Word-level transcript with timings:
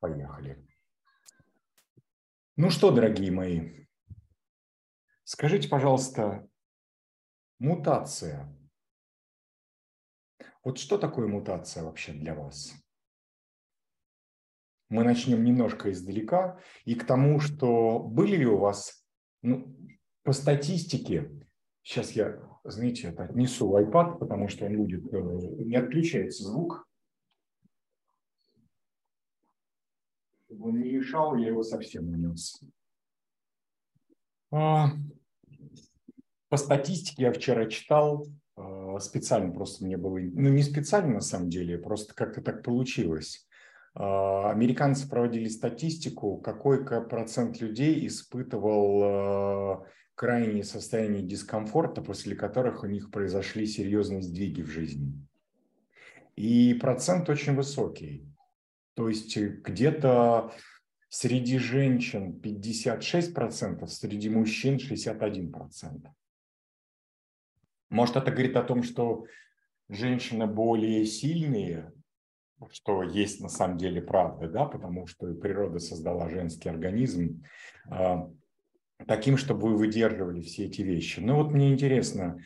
Поехали. 0.00 0.66
Ну 2.56 2.70
что, 2.70 2.90
дорогие 2.90 3.30
мои, 3.30 3.86
скажите, 5.24 5.68
пожалуйста, 5.68 6.48
мутация. 7.58 8.56
Вот 10.64 10.78
что 10.78 10.98
такое 10.98 11.28
мутация 11.28 11.84
вообще 11.84 12.12
для 12.12 12.34
вас? 12.34 12.72
Мы 14.88 15.04
начнем 15.04 15.42
немножко 15.44 15.90
издалека 15.90 16.60
и 16.84 16.94
к 16.94 17.04
тому, 17.04 17.40
что 17.40 17.98
были 17.98 18.36
ли 18.36 18.46
у 18.46 18.58
вас, 18.58 19.04
ну, 19.42 19.76
по 20.22 20.32
статистике, 20.32 21.30
сейчас 21.82 22.12
я, 22.12 22.40
знаете, 22.64 23.08
это 23.08 23.24
отнесу 23.24 23.68
в 23.68 23.76
iPad, 23.76 24.18
потому 24.18 24.48
что 24.48 24.66
он 24.66 24.76
будет, 24.76 25.12
э, 25.12 25.18
не 25.64 25.76
отключается 25.76 26.44
звук, 26.44 26.85
Чтобы 30.56 30.70
он 30.70 30.80
не 30.80 30.92
мешал, 30.92 31.36
я 31.36 31.48
его 31.48 31.62
совсем 31.62 32.08
унес. 32.08 32.62
А, 34.50 34.88
по 36.48 36.56
статистике 36.56 37.24
я 37.24 37.32
вчера 37.32 37.66
читал, 37.66 38.26
а, 38.56 38.98
специально 39.00 39.52
просто 39.52 39.84
мне 39.84 39.98
было, 39.98 40.18
ну 40.18 40.48
не 40.48 40.62
специально 40.62 41.14
на 41.14 41.20
самом 41.20 41.50
деле, 41.50 41.76
просто 41.76 42.14
как-то 42.14 42.40
так 42.40 42.62
получилось. 42.62 43.46
А, 43.94 44.50
американцы 44.50 45.06
проводили 45.08 45.48
статистику, 45.48 46.38
какой 46.38 46.86
процент 46.86 47.60
людей 47.60 48.06
испытывал 48.06 49.84
крайние 50.14 50.64
состояния 50.64 51.20
дискомфорта, 51.20 52.00
после 52.00 52.34
которых 52.34 52.82
у 52.82 52.86
них 52.86 53.10
произошли 53.10 53.66
серьезные 53.66 54.22
сдвиги 54.22 54.62
в 54.62 54.68
жизни. 54.68 55.12
И 56.34 56.72
процент 56.74 57.28
очень 57.28 57.54
высокий. 57.54 58.26
То 58.96 59.08
есть 59.08 59.36
э, 59.36 59.48
где-то 59.48 60.52
среди 61.08 61.58
женщин 61.58 62.40
56%, 62.42 63.86
среди 63.86 64.30
мужчин 64.30 64.76
61%. 64.76 66.08
Может, 67.90 68.16
это 68.16 68.30
говорит 68.32 68.56
о 68.56 68.64
том, 68.64 68.82
что 68.82 69.26
женщины 69.88 70.46
более 70.46 71.04
сильные, 71.04 71.92
что 72.70 73.02
есть 73.02 73.40
на 73.40 73.48
самом 73.48 73.76
деле 73.76 74.00
правда, 74.00 74.48
да, 74.48 74.64
потому 74.64 75.06
что 75.06 75.32
природа 75.34 75.78
создала 75.78 76.28
женский 76.30 76.70
организм 76.70 77.44
э, 77.90 78.16
таким, 79.06 79.36
чтобы 79.36 79.68
вы 79.68 79.76
выдерживали 79.76 80.40
все 80.40 80.64
эти 80.64 80.80
вещи. 80.80 81.20
Ну 81.20 81.36
вот 81.36 81.52
мне 81.52 81.70
интересно, 81.70 82.42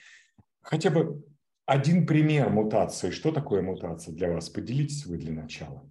хотя 0.62 0.90
бы 0.90 1.24
один 1.64 2.08
пример 2.08 2.50
мутации. 2.50 3.10
Что 3.10 3.30
такое 3.30 3.62
мутация 3.62 4.12
для 4.12 4.32
вас? 4.32 4.50
Поделитесь 4.50 5.06
вы 5.06 5.16
для 5.16 5.32
начала. 5.32 5.88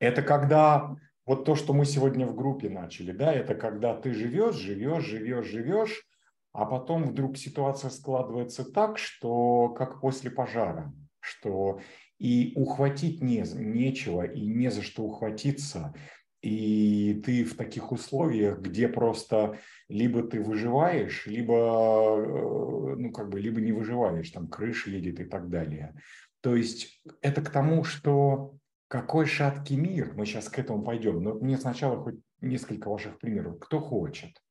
Это 0.00 0.22
когда 0.22 0.96
вот 1.26 1.44
то, 1.44 1.54
что 1.54 1.72
мы 1.72 1.84
сегодня 1.84 2.26
в 2.26 2.34
группе 2.34 2.68
начали, 2.68 3.12
да, 3.12 3.32
это 3.32 3.54
когда 3.54 3.94
ты 3.94 4.12
живешь, 4.12 4.56
живешь, 4.56 5.04
живешь, 5.04 5.46
живешь, 5.46 6.04
а 6.52 6.66
потом 6.66 7.04
вдруг 7.04 7.36
ситуация 7.36 7.90
складывается 7.90 8.64
так, 8.64 8.98
что 8.98 9.68
как 9.68 10.00
после 10.00 10.30
пожара, 10.30 10.92
что 11.20 11.80
и 12.18 12.52
ухватить 12.56 13.22
не, 13.22 13.44
нечего, 13.54 14.22
и 14.22 14.46
не 14.46 14.70
за 14.70 14.82
что 14.82 15.04
ухватиться, 15.04 15.94
и 16.42 17.22
ты 17.24 17.44
в 17.44 17.54
таких 17.54 17.92
условиях, 17.92 18.60
где 18.60 18.88
просто 18.88 19.58
либо 19.88 20.22
ты 20.22 20.42
выживаешь, 20.42 21.26
либо, 21.26 22.16
э, 22.18 22.96
ну, 22.96 23.12
как 23.12 23.28
бы, 23.28 23.38
либо 23.38 23.60
не 23.60 23.72
выживаешь, 23.72 24.30
там 24.30 24.48
крыша 24.48 24.90
едет 24.90 25.20
и 25.20 25.24
так 25.24 25.50
далее. 25.50 25.94
То 26.40 26.56
есть 26.56 27.02
это 27.20 27.42
к 27.42 27.50
тому, 27.50 27.84
что 27.84 28.54
какой 28.90 29.26
шаткий 29.26 29.76
мир, 29.76 30.14
мы 30.16 30.26
сейчас 30.26 30.48
к 30.48 30.58
этому 30.58 30.82
пойдем, 30.82 31.22
но 31.22 31.34
мне 31.34 31.56
сначала 31.56 32.02
хоть 32.02 32.16
несколько 32.40 32.90
ваших 32.90 33.20
примеров. 33.20 33.60
Кто 33.60 33.78
хочет? 33.78 34.42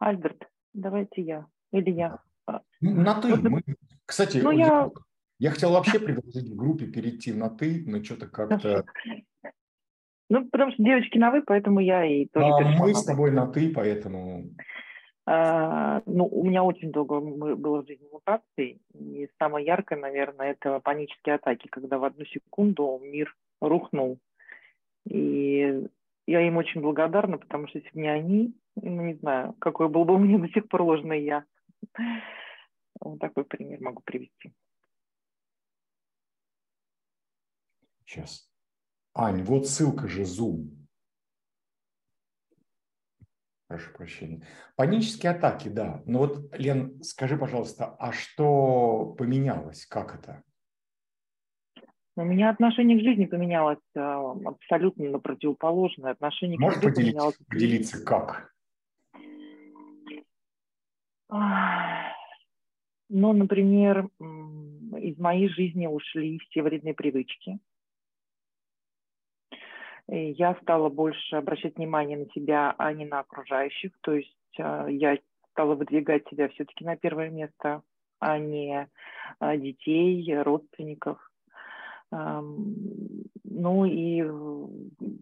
Альберт, 0.00 0.50
давайте 0.72 1.22
я. 1.22 1.46
Или 1.70 1.90
я. 1.90 2.18
Ну, 2.80 3.02
на 3.02 3.20
ты. 3.20 3.36
Вот, 3.36 3.42
мы, 3.42 3.62
кстати, 4.04 4.38
ну, 4.38 4.50
я... 4.50 4.90
я 5.38 5.50
хотел 5.52 5.70
вообще 5.70 6.00
предложить 6.00 6.48
в 6.48 6.56
группе 6.56 6.86
перейти 6.86 7.32
на 7.32 7.50
ты, 7.50 7.84
но 7.86 8.02
что-то 8.02 8.26
как-то... 8.26 8.84
Ну, 10.28 10.48
потому 10.48 10.72
что 10.72 10.82
девочки 10.82 11.18
на 11.18 11.30
вы, 11.30 11.42
поэтому 11.42 11.78
я 11.78 12.04
и 12.04 12.26
тоже... 12.26 12.46
А 12.46 12.82
мы 12.82 12.92
с 12.92 13.04
тобой 13.04 13.30
на 13.30 13.46
ты, 13.46 13.72
поэтому... 13.72 14.50
А, 15.26 16.02
ну, 16.06 16.26
у 16.26 16.44
меня 16.44 16.62
очень 16.64 16.92
долго 16.92 17.20
было 17.20 17.82
в 17.82 17.86
жизни 17.86 18.08
мутаций, 18.10 18.80
и 18.94 19.28
самое 19.38 19.66
яркое, 19.66 19.98
наверное, 19.98 20.52
это 20.52 20.80
панические 20.80 21.36
атаки, 21.36 21.68
когда 21.68 21.98
в 21.98 22.04
одну 22.04 22.24
секунду 22.24 22.98
мир 23.02 23.34
рухнул. 23.60 24.18
И 25.08 25.88
я 26.26 26.46
им 26.46 26.56
очень 26.56 26.80
благодарна, 26.80 27.38
потому 27.38 27.68
что 27.68 27.78
если 27.78 27.90
бы 27.92 28.00
не 28.00 28.08
они, 28.08 28.54
ну, 28.76 29.02
не 29.02 29.14
знаю, 29.14 29.54
какой 29.58 29.88
был 29.88 30.04
бы 30.04 30.14
у 30.14 30.18
меня 30.18 30.38
до 30.46 30.48
сих 30.48 30.68
пор 30.68 30.82
ложный 30.82 31.22
я. 31.22 31.44
Вот 33.00 33.18
такой 33.18 33.44
пример 33.44 33.80
могу 33.80 34.02
привести. 34.02 34.52
Сейчас. 38.04 38.50
Ань, 39.14 39.42
вот 39.42 39.66
ссылка 39.66 40.08
же 40.08 40.22
Zoom. 40.22 40.79
Прошу 43.70 43.92
прощения. 43.92 44.44
Панические 44.74 45.30
атаки, 45.30 45.68
да. 45.68 46.02
Но 46.04 46.18
вот, 46.18 46.52
Лен, 46.58 47.00
скажи, 47.04 47.36
пожалуйста, 47.36 47.94
а 48.00 48.10
что 48.10 49.14
поменялось? 49.16 49.86
Как 49.86 50.16
это? 50.16 50.42
У 52.16 52.24
меня 52.24 52.50
отношение 52.50 52.98
к 52.98 53.04
жизни 53.04 53.26
поменялось 53.26 53.78
а, 53.96 54.32
абсолютно 54.44 55.10
на 55.10 55.20
противоположное. 55.20 56.10
Отношение 56.10 56.58
Можешь 56.58 56.80
к 56.80 56.82
жизни 56.82 56.94
поделиться, 56.96 57.12
поменялось. 57.12 57.36
поделиться 57.48 58.04
как? 58.04 58.52
Ну, 63.08 63.32
например, 63.32 64.08
из 64.18 65.16
моей 65.16 65.48
жизни 65.48 65.86
ушли 65.86 66.40
все 66.40 66.64
вредные 66.64 66.94
привычки 66.94 67.60
я 70.10 70.54
стала 70.62 70.88
больше 70.88 71.36
обращать 71.36 71.76
внимание 71.76 72.18
на 72.18 72.26
себя, 72.32 72.74
а 72.78 72.92
не 72.92 73.06
на 73.06 73.20
окружающих. 73.20 73.92
То 74.00 74.14
есть 74.14 74.36
а, 74.58 74.86
я 74.88 75.18
стала 75.52 75.74
выдвигать 75.74 76.26
себя 76.28 76.48
все-таки 76.48 76.84
на 76.84 76.96
первое 76.96 77.30
место, 77.30 77.82
а 78.18 78.38
не 78.38 78.88
а, 79.38 79.56
детей, 79.56 80.36
родственников. 80.42 81.18
Ну 82.12 83.84
и 83.84 84.24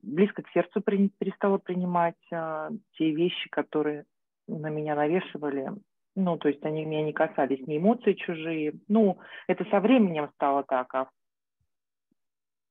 близко 0.02 0.42
к 0.42 0.48
сердцу 0.54 0.80
перестала 0.80 1.58
принимать 1.58 2.16
а, 2.32 2.70
те 2.92 3.10
вещи, 3.10 3.50
которые 3.50 4.06
на 4.46 4.70
меня 4.70 4.94
навешивали. 4.94 5.70
Ну, 6.16 6.38
то 6.38 6.48
есть 6.48 6.64
они 6.64 6.86
меня 6.86 7.02
не 7.02 7.12
касались, 7.12 7.66
ни 7.66 7.76
эмоции 7.76 8.14
чужие. 8.14 8.72
Ну, 8.88 9.18
это 9.48 9.66
со 9.66 9.80
временем 9.80 10.30
стало 10.34 10.64
так, 10.64 10.94
а 10.94 11.10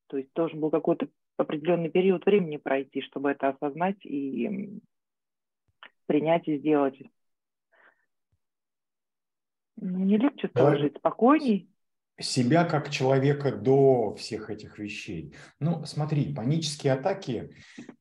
то 0.08 0.16
есть 0.16 0.30
должен 0.34 0.58
был 0.58 0.70
какой-то 0.70 1.06
определенный 1.40 1.90
период 1.90 2.26
времени 2.26 2.56
пройти, 2.56 3.00
чтобы 3.02 3.30
это 3.30 3.48
осознать 3.48 4.04
и 4.04 4.80
принять 6.06 6.48
и 6.48 6.58
сделать. 6.58 7.00
Ну, 9.80 9.98
не 10.04 10.16
легче 10.16 10.48
стало 10.48 10.76
жить, 10.76 10.96
спокойней. 10.96 11.70
Себя 12.20 12.64
как 12.64 12.90
человека 12.90 13.52
до 13.52 14.16
всех 14.16 14.50
этих 14.50 14.78
вещей. 14.80 15.36
Ну, 15.60 15.84
смотри, 15.84 16.34
панические 16.34 16.94
атаки, 16.94 17.54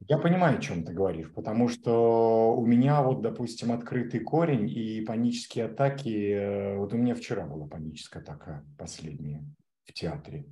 я 0.07 0.17
понимаю, 0.17 0.57
о 0.57 0.61
чем 0.61 0.83
ты 0.83 0.91
говоришь, 0.91 1.31
потому 1.35 1.67
что 1.67 2.55
у 2.55 2.65
меня 2.65 3.03
вот, 3.03 3.21
допустим, 3.21 3.71
открытый 3.71 4.21
корень 4.21 4.67
и 4.67 5.01
панические 5.01 5.65
атаки, 5.65 6.31
э, 6.31 6.77
вот 6.77 6.93
у 6.93 6.97
меня 6.97 7.13
вчера 7.13 7.45
была 7.45 7.67
паническая 7.67 8.23
атака 8.23 8.65
последняя 8.75 9.45
в 9.83 9.93
театре. 9.93 10.47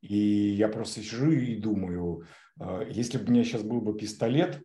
И 0.00 0.16
я 0.16 0.68
просто 0.68 1.02
сижу 1.02 1.30
и 1.30 1.56
думаю, 1.56 2.24
а, 2.58 2.82
если 2.88 3.18
бы 3.18 3.26
у 3.26 3.30
меня 3.30 3.44
сейчас 3.44 3.62
был 3.62 3.80
бы 3.80 3.96
пистолет, 3.96 4.62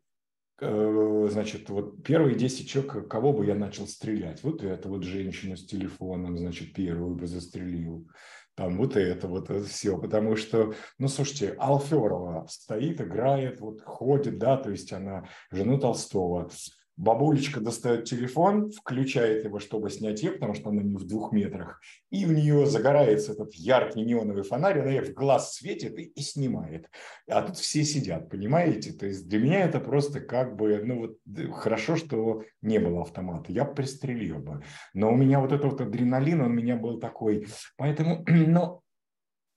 э, 0.62 1.28
значит, 1.30 1.70
вот 1.70 2.04
первые 2.04 2.36
10 2.36 2.70
человек, 2.70 3.10
кого 3.10 3.34
бы 3.34 3.46
я 3.46 3.56
начал 3.56 3.88
стрелять? 3.88 4.44
Вот 4.44 4.64
эту 4.64 4.90
вот 4.90 5.04
женщину 5.04 5.58
с 5.58 5.66
телефоном, 5.66 6.38
значит, 6.38 6.74
первую 6.74 7.16
бы 7.16 7.28
застрелил. 7.28 8.08
Там 8.56 8.78
вот 8.78 8.96
это 8.96 9.28
вот 9.28 9.50
это 9.50 9.66
все, 9.66 9.98
потому 9.98 10.38
что, 10.38 10.74
ну, 10.98 11.10
слушайте, 11.10 11.56
Алферова 11.60 12.48
стоит, 12.50 13.02
играет, 13.02 13.60
вот 13.60 13.82
ходит, 13.82 14.38
да, 14.38 14.56
то 14.56 14.72
есть 14.72 14.94
она 14.94 15.28
жену 15.52 15.78
Толстого, 15.78 16.50
Бабулечка 16.97 17.59
достает 17.59 18.06
телефон, 18.06 18.71
включает 18.71 19.44
его, 19.44 19.59
чтобы 19.59 19.89
снять 19.89 20.24
ее, 20.24 20.31
потому 20.31 20.53
что 20.53 20.69
она 20.69 20.81
не 20.81 20.95
в 20.95 21.06
двух 21.06 21.31
метрах, 21.33 21.81
и 22.09 22.25
у 22.25 22.31
нее 22.31 22.65
загорается 22.65 23.33
этот 23.33 23.53
яркий 23.56 24.01
неоновый 24.01 24.44
фонарь, 24.44 24.80
она 24.80 24.92
ей 24.92 25.01
в 25.01 25.13
глаз 25.13 25.56
светит 25.56 25.97
и, 26.00 26.03
и 26.03 26.21
снимает. 26.21 26.89
А 27.30 27.42
тут 27.42 27.57
все 27.57 27.83
сидят, 27.83 28.30
понимаете? 28.30 28.94
То 28.94 29.06
есть 29.07 29.27
для 29.27 29.39
меня 29.39 29.65
это 29.65 29.80
просто 29.80 30.21
как 30.21 30.56
бы, 30.56 30.81
ну 30.83 31.00
вот 31.00 31.51
хорошо, 31.53 31.97
что 31.97 32.44
не 32.62 32.80
было 32.80 33.01
автомата, 33.01 33.51
я 33.51 33.65
пристрелил 33.65 34.39
бы. 34.39 34.63
Но 34.94 35.12
у 35.12 35.15
меня 35.15 35.39
вот 35.39 35.51
этот 35.51 35.65
вот 35.65 35.81
адреналин, 35.81 36.41
он 36.41 36.51
у 36.51 36.53
меня 36.53 36.77
был 36.77 37.00
такой. 37.00 37.48
Поэтому, 37.77 38.24
но 38.27 38.81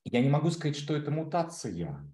я 0.04 0.20
не 0.20 0.28
могу 0.28 0.50
сказать, 0.50 0.76
что 0.76 0.96
это 0.96 1.10
мутация. 1.10 2.04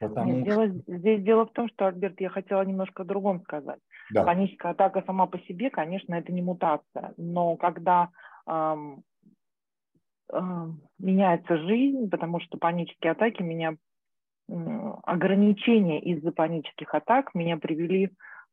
Потому 0.00 0.36
Нет, 0.36 0.44
дело, 0.44 0.68
здесь 0.86 1.22
дело 1.24 1.46
в 1.46 1.52
том, 1.52 1.68
что, 1.68 1.88
Альберт, 1.88 2.20
я 2.20 2.30
хотела 2.30 2.62
немножко 2.62 3.02
о 3.02 3.06
другом 3.06 3.42
сказать. 3.42 3.80
Да. 4.10 4.24
Паническая 4.24 4.72
атака 4.72 5.02
сама 5.06 5.26
по 5.26 5.38
себе, 5.40 5.70
конечно, 5.70 6.14
это 6.14 6.32
не 6.32 6.42
мутация, 6.42 7.12
но 7.16 7.56
когда 7.56 8.08
эм, 8.46 9.02
э, 10.32 10.38
меняется 10.98 11.58
жизнь, 11.58 12.08
потому 12.08 12.40
что 12.40 12.58
панические 12.58 13.12
атаки 13.12 13.42
меня 13.42 13.76
ограничения 15.04 16.00
из-за 16.00 16.32
панических 16.32 16.94
атак 16.94 17.34
меня 17.34 17.58
привели 17.58 18.08
к 18.08 18.12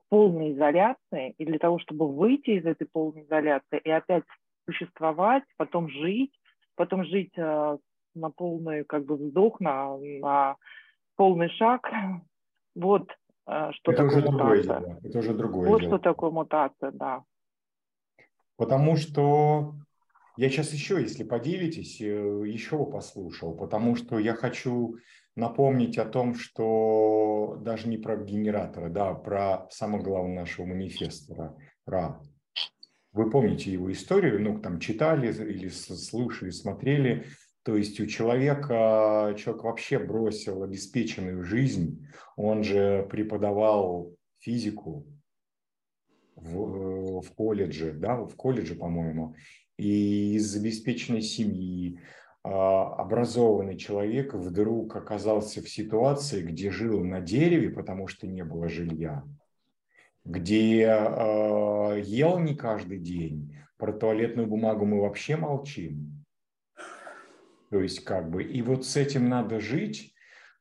полной 0.10 0.52
изоляции, 0.52 1.34
и 1.38 1.46
для 1.46 1.57
того, 1.57 1.80
чтобы 1.80 2.12
выйти 2.12 2.52
из 2.52 2.66
этой 2.66 2.86
полной 2.86 3.24
изоляции 3.24 3.80
и 3.84 3.90
опять 3.90 4.24
существовать, 4.66 5.44
потом 5.57 5.90
жить, 5.90 6.34
потом 6.75 7.06
жить 7.06 7.31
э, 7.38 7.78
на 8.13 8.30
полный 8.30 8.84
как 8.84 9.06
бы 9.06 9.16
вздох, 9.16 9.60
на, 9.60 9.98
на 9.98 10.56
полный 11.16 11.50
шаг. 11.50 11.90
Вот 12.75 13.10
что 13.45 13.92
это 13.92 14.03
такое 14.03 14.07
уже 14.07 14.31
мутация. 14.31 14.31
Другое 14.31 14.63
дело. 14.63 15.00
Это 15.03 15.19
уже 15.19 15.33
другое 15.33 15.69
вот 15.69 15.81
дело. 15.81 15.89
что 15.92 16.00
такое 16.00 16.31
мутация, 16.31 16.92
да. 16.92 17.24
Потому 18.57 18.95
что 18.95 19.75
я 20.38 20.50
сейчас 20.50 20.74
еще, 20.74 21.01
если 21.01 21.24
поделитесь, 21.24 22.01
э, 22.01 22.06
еще 22.06 22.86
послушал, 22.86 23.56
потому 23.56 23.95
что 23.95 24.19
я 24.19 24.33
хочу 24.33 24.97
напомнить 25.36 25.97
о 25.97 26.06
том, 26.06 26.36
что 26.36 27.57
даже 27.62 27.88
не 27.88 27.97
про 27.97 28.18
генератора, 28.18 28.89
да, 28.89 29.09
а 29.09 29.15
про 29.15 29.68
самое 29.69 30.03
главное 30.03 30.42
нашего 30.42 30.65
манифестора, 30.65 31.56
про 31.83 32.21
вы 33.12 33.30
помните 33.30 33.71
его 33.71 33.89
историю, 33.92 34.42
ну, 34.42 34.59
там 34.59 34.80
читали 34.80 35.31
или 35.31 35.69
слушали, 35.69 36.50
смотрели, 36.50 37.25
то 37.65 37.75
есть 37.75 38.00
у 38.00 38.06
человека, 38.06 39.33
человек 39.39 39.63
вообще 39.63 39.97
бросил 39.97 40.62
обеспеченную 40.62 41.44
жизнь, 41.44 42.07
он 42.35 42.63
же 42.63 43.07
преподавал 43.09 44.13
физику 44.38 45.07
в, 46.35 47.21
в 47.21 47.31
колледже, 47.33 47.94
да, 47.94 48.17
в 48.17 48.35
колледже, 48.35 48.75
по-моему, 48.75 49.35
и 49.77 50.35
из 50.35 50.56
обеспеченной 50.56 51.23
семьи 51.23 52.00
а, 52.44 52.97
образованный 52.97 53.77
человек 53.77 54.35
вдруг 54.35 54.95
оказался 54.95 55.63
в 55.63 55.68
ситуации, 55.68 56.44
где 56.44 56.69
жил 56.69 57.03
на 57.03 57.19
дереве, 57.19 57.71
потому 57.71 58.07
что 58.07 58.27
не 58.27 58.44
было 58.44 58.69
жилья, 58.69 59.23
где 60.23 60.83
э, 60.83 62.01
ел 62.03 62.38
не 62.38 62.53
каждый 62.53 63.00
день, 63.00 63.57
про 63.77 63.91
туалетную 63.91 64.47
бумагу 64.47 64.85
мы 64.85 65.01
вообще 65.01 65.35
молчим, 65.35 66.25
то 67.75 67.81
есть 67.81 68.06
как 68.06 68.31
бы, 68.31 68.42
и 68.42 68.62
вот 68.62 68.86
с 68.86 68.95
этим 68.95 69.27
надо 69.27 69.60
жить, 69.60 70.16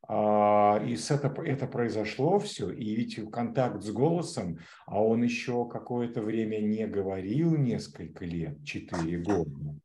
а, 0.08 0.82
и 0.84 0.96
с 0.96 1.12
это, 1.12 1.28
это 1.44 1.68
произошло 1.68 2.40
все, 2.40 2.72
и 2.72 2.96
ведь 2.96 3.30
контакт 3.30 3.84
с 3.84 3.92
голосом, 3.92 4.58
а 4.84 5.00
он 5.00 5.22
еще 5.22 5.68
какое-то 5.68 6.22
время 6.22 6.58
не 6.58 6.88
говорил, 6.88 7.56
несколько 7.56 8.24
лет, 8.24 8.64
четыре 8.64 9.22
года. 9.22 9.78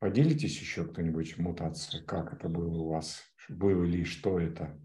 Поделитесь 0.00 0.60
еще 0.60 0.84
кто-нибудь 0.84 1.38
мутация, 1.38 2.02
как 2.02 2.32
это 2.32 2.48
было 2.48 2.76
у 2.76 2.88
вас, 2.88 3.22
было 3.48 3.84
ли, 3.84 4.02
что 4.02 4.40
это? 4.40 4.76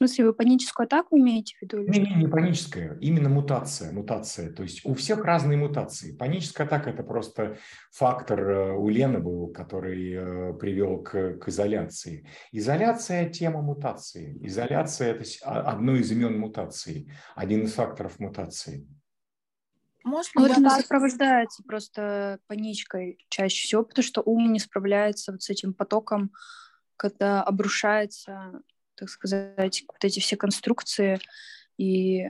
Смысле, 0.00 0.26
вы 0.26 0.32
паническую 0.32 0.86
атаку 0.86 1.18
имеете 1.18 1.56
в 1.56 1.62
виду? 1.62 1.78
Не, 1.78 2.00
не, 2.00 2.14
не 2.14 2.26
паническая, 2.26 2.96
именно 3.00 3.28
мутация, 3.28 3.92
мутация. 3.92 4.50
То 4.50 4.62
есть 4.62 4.84
у 4.84 4.94
всех 4.94 5.24
разные 5.24 5.58
мутации. 5.58 6.16
Паническая 6.16 6.66
атака– 6.66 6.90
это 6.94 7.02
просто 7.02 7.58
фактор 7.92 8.40
э, 8.40 8.72
у 8.72 8.88
Лены 8.88 9.18
был, 9.18 9.48
который 9.48 10.12
э, 10.12 10.54
привел 10.54 11.02
к, 11.02 11.34
к 11.34 11.48
изоляции. 11.48 12.26
Изоляция– 12.50 13.28
тема 13.30 13.60
мутации. 13.60 14.38
Изоляция– 14.46 15.14
это 15.14 15.24
одно 15.44 15.96
из 15.96 16.10
имен 16.10 16.38
мутации, 16.38 17.12
один 17.34 17.64
из 17.64 17.74
факторов 17.74 18.18
мутации. 18.18 18.88
Может, 20.02 20.34
ну, 20.34 20.46
это 20.46 20.70
сопровождается 20.70 21.62
просто 21.62 22.38
паничкой 22.46 23.18
чаще 23.28 23.66
всего, 23.66 23.84
потому 23.84 24.02
что 24.02 24.22
ум 24.24 24.50
не 24.50 24.58
справляется 24.58 25.32
вот 25.32 25.42
с 25.42 25.50
этим 25.50 25.74
потоком, 25.74 26.32
когда 26.96 27.42
обрушается 27.42 28.62
так 29.00 29.08
сказать, 29.08 29.82
вот 29.88 30.04
эти 30.04 30.20
все 30.20 30.36
конструкции, 30.36 31.18
и 31.78 32.26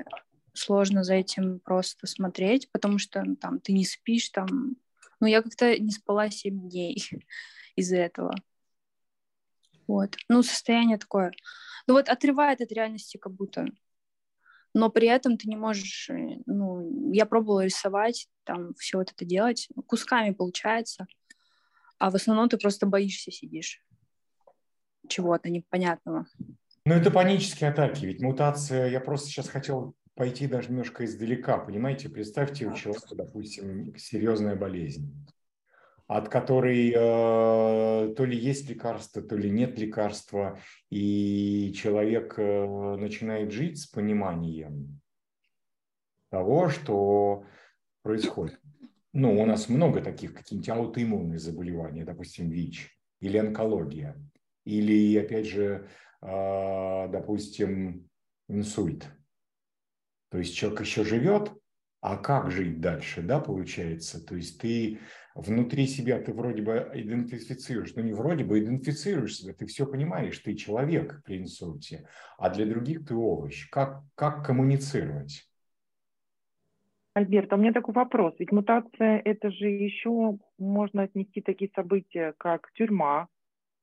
сложно 0.55 1.03
за 1.03 1.15
этим 1.15 1.59
просто 1.59 2.07
смотреть, 2.07 2.71
потому 2.71 2.99
что 2.99 3.23
ну, 3.23 3.35
там 3.35 3.59
ты 3.59 3.73
не 3.73 3.85
спишь, 3.85 4.29
там... 4.31 4.77
Ну, 5.19 5.27
я 5.27 5.43
как-то 5.43 5.79
не 5.79 5.91
спала 5.91 6.31
7 6.31 6.69
дней 6.69 7.03
из-за 7.77 7.97
этого. 7.97 8.35
Вот. 9.89 10.17
Ну, 10.29 10.43
состояние 10.45 10.97
такое. 10.97 11.33
Ну, 11.89 11.95
вот 11.95 12.09
отрывает 12.09 12.61
от 12.61 12.71
реальности 12.71 13.17
как 13.17 13.33
будто. 13.33 13.67
Но 14.73 14.89
при 14.91 15.09
этом 15.09 15.37
ты 15.37 15.49
не 15.49 15.57
можешь... 15.57 16.09
Э, 16.09 16.39
ну, 16.47 17.13
я 17.13 17.27
пробовала 17.27 17.65
рисовать, 17.65 18.29
там, 18.45 18.75
все 18.75 18.99
вот 18.99 19.11
это 19.11 19.25
делать. 19.25 19.69
Кусками 19.87 20.31
получается. 20.31 21.09
А 21.99 22.11
в 22.11 22.15
основном 22.15 22.49
ты 22.49 22.57
просто 22.57 22.87
боишься, 22.87 23.33
сидишь 23.33 23.83
чего-то 25.11 25.51
непонятного. 25.51 26.27
Ну, 26.87 26.95
это 26.95 27.11
панические 27.11 27.71
атаки, 27.71 28.07
ведь 28.07 28.23
мутация, 28.23 28.89
я 28.89 29.01
просто 29.01 29.29
сейчас 29.29 29.49
хотел 29.49 29.95
пойти 30.15 30.47
даже 30.47 30.71
немножко 30.71 31.05
издалека, 31.05 31.59
понимаете, 31.59 32.09
представьте 32.09 32.67
у 32.67 32.75
человека, 32.75 33.15
допустим, 33.15 33.95
серьезная 33.97 34.57
болезнь, 34.57 35.15
от 36.07 36.29
которой 36.29 36.91
э, 36.91 38.15
то 38.15 38.25
ли 38.25 38.37
есть 38.37 38.69
лекарство, 38.69 39.23
то 39.23 39.37
ли 39.37 39.51
нет 39.51 39.79
лекарства, 39.79 40.59
и 40.91 41.73
человек 41.77 42.35
э, 42.39 42.97
начинает 42.97 43.53
жить 43.53 43.79
с 43.79 43.87
пониманием 43.87 45.01
того, 46.31 46.69
что 46.69 47.45
происходит. 48.03 48.61
Ну, 49.13 49.41
у 49.41 49.47
нас 49.47 49.69
много 49.69 50.01
таких 50.03 50.35
какие-нибудь 50.35 50.69
аутоиммунные 50.69 51.39
заболевания, 51.39 52.05
допустим, 52.05 52.49
ВИЧ 52.49 52.91
или 53.21 53.39
онкология, 53.39 54.17
или, 54.65 55.17
опять 55.19 55.47
же, 55.47 55.89
а, 56.21 57.09
допустим, 57.09 58.09
инсульт. 58.49 59.07
То 60.31 60.39
есть 60.39 60.55
человек 60.55 60.81
еще 60.81 61.05
живет, 61.05 61.53
а 62.01 62.17
как 62.17 62.51
жить 62.51 62.81
дальше, 62.81 63.23
да, 63.23 63.41
получается? 63.41 64.25
То 64.25 64.37
есть 64.37 64.61
ты 64.61 65.01
внутри 65.35 65.87
себя, 65.87 66.21
ты 66.21 66.33
вроде 66.33 66.63
бы 66.63 66.91
идентифицируешь, 66.95 67.95
ну 67.95 68.03
не 68.03 68.13
вроде 68.13 68.45
бы 68.45 68.59
идентифицируешь 68.59 69.37
себя, 69.37 69.55
ты 69.55 69.67
все 69.67 69.87
понимаешь, 69.87 70.39
ты 70.39 70.55
человек 70.55 71.23
при 71.25 71.39
инсульте, 71.39 72.09
а 72.39 72.51
для 72.51 72.67
других 72.67 73.07
ты 73.07 73.15
овощ. 73.15 73.69
Как, 73.71 74.03
как 74.15 74.45
коммуницировать? 74.47 75.47
Альберт, 77.13 77.53
а 77.53 77.57
у 77.57 77.59
меня 77.59 77.73
такой 77.73 77.93
вопрос. 77.93 78.35
Ведь 78.39 78.53
мутация– 78.53 79.21
это 79.25 79.51
же 79.51 79.69
еще 79.69 80.39
можно 80.59 81.03
отнести 81.03 81.41
такие 81.41 81.71
события, 81.75 82.35
как 82.39 82.71
тюрьма, 82.75 83.29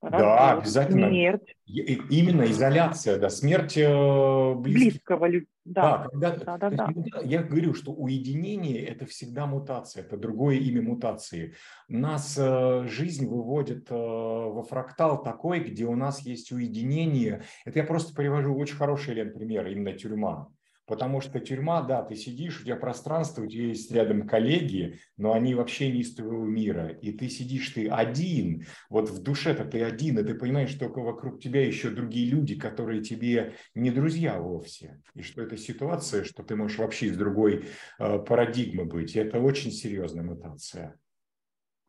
да, 0.00 0.52
обязательно. 0.52 1.08
Смерть. 1.08 1.56
Именно 1.66 2.44
изоляция, 2.44 3.18
да, 3.18 3.28
смерть 3.30 3.76
э, 3.76 4.54
близких. 4.54 4.92
близкого. 4.92 5.28
Да, 5.64 6.08
да, 6.14 6.30
когда, 6.30 6.56
да, 6.56 6.70
да, 6.70 6.70
да. 6.70 7.20
Я 7.24 7.42
говорю, 7.42 7.74
что 7.74 7.92
уединение– 7.92 8.82
это 8.86 9.04
всегда 9.06 9.46
мутация, 9.46 10.02
это 10.02 10.16
другое 10.16 10.56
имя 10.56 10.82
мутации. 10.82 11.54
Нас 11.88 12.38
э, 12.38 12.84
жизнь 12.86 13.28
выводит 13.28 13.90
э, 13.90 13.94
во 13.94 14.62
фрактал 14.62 15.22
такой, 15.22 15.60
где 15.60 15.84
у 15.84 15.96
нас 15.96 16.20
есть 16.20 16.52
уединение. 16.52 17.42
Это 17.66 17.80
я 17.80 17.84
просто 17.84 18.14
привожу 18.14 18.54
очень 18.56 18.76
хороший, 18.76 19.14
Лен, 19.14 19.34
пример, 19.34 19.66
именно 19.66 19.92
тюрьма. 19.92 20.48
Потому 20.88 21.20
что 21.20 21.38
тюрьма, 21.38 21.82
да, 21.82 22.02
ты 22.02 22.16
сидишь, 22.16 22.60
у 22.60 22.64
тебя 22.64 22.76
пространство, 22.76 23.42
у 23.42 23.46
тебя 23.46 23.66
есть 23.66 23.92
рядом 23.92 24.26
коллеги, 24.26 25.00
но 25.18 25.34
они 25.34 25.54
вообще 25.54 25.92
не 25.92 26.00
из 26.00 26.14
твоего 26.14 26.46
мира. 26.46 26.88
И 26.88 27.12
ты 27.12 27.28
сидишь, 27.28 27.68
ты 27.68 27.88
один, 27.88 28.66
вот 28.88 29.10
в 29.10 29.22
душе-то 29.22 29.66
ты 29.66 29.82
один, 29.82 30.18
и 30.18 30.24
ты 30.24 30.34
понимаешь, 30.34 30.70
что 30.70 30.88
вокруг 30.88 31.42
тебя 31.42 31.64
еще 31.64 31.90
другие 31.90 32.30
люди, 32.30 32.58
которые 32.58 33.02
тебе 33.02 33.54
не 33.74 33.90
друзья 33.90 34.40
вовсе. 34.40 35.02
И 35.14 35.22
что 35.22 35.42
это 35.42 35.58
ситуация, 35.58 36.24
что 36.24 36.42
ты 36.42 36.56
можешь 36.56 36.78
вообще 36.78 37.06
из 37.06 37.18
другой 37.18 37.66
э, 37.98 38.18
парадигмы 38.20 38.86
быть. 38.86 39.14
И 39.14 39.18
это 39.18 39.38
очень 39.40 39.70
серьезная 39.70 40.24
мутация. 40.24 40.98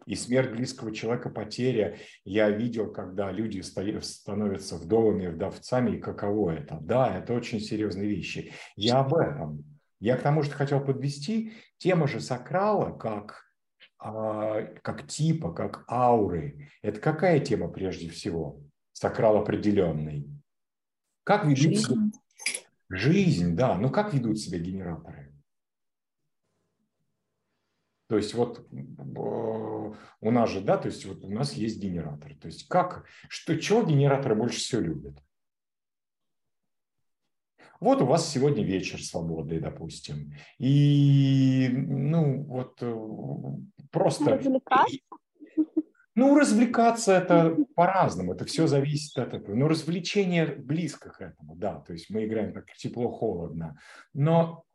И 0.06 0.16
смерть 0.16 0.52
близкого 0.52 0.94
человека, 0.94 1.30
потеря. 1.30 1.98
Я 2.24 2.50
видел, 2.50 2.92
когда 2.92 3.32
люди 3.32 3.62
становятся 3.62 4.78
вдовами, 4.78 5.28
вдовцами, 5.28 5.98
и 5.98 6.00
каково 6.00 6.52
это. 6.52 6.80
Да, 6.82 7.18
это 7.18 7.34
очень 7.34 7.60
серьезные 7.60 8.08
вещи. 8.08 8.54
Я 8.76 9.00
об 9.00 9.14
этом. 9.14 9.64
Я 10.00 10.16
к 10.16 10.22
тому, 10.22 10.44
что 10.44 10.56
хотел 10.56 10.84
подвести. 10.84 11.54
Тема 11.78 12.08
же 12.08 12.22
сакрала, 12.22 12.98
как, 12.98 13.44
а, 14.00 14.62
как 14.82 15.08
типа, 15.08 15.54
как 15.54 15.84
ауры. 15.90 16.70
Это 16.82 17.00
какая 17.00 17.40
тема 17.40 17.68
прежде 17.68 18.10
всего? 18.10 18.62
Сакрал 18.94 19.38
определенный. 19.38 20.28
Как 21.24 21.44
ведут 21.44 21.58
Жизнь. 21.58 21.84
себя... 21.84 21.98
Жизнь, 22.90 23.56
да. 23.56 23.78
Но 23.78 23.90
как 23.90 24.14
ведут 24.14 24.40
себя 24.40 24.58
генераторы? 24.58 25.34
То 28.10 28.18
есть 28.18 28.34
вот 28.34 28.68
э, 28.72 29.94
у 30.22 30.32
нас 30.32 30.50
же, 30.50 30.62
да, 30.62 30.78
то 30.78 30.88
есть 30.88 31.06
вот 31.06 31.24
у 31.24 31.30
нас 31.30 31.54
есть 31.54 31.80
генератор. 31.80 32.36
То 32.36 32.48
есть 32.48 32.68
как, 32.68 33.06
что, 33.28 33.56
чего 33.56 33.84
генераторы 33.84 34.36
больше 34.36 34.58
всего 34.58 34.82
любят? 34.82 35.24
Вот 37.80 38.02
у 38.02 38.08
вас 38.08 38.28
сегодня 38.28 38.64
вечер 38.64 39.02
свободный, 39.02 39.60
допустим. 39.60 40.34
И, 40.58 41.70
ну, 41.72 42.44
вот 42.46 42.80
э, 42.82 42.96
просто... 43.92 44.38
Развлекаться? 44.38 44.98
Ну, 46.16 46.38
развлекаться 46.38 47.14
это 47.14 47.56
по-разному, 47.76 48.34
это 48.34 48.44
все 48.44 48.66
зависит 48.66 49.18
от 49.20 49.36
этого. 49.36 49.56
Но 49.56 49.68
развлечение 49.68 50.48
близко 50.48 51.12
к 51.12 51.22
этому, 51.22 51.56
да. 51.56 51.80
То 51.82 51.94
есть 51.94 52.10
мы 52.10 52.26
играем 52.26 52.54
так 52.54 52.66
тепло-холодно. 52.74 53.80
Но 54.14 54.66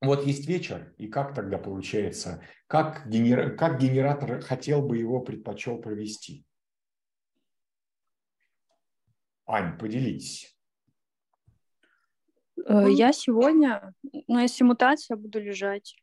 вот 0.00 0.24
есть 0.24 0.46
вечер, 0.46 0.94
и 0.96 1.08
как 1.08 1.34
тогда 1.34 1.58
получается, 1.58 2.42
как, 2.66 3.08
генер... 3.08 3.56
как 3.56 3.80
генератор 3.80 4.40
хотел 4.40 4.82
бы 4.82 4.96
его 4.96 5.20
предпочел 5.20 5.78
провести? 5.78 6.44
Ань, 9.46 9.78
поделитесь. 9.78 10.56
Э, 12.66 12.90
я 12.90 13.12
сегодня, 13.12 13.94
ну, 14.26 14.38
если 14.38 14.62
мутация, 14.64 15.16
буду 15.16 15.40
лежать. 15.40 15.96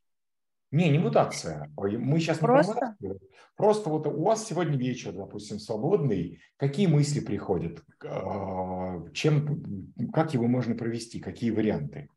Не, 0.71 0.89
не 0.89 0.97
мутация. 0.97 1.71
Мы 1.77 2.19
сейчас 2.19 2.39
Просто? 2.39 2.97
не 2.99 3.13
Просто 3.55 3.89
вот 3.89 4.07
у 4.07 4.23
вас 4.23 4.45
сегодня 4.45 4.77
вечер, 4.77 5.13
допустим, 5.13 5.59
свободный. 5.59 6.41
Какие 6.57 6.87
мысли 6.87 7.21
приходят? 7.21 7.81
А, 8.03 9.01
чем, 9.13 9.93
как 10.11 10.33
его 10.33 10.47
можно 10.47 10.75
провести? 10.75 11.21
Какие 11.21 11.51
варианты? 11.51 12.09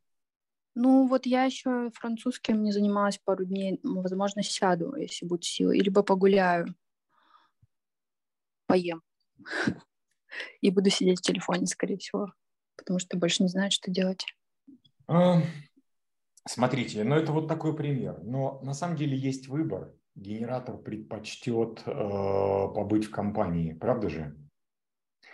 Ну, 0.81 1.09
вот 1.09 1.27
я 1.27 1.43
еще 1.43 1.91
французским 1.93 2.63
не 2.63 2.71
занималась 2.71 3.19
пару 3.19 3.45
дней. 3.45 3.81
Возможно, 3.83 4.45
сяду, 4.45 4.95
если 4.95 5.27
будет 5.27 5.43
силы. 5.43 5.77
И 5.77 5.81
либо 5.81 6.05
погуляю, 6.05 6.73
поем. 8.67 9.03
И 10.61 10.71
буду 10.71 10.89
сидеть 10.91 11.19
в 11.19 11.23
телефоне, 11.23 11.67
скорее 11.67 11.99
всего. 11.99 12.33
Потому 12.77 13.01
что 13.01 13.17
больше 13.17 13.43
не 13.43 13.49
знаю, 13.49 13.73
что 13.73 13.91
делать. 13.91 14.25
А, 15.09 15.43
смотрите, 16.47 17.03
ну 17.03 17.17
это 17.17 17.33
вот 17.33 17.49
такой 17.49 17.75
пример. 17.75 18.21
Но 18.23 18.61
на 18.63 18.73
самом 18.73 18.97
деле 18.97 19.19
есть 19.19 19.49
выбор. 19.49 19.93
Генератор 20.15 20.79
предпочтет 20.79 21.83
э, 21.87 21.91
побыть 21.93 23.07
в 23.07 23.11
компании, 23.11 23.73
правда 23.73 24.09
же? 24.11 24.37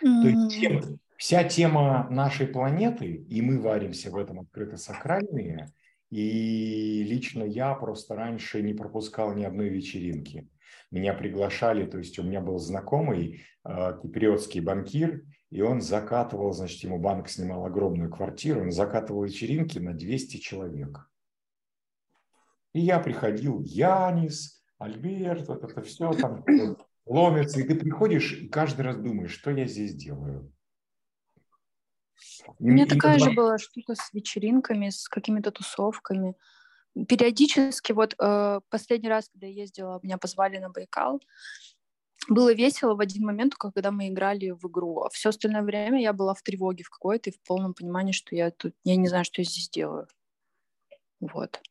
Mm-hmm. 0.03 0.21
То 0.21 0.27
есть 0.27 0.99
Вся 1.17 1.43
тема 1.45 2.07
нашей 2.09 2.47
планеты, 2.47 3.05
и 3.05 3.41
мы 3.41 3.59
варимся 3.59 4.11
в 4.11 4.17
этом 4.17 4.41
открыто-сакральные, 4.41 5.71
и 6.09 7.03
лично 7.03 7.43
я 7.43 7.73
просто 7.73 8.15
раньше 8.15 8.61
не 8.61 8.73
пропускал 8.73 9.33
ни 9.33 9.43
одной 9.43 9.69
вечеринки. 9.69 10.49
Меня 10.91 11.13
приглашали, 11.13 11.85
то 11.85 11.97
есть 11.97 12.19
у 12.19 12.23
меня 12.23 12.41
был 12.41 12.59
знакомый 12.59 13.43
э, 13.63 13.99
киприотский 14.01 14.59
банкир, 14.59 15.23
и 15.49 15.61
он 15.61 15.81
закатывал, 15.81 16.51
значит, 16.51 16.83
ему 16.83 16.99
банк 16.99 17.29
снимал 17.29 17.65
огромную 17.65 18.11
квартиру, 18.11 18.61
он 18.61 18.71
закатывал 18.71 19.23
вечеринки 19.23 19.79
на 19.79 19.93
200 19.93 20.37
человек. 20.37 21.09
И 22.73 22.81
я 22.81 22.99
приходил, 22.99 23.61
Янис, 23.61 24.61
Альберт, 24.77 25.47
вот 25.47 25.63
это 25.63 25.81
все 25.81 26.11
там 26.11 26.43
ломится, 27.05 27.61
и 27.61 27.63
ты 27.63 27.75
приходишь 27.75 28.33
и 28.33 28.49
каждый 28.49 28.81
раз 28.81 28.97
думаешь, 28.97 29.31
что 29.31 29.51
я 29.51 29.65
здесь 29.65 29.95
делаю. 29.95 30.51
У 32.59 32.65
меня 32.65 32.85
такая 32.85 33.19
же 33.19 33.31
была 33.31 33.57
штука 33.57 33.95
с 33.95 34.13
вечеринками, 34.13 34.89
с 34.89 35.07
какими-то 35.07 35.51
тусовками. 35.51 36.35
Периодически, 37.07 37.91
вот 37.91 38.15
э, 38.17 38.59
последний 38.69 39.09
раз, 39.09 39.29
когда 39.29 39.47
я 39.47 39.53
ездила, 39.53 39.99
меня 40.01 40.17
позвали 40.17 40.57
на 40.59 40.69
Байкал, 40.69 41.21
было 42.29 42.53
весело 42.53 42.95
в 42.95 43.01
один 43.01 43.25
момент, 43.25 43.55
когда 43.55 43.91
мы 43.91 44.07
играли 44.07 44.51
в 44.51 44.65
игру. 44.67 45.01
А 45.01 45.09
все 45.09 45.29
остальное 45.29 45.61
время 45.61 46.01
я 46.01 46.13
была 46.13 46.33
в 46.33 46.41
тревоге 46.41 46.83
в 46.83 46.89
какой-то 46.89 47.29
и 47.29 47.33
в 47.33 47.41
полном 47.41 47.73
понимании, 47.73 48.13
что 48.13 48.35
я 48.35 48.51
тут, 48.51 48.73
я 48.83 48.95
не 48.95 49.07
знаю, 49.07 49.25
что 49.25 49.41
я 49.41 49.45
здесь 49.45 49.69
делаю. 49.69 50.07
Вот. 51.19 51.61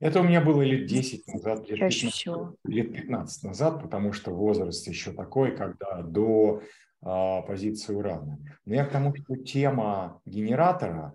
Это 0.00 0.20
у 0.20 0.22
меня 0.22 0.40
было 0.40 0.62
лет 0.62 0.86
10 0.86 1.26
назад, 1.26 1.68
лет 1.68 1.90
15, 1.90 2.26
лет 2.64 2.92
15 2.92 3.42
назад, 3.44 3.82
потому 3.82 4.12
что 4.12 4.30
возраст 4.30 4.86
еще 4.86 5.12
такой, 5.12 5.56
когда 5.56 6.02
до 6.02 6.62
позиции 7.00 7.94
урана. 7.94 8.38
Но 8.64 8.74
я 8.74 8.84
к 8.84 8.90
тому, 8.90 9.14
что 9.14 9.36
тема 9.36 10.20
генератора, 10.24 11.14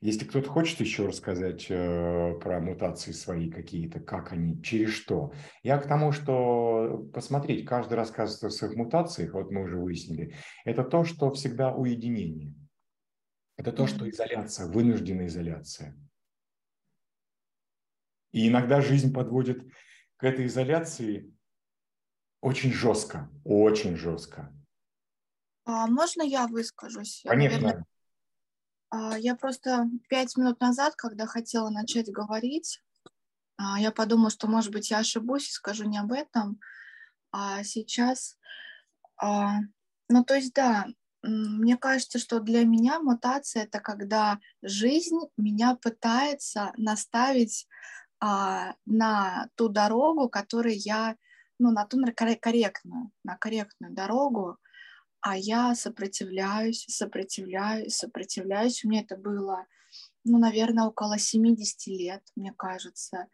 если 0.00 0.24
кто-то 0.24 0.50
хочет 0.50 0.80
еще 0.80 1.06
рассказать 1.06 1.66
э, 1.68 2.34
про 2.40 2.60
мутации 2.60 3.12
свои 3.12 3.50
какие-то, 3.50 4.00
как 4.00 4.32
они, 4.32 4.60
через 4.62 4.90
что, 4.90 5.32
я 5.62 5.78
к 5.78 5.86
тому, 5.86 6.10
что 6.10 7.08
посмотреть, 7.14 7.64
каждый 7.66 7.94
рассказывает 7.94 8.44
о 8.44 8.50
своих 8.50 8.74
мутациях, 8.74 9.34
вот 9.34 9.50
мы 9.50 9.62
уже 9.62 9.78
выяснили, 9.78 10.34
это 10.64 10.82
то, 10.82 11.04
что 11.04 11.30
всегда 11.30 11.72
уединение. 11.72 12.54
Это 13.56 13.70
то, 13.70 13.86
что 13.86 14.10
изоляция, 14.10 14.66
вынужденная 14.66 15.26
изоляция. 15.26 15.96
И 18.32 18.48
иногда 18.48 18.80
жизнь 18.80 19.12
подводит 19.12 19.62
к 20.16 20.24
этой 20.24 20.46
изоляции 20.46 21.32
очень 22.40 22.72
жестко, 22.72 23.30
очень 23.44 23.96
жестко. 23.96 24.52
А, 25.64 25.86
можно 25.86 26.22
я 26.22 26.46
выскажусь? 26.46 27.22
Конечно. 27.24 27.60
Наверное, 27.60 27.86
а, 28.90 29.18
я 29.18 29.36
просто 29.36 29.88
пять 30.08 30.36
минут 30.36 30.60
назад, 30.60 30.94
когда 30.96 31.26
хотела 31.26 31.70
начать 31.70 32.10
говорить, 32.10 32.82
а, 33.56 33.78
я 33.78 33.92
подумала, 33.92 34.30
что, 34.30 34.48
может 34.48 34.72
быть, 34.72 34.90
я 34.90 34.98
ошибусь 34.98 35.48
и 35.48 35.52
скажу 35.52 35.84
не 35.84 35.98
об 35.98 36.12
этом. 36.12 36.60
А 37.30 37.62
сейчас, 37.64 38.36
а, 39.16 39.60
ну, 40.08 40.24
то 40.24 40.34
есть, 40.34 40.52
да, 40.52 40.86
мне 41.22 41.76
кажется, 41.76 42.18
что 42.18 42.40
для 42.40 42.64
меня 42.64 43.00
мутация 43.00 43.64
это 43.64 43.78
когда 43.80 44.40
жизнь 44.60 45.20
меня 45.36 45.76
пытается 45.76 46.72
наставить 46.76 47.68
а, 48.20 48.74
на 48.84 49.48
ту 49.54 49.68
дорогу, 49.68 50.28
которую 50.28 50.76
я, 50.76 51.16
ну, 51.58 51.70
на 51.70 51.86
ту 51.86 51.98
корректную, 52.14 53.10
на 53.24 53.36
корректную 53.36 53.94
дорогу, 53.94 54.58
а 55.22 55.36
я 55.36 55.74
сопротивляюсь, 55.76 56.84
сопротивляюсь, 56.88 57.96
сопротивляюсь. 57.96 58.84
У 58.84 58.88
меня 58.88 59.02
это 59.02 59.16
было, 59.16 59.66
ну, 60.24 60.38
наверное, 60.38 60.86
около 60.86 61.16
70 61.16 61.86
лет, 61.86 62.22
мне 62.34 62.52
кажется. 62.52 63.28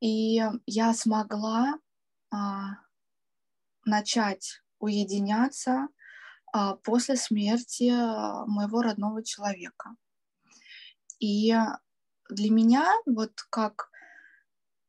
И 0.00 0.42
я 0.66 0.92
смогла 0.92 1.78
а, 2.30 2.74
начать 3.86 4.62
уединяться 4.78 5.88
а, 6.52 6.76
после 6.76 7.16
смерти 7.16 7.90
моего 8.46 8.82
родного 8.82 9.24
человека. 9.24 9.96
И 11.18 11.54
для 12.28 12.50
меня, 12.50 12.92
вот 13.06 13.40
как 13.48 13.90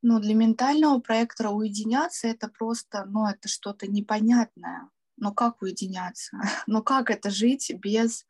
ну, 0.02 0.20
для 0.20 0.34
ментального 0.34 1.00
проектора 1.00 1.48
уединяться 1.48 2.28
это 2.28 2.48
просто, 2.48 3.06
ну, 3.06 3.26
это 3.26 3.48
что-то 3.48 3.86
непонятное 3.86 4.90
но 5.20 5.32
как 5.32 5.62
уединяться? 5.62 6.38
Но 6.66 6.82
как 6.82 7.10
это 7.10 7.30
жить 7.30 7.72
без, 7.78 8.26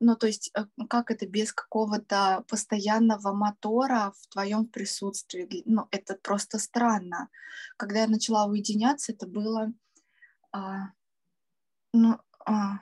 ну 0.00 0.16
то 0.16 0.26
есть 0.26 0.50
э, 0.56 0.64
как 0.88 1.10
это 1.10 1.26
без 1.26 1.52
какого-то 1.52 2.44
постоянного 2.48 3.32
мотора 3.32 4.12
в 4.18 4.28
твоем 4.28 4.66
присутствии? 4.66 5.62
Ну 5.64 5.86
это 5.90 6.16
просто 6.22 6.58
странно. 6.58 7.28
Когда 7.76 8.00
я 8.00 8.08
начала 8.08 8.46
уединяться, 8.46 9.12
это 9.12 9.26
было, 9.26 9.72
а, 10.52 10.90
ну, 11.92 12.18
а, 12.46 12.80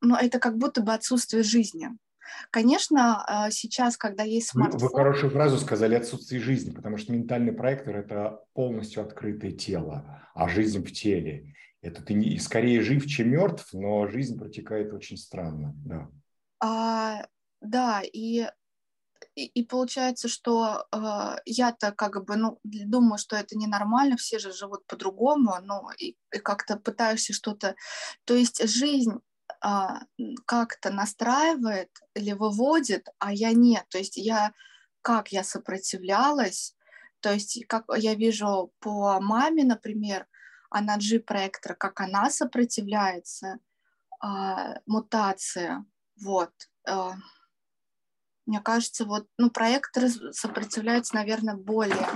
ну 0.00 0.16
это 0.16 0.38
как 0.38 0.58
будто 0.58 0.82
бы 0.82 0.92
отсутствие 0.92 1.42
жизни. 1.42 1.90
Конечно, 2.50 3.24
а, 3.26 3.50
сейчас, 3.50 3.96
когда 3.96 4.22
есть 4.22 4.48
смартфон... 4.48 4.80
Вы, 4.80 4.88
вы 4.88 4.94
хорошую 4.94 5.30
фразу 5.30 5.58
сказали 5.58 5.94
«отсутствие 5.94 6.40
жизни», 6.40 6.70
потому 6.70 6.96
что 6.96 7.12
ментальный 7.12 7.52
проектор– 7.52 7.96
это 7.98 8.44
полностью 8.54 9.02
открытое 9.02 9.52
тело, 9.52 10.24
а 10.34 10.48
жизнь 10.48 10.82
в 10.84 10.92
теле. 10.92 11.54
Это 11.82 12.02
ты 12.02 12.38
скорее 12.38 12.80
жив, 12.80 13.06
чем 13.06 13.30
мертв, 13.30 13.72
но 13.72 14.06
жизнь 14.06 14.38
протекает 14.38 14.92
очень 14.92 15.16
странно, 15.16 15.74
да. 15.84 16.08
А, 16.60 17.26
да, 17.60 18.02
и 18.02 18.46
и, 19.34 19.46
и 19.46 19.64
получается, 19.64 20.28
что 20.28 20.86
э, 20.92 21.36
я-то 21.46 21.92
как 21.92 22.24
бы, 22.24 22.36
ну, 22.36 22.58
думаю, 22.64 23.18
что 23.18 23.36
это 23.36 23.56
ненормально, 23.56 24.16
все 24.16 24.38
же 24.38 24.52
живут 24.52 24.86
по-другому, 24.86 25.54
ну, 25.62 25.90
и, 25.98 26.16
и 26.32 26.38
как-то 26.38 26.76
пытаешься 26.76 27.32
что-то... 27.32 27.74
То 28.24 28.34
есть 28.34 28.68
жизнь 28.68 29.20
э, 29.64 29.88
как-то 30.44 30.90
настраивает 30.90 31.90
или 32.14 32.32
выводит, 32.32 33.08
а 33.18 33.32
я 33.32 33.52
нет. 33.52 33.84
То 33.88 33.98
есть 33.98 34.16
я, 34.16 34.52
как 35.00 35.32
я 35.32 35.44
сопротивлялась, 35.44 36.76
то 37.20 37.32
есть 37.32 37.64
как 37.68 37.84
я 37.96 38.14
вижу 38.14 38.72
по 38.80 39.20
маме, 39.20 39.64
например, 39.64 40.26
она 40.72 40.96
G-проектор, 40.98 41.74
как 41.74 42.00
она 42.00 42.30
сопротивляется 42.30 43.58
э, 44.22 44.26
мутация, 44.86 45.84
вот. 46.22 46.52
Э, 46.88 47.10
мне 48.46 48.60
кажется, 48.60 49.04
вот, 49.04 49.28
ну, 49.38 49.50
проекторы 49.50 50.08
сопротивляются, 50.08 51.14
наверное, 51.14 51.54
более 51.54 52.06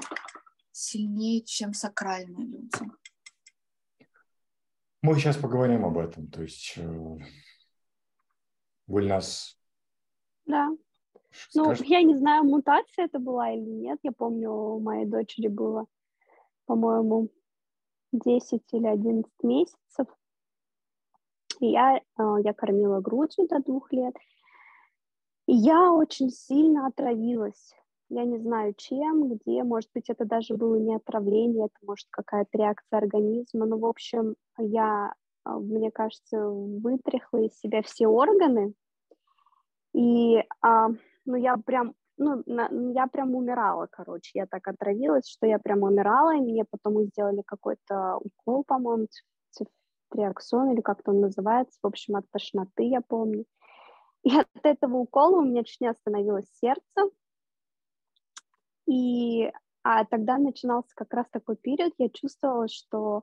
сильнее, 0.73 1.43
чем 1.43 1.73
сакральные 1.73 2.47
люди. 2.47 2.93
Мы 5.03 5.15
сейчас 5.15 5.37
поговорим 5.37 5.85
об 5.85 5.99
этом. 5.99 6.29
То 6.29 6.43
есть 6.43 6.75
э, 6.77 7.19
Гульнас. 8.87 9.59
Да. 10.47 10.69
Ну, 11.55 11.73
я 11.85 12.03
не 12.03 12.17
знаю, 12.17 12.45
мутация 12.45 13.05
это 13.05 13.19
была 13.19 13.53
или 13.53 13.71
нет. 13.71 13.99
Я 14.03 14.13
помню, 14.13 14.51
у 14.51 14.81
моей 14.81 15.07
дочери 15.07 15.49
было, 15.49 15.87
по-моему, 16.65 17.31
10 18.13 18.63
или 18.73 18.87
11 18.87 19.33
месяцев. 19.43 20.07
Я, 21.61 21.99
э, 21.99 22.37
я 22.45 22.53
кормила 22.53 23.01
грудью 23.01 23.47
до 23.49 23.61
двух 23.61 23.93
лет. 23.93 24.15
Я 25.47 25.93
очень 25.93 26.31
сильно 26.31 26.87
отравилась. 26.87 27.75
Я 28.09 28.25
не 28.25 28.39
знаю, 28.39 28.75
чем, 28.77 29.29
где. 29.29 29.65
Может 29.65 29.91
быть, 29.95 30.09
это 30.11 30.25
даже 30.25 30.55
было 30.55 30.77
не 30.77 30.95
отравление, 30.95 31.67
это 31.67 31.87
может 31.87 32.07
какая-то 32.11 32.57
реакция 32.57 32.99
организма. 32.99 33.67
Ну, 33.67 33.79
в 33.79 33.87
общем, 33.87 34.37
я, 34.59 35.13
а, 35.45 35.59
мне 35.59 35.91
кажется, 35.91 36.49
вытряхла 36.49 37.39
из 37.39 37.59
себя 37.59 37.83
все 37.83 38.07
органы. 38.07 38.75
И, 39.93 40.37
а, 40.61 40.89
ну, 41.25 41.37
я 41.37 41.57
прям, 41.57 41.95
ну, 42.18 42.42
на, 42.46 42.68
я 42.92 43.06
прям 43.06 43.35
умирала, 43.35 43.87
короче. 43.90 44.30
Я 44.35 44.46
так 44.46 44.66
отравилась, 44.68 45.28
что 45.28 45.46
я 45.46 45.58
прям 45.58 45.82
умирала, 45.82 46.35
и 46.37 46.40
мне 46.40 46.64
потом 46.64 47.02
сделали 47.04 47.42
какой-то 47.46 48.18
укол, 48.18 48.64
по-моему, 48.64 49.06
триаксон 50.11 50.70
или 50.73 50.80
как-то 50.80 51.12
он 51.12 51.20
называется. 51.20 51.78
В 51.82 51.87
общем, 51.87 52.16
от 52.16 52.25
тошноты, 52.30 52.85
я 52.85 53.00
помню. 53.00 53.44
И 54.23 54.30
от 54.38 54.49
этого 54.62 54.96
укола 54.96 55.38
у 55.38 55.44
меня 55.44 55.64
чуть 55.64 55.80
не 55.80 55.88
остановилось 55.88 56.46
сердце. 56.61 57.11
И 58.87 59.50
а 59.82 60.04
тогда 60.04 60.38
начинался 60.38 60.90
как 60.96 61.12
раз 61.14 61.26
такой 61.30 61.56
период, 61.56 61.92
я 61.99 62.08
чувствовала, 62.08 62.66
что 62.68 63.23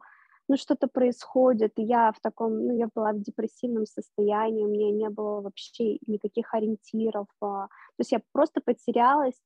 ну, 0.50 0.57
что-то 0.57 0.88
происходит, 0.88 1.73
я 1.77 2.12
в 2.12 2.19
таком, 2.19 2.67
ну, 2.67 2.77
я 2.77 2.88
была 2.93 3.13
в 3.13 3.21
депрессивном 3.21 3.85
состоянии, 3.85 4.63
у 4.63 4.67
меня 4.67 4.91
не 4.91 5.09
было 5.09 5.41
вообще 5.41 5.97
никаких 6.07 6.53
ориентиров, 6.53 7.27
а, 7.41 7.67
то 7.67 8.00
есть 8.00 8.12
я 8.12 8.21
просто 8.33 8.62
потерялась, 8.62 9.39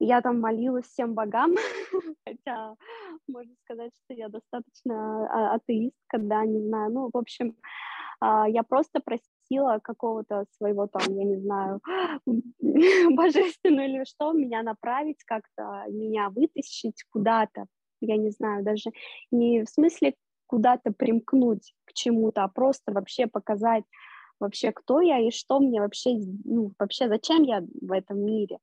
я 0.00 0.20
там 0.20 0.40
молилась 0.40 0.86
всем 0.86 1.14
богам, 1.14 1.54
хотя 2.26 2.76
можно 3.26 3.54
сказать, 3.64 3.92
что 4.04 4.14
я 4.14 4.28
достаточно 4.28 5.26
а, 5.26 5.54
атеистка, 5.56 6.18
да, 6.18 6.44
не 6.44 6.60
знаю, 6.60 6.92
ну, 6.92 7.10
в 7.12 7.16
общем, 7.16 7.56
а, 8.20 8.48
я 8.48 8.62
просто 8.62 9.00
просила 9.00 9.80
какого-то 9.82 10.46
своего 10.56 10.86
там, 10.86 11.02
я 11.16 11.24
не 11.24 11.36
знаю, 11.38 11.80
божественного 13.16 13.86
или 13.86 14.04
что, 14.04 14.32
меня 14.32 14.62
направить 14.62 15.22
как-то, 15.24 15.84
меня 15.88 16.30
вытащить 16.30 17.04
куда-то, 17.10 17.66
я 18.00 18.16
не 18.16 18.30
знаю, 18.30 18.64
даже 18.64 18.90
не 19.30 19.64
в 19.64 19.68
смысле 19.68 20.14
куда-то 20.46 20.92
примкнуть 20.92 21.74
к 21.84 21.92
чему-то, 21.92 22.44
а 22.44 22.48
просто 22.48 22.92
вообще 22.92 23.26
показать 23.26 23.84
вообще, 24.40 24.72
кто 24.72 25.00
я 25.00 25.18
и 25.18 25.30
что 25.30 25.60
мне 25.60 25.80
вообще, 25.80 26.16
ну, 26.44 26.72
вообще 26.78 27.08
зачем 27.08 27.42
я 27.42 27.60
в 27.60 27.92
этом 27.92 28.20
мире. 28.20 28.58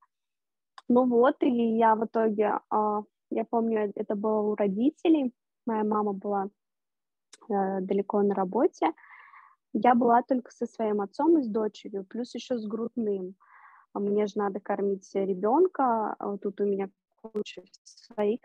Ну 0.88 1.06
вот, 1.06 1.42
и 1.42 1.78
я 1.78 1.96
в 1.96 2.06
итоге, 2.06 2.60
а, 2.70 3.02
я 3.30 3.46
помню, 3.46 3.92
это 3.96 4.16
было 4.16 4.42
у 4.42 4.56
родителей, 4.56 5.34
моя 5.66 5.84
мама 5.84 6.14
была 6.14 6.50
э, 7.50 7.82
далеко 7.82 8.22
на 8.22 8.36
работе, 8.36 8.94
я 9.74 9.94
была 9.94 10.22
только 10.22 10.52
со 10.52 10.66
своим 10.66 11.02
отцом 11.02 11.38
и 11.38 11.44
с 11.44 11.48
дочерью, 11.48 12.06
плюс 12.06 12.34
еще 12.34 12.58
с 12.58 12.66
грудным. 12.66 13.36
А 13.94 14.00
мне 14.00 14.26
же 14.28 14.34
надо 14.38 14.60
кормить 14.60 15.10
ребенка, 15.14 16.16
а 16.18 16.38
тут 16.38 16.62
у 16.62 16.66
меня 16.66 16.90
куча 17.22 17.62
своих 17.84 18.40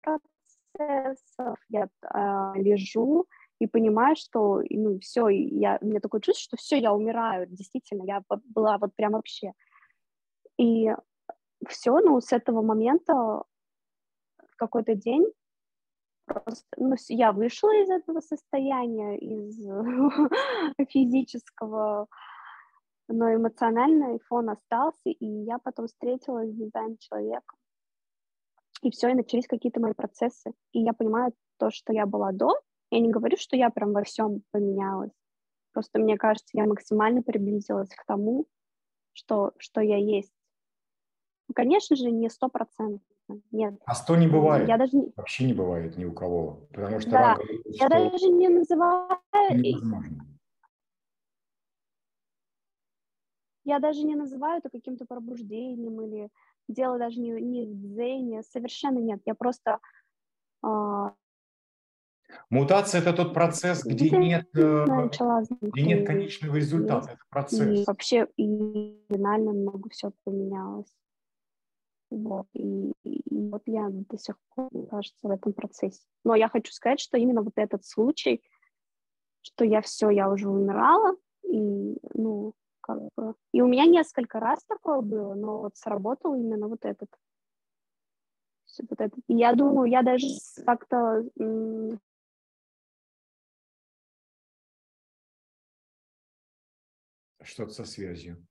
процессов. 0.00 1.56
Я 1.68 1.84
э, 1.84 2.60
лежу 2.60 3.26
и 3.58 3.66
понимаю, 3.66 4.16
что 4.16 4.62
ну 4.70 4.98
все, 5.00 5.28
я, 5.28 5.78
у 5.80 5.86
меня 5.86 6.00
такое 6.00 6.20
чувство, 6.20 6.42
что 6.42 6.56
все, 6.56 6.78
я 6.78 6.92
умираю, 6.92 7.46
действительно, 7.46 8.04
я 8.04 8.22
была 8.44 8.78
вот 8.78 8.94
прям 8.96 9.12
вообще. 9.12 9.52
И 10.58 10.90
все, 11.68 11.98
ну, 11.98 12.20
с 12.20 12.32
этого 12.32 12.62
момента 12.62 13.12
в 13.14 14.56
какой-то 14.56 14.94
день 14.94 15.26
просто, 16.26 16.66
ну, 16.76 16.94
я 17.08 17.32
вышла 17.32 17.70
из 17.82 17.90
этого 17.90 18.20
состояния, 18.20 19.18
из 19.18 19.56
физического, 20.88 22.06
но 23.08 23.34
эмоциональный 23.34 24.20
фон 24.28 24.50
остался, 24.50 25.10
и 25.10 25.26
я 25.26 25.58
потом 25.58 25.86
встретилась 25.86 26.50
с 26.50 26.54
дизайн-человеком. 26.54 27.58
И 28.82 28.90
все, 28.90 29.10
и 29.10 29.14
начались 29.14 29.46
какие-то 29.46 29.80
мои 29.80 29.92
процессы. 29.92 30.52
И 30.72 30.80
я 30.80 30.92
понимаю 30.92 31.32
то, 31.58 31.70
что 31.70 31.92
я 31.92 32.06
была 32.06 32.32
до. 32.32 32.50
Я 32.90 33.00
не 33.00 33.10
говорю, 33.10 33.36
что 33.36 33.56
я 33.56 33.70
прям 33.70 33.92
во 33.92 34.02
всем 34.02 34.42
поменялась. 34.50 35.12
Просто 35.72 36.00
мне 36.00 36.16
кажется, 36.16 36.48
я 36.54 36.66
максимально 36.66 37.22
приблизилась 37.22 37.90
к 37.90 38.04
тому, 38.06 38.46
что, 39.12 39.52
что 39.58 39.80
я 39.80 39.96
есть. 39.96 40.32
Конечно 41.54 41.96
же, 41.96 42.10
не 42.10 42.28
сто 42.30 42.48
процентов 42.48 43.06
нет. 43.50 43.74
А 43.84 43.94
100 43.94 44.16
не 44.16 44.28
бывает. 44.28 44.68
Я 44.68 44.78
даже... 44.78 44.96
Вообще 45.16 45.46
не 45.46 45.52
бывает 45.52 45.96
ни 45.96 46.04
у 46.04 46.12
кого. 46.12 46.66
Потому 46.72 47.00
что 47.00 47.10
да. 47.10 47.38
я 47.64 47.88
даже 47.88 48.28
не 48.28 48.48
называю... 48.48 49.18
Невозможно. 49.50 50.26
Я 53.64 53.78
даже 53.78 54.02
не 54.02 54.16
называю 54.16 54.58
это 54.58 54.70
каким-то 54.70 55.04
пробуждением 55.06 56.00
или 56.00 56.30
дело 56.70 56.98
даже 56.98 57.20
не, 57.20 57.30
не 57.40 57.66
в 57.66 57.74
дзене, 57.74 58.42
совершенно 58.42 58.98
нет. 58.98 59.20
Я 59.26 59.34
просто... 59.34 59.78
А... 60.62 61.14
Мутация– 62.48 63.00
это 63.02 63.12
тот 63.12 63.34
процесс, 63.34 63.84
где 63.84 64.10
нет, 64.10 64.48
э, 64.56 64.86
где 65.60 65.82
нет 65.82 66.06
конечного 66.06 66.56
результата. 66.56 67.12
Это 67.12 67.24
процесс. 67.28 67.80
И 67.80 67.84
вообще 67.84 68.28
и 68.36 69.04
финально 69.08 69.52
много 69.52 69.88
все 69.90 70.12
поменялось. 70.24 70.92
Вот, 72.10 72.46
и, 72.54 72.92
и 73.04 73.22
вот 73.50 73.62
я 73.66 73.88
до 73.88 74.18
сих 74.18 74.36
пор, 74.54 74.68
кажется, 74.90 75.28
в 75.28 75.30
этом 75.30 75.52
процессе. 75.52 76.00
Но 76.24 76.34
я 76.34 76.48
хочу 76.48 76.72
сказать, 76.72 76.98
что 77.00 77.16
именно 77.16 77.42
вот 77.42 77.52
этот 77.56 77.84
случай, 77.84 78.42
что 79.42 79.64
я 79.64 79.80
все, 79.80 80.10
я 80.10 80.28
уже 80.28 80.48
умирала, 80.48 81.16
и, 81.44 81.96
ну, 82.14 82.54
как 82.80 82.98
бы... 83.16 83.34
И 83.52 83.62
у 83.62 83.66
меня 83.66 83.86
несколько 83.86 84.40
раз 84.40 84.64
такое 84.64 85.00
было, 85.00 85.34
но 85.34 85.58
вот 85.58 85.76
сработал 85.76 86.34
именно 86.34 86.68
вот 86.68 86.84
этот. 86.84 87.08
Вот 88.88 89.00
этот. 89.00 89.20
И 89.28 89.34
я 89.34 89.54
думаю, 89.54 89.90
я 89.90 90.02
даже 90.02 90.26
как-то 90.64 91.24
что-то 97.42 97.72
со 97.72 97.84
связью. 97.84 98.46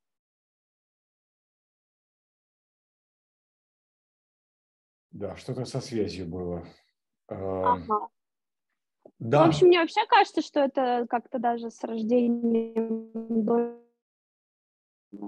Да, 5.12 5.36
что-то 5.36 5.66
со 5.66 5.82
связью 5.82 6.28
было. 6.28 6.64
Ага. 7.28 8.10
Да. 9.18 9.46
В 9.46 9.50
общем, 9.50 9.68
мне 9.68 9.80
вообще 9.80 10.06
кажется, 10.08 10.42
что 10.42 10.60
это 10.60 11.06
как-то 11.10 11.40
даже 11.40 11.72
с 11.72 11.84
рождением 11.84 13.10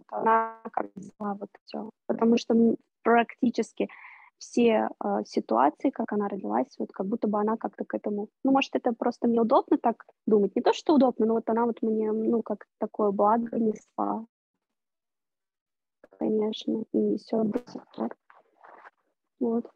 она 0.07 0.59
как 0.71 0.91
взяла 0.95 1.35
вот 1.35 1.49
все. 1.65 1.89
Потому 2.07 2.37
что 2.37 2.75
практически 3.03 3.89
все 4.37 4.89
э, 5.03 5.23
ситуации, 5.25 5.91
как 5.91 6.11
она 6.13 6.27
родилась, 6.27 6.73
вот 6.79 6.91
как 6.91 7.05
будто 7.05 7.27
бы 7.27 7.39
она 7.39 7.57
как-то 7.57 7.85
к 7.85 7.93
этому... 7.93 8.29
Ну, 8.43 8.51
может, 8.51 8.75
это 8.75 8.91
просто 8.91 9.27
мне 9.27 9.39
удобно 9.39 9.77
так 9.77 10.05
думать. 10.25 10.55
Не 10.55 10.63
то, 10.63 10.73
что 10.73 10.95
удобно, 10.95 11.27
но 11.27 11.33
вот 11.35 11.49
она 11.49 11.65
вот 11.65 11.81
мне, 11.83 12.11
ну, 12.11 12.41
как 12.41 12.65
такое 12.79 13.11
благо 13.11 13.57
несла. 13.59 14.25
Конечно, 16.17 16.85
и 16.91 17.17
все 17.17 17.43
до 17.43 17.59
сих 17.71 17.87
пор. 17.95 18.15
Вот. 19.39 19.69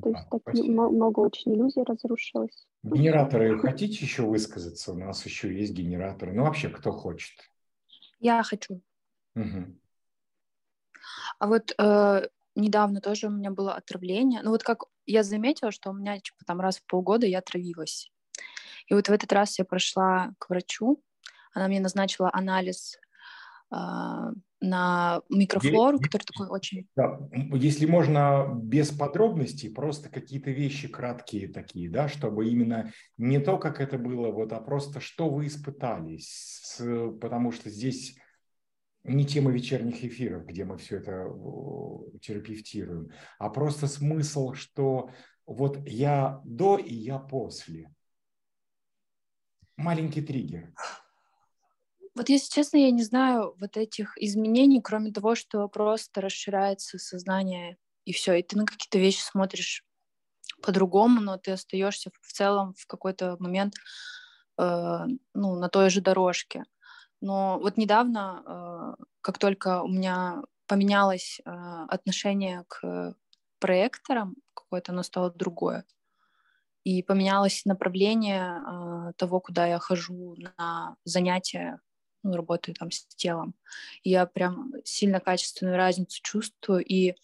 То 0.00 0.10
есть 0.10 0.28
так 0.30 0.54
много 0.54 1.20
очень 1.20 1.54
иллюзий 1.54 1.82
разрушилось. 1.82 2.68
Генераторы, 2.84 3.58
хотите 3.58 3.96
еще 4.04 4.22
высказаться? 4.22 4.92
У 4.92 4.96
нас 4.96 5.24
еще 5.26 5.52
есть 5.52 5.72
генераторы. 5.72 6.32
Ну, 6.32 6.44
вообще, 6.44 6.68
кто 6.68 6.92
хочет? 6.92 7.34
Я 8.20 8.42
хочу. 8.44 8.80
Угу. 9.38 9.78
А 11.38 11.46
вот 11.46 11.74
э, 11.78 12.28
недавно 12.54 13.00
тоже 13.00 13.28
у 13.28 13.30
меня 13.30 13.50
было 13.50 13.74
отравление. 13.74 14.40
Ну 14.42 14.50
вот 14.50 14.62
как 14.62 14.84
я 15.06 15.22
заметила, 15.22 15.70
что 15.70 15.90
у 15.90 15.94
меня 15.94 16.18
типа 16.18 16.44
там 16.46 16.60
раз 16.60 16.78
в 16.78 16.86
полгода 16.86 17.26
я 17.26 17.40
травилась. 17.40 18.10
И 18.88 18.94
вот 18.94 19.08
в 19.08 19.12
этот 19.12 19.32
раз 19.32 19.58
я 19.58 19.64
прошла 19.64 20.32
к 20.38 20.48
врачу, 20.48 21.02
она 21.52 21.68
мне 21.68 21.80
назначила 21.80 22.30
анализ 22.32 22.98
э, 23.70 23.76
на 24.60 25.22
микрофлору, 25.28 25.98
который 26.00 26.24
такой 26.24 26.48
очень... 26.48 26.88
Да. 26.96 27.20
Если 27.52 27.86
можно 27.86 28.50
без 28.54 28.90
подробностей, 28.90 29.70
просто 29.70 30.08
какие-то 30.08 30.50
вещи 30.50 30.88
краткие 30.88 31.48
такие, 31.48 31.88
да, 31.88 32.08
чтобы 32.08 32.48
именно 32.48 32.92
не 33.16 33.38
то, 33.38 33.58
как 33.58 33.80
это 33.80 33.98
было, 33.98 34.30
вот, 34.30 34.52
а 34.52 34.60
просто 34.60 35.00
что 35.00 35.28
вы 35.28 35.46
испытали, 35.46 36.18
потому 37.20 37.52
что 37.52 37.70
здесь 37.70 38.16
не 39.04 39.24
тема 39.24 39.50
вечерних 39.50 40.04
эфиров, 40.04 40.46
где 40.46 40.64
мы 40.64 40.76
все 40.78 40.98
это 40.98 41.28
терапевтируем, 42.20 43.10
а 43.38 43.48
просто 43.48 43.86
смысл, 43.86 44.52
что 44.52 45.10
вот 45.46 45.78
я 45.86 46.40
до 46.44 46.76
и 46.78 46.94
я 46.94 47.18
после. 47.18 47.90
Маленький 49.76 50.22
триггер. 50.22 50.74
Вот 52.14 52.28
если 52.28 52.52
честно, 52.52 52.78
я 52.78 52.90
не 52.90 53.04
знаю 53.04 53.54
вот 53.60 53.76
этих 53.76 54.18
изменений, 54.18 54.82
кроме 54.82 55.12
того, 55.12 55.36
что 55.36 55.68
просто 55.68 56.20
расширяется 56.20 56.98
сознание 56.98 57.78
и 58.04 58.12
все, 58.12 58.34
и 58.34 58.42
ты 58.42 58.56
на 58.56 58.66
какие-то 58.66 58.98
вещи 58.98 59.20
смотришь 59.20 59.84
по-другому, 60.62 61.20
но 61.20 61.38
ты 61.38 61.52
остаешься 61.52 62.10
в 62.20 62.32
целом 62.32 62.74
в 62.76 62.86
какой-то 62.86 63.36
момент 63.38 63.74
э, 64.58 64.98
ну, 65.34 65.54
на 65.54 65.68
той 65.68 65.90
же 65.90 66.00
дорожке. 66.00 66.64
Но 67.20 67.58
вот 67.58 67.76
недавно, 67.76 68.96
э, 68.98 69.04
как 69.20 69.38
только 69.38 69.82
у 69.82 69.88
меня 69.88 70.42
поменялось 70.66 71.40
э, 71.44 71.50
отношение 71.88 72.64
к 72.68 73.14
проекторам, 73.58 74.36
какое-то 74.54 74.92
оно 74.92 75.02
стало 75.02 75.30
другое, 75.30 75.84
и 76.84 77.02
поменялось 77.02 77.64
направление 77.64 78.62
э, 79.10 79.12
того, 79.16 79.40
куда 79.40 79.66
я 79.66 79.78
хожу 79.78 80.36
на 80.36 80.96
занятия, 81.04 81.80
ну, 82.22 82.36
работаю 82.36 82.74
там 82.74 82.90
с 82.90 83.06
телом. 83.16 83.54
Я 84.04 84.26
прям 84.26 84.72
сильно 84.84 85.20
качественную 85.20 85.76
разницу 85.76 86.20
чувствую, 86.22 86.84
и, 86.84 87.14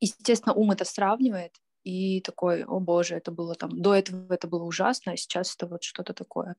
естественно, 0.00 0.54
ум 0.54 0.72
это 0.72 0.84
сравнивает, 0.84 1.60
и 1.84 2.20
такой, 2.20 2.64
о 2.64 2.80
боже, 2.80 3.16
это 3.16 3.30
было 3.30 3.54
там, 3.54 3.80
до 3.80 3.94
этого 3.94 4.32
это 4.32 4.48
было 4.48 4.64
ужасно, 4.64 5.12
а 5.12 5.16
сейчас 5.16 5.54
это 5.54 5.66
вот 5.66 5.82
что-то 5.82 6.12
такое 6.12 6.56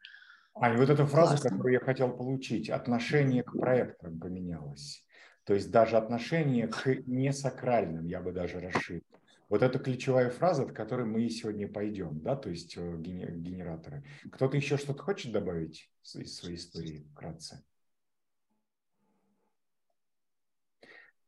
Аня, 0.53 0.77
вот 0.77 0.89
эта 0.89 1.05
фраза, 1.05 1.31
Классно. 1.31 1.49
которую 1.49 1.73
я 1.73 1.79
хотел 1.79 2.15
получить, 2.15 2.69
отношение 2.69 3.43
к 3.43 3.51
проекторам 3.53 4.19
поменялось. 4.19 5.05
То 5.43 5.53
есть 5.53 5.71
даже 5.71 5.97
отношение 5.97 6.67
к 6.67 6.85
несакральным, 7.05 8.05
я 8.05 8.21
бы 8.21 8.31
даже 8.31 8.59
расширил. 8.59 9.03
Вот 9.49 9.63
это 9.63 9.79
ключевая 9.79 10.29
фраза, 10.29 10.63
от 10.63 10.71
которой 10.71 11.05
мы 11.05 11.27
сегодня 11.29 11.67
пойдем, 11.67 12.21
да, 12.21 12.35
то 12.37 12.49
есть 12.49 12.77
э, 12.77 12.97
генераторы. 12.97 14.05
Кто-то 14.31 14.55
еще 14.55 14.77
что-то 14.77 15.03
хочет 15.03 15.33
добавить 15.33 15.91
из 16.13 16.37
своей 16.37 16.55
истории 16.55 17.05
вкратце? 17.11 17.63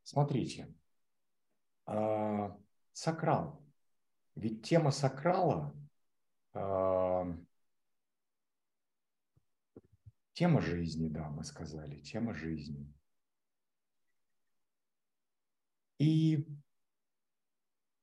Смотрите, 0.04 0.74
а, 1.86 2.56
сакрал. 2.94 3.62
Ведь 4.36 4.64
тема 4.64 4.92
сакрала 4.92 5.76
а, 6.54 7.26
Тема 10.34 10.62
жизни, 10.62 11.10
да, 11.10 11.30
мы 11.30 11.44
сказали, 11.44 12.00
тема 12.00 12.34
жизни. 12.34 12.92
И 16.00 16.48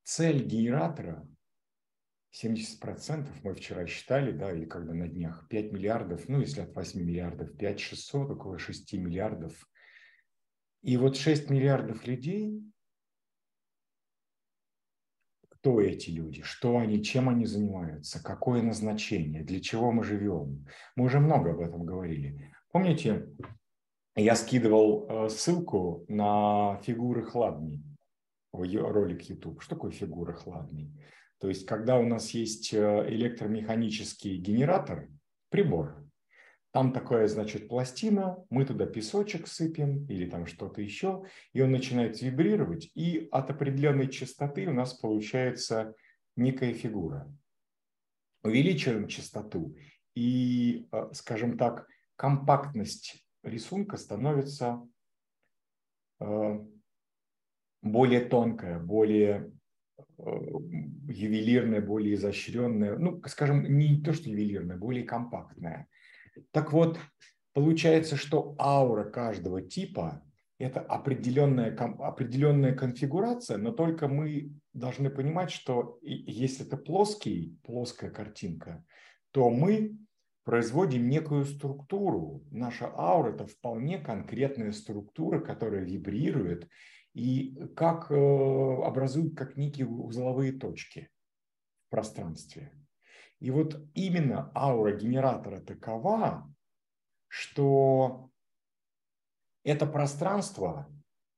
цель 0.04 0.44
генератора 0.46 1.28
70% 2.32 3.28
мы 3.42 3.54
вчера 3.54 3.86
считали, 3.86 4.30
да, 4.30 4.52
или 4.52 4.64
когда 4.64 4.94
на 4.94 5.08
днях, 5.08 5.48
5 5.48 5.72
миллиардов, 5.72 6.28
ну, 6.28 6.40
если 6.40 6.60
от 6.60 6.74
8 6.74 7.02
миллиардов, 7.02 7.56
5 7.56 7.80
600, 7.80 8.30
около 8.30 8.58
6 8.58 8.92
миллиардов. 8.94 9.68
И 10.82 10.96
вот 10.96 11.16
6 11.16 11.50
миллиардов 11.50 12.06
людей 12.06 12.62
кто 15.60 15.80
эти 15.80 16.10
люди, 16.10 16.42
что 16.42 16.78
они, 16.78 17.02
чем 17.02 17.28
они 17.28 17.44
занимаются, 17.44 18.22
какое 18.22 18.62
назначение, 18.62 19.42
для 19.42 19.60
чего 19.60 19.92
мы 19.92 20.04
живем. 20.04 20.66
Мы 20.96 21.04
уже 21.04 21.20
много 21.20 21.50
об 21.50 21.60
этом 21.60 21.84
говорили. 21.84 22.52
Помните, 22.72 23.28
я 24.16 24.34
скидывал 24.36 25.06
э, 25.08 25.28
ссылку 25.28 26.04
на 26.08 26.80
фигуры 26.82 27.24
хладней 27.24 27.82
ролик 28.52 29.22
YouTube. 29.22 29.60
Что 29.60 29.76
такое 29.76 29.90
фигура 29.92 30.32
хладней? 30.32 30.90
То 31.38 31.48
есть, 31.48 31.66
когда 31.66 31.98
у 31.98 32.04
нас 32.04 32.30
есть 32.30 32.72
э, 32.72 33.06
электромеханический 33.08 34.38
генератор, 34.38 35.08
прибор, 35.50 35.99
там 36.72 36.92
такая, 36.92 37.26
значит, 37.26 37.68
пластина, 37.68 38.44
мы 38.48 38.64
туда 38.64 38.86
песочек 38.86 39.48
сыпем 39.48 40.06
или 40.06 40.28
там 40.28 40.46
что-то 40.46 40.80
еще, 40.80 41.24
и 41.52 41.60
он 41.62 41.72
начинает 41.72 42.20
вибрировать, 42.22 42.90
и 42.94 43.28
от 43.32 43.50
определенной 43.50 44.08
частоты 44.08 44.68
у 44.68 44.72
нас 44.72 44.94
получается 44.94 45.94
некая 46.36 46.72
фигура. 46.72 47.32
Увеличиваем 48.42 49.08
частоту, 49.08 49.76
и, 50.14 50.86
э, 50.92 51.10
скажем 51.12 51.58
так, 51.58 51.88
компактность 52.16 53.26
рисунка 53.42 53.96
становится 53.96 54.86
э, 56.20 56.66
более 57.82 58.20
тонкая, 58.20 58.78
более 58.78 59.52
э, 59.98 60.22
ювелирная, 61.08 61.80
более 61.80 62.14
изощренная, 62.14 62.96
ну, 62.96 63.20
скажем, 63.26 63.64
не 63.76 64.00
то, 64.00 64.12
что 64.12 64.30
ювелирная, 64.30 64.76
более 64.76 65.02
компактная– 65.02 65.88
так 66.50 66.72
вот, 66.72 66.98
получается, 67.52 68.16
что 68.16 68.54
аура 68.58 69.04
каждого 69.04 69.62
типа– 69.62 70.22
это 70.58 70.80
определенная, 70.80 71.74
определенная 71.74 72.74
конфигурация, 72.74 73.56
но 73.56 73.72
только 73.72 74.08
мы 74.08 74.52
должны 74.72 75.10
понимать, 75.10 75.50
что 75.50 75.98
если 76.02 76.66
это 76.66 76.76
плоский, 76.76 77.58
плоская 77.64 78.10
картинка, 78.10 78.84
то 79.32 79.50
мы 79.50 79.96
производим 80.44 81.08
некую 81.08 81.44
структуру. 81.44 82.42
Наша 82.50 82.92
аура– 82.94 83.32
это 83.34 83.46
вполне 83.46 83.98
конкретная 83.98 84.72
структура, 84.72 85.40
которая 85.40 85.84
вибрирует 85.84 86.68
и 87.14 87.56
как 87.74 88.10
э, 88.10 88.14
образует 88.14 89.36
как 89.36 89.56
некие 89.56 89.86
узловые 89.86 90.52
точки 90.52 91.08
в 91.86 91.90
пространстве. 91.90 92.72
И 93.40 93.50
вот 93.50 93.82
именно 93.94 94.52
аура 94.54 94.92
генератора 94.92 95.60
такова, 95.60 96.52
что 97.26 98.30
это 99.64 99.86
пространство, 99.86 100.86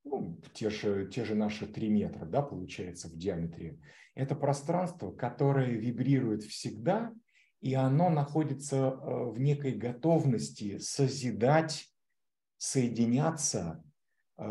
ну, 0.05 0.41
те, 0.53 0.69
же, 0.69 1.09
те 1.09 1.25
же 1.25 1.35
наши 1.35 1.67
3 1.67 1.89
метра, 1.89 2.27
да, 2.27 2.43
получается, 2.43 3.09
в 3.09 3.17
диаметре, 3.17 3.79
это 4.15 4.35
пространство, 4.35 5.13
которое 5.13 5.71
вибрирует 5.71 6.43
всегда, 6.43 7.13
и 7.61 7.75
оно 7.75 8.11
находится 8.11 8.77
э, 8.77 9.31
в 9.31 9.39
некой 9.39 9.73
готовности 9.73 10.79
созидать, 10.79 11.87
соединяться 12.59 13.83
э, 14.39 14.45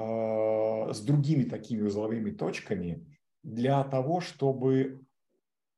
с 0.93 1.01
другими 1.01 1.43
такими 1.43 1.81
узловыми 1.81 2.31
точками 2.31 3.05
для 3.43 3.83
того, 3.83 4.21
чтобы 4.21 5.00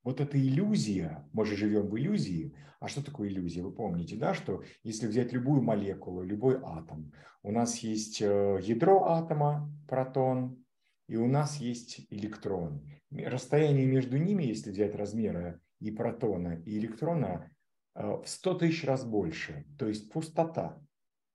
вот 0.04 0.22
эта 0.22 0.38
иллюзия, 0.38 1.28
мы 1.34 1.46
же 1.46 1.56
живем 1.56 1.88
в 1.88 1.98
иллюзии, 1.98 2.54
а 2.80 2.88
что 2.90 3.04
такое 3.04 3.30
иллюзия? 3.30 3.64
Вы 3.64 3.72
помните, 3.72 4.18
да, 4.18 4.34
что 4.34 4.62
если 4.84 5.08
взять 5.08 5.32
любую 5.32 5.62
молекулу, 5.62 6.22
любой 6.22 6.60
атом, 6.62 7.14
у 7.42 7.52
нас 7.52 7.78
есть 7.80 8.22
э, 8.22 8.60
ядро 8.62 9.06
атома, 9.06 9.72
протон, 9.88 10.64
и 11.08 11.16
у 11.16 11.28
нас 11.28 11.58
есть 11.58 12.06
электрон. 12.10 12.86
Расстояние 13.12 13.86
между 13.86 14.18
ними, 14.18 14.44
если 14.44 14.72
взять 14.72 14.96
размеры 14.96 15.62
и 15.80 15.92
протона, 15.92 16.62
и 16.66 16.78
электрона, 16.78 17.50
э, 17.96 18.06
в 18.06 18.24
100 18.26 18.56
тысяч 18.56 18.84
раз 18.84 19.06
больше. 19.06 19.66
То 19.78 19.88
есть 19.88 20.12
пустота. 20.12 20.82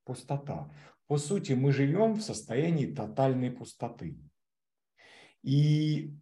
Пустота. 0.05 0.71
По 1.07 1.17
сути, 1.17 1.53
мы 1.53 1.73
живем 1.73 2.15
в 2.15 2.23
состоянии 2.23 2.93
тотальной 2.93 3.51
пустоты. 3.51 4.19
И 5.43 6.15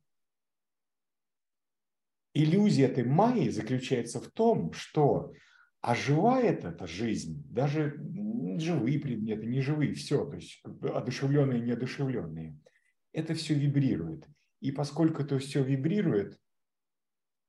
иллюзия 2.37 2.87
этой 2.87 3.05
майи 3.05 3.49
заключается 3.49 4.21
в 4.21 4.29
том, 4.29 4.73
что 4.73 5.33
оживает 5.81 6.65
эта 6.65 6.87
жизнь, 6.87 7.43
даже 7.49 7.97
живые 8.59 8.99
предметы, 8.99 9.47
неживые, 9.47 9.95
все, 9.95 10.25
то 10.27 10.35
есть 10.35 10.63
одушевленные, 10.83 11.61
неодушевленные, 11.61 12.59
это 13.13 13.35
все 13.35 13.55
вибрирует. 13.55 14.27
И 14.61 14.73
поскольку 14.73 15.23
это 15.23 15.39
все 15.39 15.63
вибрирует, 15.63 16.39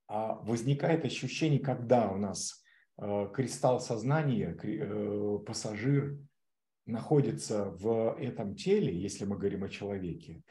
а 0.07 0.35
возникает 0.35 1.03
ощущение, 1.03 1.59
когда 1.59 2.09
у 2.09 2.17
нас 2.17 2.63
э, 2.97 3.29
кристалл 3.33 3.79
сознания, 3.79 4.57
э, 4.61 5.39
пассажир 5.45 6.17
находится 6.85 7.65
в 7.71 8.15
этом 8.19 8.55
теле, 8.55 8.97
если 8.97 9.25
мы 9.25 9.37
говорим 9.37 9.63
о 9.63 9.69
человеке, 9.69 10.43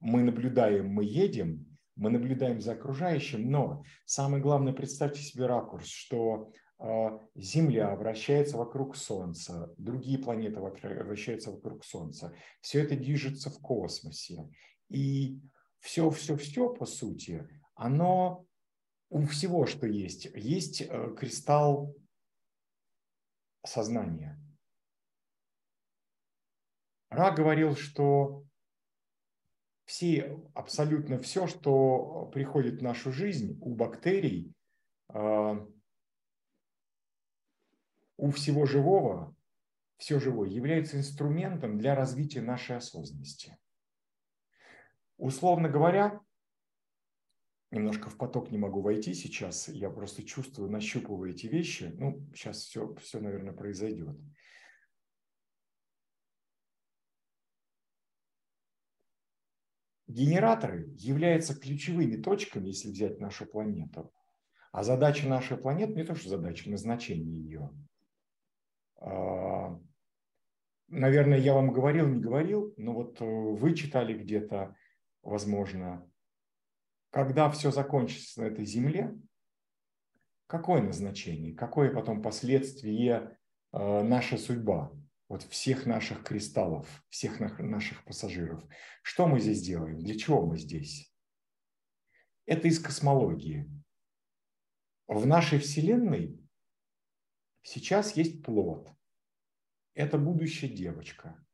мы 0.00 0.22
наблюдаем, 0.22 0.88
мы 0.88 1.04
едем, 1.04 1.67
мы 1.98 2.10
наблюдаем 2.10 2.60
за 2.60 2.72
окружающим, 2.72 3.50
но 3.50 3.82
самое 4.06 4.42
главное, 4.42 4.72
представьте 4.72 5.20
себе 5.20 5.46
ракурс, 5.46 5.88
что 5.88 6.52
а, 6.78 7.20
Земля 7.34 7.94
вращается 7.96 8.56
вокруг 8.56 8.96
Солнца, 8.96 9.74
другие 9.76 10.18
планеты 10.18 10.60
вращаются 10.60 11.50
вокруг 11.50 11.84
Солнца. 11.84 12.32
Все 12.60 12.82
это 12.82 12.96
движется 12.96 13.50
в 13.50 13.60
космосе. 13.60 14.48
И 14.88 15.40
все-все-все, 15.80 16.72
по 16.72 16.86
сути, 16.86 17.48
оно 17.74 18.46
у 19.10 19.26
всего, 19.26 19.66
что 19.66 19.86
есть, 19.86 20.26
есть 20.34 20.82
э, 20.82 21.14
кристалл 21.18 21.96
сознания. 23.64 24.38
Ра 27.10 27.32
говорил, 27.32 27.74
что 27.74 28.44
все, 29.88 30.38
абсолютно 30.52 31.18
все, 31.18 31.46
что 31.46 32.30
приходит 32.34 32.80
в 32.80 32.82
нашу 32.82 33.10
жизнь 33.10 33.58
у 33.62 33.74
бактерий, 33.74 34.52
а, 35.08 35.66
у 38.18 38.30
всего 38.30 38.66
живого, 38.66 39.34
все 39.96 40.20
живое 40.20 40.50
является 40.50 40.98
инструментом 40.98 41.78
для 41.78 41.94
развития 41.94 42.42
нашей 42.42 42.76
осознанности. 42.76 43.56
Условно 45.16 45.70
говоря, 45.70 46.20
немножко 47.70 48.10
в 48.10 48.18
поток 48.18 48.50
не 48.50 48.58
могу 48.58 48.82
войти 48.82 49.14
сейчас, 49.14 49.68
я 49.68 49.88
просто 49.88 50.22
чувствую, 50.22 50.70
нащупываю 50.70 51.30
эти 51.30 51.46
вещи. 51.46 51.94
Ну, 51.96 52.28
сейчас 52.34 52.58
все, 52.58 52.94
все 52.96 53.20
наверное, 53.20 53.54
произойдет. 53.54 54.18
Генераторы 60.08 60.88
являются 60.96 61.54
ключевыми 61.54 62.16
точками, 62.16 62.68
если 62.68 62.90
взять 62.90 63.20
нашу 63.20 63.44
планету. 63.44 64.10
А 64.72 64.82
задача 64.82 65.28
нашей 65.28 65.58
планеты, 65.58 65.92
не 65.92 66.04
то 66.04 66.14
что 66.14 66.30
задача, 66.30 66.70
назначение 66.70 67.42
ее. 67.42 67.70
А, 68.96 69.78
наверное, 70.88 71.38
я 71.38 71.52
вам 71.52 71.72
говорил, 71.72 72.08
не 72.08 72.20
говорил, 72.20 72.72
но 72.78 72.94
вот 72.94 73.20
э, 73.20 73.24
вы 73.24 73.74
читали 73.74 74.14
где-то 74.14 74.74
возможно, 75.22 76.10
когда 77.10 77.50
все 77.50 77.70
закончится 77.70 78.40
на 78.40 78.46
этой 78.46 78.64
земле, 78.64 79.14
какое 80.46 80.80
назначение, 80.80 81.54
какое 81.54 81.92
потом 81.92 82.22
последствие 82.22 83.36
э, 83.72 84.02
наша 84.02 84.38
судьба, 84.38 84.90
вот 85.28 85.42
всех 85.44 85.86
наших 85.86 86.24
кристаллов, 86.24 86.86
всех 87.08 87.40
наших 87.40 88.04
пассажиров. 88.04 88.64
Что 89.02 89.26
мы 89.26 89.40
здесь 89.40 89.62
делаем? 89.62 89.98
Для 89.98 90.18
чего 90.18 90.44
мы 90.44 90.58
здесь? 90.58 91.12
Это 92.46 92.68
из 92.68 92.80
космологии. 92.80 93.70
В 95.06 95.26
нашей 95.26 95.58
Вселенной 95.58 96.38
сейчас 97.62 98.16
есть 98.16 98.42
плод. 98.42 98.90
Это 99.94 100.18
будущая 100.18 100.68
девочка, 100.68 101.44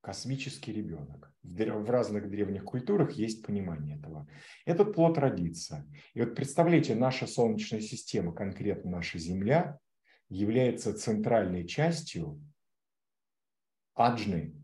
космический 0.00 0.72
ребенок 0.72 1.30
в 1.42 1.90
разных 1.90 2.28
древних 2.28 2.64
культурах 2.64 3.12
есть 3.12 3.44
понимание 3.44 3.96
этого. 3.98 4.28
Этот 4.66 4.94
плод 4.94 5.18
родится. 5.18 5.86
И 6.14 6.20
вот 6.20 6.34
представляете, 6.34 6.94
наша 6.94 7.26
Солнечная 7.26 7.80
система, 7.80 8.32
конкретно 8.32 8.90
наша 8.90 9.18
Земля, 9.18 9.78
является 10.28 10.94
центральной 10.94 11.66
частью 11.66 12.40
аджны 13.94 14.54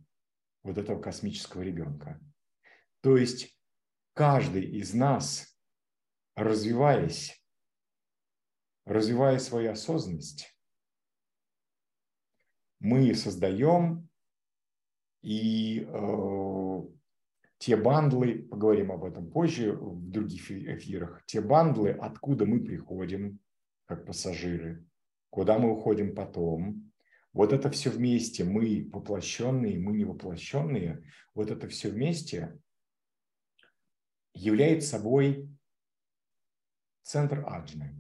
вот 0.63 0.79
этого 0.79 1.01
космического 1.01 1.63
ребенка. 1.63 2.21
То 3.01 3.17
есть 3.17 3.57
каждый 4.15 4.65
из 4.65 4.95
нас, 4.95 5.57
развиваясь, 6.35 7.41
развивая 8.85 9.39
свою 9.39 9.73
осознанность, 9.73 10.57
мы 12.79 13.15
создаем 13.15 14.09
и 15.23 15.87
э, 15.89 16.83
те 17.59 17.77
бандлы, 17.77 18.43
поговорим 18.45 18.93
об 18.93 19.05
этом 19.05 19.31
позже 19.31 19.73
в 19.73 20.11
других 20.11 20.51
эфирах, 20.51 21.25
те 21.27 21.41
бандлы, 21.41 21.91
откуда 21.91 22.47
мы 22.47 22.61
приходим 22.61 23.41
как 23.87 24.05
пассажиры, 24.05 24.85
куда 25.31 25.59
мы 25.59 25.73
уходим 25.73 26.15
потом, 26.15 26.93
вот 27.37 27.53
это 27.53 27.69
все 27.69 27.91
вместе, 27.91 28.45
мы 28.45 28.89
воплощенные, 28.91 29.79
мы 29.79 29.93
не 29.93 30.07
воплощенные, 30.07 31.07
вот 31.35 31.51
это 31.51 31.69
все 31.69 31.91
вместе 31.91 32.59
является 34.33 34.93
собой 34.93 35.47
центр 37.03 37.45
аджны. 37.47 37.95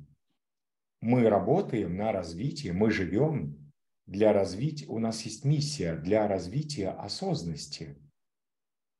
Мы 1.02 1.28
работаем 1.28 1.98
на 1.98 2.12
развитие, 2.12 2.72
мы 2.72 2.90
живем 2.90 3.70
для 4.06 4.32
развития, 4.32 4.86
у 4.86 4.98
нас 4.98 5.20
есть 5.26 5.44
миссия 5.44 5.96
для 5.96 6.26
развития 6.26 6.88
осознанности 6.88 8.00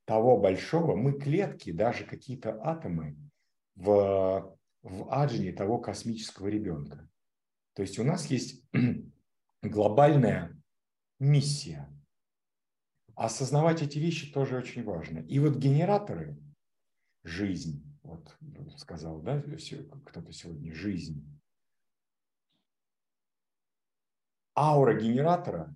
того 0.05 0.37
большого, 0.37 0.97
мы 0.97 1.19
клетки, 1.19 1.73
даже 1.73 2.05
какие-то 2.05 2.61
атомы 2.63 3.17
в, 3.75 4.55
в 4.83 5.11
аджне 5.11 5.53
того 5.53 5.79
космического 5.79 6.49
ребенка. 6.49 7.09
То 7.73 7.81
есть 7.81 7.99
у 7.99 8.05
нас 8.05 8.27
есть 8.27 8.63
глобальная 9.69 10.57
миссия. 11.19 11.89
Осознавать 13.15 13.83
эти 13.83 13.99
вещи 13.99 14.33
тоже 14.33 14.57
очень 14.57 14.85
важно. 14.85 15.21
И 15.21 15.39
вот 15.39 15.57
генераторы, 15.57 16.39
жизнь, 17.25 17.83
вот 18.03 18.37
сказал, 18.77 19.21
да, 19.21 19.41
кто-то 19.41 20.33
сегодня, 20.33 20.75
жизнь, 20.75 21.27
аура 24.57 24.99
генератора, 24.99 25.75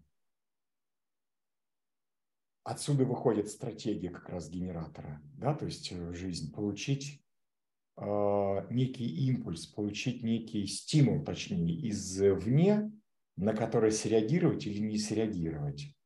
отсюда 2.65 3.05
выходит 3.05 3.49
стратегия 3.49 4.11
как 4.11 4.29
раз 4.29 4.49
генератора, 4.49 5.21
да, 5.35 5.55
то 5.55 5.67
есть 5.67 5.91
э, 5.93 6.13
жизнь, 6.15 6.53
получить 6.53 7.23
э, 7.97 8.67
некий 8.71 9.27
импульс, 9.27 9.67
получить 9.67 10.23
некий 10.23 10.67
стимул, 10.67 11.25
точнее, 11.25 11.89
извне, 11.89 12.93
на 13.41 13.55
который 13.55 13.91
среагировать 13.91 14.67
или 14.67 14.81
не 14.81 14.99
среагировать. 14.99 15.97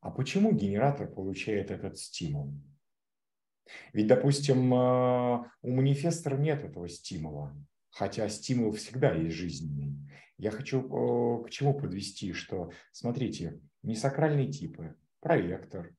А 0.00 0.10
почему 0.10 0.52
генератор 0.52 1.08
получает 1.10 1.72
этот 1.72 1.98
стимул? 1.98 2.54
Ведь, 3.92 4.06
допустим, 4.06 4.72
э, 4.72 5.44
у 5.62 5.70
манифестора 5.72 6.36
нет 6.36 6.62
этого 6.62 6.88
стимула, 6.88 7.56
хотя 7.90 8.28
стимул 8.28 8.70
всегда 8.72 9.12
есть 9.12 9.34
жизненный. 9.34 9.98
Я 10.38 10.52
хочу 10.52 10.82
к 11.44 11.50
чему 11.50 11.74
подвести, 11.74 12.32
что, 12.32 12.70
смотрите, 12.92 13.60
несакральные 13.82 14.52
типы, 14.52 14.94
проектор, 15.20 15.94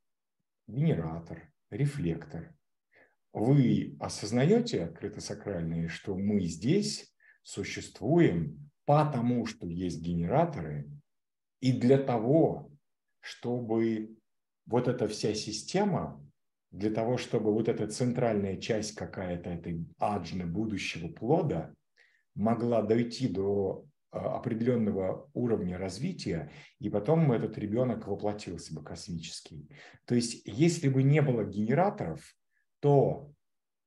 генератор, 0.67 1.51
рефлектор. 1.71 2.55
Вы 3.33 3.97
осознаете 3.99 4.83
открыто 4.83 5.19
сакральные, 5.19 5.89
что 5.89 6.15
мы 6.15 6.41
здесь 6.45 7.13
существуем 7.43 8.64
потому, 8.85 9.45
что 9.45 9.67
есть 9.67 10.01
генераторы, 10.01 10.89
и 11.59 11.71
для 11.71 11.97
того, 11.97 12.71
чтобы 13.19 14.15
вот 14.65 14.87
эта 14.87 15.07
вся 15.07 15.33
система, 15.33 16.21
для 16.71 16.91
того, 16.91 17.17
чтобы 17.17 17.53
вот 17.53 17.69
эта 17.69 17.87
центральная 17.87 18.57
часть 18.57 18.95
какая-то 18.95 19.49
этой 19.49 19.85
аджны 19.97 20.45
будущего 20.45 21.07
плода 21.07 21.73
могла 22.35 22.81
дойти 22.81 23.27
до 23.27 23.85
а, 24.11 24.37
определенного 24.37 25.29
уровня 25.33 25.77
развития, 25.77 26.51
и 26.79 26.89
потом 26.89 27.31
этот 27.31 27.57
ребенок 27.57 28.07
воплотился 28.07 28.75
бы 28.75 28.83
космический. 28.83 29.69
То 30.05 30.15
есть, 30.15 30.41
если 30.45 30.89
бы 30.89 31.01
не 31.01 31.21
было 31.21 31.45
генераторов, 31.45 32.21
то 32.81 33.31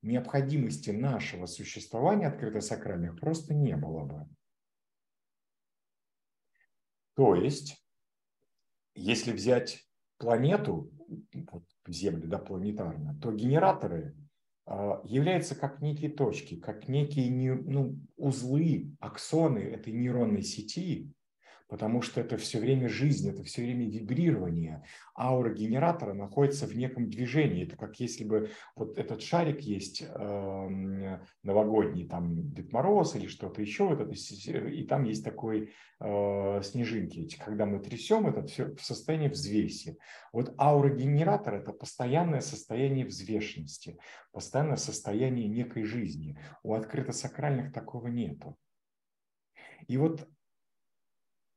необходимости 0.03 0.91
нашего 0.91 1.47
существования 1.47 2.29
открыто-сакральных 2.29 3.21
просто 3.21 3.55
не 3.55 3.77
было 3.77 4.05
бы. 4.05 4.27
То 7.19 7.35
есть, 7.35 7.77
если 8.95 9.33
взять 9.33 9.85
планету, 10.19 10.93
Землю, 11.89 12.29
да, 12.29 12.39
планетарно, 12.39 13.19
то 13.21 13.33
генераторы 13.33 14.15
а, 14.67 15.03
являются 15.05 15.57
как 15.57 15.83
некие 15.83 16.11
точки, 16.11 16.61
как 16.61 16.87
некие 16.87 17.57
ну, 17.57 17.99
узлы, 18.15 18.95
аксоны 19.01 19.59
этой 19.59 19.93
нейронной 19.95 20.43
сети, 20.43 21.13
потому 21.69 22.01
что 22.01 22.21
это 22.21 22.37
все 22.39 22.59
время 22.59 22.89
жизнь, 22.89 23.29
это 23.29 23.45
все 23.45 23.63
время 23.63 23.89
вибрирование. 23.89 24.83
Аура 25.17 25.53
генератора 25.53 26.15
находится 26.15 26.67
в 26.67 26.75
неком 26.75 27.11
движении. 27.11 27.65
Это 27.65 27.77
как 27.77 28.01
если 28.01 28.25
бы 28.25 28.51
вот 28.75 28.99
этот 28.99 29.23
шарик 29.23 29.61
есть 29.61 30.03
э, 30.03 31.19
новогодний, 31.43 32.09
там 32.09 32.51
Дед 32.53 32.73
Мороз 32.73 33.15
или 33.17 33.27
что-то 33.27 33.61
еще, 33.61 33.87
вот 33.87 34.01
это, 34.01 34.13
и 34.69 34.87
там 34.87 35.05
есть 35.05 35.25
такой 35.25 35.73
э, 36.01 36.63
снежинки. 36.63 37.29
Когда 37.45 37.67
мы 37.67 37.81
трясем, 37.81 38.27
это 38.27 38.47
все 38.47 38.75
в 38.75 38.83
состоянии 38.83 39.29
взвеси. 39.29 39.99
Вот 40.33 40.55
аура 40.59 40.89
генератора– 40.89 41.57
это 41.61 41.73
постоянное 41.73 42.41
состояние 42.41 43.05
взвешенности, 43.05 43.99
постоянное 44.33 44.77
состояние 44.77 45.49
некой 45.49 45.85
жизни. 45.85 46.39
У 46.63 46.73
открыто-сакральных 46.73 47.73
такого 47.73 48.09
нету. 48.09 48.57
И 49.87 49.97
вот 49.97 50.29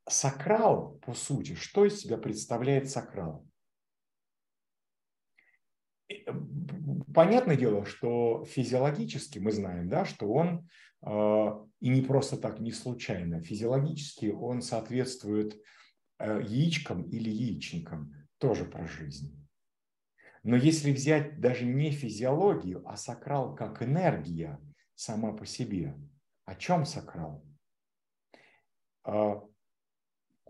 Сакрал, 0.10 1.00
по 1.06 1.14
сути, 1.14 1.56
что 1.56 1.86
из 1.86 2.00
себя 2.00 2.18
представляет 2.18 2.90
сакрал? 2.90 3.46
Э, 6.10 6.34
понятное 7.14 7.56
дело, 7.56 7.86
что 7.86 8.46
физиологически 8.46 9.40
мы 9.40 9.52
знаем, 9.52 9.90
да, 9.90 10.06
что 10.06 10.32
он, 10.32 10.68
э, 11.06 11.66
и 11.80 11.90
не 11.90 12.02
просто 12.02 12.38
так, 12.38 12.60
не 12.60 12.72
случайно, 12.72 13.42
физиологически 13.42 14.28
он 14.28 14.62
соответствует 14.62 15.62
э, 16.20 16.42
яичкам 16.44 17.04
или 17.04 17.30
яичникам, 17.30 18.14
тоже 18.38 18.66
про 18.66 18.88
жизнь. 18.88 19.38
Но 20.44 20.56
если 20.56 20.92
взять 20.92 21.40
даже 21.40 21.66
не 21.66 21.92
физиологию, 21.92 22.82
а 22.88 22.98
сакрал 22.98 23.56
как 23.56 23.84
энергия 23.84 24.60
сама 24.96 25.34
по 25.34 25.46
себе, 25.46 25.96
о 26.46 26.56
чем 26.56 26.86
сакрал? 26.86 27.46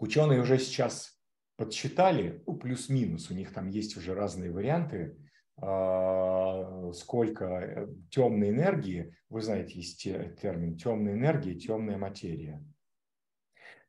Ученые 0.01 0.41
уже 0.41 0.57
сейчас 0.57 1.15
подсчитали, 1.57 2.41
ну, 2.47 2.55
плюс-минус, 2.55 3.29
у 3.29 3.35
них 3.35 3.53
там 3.53 3.69
есть 3.69 3.95
уже 3.97 4.15
разные 4.15 4.51
варианты, 4.51 5.15
а, 5.57 6.91
сколько 6.93 7.45
э, 7.45 7.87
темной 8.09 8.49
энергии, 8.49 9.15
вы 9.29 9.41
знаете, 9.43 9.75
есть 9.75 10.01
термин 10.01 10.75
темная 10.75 11.13
энергия, 11.13 11.53
темная 11.53 11.99
материя. 11.99 12.65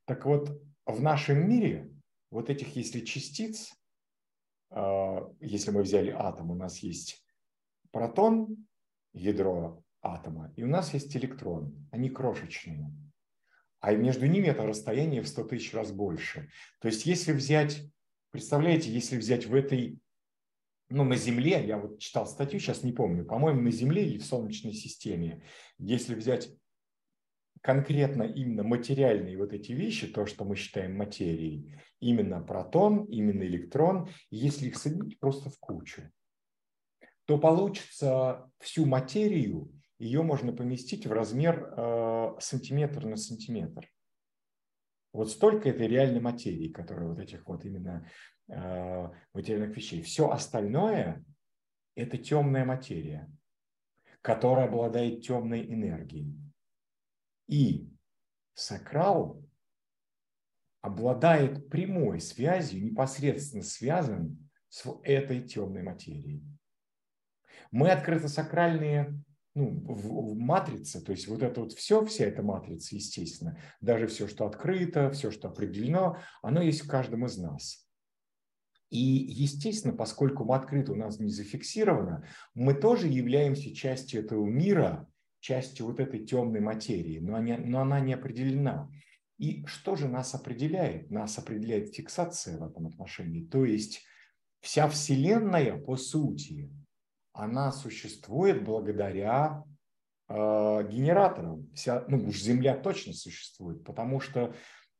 Так 0.05 0.27
вот, 0.27 0.62
в 0.85 1.01
нашем 1.01 1.48
мире 1.48 1.90
вот 2.31 2.51
этих, 2.51 2.77
если 2.77 3.01
частиц, 3.01 3.72
а, 4.68 5.33
если 5.40 5.70
мы 5.70 5.81
взяли 5.81 6.11
атом, 6.11 6.51
у 6.51 6.55
нас 6.55 6.81
есть 6.81 7.25
протон, 7.90 8.66
ядро 9.14 9.83
атома, 10.03 10.53
и 10.57 10.62
у 10.62 10.68
нас 10.68 10.92
есть 10.92 11.16
электрон, 11.16 11.88
они 11.90 12.11
крошечные 12.11 12.92
а 13.83 13.92
между 13.97 14.27
ними 14.27 14.47
это 14.47 14.64
расстояние 14.64 15.23
в 15.23 15.29
100 15.29 15.45
тысяч 15.45 15.75
раз 15.75 15.90
больше. 15.90 16.49
То 16.81 16.87
есть 16.87 17.05
если 17.05 17.33
взять, 17.33 17.83
представляете, 18.31 18.90
если 18.90 19.18
взять 19.18 19.47
в 19.47 19.55
этой, 19.55 19.99
ну 20.88 21.03
на 21.03 21.16
Земле, 21.16 21.66
я 21.66 21.79
вот 21.79 21.99
читал 21.99 22.27
статью, 22.27 22.61
сейчас 22.61 22.85
не 22.85 22.92
помню, 22.92 23.25
по-моему, 23.25 23.61
на 23.61 23.73
Земле 23.73 24.07
или 24.07 24.18
в 24.18 24.25
Солнечной 24.25 24.73
системе, 24.73 25.45
если 25.79 26.14
взять 26.14 26.49
конкретно 27.61 28.23
именно 28.23 28.62
материальные 28.62 29.37
вот 29.37 29.53
эти 29.53 29.73
вещи, 29.73 30.07
то, 30.07 30.27
что 30.27 30.45
мы 30.45 30.55
считаем 30.55 30.97
материей, 30.97 31.77
именно 31.99 32.40
протон, 32.40 33.07
именно 33.07 33.42
электрон, 33.42 34.09
если 34.31 34.68
их 34.68 34.77
соединить 34.77 35.18
просто 35.18 35.51
в 35.51 35.59
кучу, 35.59 36.09
то 37.25 37.37
получится 37.37 38.49
всю 38.61 38.87
материю 38.87 39.73
ее 40.03 40.23
можно 40.23 40.53
поместить 40.53 41.07
в 41.07 41.12
размер 41.12 41.73
э, 41.77 42.35
сантиметр 42.41 43.07
на 43.07 43.17
сантиметр. 43.17 43.88
Вот 45.12 45.31
столько 45.31 45.69
этой 45.69 45.87
реальной 45.87 46.21
материи, 46.21 46.73
которая 46.73 47.07
вот 47.07 47.21
этих 47.21 47.47
вот 47.47 47.65
именно 47.65 48.11
э, 48.49 49.09
материальных 49.33 49.77
вещей. 49.77 50.03
Все 50.03 50.29
остальное– 50.29 51.25
это 51.95 52.19
темная 52.19 52.65
материя, 52.65 53.31
которая 54.23 54.67
обладает 54.67 55.23
темной 55.23 55.65
энергией. 55.73 56.37
И 57.47 57.88
сакрал 58.55 59.41
обладает 60.81 61.69
прямой 61.69 62.21
связью, 62.21 62.83
непосредственно 62.83 63.62
связан 63.62 64.51
с 64.69 64.85
этой 65.05 65.43
темной 65.43 65.85
материей. 65.85 66.43
Мы 67.71 67.91
открыто 67.91 68.27
сакральные 68.27 69.23
ну, 69.55 69.71
в, 69.87 70.33
в 70.33 70.38
матрице, 70.38 71.01
то 71.03 71.12
есть 71.12 71.29
вот 71.29 71.43
это 71.43 71.61
вот 71.61 71.73
все, 71.73 72.05
вся 72.05 72.25
эта 72.25 72.43
матрица, 72.43 72.95
естественно, 72.95 73.59
даже 73.81 74.07
все, 74.07 74.27
что 74.27 74.47
открыто, 74.47 75.11
все, 75.11 75.31
что 75.31 75.49
определено, 75.49 76.19
оно 76.43 76.62
есть 76.62 76.83
в 76.83 76.88
каждом 76.88 77.27
из 77.27 77.37
нас. 77.37 77.87
И, 78.88 78.99
естественно, 78.99 79.95
поскольку 79.95 80.45
мы 80.45 80.55
открыто 80.55 80.93
у 80.93 80.97
нас 80.97 81.19
не 81.19 81.31
зафиксировано, 81.31 82.27
мы 82.55 82.75
тоже 82.75 83.09
являемся 83.09 83.75
частью 83.75 84.23
этого 84.23 84.45
мира, 84.47 85.09
частью 85.41 85.87
вот 85.87 85.99
этой 85.99 86.25
темной 86.25 86.61
материи, 86.61 87.19
но, 87.19 87.37
они, 87.37 87.57
но 87.57 87.81
она 87.81 88.01
не 88.01 88.12
определена. 88.15 88.91
И 89.38 89.65
что 89.67 89.97
же 89.97 90.09
нас 90.09 90.35
определяет? 90.35 91.11
Нас 91.11 91.38
определяет 91.38 91.95
фиксация 91.95 92.59
в 92.59 92.65
этом 92.65 92.87
отношении. 92.87 93.45
То 93.45 93.65
есть 93.65 94.05
вся 94.61 94.88
Вселенная, 94.88 95.77
по 95.79 95.97
сути, 95.97 96.71
она 97.33 97.73
существует 97.73 98.64
благодаря 98.64 99.64
э, 100.29 100.35
генераторам. 100.35 101.71
Вся, 101.75 102.05
ну 102.09 102.29
уж 102.29 102.40
Земля 102.40 102.77
точно 102.77 103.12
существует, 103.12 103.85
потому 103.85 104.21
что 104.21 104.55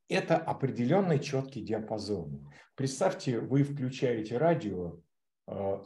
это 0.09 0.37
определенный 0.37 1.18
четкий 1.18 1.62
диапазон. 1.62 2.49
Представьте, 2.75 3.38
вы 3.38 3.62
включаете 3.62 4.38
радио, 4.38 5.01
а, 5.47 5.83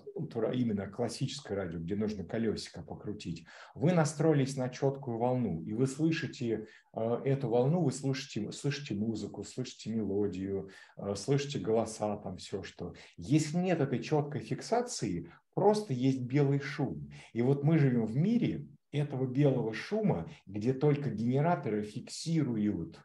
именно 0.52 0.86
классическое 0.86 1.56
радио, 1.56 1.78
где 1.78 1.96
нужно 1.96 2.24
колесико 2.24 2.82
покрутить, 2.82 3.46
вы 3.74 3.92
настроились 3.92 4.56
на 4.56 4.68
четкую 4.68 5.18
волну, 5.18 5.62
и 5.62 5.72
вы 5.72 5.86
слышите 5.86 6.66
а, 6.92 7.22
эту 7.24 7.48
волну, 7.48 7.82
вы 7.82 7.92
слышите, 7.92 8.52
слышите 8.52 8.94
музыку, 8.94 9.44
слышите 9.44 9.90
мелодию, 9.90 10.70
слышите 11.14 11.58
голоса, 11.58 12.16
там 12.18 12.36
все 12.36 12.62
что. 12.62 12.94
Если 13.16 13.56
нет 13.58 13.80
этой 13.80 14.02
четкой 14.02 14.42
фиксации, 14.42 15.32
просто 15.56 15.94
есть 15.94 16.20
белый 16.20 16.60
шум. 16.60 17.10
И 17.32 17.40
вот 17.40 17.64
мы 17.64 17.78
живем 17.78 18.04
в 18.04 18.14
мире 18.14 18.68
этого 18.92 19.26
белого 19.26 19.72
шума, 19.72 20.30
где 20.44 20.74
только 20.74 21.08
генераторы 21.10 21.82
фиксируют 21.82 23.00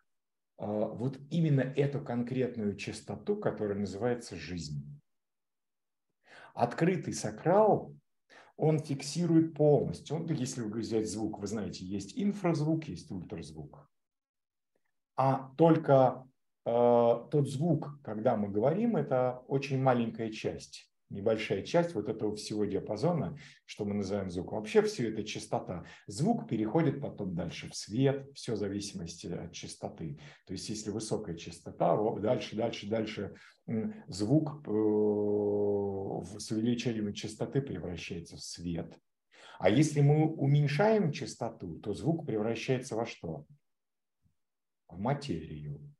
вот 0.57 1.17
именно 1.29 1.61
эту 1.61 2.01
конкретную 2.01 2.75
частоту, 2.75 3.37
которая 3.37 3.79
называется 3.79 4.35
жизнь. 4.35 5.01
Открытый 6.53 7.13
сакрал, 7.13 7.95
он 8.57 8.79
фиксирует 8.79 9.55
полностью. 9.55 10.17
Он, 10.17 10.25
если 10.27 10.61
взять 10.61 11.09
звук, 11.09 11.39
вы 11.39 11.47
знаете, 11.47 11.85
есть 11.85 12.19
инфразвук, 12.19 12.83
есть 12.83 13.09
ультразвук. 13.09 13.89
А 15.15 15.53
только 15.55 16.27
э, 16.65 16.69
тот 16.69 17.49
звук, 17.49 18.01
когда 18.03 18.35
мы 18.35 18.49
говорим, 18.49 18.97
это 18.97 19.41
очень 19.47 19.81
маленькая 19.81 20.31
часть 20.31 20.90
небольшая 21.11 21.61
часть 21.63 21.93
вот 21.93 22.09
этого 22.09 22.35
всего 22.35 22.65
диапазона, 22.65 23.37
что 23.65 23.85
мы 23.85 23.93
называем 23.93 24.31
звуком. 24.31 24.59
Вообще 24.59 24.81
все 24.81 25.11
это 25.11 25.23
частота. 25.23 25.85
Звук 26.07 26.47
переходит 26.47 27.01
потом 27.01 27.35
дальше 27.35 27.69
в 27.69 27.75
свет, 27.75 28.29
все 28.33 28.53
в 28.53 28.57
зависимости 28.57 29.27
от 29.27 29.51
частоты. 29.51 30.19
То 30.47 30.53
есть 30.53 30.69
если 30.69 30.89
высокая 30.89 31.35
частота, 31.35 31.97
дальше, 32.19 32.55
дальше, 32.55 32.87
дальше 32.87 33.35
звук 34.07 34.67
э, 34.67 34.71
с 36.39 36.51
увеличением 36.51 37.13
частоты 37.13 37.61
превращается 37.61 38.37
в 38.37 38.41
свет. 38.41 38.97
А 39.59 39.69
если 39.69 40.01
мы 40.01 40.27
уменьшаем 40.27 41.11
частоту, 41.11 41.79
то 41.79 41.93
звук 41.93 42.25
превращается 42.25 42.95
во 42.95 43.05
что? 43.05 43.45
В 44.87 44.99
материю. 44.99 45.93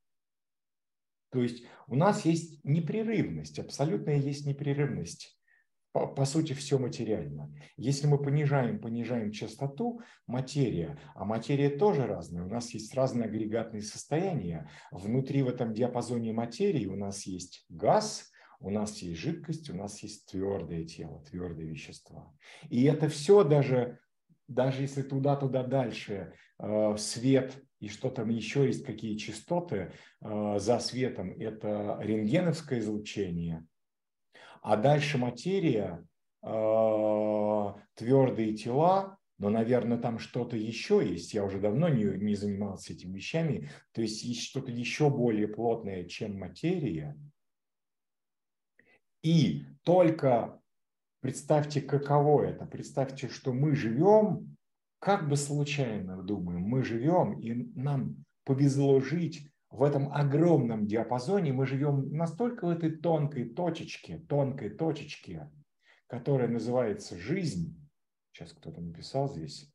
То 1.31 1.41
есть 1.41 1.63
у 1.87 1.95
нас 1.95 2.25
есть 2.25 2.63
непрерывность, 2.63 3.59
абсолютная 3.59 4.17
есть 4.17 4.45
непрерывность. 4.45 5.37
По, 5.93 6.07
по 6.07 6.23
сути, 6.23 6.53
все 6.53 6.77
материально. 6.77 7.53
Если 7.75 8.07
мы 8.07 8.17
понижаем, 8.17 8.79
понижаем 8.79 9.31
частоту, 9.31 10.01
материя, 10.25 10.97
а 11.15 11.25
материя 11.25 11.69
тоже 11.69 12.05
разная, 12.05 12.43
у 12.43 12.49
нас 12.49 12.73
есть 12.73 12.93
разные 12.93 13.25
агрегатные 13.25 13.81
состояния. 13.81 14.69
Внутри 14.91 15.41
в 15.41 15.49
этом 15.49 15.73
диапазоне 15.73 16.31
материи 16.31 16.85
у 16.85 16.95
нас 16.95 17.23
есть 17.23 17.65
газ, 17.67 18.31
у 18.61 18.69
нас 18.69 18.99
есть 18.99 19.19
жидкость, 19.19 19.69
у 19.69 19.75
нас 19.75 20.01
есть 20.03 20.27
твердое 20.27 20.85
тело, 20.85 21.23
твердые 21.29 21.69
вещества. 21.69 22.31
И 22.69 22.83
это 22.83 23.09
все 23.09 23.43
даже, 23.43 23.99
даже 24.47 24.83
если 24.83 25.01
туда-туда 25.01 25.63
дальше 25.63 26.33
э, 26.59 26.95
свет 26.97 27.61
и 27.81 27.89
что 27.89 28.09
там 28.09 28.29
еще 28.29 28.65
есть, 28.67 28.85
какие 28.85 29.17
частоты 29.17 29.91
э, 30.21 30.59
за 30.59 30.79
светом, 30.79 31.31
это 31.31 31.99
рентгеновское 32.01 32.79
излучение, 32.79 33.65
а 34.61 34.77
дальше 34.77 35.17
материя, 35.17 36.05
э, 36.43 37.73
твердые 37.95 38.53
тела, 38.53 39.17
но, 39.39 39.49
наверное, 39.49 39.97
там 39.97 40.19
что-то 40.19 40.55
еще 40.55 41.03
есть. 41.03 41.33
Я 41.33 41.43
уже 41.43 41.59
давно 41.59 41.89
не, 41.89 42.03
не 42.03 42.36
занимался 42.36 42.93
этими 42.93 43.15
вещами. 43.15 43.71
То 43.91 44.03
есть 44.03 44.23
есть 44.23 44.43
что-то 44.43 44.71
еще 44.71 45.09
более 45.09 45.47
плотное, 45.47 46.03
чем 46.03 46.38
материя. 46.38 47.17
И 49.23 49.65
только 49.84 50.61
представьте, 51.21 51.82
каково 51.82 52.43
это. 52.43 52.67
Представьте, 52.67 53.29
что 53.29 53.51
мы 53.51 53.75
живем, 53.75 54.51
как 55.02 55.28
бы 55.28 55.36
случайно 55.36 56.24
думаем, 56.24 56.62
мы 56.62 56.84
живем, 56.84 57.39
и 57.39 57.54
нам 57.78 58.24
повезло 58.45 59.02
жить 59.02 59.47
в 59.70 59.84
этом 59.84 60.14
огромном 60.14 60.88
диапазоне. 60.88 61.52
Мы 61.52 61.66
живем 61.66 62.14
настолько 62.14 62.66
в 62.68 62.70
этой 62.70 62.91
тонкой 62.95 63.49
точечке, 63.49 64.20
тонкой 64.30 64.70
точечке, 64.70 65.52
которая 66.08 66.47
называется 66.47 67.18
жизнь, 67.18 67.78
Сейчас 68.32 68.54
кто-то 68.54 68.82
написал 68.82 69.30
здесь. 69.30 69.70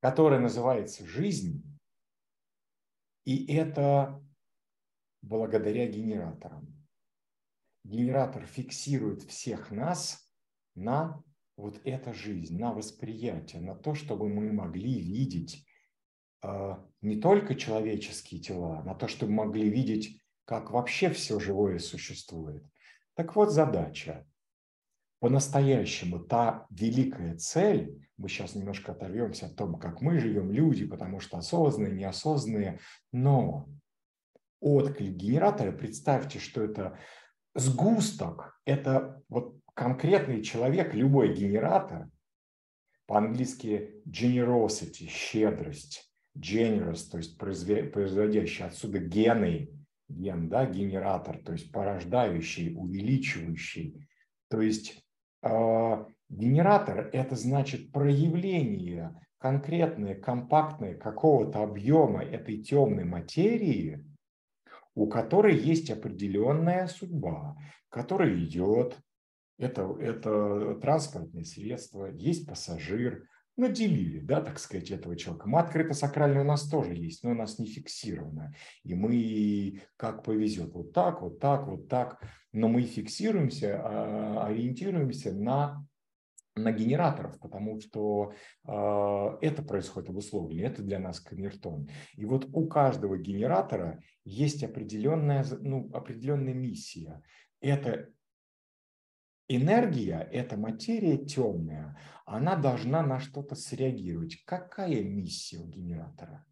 Которая 0.00 0.40
называется 0.40 1.06
«Жизнь». 1.06 1.62
И 3.24 3.54
это 3.54 4.22
благодаря 5.22 5.86
генераторам. 5.86 6.73
Генератор 7.84 8.46
фиксирует 8.46 9.22
всех 9.22 9.70
нас 9.70 10.26
на 10.74 11.22
вот 11.56 11.80
эта 11.84 12.12
жизнь, 12.12 12.58
на 12.58 12.72
восприятие, 12.72 13.60
на 13.62 13.74
то, 13.74 13.94
чтобы 13.94 14.28
мы 14.28 14.52
могли 14.52 15.00
видеть 15.00 15.66
э, 16.42 16.76
не 17.02 17.20
только 17.20 17.54
человеческие 17.54 18.40
тела, 18.40 18.82
на 18.82 18.94
то, 18.94 19.06
чтобы 19.06 19.32
могли 19.32 19.68
видеть, 19.68 20.20
как 20.46 20.70
вообще 20.70 21.10
все 21.10 21.38
живое 21.38 21.78
существует. 21.78 22.64
Так 23.14 23.36
вот 23.36 23.52
задача. 23.52 24.26
По-настоящему 25.20 26.18
та 26.18 26.66
великая 26.70 27.36
цель, 27.36 28.06
мы 28.18 28.28
сейчас 28.28 28.54
немножко 28.54 28.92
оторвемся 28.92 29.46
от 29.46 29.56
того, 29.56 29.78
как 29.78 30.02
мы 30.02 30.18
живем, 30.18 30.50
люди, 30.50 30.86
потому 30.86 31.20
что 31.20 31.38
осознанные, 31.38 31.94
неосознанные, 31.94 32.80
но 33.10 33.66
отклик 34.60 35.14
генератора, 35.14 35.72
представьте, 35.72 36.38
что 36.40 36.62
это 36.62 36.98
сгусток, 37.54 38.60
это 38.64 39.22
вот 39.28 39.58
конкретный 39.74 40.42
человек, 40.42 40.94
любой 40.94 41.34
генератор, 41.34 42.08
по-английски 43.06 44.02
generosity, 44.06 45.08
щедрость, 45.08 46.10
generous, 46.36 47.10
то 47.10 47.18
есть 47.18 47.38
производящий 47.38 48.64
отсюда 48.64 48.98
гены, 48.98 49.70
ген, 50.08 50.48
да, 50.48 50.66
генератор, 50.66 51.38
то 51.38 51.52
есть 51.52 51.70
порождающий, 51.72 52.74
увеличивающий. 52.76 54.06
То 54.48 54.60
есть 54.60 55.04
э, 55.42 56.04
генератор– 56.28 57.10
это 57.12 57.36
значит 57.36 57.92
проявление 57.92 59.20
конкретное, 59.38 60.14
компактное 60.14 60.94
какого-то 60.94 61.62
объема 61.62 62.22
этой 62.24 62.62
темной 62.62 63.04
материи, 63.04 64.04
у 64.94 65.06
которой 65.06 65.56
есть 65.56 65.90
определенная 65.90 66.86
судьба, 66.86 67.56
которая 67.88 68.34
идет, 68.42 68.98
это, 69.58 69.96
это 70.00 70.74
транспортное 70.80 71.44
средство, 71.44 72.06
есть 72.06 72.46
пассажир, 72.46 73.28
наделили, 73.56 74.18
да, 74.18 74.40
так 74.40 74.58
сказать, 74.58 74.90
этого 74.90 75.16
человека. 75.16 75.48
Мы 75.48 75.60
открыто 75.60 75.94
сакральное 75.94 76.42
у 76.42 76.46
нас 76.46 76.68
тоже 76.68 76.94
есть, 76.94 77.22
но 77.22 77.30
у 77.30 77.34
нас 77.34 77.58
не 77.58 77.66
фиксировано. 77.66 78.52
И 78.82 78.94
мы 78.94 79.80
как 79.96 80.24
повезет, 80.24 80.72
вот 80.72 80.92
так, 80.92 81.22
вот 81.22 81.38
так, 81.38 81.68
вот 81.68 81.88
так. 81.88 82.20
Но 82.52 82.68
мы 82.68 82.82
фиксируемся, 82.82 83.80
а, 83.80 84.46
ориентируемся 84.48 85.32
на 85.32 85.86
на 86.56 86.72
генераторов, 86.72 87.38
потому 87.40 87.80
что 87.80 88.32
э, 88.64 89.38
это 89.40 89.62
происходит 89.62 90.10
обусловлено, 90.10 90.68
это 90.68 90.82
для 90.82 90.98
нас 91.00 91.20
камертон. 91.20 91.88
И 92.14 92.24
вот 92.24 92.46
у 92.52 92.66
каждого 92.68 93.18
генератора 93.18 94.00
есть 94.24 94.62
определенная, 94.62 95.44
ну, 95.60 95.90
определенная 95.92 96.54
миссия. 96.54 97.22
Это 97.60 98.08
энергия, 99.48 100.20
эта 100.32 100.56
материя 100.56 101.18
темная, 101.18 101.98
она 102.24 102.56
должна 102.56 103.02
на 103.02 103.18
что-то 103.18 103.56
среагировать. 103.56 104.42
Какая 104.44 105.02
миссия 105.02 105.58
у 105.58 105.66
генератора? 105.66 106.46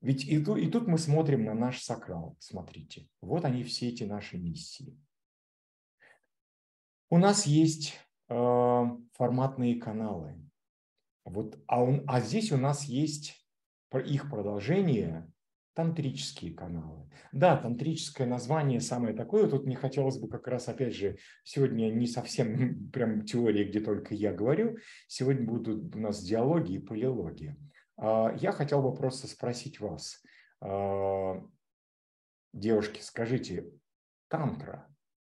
Ведь 0.00 0.24
и 0.24 0.36
и 0.36 0.70
тут 0.70 0.88
мы 0.88 0.98
смотрим 0.98 1.44
на 1.44 1.54
наш 1.54 1.82
сакрал. 1.82 2.36
Смотрите, 2.40 3.06
вот 3.20 3.44
они 3.44 3.62
все 3.62 3.88
эти 3.90 4.04
наши 4.04 4.38
миссии. 4.38 4.98
У 7.10 7.18
нас 7.18 7.44
есть 7.44 7.98
э, 8.30 8.84
форматные 9.12 9.80
каналы. 9.80 10.40
Вот, 11.24 11.58
а, 11.66 11.82
он, 11.82 12.04
а 12.06 12.20
здесь 12.20 12.50
у 12.52 12.56
нас 12.56 12.84
есть 12.84 13.46
их 13.92 14.30
продолжение 14.30 15.30
тантрические 15.74 16.54
каналы. 16.54 17.08
Да, 17.32 17.56
тантрическое 17.56 18.26
название 18.26 18.80
самое 18.80 19.14
такое. 19.14 19.48
Тут 19.48 19.66
мне 19.66 19.76
хотелось 19.76 20.18
бы 20.18 20.28
как 20.28 20.46
раз, 20.48 20.68
опять 20.68 20.94
же, 20.94 21.18
сегодня 21.44 21.90
не 21.90 22.06
совсем 22.06 22.90
прям 22.92 23.24
теория, 23.24 23.64
где 23.64 23.80
только 23.80 24.14
я 24.14 24.32
говорю. 24.32 24.78
Сегодня 25.06 25.46
будут 25.46 25.94
у 25.94 25.98
нас 25.98 26.22
диалоги 26.22 26.74
и 26.74 26.78
полилоги. 26.78 27.56
А, 27.96 28.34
я 28.40 28.52
хотел 28.52 28.82
бы 28.82 28.94
просто 28.94 29.26
спросить 29.26 29.80
вас, 29.80 30.22
а, 30.60 31.42
девушки, 32.52 33.00
скажите, 33.00 33.70
тантра, 34.28 34.86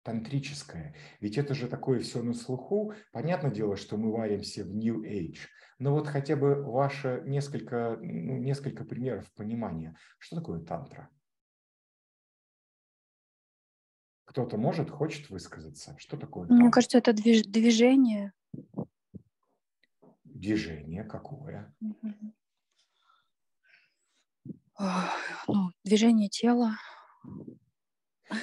тантрическое, 0.07 0.95
ведь 1.21 1.37
это 1.37 1.55
же 1.55 1.69
такое 1.69 2.01
все 2.01 2.23
на 2.23 2.33
слуху. 2.33 2.95
Понятное 3.13 3.51
дело, 3.51 3.77
что 3.77 3.97
мы 3.99 4.11
варимся 4.13 4.65
в 4.65 4.75
New 4.75 5.03
Age– 5.03 5.39
но 5.79 5.93
вот 5.93 6.07
хотя 6.07 6.37
бы 6.37 6.63
ваше 6.63 7.23
несколько, 7.27 7.99
ну, 8.01 8.39
несколько 8.39 8.85
примеров 8.85 9.31
понимания. 9.33 9.97
Что 10.19 10.37
такое 10.37 10.61
тантра? 10.61 11.11
Кто-то 14.25 14.57
может, 14.57 14.91
хочет 14.91 15.29
высказаться. 15.29 15.95
Что 15.99 16.17
такое 16.17 16.49
тантра? 16.49 16.63
Мне 16.63 16.73
кажется, 16.73 16.99
это 16.99 17.13
движ- 17.13 17.47
движение. 17.47 18.33
Движение 20.25 21.05
какое? 21.05 21.75
Ну, 25.49 25.71
движение 25.85 26.29
тела. 26.29 26.77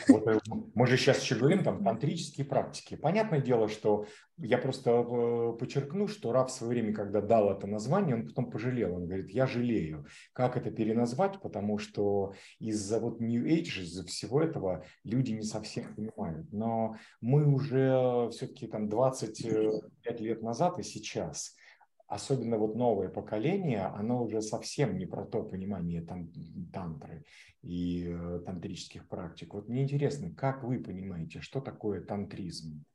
Вот, 0.07 0.27
э, 0.27 0.39
мы 0.73 0.87
же 0.87 0.97
сейчас 0.97 1.21
еще 1.21 1.35
говорим 1.35 1.63
там 1.63 1.83
тантрические 1.83 2.45
практики. 2.45 2.95
Понятное 2.95 3.41
дело, 3.41 3.67
что 3.67 4.05
я 4.37 4.57
просто 4.57 4.91
э, 4.91 5.57
подчеркну, 5.57 6.07
что 6.07 6.31
Раф 6.31 6.49
в 6.49 6.53
свое 6.53 6.71
время, 6.71 6.93
когда 6.93 7.21
дал 7.21 7.51
это 7.51 7.67
название, 7.67 8.15
он 8.15 8.27
потом 8.27 8.49
пожалел. 8.49 8.95
Он 8.95 9.05
говорит, 9.05 9.29
я 9.31 9.45
жалею. 9.45 10.05
Как 10.33 10.57
это 10.57 10.71
переназвать? 10.71 11.41
Потому 11.41 11.77
что 11.77 12.33
из-за 12.59 12.99
вот 12.99 13.19
New 13.19 13.45
Age, 13.45 13.81
из-за 13.81 14.05
всего 14.05 14.41
этого 14.41 14.85
люди 15.03 15.31
не 15.31 15.43
совсем 15.43 15.93
понимают. 15.95 16.51
Но 16.51 16.95
мы 17.21 17.45
уже 17.45 18.29
все-таки 18.31 18.67
там 18.67 18.89
25 18.89 20.19
лет 20.21 20.41
назад 20.41 20.79
и 20.79 20.83
сейчас– 20.83 21.55
особенно 22.07 22.57
вот 22.57 22.75
новое 22.75 23.09
поколение, 23.09 23.85
оно 23.85 24.23
уже 24.23 24.41
совсем 24.41 24.97
не 24.97 25.05
про 25.05 25.25
то 25.25 25.43
понимание 25.43 26.01
там, 26.01 26.31
тантры 26.71 27.25
и 27.61 28.07
э, 28.07 28.39
тантрических 28.45 29.07
практик. 29.07 29.53
Вот 29.53 29.67
мне 29.67 29.83
интересно, 29.83 30.33
как 30.33 30.63
вы 30.63 30.79
понимаете, 30.79 31.41
что 31.41 31.61
такое 31.61 32.01
тантризм? 32.01 32.85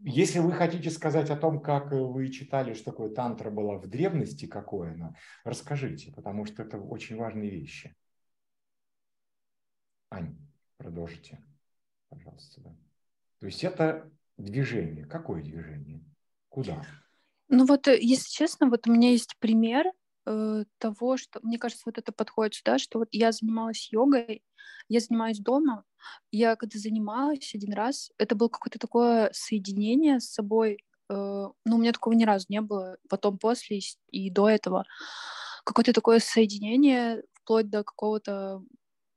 Если 0.00 0.38
вы 0.38 0.52
хотите 0.52 0.90
сказать 0.90 1.28
о 1.30 1.36
том, 1.36 1.60
как 1.60 1.90
вы 1.90 2.28
читали, 2.28 2.72
что 2.74 2.92
такое 2.92 3.10
тантра 3.10 3.50
была 3.50 3.78
в 3.78 3.88
древности, 3.88 4.46
какое 4.46 4.92
она, 4.92 5.14
расскажите, 5.44 6.12
потому 6.12 6.44
что 6.44 6.62
это 6.62 6.78
очень 6.78 7.16
важные 7.16 7.50
вещи. 7.50 7.96
Ань, 10.10 10.38
продолжите, 10.76 11.44
пожалуйста. 12.08 12.60
Да. 12.60 12.76
То 13.40 13.46
есть 13.46 13.64
это 13.64 14.10
движение. 14.36 15.04
Какое 15.04 15.42
движение? 15.42 16.04
Куда? 16.48 16.82
Ну 17.50 17.64
вот, 17.64 17.88
э, 17.88 17.98
если 18.00 18.28
честно, 18.30 18.68
вот 18.68 18.86
у 18.86 18.92
меня 18.92 19.10
есть 19.10 19.34
пример 19.38 19.86
э, 20.26 20.64
того, 20.78 21.16
что, 21.16 21.40
мне 21.42 21.58
кажется, 21.58 21.82
вот 21.86 21.96
это 21.98 22.12
подходит 22.12 22.54
сюда, 22.54 22.78
что 22.78 22.98
вот 22.98 23.08
я 23.12 23.32
занималась 23.32 23.88
йогой, 23.90 24.42
я 24.88 25.00
занимаюсь 25.00 25.38
дома, 25.38 25.84
я 26.30 26.56
когда 26.56 26.78
занималась 26.78 27.54
один 27.54 27.72
раз, 27.72 28.10
это 28.18 28.34
было 28.34 28.48
какое-то 28.48 28.78
такое 28.78 29.30
соединение 29.32 30.20
с 30.20 30.30
собой, 30.30 30.84
э, 31.08 31.14
ну, 31.64 31.76
у 31.76 31.78
меня 31.78 31.92
такого 31.92 32.12
ни 32.14 32.24
разу 32.24 32.46
не 32.50 32.60
было, 32.60 32.98
потом, 33.08 33.38
после 33.38 33.80
и 34.10 34.30
до 34.30 34.48
этого, 34.48 34.84
какое-то 35.64 35.92
такое 35.94 36.18
соединение, 36.20 37.22
вплоть 37.34 37.70
до 37.70 37.82
какого-то, 37.84 38.62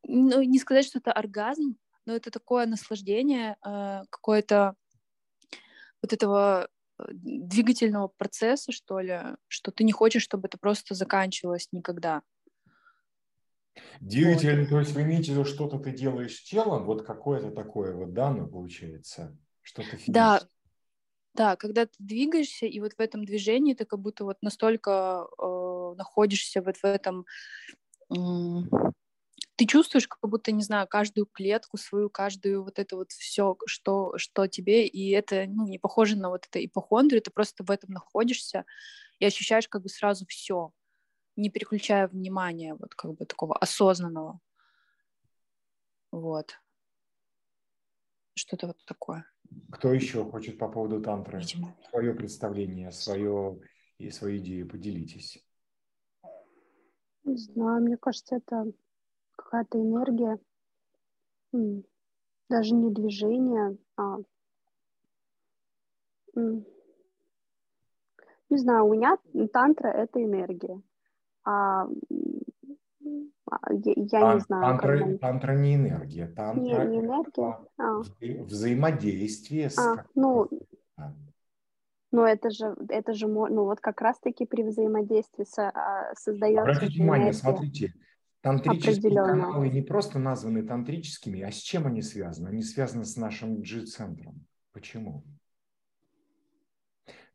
ну, 0.07 0.41
не 0.43 0.59
сказать, 0.59 0.85
что 0.85 0.99
это 0.99 1.11
оргазм, 1.13 1.77
но 2.05 2.15
это 2.15 2.31
такое 2.31 2.65
наслаждение, 2.65 3.57
э, 3.65 4.03
какое-то 4.09 4.75
вот 6.01 6.13
этого 6.13 6.67
двигательного 7.11 8.07
процесса, 8.07 8.71
что 8.71 8.99
ли, 8.99 9.19
что 9.47 9.71
ты 9.71 9.83
не 9.83 9.91
хочешь, 9.91 10.23
чтобы 10.23 10.47
это 10.47 10.57
просто 10.57 10.95
заканчивалось 10.95 11.67
никогда. 11.71 12.21
Двигатель, 13.99 14.61
вот. 14.61 14.69
то 14.69 14.79
есть 14.79 14.91
вы 14.93 15.03
имеете 15.03 15.31
в 15.31 15.35
виду, 15.35 15.45
что-то 15.45 15.79
ты 15.79 15.91
делаешь 15.91 16.43
телом, 16.43 16.85
вот 16.85 17.05
какое-то 17.05 17.51
такое 17.51 17.93
вот, 17.93 18.13
да, 18.13 18.31
ну, 18.31 18.47
получается, 18.47 19.37
что-то 19.61 19.91
физическое. 19.91 20.11
Да, 20.13 20.41
да, 21.33 21.55
когда 21.55 21.85
ты 21.85 21.93
двигаешься, 21.99 22.65
и 22.65 22.79
вот 22.79 22.93
в 22.93 22.99
этом 22.99 23.23
движении 23.23 23.73
ты 23.73 23.85
как 23.85 23.99
будто 23.99 24.25
вот 24.25 24.37
настолько 24.41 25.27
э, 25.37 25.93
находишься 25.97 26.61
вот 26.61 26.77
в 26.77 26.83
этом... 26.83 27.25
Э, 28.11 28.91
ты 29.55 29.65
чувствуешь, 29.65 30.07
как 30.07 30.29
будто, 30.29 30.51
не 30.51 30.63
знаю, 30.63 30.87
каждую 30.87 31.25
клетку 31.27 31.77
свою, 31.77 32.09
каждую 32.09 32.63
вот 32.63 32.79
это 32.79 32.95
вот 32.95 33.11
все, 33.11 33.57
что, 33.65 34.17
что 34.17 34.47
тебе, 34.47 34.87
и 34.87 35.11
это, 35.11 35.45
ну, 35.47 35.67
не 35.67 35.77
похоже 35.77 36.15
на 36.15 36.29
вот 36.29 36.47
это 36.47 36.63
ипохондрию, 36.63 37.21
ты 37.21 37.31
просто 37.31 37.63
в 37.63 37.71
этом 37.71 37.91
находишься 37.91 38.65
и 39.19 39.25
ощущаешь 39.25 39.67
как 39.67 39.83
бы 39.83 39.89
сразу 39.89 40.25
все, 40.25 40.71
не 41.35 41.49
переключая 41.49 42.07
внимание 42.07 42.73
вот 42.73 42.95
как 42.95 43.13
бы 43.13 43.25
такого 43.25 43.55
осознанного. 43.55 44.39
Вот. 46.11 46.59
Что-то 48.33 48.67
вот 48.67 48.77
такое. 48.85 49.25
Кто 49.71 49.93
еще 49.93 50.23
хочет 50.29 50.57
по 50.57 50.69
поводу 50.69 51.01
тантры? 51.01 51.39
Видимо. 51.39 51.77
Свое 51.89 52.13
представление, 52.13 52.91
свое 52.91 53.59
и 53.97 54.09
свою 54.09 54.37
идею 54.37 54.67
поделитесь. 54.67 55.45
Не 57.23 57.37
знаю, 57.37 57.83
мне 57.83 57.97
кажется, 57.97 58.37
это 58.37 58.71
какая-то 59.43 59.79
энергия, 59.79 60.39
даже 62.49 62.73
не 62.73 62.91
движение, 62.91 63.77
а 63.97 64.17
не 68.49 68.57
знаю, 68.57 68.85
у 68.85 68.93
меня 68.93 69.17
тантра 69.53 69.87
это 69.89 70.23
энергия. 70.23 70.81
А 71.43 71.87
а, 73.51 73.73
я, 73.73 73.93
я 73.95 74.33
не 74.33 74.39
знаю. 74.39 74.63
Тантра, 74.63 74.97
как... 74.97 75.19
тантра 75.19 75.51
не 75.53 75.75
энергия. 75.75 76.27
Тантра 76.27 76.61
не, 76.61 76.71
не 76.85 76.99
энергия. 76.99 77.59
А. 77.77 78.01
Взаимодействие 78.45 79.69
с... 79.69 79.77
А, 79.77 80.05
ну, 80.15 80.49
а. 80.95 81.13
ну, 82.11 82.23
это 82.23 82.49
же, 82.49 82.73
это 82.87 83.13
же, 83.13 83.27
ну, 83.27 83.65
вот 83.65 83.81
как 83.81 83.99
раз-таки 83.99 84.45
при 84.45 84.63
взаимодействии 84.63 85.43
со, 85.43 85.69
а, 85.69 86.13
создается 86.15 86.61
Обратите 86.61 87.01
внимание, 87.01 87.33
смотрите, 87.33 87.93
тантрические 88.41 89.13
каналы 89.13 89.69
не 89.69 89.81
просто 89.81 90.19
названы 90.19 90.63
тантрическими, 90.63 91.41
а 91.41 91.51
с 91.51 91.57
чем 91.57 91.87
они 91.87 92.01
связаны? 92.01 92.49
Они 92.49 92.63
связаны 92.63 93.05
с 93.05 93.15
нашим 93.15 93.61
G-центром. 93.61 94.45
Почему? 94.71 95.23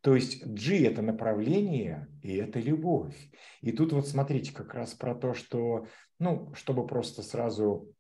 То 0.00 0.14
есть 0.14 0.46
G– 0.46 0.84
это 0.86 1.02
направление, 1.02 2.09
и 2.22 2.36
это 2.36 2.61
любовь. 2.61 3.16
И 3.61 3.72
тут 3.72 3.92
вот 3.92 4.07
смотрите 4.07 4.52
как 4.52 4.72
раз 4.74 4.94
про 4.94 5.14
то, 5.14 5.34
что, 5.34 5.86
ну, 6.20 6.54
чтобы 6.54 6.86
просто 6.86 7.22
сразу 7.22 7.92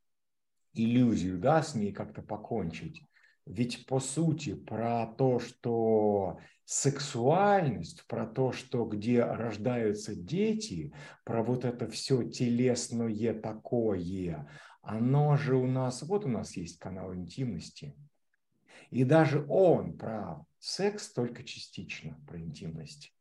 иллюзию, 0.72 1.38
да, 1.38 1.62
с 1.62 1.74
ней 1.74 1.92
как-то 1.92 2.22
покончить. 2.22 3.02
Ведь 3.46 3.86
по 3.86 4.00
сути 4.00 4.54
про 4.54 5.06
то, 5.06 5.38
что 5.38 6.40
сексуальность, 6.64 8.04
про 8.08 8.26
то, 8.26 8.50
что 8.50 8.84
где 8.84 9.22
рождаются 9.22 10.16
дети, 10.16 10.92
про 11.24 11.44
вот 11.44 11.64
это 11.64 11.88
все 11.88 12.24
телесное 12.24 13.40
такое, 13.40 14.50
оно 14.82 15.36
же 15.36 15.54
у 15.54 15.66
нас, 15.66 16.02
вот 16.02 16.24
у 16.24 16.28
нас 16.28 16.56
есть 16.56 16.78
канал 16.78 17.14
интимности. 17.14 17.94
И 18.90 19.04
даже 19.04 19.46
он 19.48 19.96
прав 19.96 20.44
секс 20.58 21.12
только 21.12 21.44
частично 21.44 22.20
про 22.26 22.40
интимность. 22.40 23.12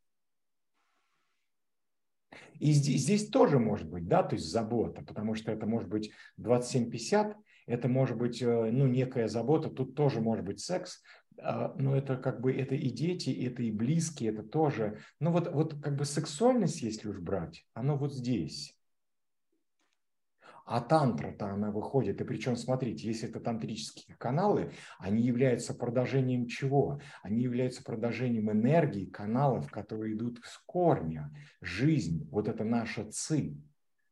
И 2.58 2.72
здесь, 2.72 3.02
здесь 3.02 3.28
тоже 3.28 3.58
может 3.58 3.88
быть, 3.88 4.08
да, 4.08 4.22
то 4.22 4.34
есть 4.34 4.50
забота, 4.50 5.02
потому 5.02 5.34
что 5.34 5.52
это 5.52 5.66
может 5.66 5.88
быть 5.88 6.10
27-50, 6.38 7.34
это 7.66 7.88
может 7.88 8.16
быть, 8.16 8.40
э, 8.42 8.70
ну, 8.70 8.86
некая 8.86 9.28
забота, 9.28 9.70
тут 9.70 9.94
тоже 9.94 10.20
может 10.20 10.44
быть 10.44 10.60
секс, 10.60 11.02
а, 11.38 11.74
но 11.76 11.96
это 11.96 12.16
как 12.16 12.40
бы, 12.40 12.52
это 12.52 12.74
и 12.74 12.90
дети, 12.90 13.30
это 13.30 13.62
и 13.62 13.70
близкие, 13.70 14.30
это 14.30 14.42
тоже, 14.42 15.00
ну, 15.20 15.32
вот, 15.32 15.52
вот 15.52 15.80
как 15.82 15.96
бы 15.96 16.04
сексуальность, 16.04 16.82
если 16.82 17.08
уж 17.08 17.18
брать, 17.18 17.66
оно 17.74 17.96
вот 17.96 18.14
здесь. 18.14 18.76
А 20.64 20.80
тантра-то 20.80 21.46
она 21.46 21.70
выходит, 21.70 22.20
и 22.20 22.24
причем, 22.24 22.56
смотрите, 22.56 23.06
если 23.06 23.28
это 23.28 23.38
тантрические 23.38 24.16
каналы, 24.16 24.72
они 24.98 25.22
являются 25.22 25.74
продолжением 25.74 26.48
чего? 26.48 27.00
Они 27.22 27.42
являются 27.42 27.84
продолжением 27.84 28.50
энергии 28.50 29.06
каналов, 29.06 29.70
которые 29.70 30.14
идут 30.14 30.40
с 30.42 30.58
корня. 30.66 31.32
Жизнь, 31.60 32.28
вот 32.32 32.48
это 32.48 32.64
наша 32.64 33.08
ци, 33.12 33.56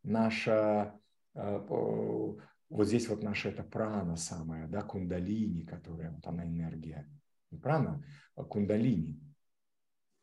наша, 0.05 0.95
э, 1.35 2.35
вот 2.75 2.89
здесь 2.89 3.09
вот 3.09 3.23
наша 3.23 3.51
это 3.51 3.63
прана 3.63 4.17
самая, 4.17 4.67
да, 4.67 4.83
кундалини, 4.83 5.65
которая, 5.65 6.11
вот 6.11 6.27
она 6.27 6.45
энергия, 6.45 7.09
не 7.53 7.59
прана, 7.59 8.05
а 8.35 8.43
кундалини. 8.43 9.21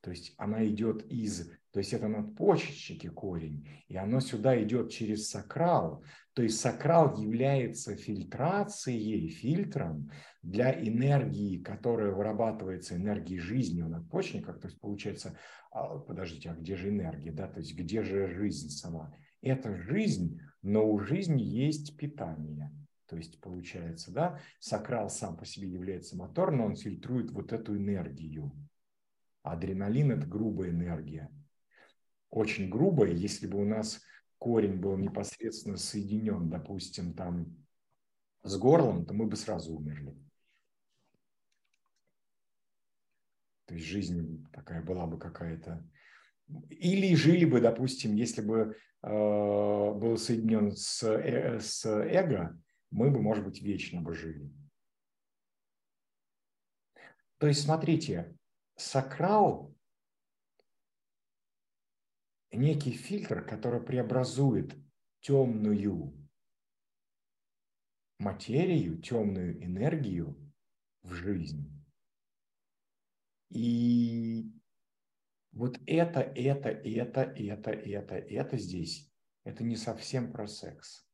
То 0.02 0.12
есть 0.12 0.34
она 0.38 0.66
идет 0.68 1.06
из 1.12 1.50
то 1.72 1.80
есть 1.80 1.94
это 1.94 2.10
надпочечники 2.10 3.08
корень, 3.08 3.66
и 3.88 3.96
оно 3.96 4.20
сюда 4.20 4.62
идет 4.62 4.92
через 4.92 5.30
сакрал. 5.30 6.04
То 6.34 6.44
есть 6.44 6.60
сакрал 6.60 7.18
является 7.18 7.96
фильтрацией, 7.96 9.30
фильтром 9.30 10.12
для 10.42 10.74
энергии, 10.74 11.64
которая 11.64 12.12
вырабатывается, 12.12 12.98
энергии 12.98 13.38
жизни 13.38 13.82
у 13.82 13.88
надпочечниках. 13.88 14.60
То 14.60 14.68
есть 14.68 14.82
получается, 14.82 15.38
а, 15.72 15.98
подождите, 16.00 16.50
а 16.50 16.56
где 16.56 16.76
же 16.76 16.90
энергия? 16.90 17.32
Да? 17.32 17.48
То 17.48 17.62
есть 17.62 17.74
где 17.74 18.04
же 18.04 18.28
жизнь 18.28 18.68
сама? 18.68 19.16
Это 19.42 19.74
жизнь, 19.74 20.42
но 20.62 20.90
у 20.90 21.00
жизни 21.00 21.42
есть 21.42 21.98
питание. 21.98 22.72
То 23.08 23.18
есть 23.18 23.42
получается, 23.42 24.12
да, 24.12 24.40
сакрал 24.60 25.10
сам 25.10 25.36
по 25.38 25.46
себе 25.46 25.70
является 25.70 26.16
мотор, 26.16 26.52
но 26.52 26.66
он 26.66 26.76
фильтрует 26.76 27.32
вот 27.32 27.52
эту 27.52 27.76
энергию. 27.76 28.52
Адреналин– 29.44 30.12
это 30.14 30.28
грубая 30.28 30.70
энергия 30.70 31.30
очень 32.32 32.70
грубо, 32.70 33.06
если 33.08 33.46
бы 33.46 33.62
у 33.62 33.66
нас 33.66 34.02
корень 34.40 34.80
был 34.80 34.98
непосредственно 34.98 35.78
соединен, 35.78 36.50
допустим, 36.50 37.14
там 37.14 37.56
с 38.44 38.58
горлом, 38.58 39.06
то 39.06 39.14
мы 39.14 39.28
бы 39.28 39.36
сразу 39.36 39.76
умерли. 39.76 40.18
То 43.66 43.76
есть 43.76 43.86
жизнь 43.86 44.48
такая 44.52 44.82
была 44.82 45.06
бы 45.06 45.20
какая-то. 45.20 45.88
Или 46.70 47.16
жили 47.16 47.46
бы, 47.46 47.62
допустим, 47.62 48.16
если 48.16 48.42
бы 48.42 48.76
э, 49.04 49.08
был 49.10 50.18
соединен 50.18 50.72
с, 50.72 51.04
э, 51.04 51.60
с 51.60 51.86
эго, 51.86 52.60
мы 52.90 53.12
бы, 53.12 53.22
может 53.22 53.46
быть, 53.46 53.62
вечно 53.62 54.02
бы 54.02 54.14
жили. 54.14 54.52
То 57.38 57.48
есть, 57.48 57.64
смотрите, 57.64 58.38
сакрал 58.76 59.74
некий 62.52 62.92
фильтр, 62.92 63.44
который 63.44 63.82
преобразует 63.82 64.76
темную 65.22 66.14
материю, 68.20 69.02
темную 69.02 69.64
энергию 69.64 70.36
в 71.02 71.14
жизнь. 71.14 71.68
И 73.50 74.52
вот 75.52 75.78
это, 75.86 76.22
это, 76.22 76.70
это, 76.70 77.22
это, 77.22 77.72
это, 77.72 78.16
это 78.16 78.58
здесь, 78.58 79.12
это 79.44 79.64
не 79.64 79.76
совсем 79.76 80.32
про 80.32 80.48
секс. 80.48 81.08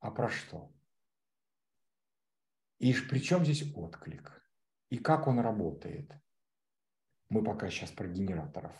А 0.00 0.10
про 0.10 0.28
что? 0.28 0.72
И 2.78 2.92
при 2.92 3.18
чем 3.20 3.44
здесь 3.44 3.64
отклик? 3.74 4.42
И 4.90 4.98
как 4.98 5.26
он 5.26 5.40
работает? 5.40 6.12
Мы 7.28 7.42
пока 7.42 7.70
сейчас 7.70 7.90
про 7.90 8.06
генераторов. 8.06 8.76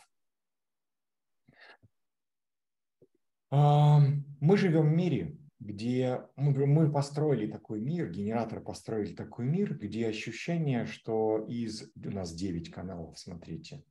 Мы 3.51 4.57
живем 4.57 4.89
в 4.89 4.93
мире, 4.93 5.39
где 5.59 6.23
мы, 6.37 6.67
мы 6.67 6.93
построили 6.93 7.51
такой 7.51 7.81
мир, 7.81 8.11
генераторы 8.11 8.61
построили 8.61 9.15
такой 9.15 9.47
мир, 9.47 9.77
где 9.77 10.09
ощущение, 10.09 10.85
что 10.87 11.45
из... 11.49 11.91
У 11.97 12.11
нас 12.11 12.33
9 12.35 12.71
каналов, 12.71 13.19
смотрите. 13.19 13.85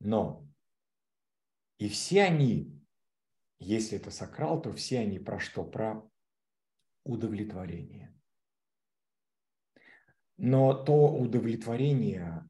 Но 0.00 0.46
и 1.78 1.88
все 1.88 2.22
они, 2.22 2.80
если 3.58 3.98
это 3.98 4.10
сакрал, 4.10 4.60
то 4.60 4.72
все 4.72 5.00
они 5.00 5.18
про 5.18 5.38
что? 5.38 5.64
Про 5.64 6.08
удовлетворение. 7.04 8.14
Но 10.38 10.74
то 10.74 11.08
удовлетворение 11.08 12.48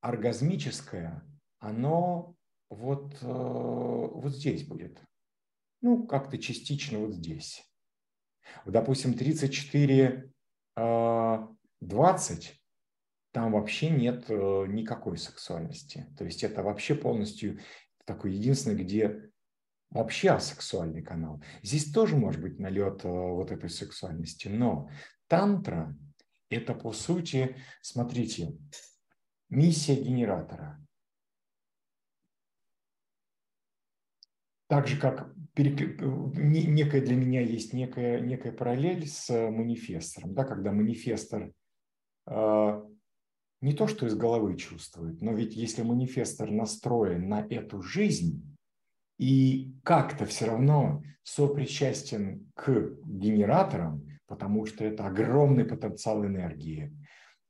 оргазмическое, 0.00 1.22
оно 1.58 2.36
вот, 2.68 3.14
э, 3.22 3.26
вот 3.26 4.32
здесь 4.32 4.66
будет. 4.66 5.02
Ну, 5.82 6.06
как-то 6.06 6.38
частично 6.38 6.98
вот 6.98 7.14
здесь. 7.14 7.64
Допустим, 8.66 9.14
34, 9.14 10.30
20, 10.76 12.46
э, 12.46 12.52
там 13.32 13.52
вообще 13.52 13.90
нет 13.90 14.24
э, 14.28 14.66
никакой 14.68 15.18
сексуальности. 15.18 16.12
То 16.18 16.24
есть 16.24 16.42
это 16.42 16.62
вообще 16.62 16.94
полностью 16.94 17.60
такое 18.04 18.32
единственное, 18.32 18.76
где 18.76 19.30
вообще 19.90 20.30
асексуальный 20.30 21.02
канал. 21.02 21.42
Здесь 21.62 21.92
тоже 21.92 22.16
может 22.16 22.40
быть 22.40 22.58
налет 22.58 23.04
э, 23.04 23.08
вот 23.08 23.50
этой 23.50 23.70
сексуальности, 23.70 24.48
но 24.48 24.90
тантра– 25.28 25.96
это, 26.50 26.74
по 26.74 26.92
сути, 26.92 27.56
смотрите, 27.80 28.58
миссия 29.48 29.94
генератора. 29.94 30.84
Так 34.70 34.86
же, 34.86 35.00
как 35.00 35.34
некая 35.56 37.00
для 37.00 37.16
меня 37.16 37.40
есть 37.40 37.72
некая, 37.72 38.20
некая 38.20 38.52
параллель 38.52 39.04
с 39.04 39.28
манифестором, 39.50 40.32
да, 40.32 40.44
когда 40.44 40.70
манифестор 40.70 41.52
э, 42.28 42.82
не 43.60 43.72
то, 43.72 43.88
что 43.88 44.06
из 44.06 44.14
головы 44.14 44.56
чувствует, 44.56 45.20
но 45.22 45.32
ведь 45.32 45.56
если 45.56 45.82
манифестор 45.82 46.52
настроен 46.52 47.28
на 47.28 47.44
эту 47.50 47.82
жизнь 47.82 48.56
и 49.18 49.74
как-то 49.82 50.24
все 50.24 50.46
равно 50.46 51.02
сопричастен 51.24 52.48
к 52.54 52.94
генераторам, 53.04 54.06
потому 54.28 54.66
что 54.66 54.84
это 54.84 55.04
огромный 55.04 55.64
потенциал 55.64 56.24
энергии, 56.24 56.96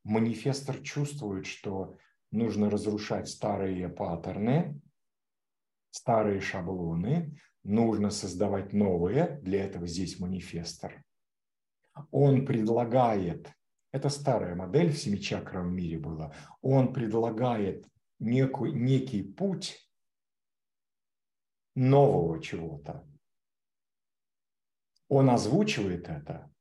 манифестор 0.04 0.78
чувствует, 0.78 1.44
что 1.44 1.98
нужно 2.32 2.70
разрушать 2.70 3.28
старые 3.28 3.90
паттерны, 3.90 4.80
старые 5.90 6.40
шаблоны, 6.40 7.36
нужно 7.62 8.10
создавать 8.10 8.72
новые, 8.72 9.38
для 9.42 9.64
этого 9.64 9.86
здесь 9.86 10.18
манифестор. 10.18 11.04
Он 12.10 12.46
предлагает 12.46 13.52
это 13.92 14.08
старая 14.08 14.54
модель 14.54 14.92
в 14.92 14.98
семичакровом 14.98 15.74
мире 15.74 15.98
была. 15.98 16.32
Он 16.60 16.92
предлагает 16.92 17.86
некую, 18.18 18.76
некий 18.76 19.22
путь 19.22 19.90
нового 21.74 22.40
чего-то. 22.40 23.06
Он 25.08 25.28
озвучивает 25.30 26.08
это, 26.08 26.52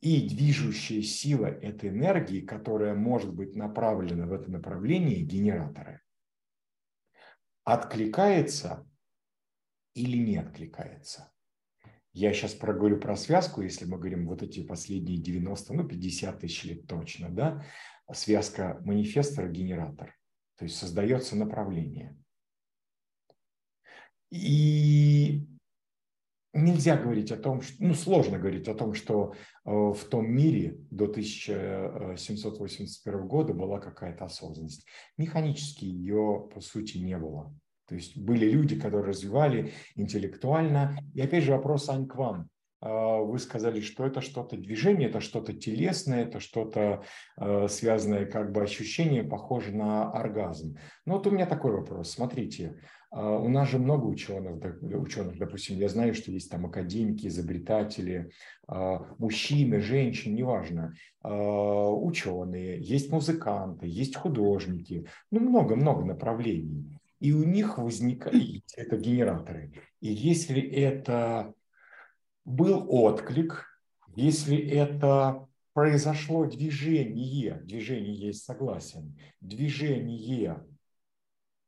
и 0.00 0.26
движущая 0.28 1.02
сила 1.02 1.46
этой 1.46 1.90
энергии, 1.90 2.40
которая 2.40 2.94
может 2.94 3.34
быть 3.34 3.54
направлена 3.54 4.26
в 4.26 4.32
это 4.32 4.50
направление, 4.50 5.20
генераторы, 5.20 6.00
откликается 7.66 8.88
или 9.94 10.16
не 10.16 10.36
откликается. 10.36 11.32
Я 12.12 12.32
сейчас 12.32 12.54
проговорю 12.54 12.98
про 12.98 13.16
связку, 13.16 13.60
если 13.60 13.84
мы 13.84 13.98
говорим 13.98 14.26
вот 14.26 14.42
эти 14.42 14.64
последние 14.64 15.18
90, 15.18 15.74
ну 15.74 15.86
50 15.86 16.38
тысяч 16.38 16.64
лет 16.64 16.86
точно, 16.86 17.28
да, 17.28 17.64
связка 18.12 18.80
манифестор-генератор. 18.84 20.16
То 20.56 20.64
есть 20.64 20.78
создается 20.78 21.36
направление. 21.36 22.16
И 24.30 25.44
нельзя 26.54 26.96
говорить 26.96 27.32
о 27.32 27.36
том, 27.36 27.62
что, 27.62 27.74
ну 27.82 27.94
сложно 27.94 28.38
говорить 28.38 28.68
о 28.68 28.74
том, 28.74 28.94
что 28.94 29.34
в 29.66 29.98
том 30.08 30.30
мире 30.30 30.78
до 30.90 31.06
1781 31.06 33.26
года 33.26 33.52
была 33.52 33.80
какая-то 33.80 34.26
осознанность. 34.26 34.86
Механически 35.18 35.84
ее, 35.84 36.48
по 36.54 36.60
сути, 36.60 36.98
не 36.98 37.18
было. 37.18 37.52
То 37.88 37.96
есть 37.96 38.16
были 38.16 38.48
люди, 38.50 38.78
которые 38.78 39.08
развивали 39.08 39.72
интеллектуально. 39.96 40.96
И 41.14 41.20
опять 41.20 41.44
же 41.44 41.52
вопрос, 41.52 41.88
Ань, 41.88 42.06
к 42.06 42.16
вам. 42.16 42.48
А, 42.80 43.18
вы 43.18 43.38
сказали, 43.38 43.80
что 43.80 44.06
это 44.06 44.20
что-то 44.20 44.56
движение, 44.56 45.08
это 45.08 45.20
что-то 45.20 45.52
телесное, 45.52 46.24
это 46.24 46.40
что-то 46.40 47.04
э, 47.40 47.68
связанное, 47.68 48.26
как 48.26 48.52
бы 48.52 48.62
ощущение, 48.62 49.24
похоже 49.24 49.74
на 49.74 50.10
оргазм. 50.10 50.76
Ну 51.04 51.14
вот 51.14 51.26
у 51.26 51.30
меня 51.30 51.46
такой 51.46 51.72
вопрос. 51.72 52.10
Смотрите, 52.10 52.80
у 53.22 53.48
нас 53.48 53.70
же 53.70 53.78
много 53.78 54.04
ученых, 54.04 54.62
ученых, 54.82 55.38
допустим, 55.38 55.78
я 55.78 55.88
знаю, 55.88 56.14
что 56.14 56.30
есть 56.30 56.50
там 56.50 56.66
академики, 56.66 57.26
изобретатели, 57.26 58.30
а, 58.68 59.06
мужчины, 59.18 59.80
женщины, 59.80 60.34
неважно, 60.34 60.94
ученые, 61.22 62.80
есть 62.80 63.10
музыканты, 63.10 63.86
есть 63.86 64.16
художники, 64.16 65.06
ну 65.30 65.40
много-много 65.40 66.04
направлений. 66.04 66.98
И 67.18 67.32
у 67.32 67.42
них 67.44 67.78
возникает, 67.78 68.64
это 68.76 68.96
генераторы, 68.98 69.72
и 70.00 70.12
если 70.12 70.60
это 70.60 71.54
был 72.44 72.86
отклик, 72.88 73.66
если 74.14 74.58
это 74.58 75.46
произошло 75.72 76.46
движение, 76.46 77.60
движение 77.64 78.14
есть 78.14 78.44
согласен, 78.44 79.18
движение, 79.40 80.64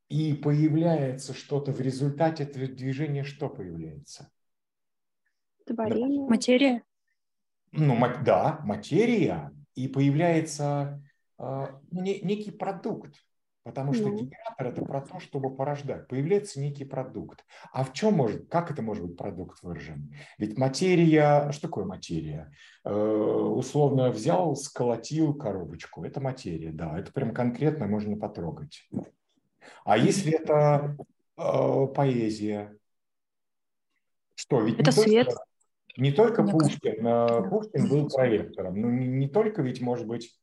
и 0.08 0.34
появляется 0.34 1.34
что-то 1.34 1.72
в 1.72 1.80
результате 1.80 2.44
этого 2.44 2.66
движения, 2.66 3.24
что 3.24 3.48
появляется? 3.48 4.30
Творение. 5.66 6.28
Материя. 6.28 6.82
Ну, 7.72 7.98
да, 8.24 8.60
материя, 8.64 9.52
и 9.74 9.88
появляется 9.88 11.02
э, 11.38 11.66
некий 11.90 12.50
продукт, 12.50 13.14
Потому 13.68 13.92
что 13.92 14.08
генератор 14.08 14.68
это 14.68 14.82
про 14.82 15.02
то, 15.02 15.20
чтобы 15.20 15.54
порождать. 15.54 16.08
Появляется 16.08 16.58
некий 16.58 16.86
продукт. 16.86 17.44
А 17.70 17.84
в 17.84 17.92
чем 17.92 18.14
может, 18.14 18.48
как 18.48 18.70
это 18.70 18.80
может 18.80 19.04
быть 19.04 19.18
продукт 19.18 19.62
выражен? 19.62 20.14
Ведь 20.38 20.56
материя, 20.56 21.52
что 21.52 21.68
такое 21.68 21.84
материя? 21.84 22.50
Э, 22.84 22.90
условно 22.90 24.08
взял, 24.10 24.56
сколотил 24.56 25.34
коробочку. 25.34 26.02
Это 26.02 26.18
материя, 26.18 26.72
да. 26.72 26.98
Это 26.98 27.12
прям 27.12 27.34
конкретно 27.34 27.86
можно 27.86 28.16
потрогать. 28.16 28.88
А 29.84 29.98
если 29.98 30.32
это 30.32 30.96
э, 31.36 31.86
поэзия? 31.94 32.76
Что, 34.34 34.60
ведь 34.60 34.78
это 34.78 34.90
не 34.90 34.92
свет. 34.92 35.26
Только, 35.26 35.42
не 35.96 36.12
только 36.12 36.42
Пушкин, 36.44 37.06
э, 37.06 37.48
Пушкин 37.50 37.88
был 37.88 38.08
проектором, 38.08 38.80
но 38.80 38.90
не, 38.90 39.06
не 39.06 39.28
только 39.28 39.62
ведь, 39.62 39.80
может 39.80 40.06
быть, 40.06 40.38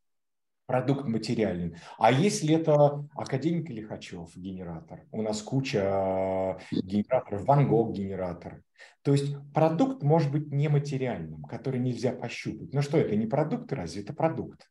продукт 0.66 1.06
материален. 1.06 1.78
А 1.98 2.12
если 2.12 2.56
это 2.56 3.08
академик 3.16 3.70
Лихачев 3.70 4.36
генератор, 4.36 5.06
у 5.12 5.22
нас 5.22 5.42
куча 5.42 6.58
э, 6.72 6.78
генераторов, 6.82 7.46
Ван 7.46 7.68
Гог 7.68 7.94
генератор. 7.94 8.64
То 9.04 9.12
есть 9.12 9.36
продукт 9.54 10.04
может 10.04 10.32
быть 10.32 10.52
нематериальным, 10.52 11.44
который 11.44 11.80
нельзя 11.80 12.12
пощупать. 12.12 12.74
Но 12.74 12.82
что 12.82 12.98
это, 12.98 13.16
не 13.16 13.28
продукт 13.28 13.72
разве? 13.72 14.02
Это 14.02 14.14
продукт. 14.14 14.70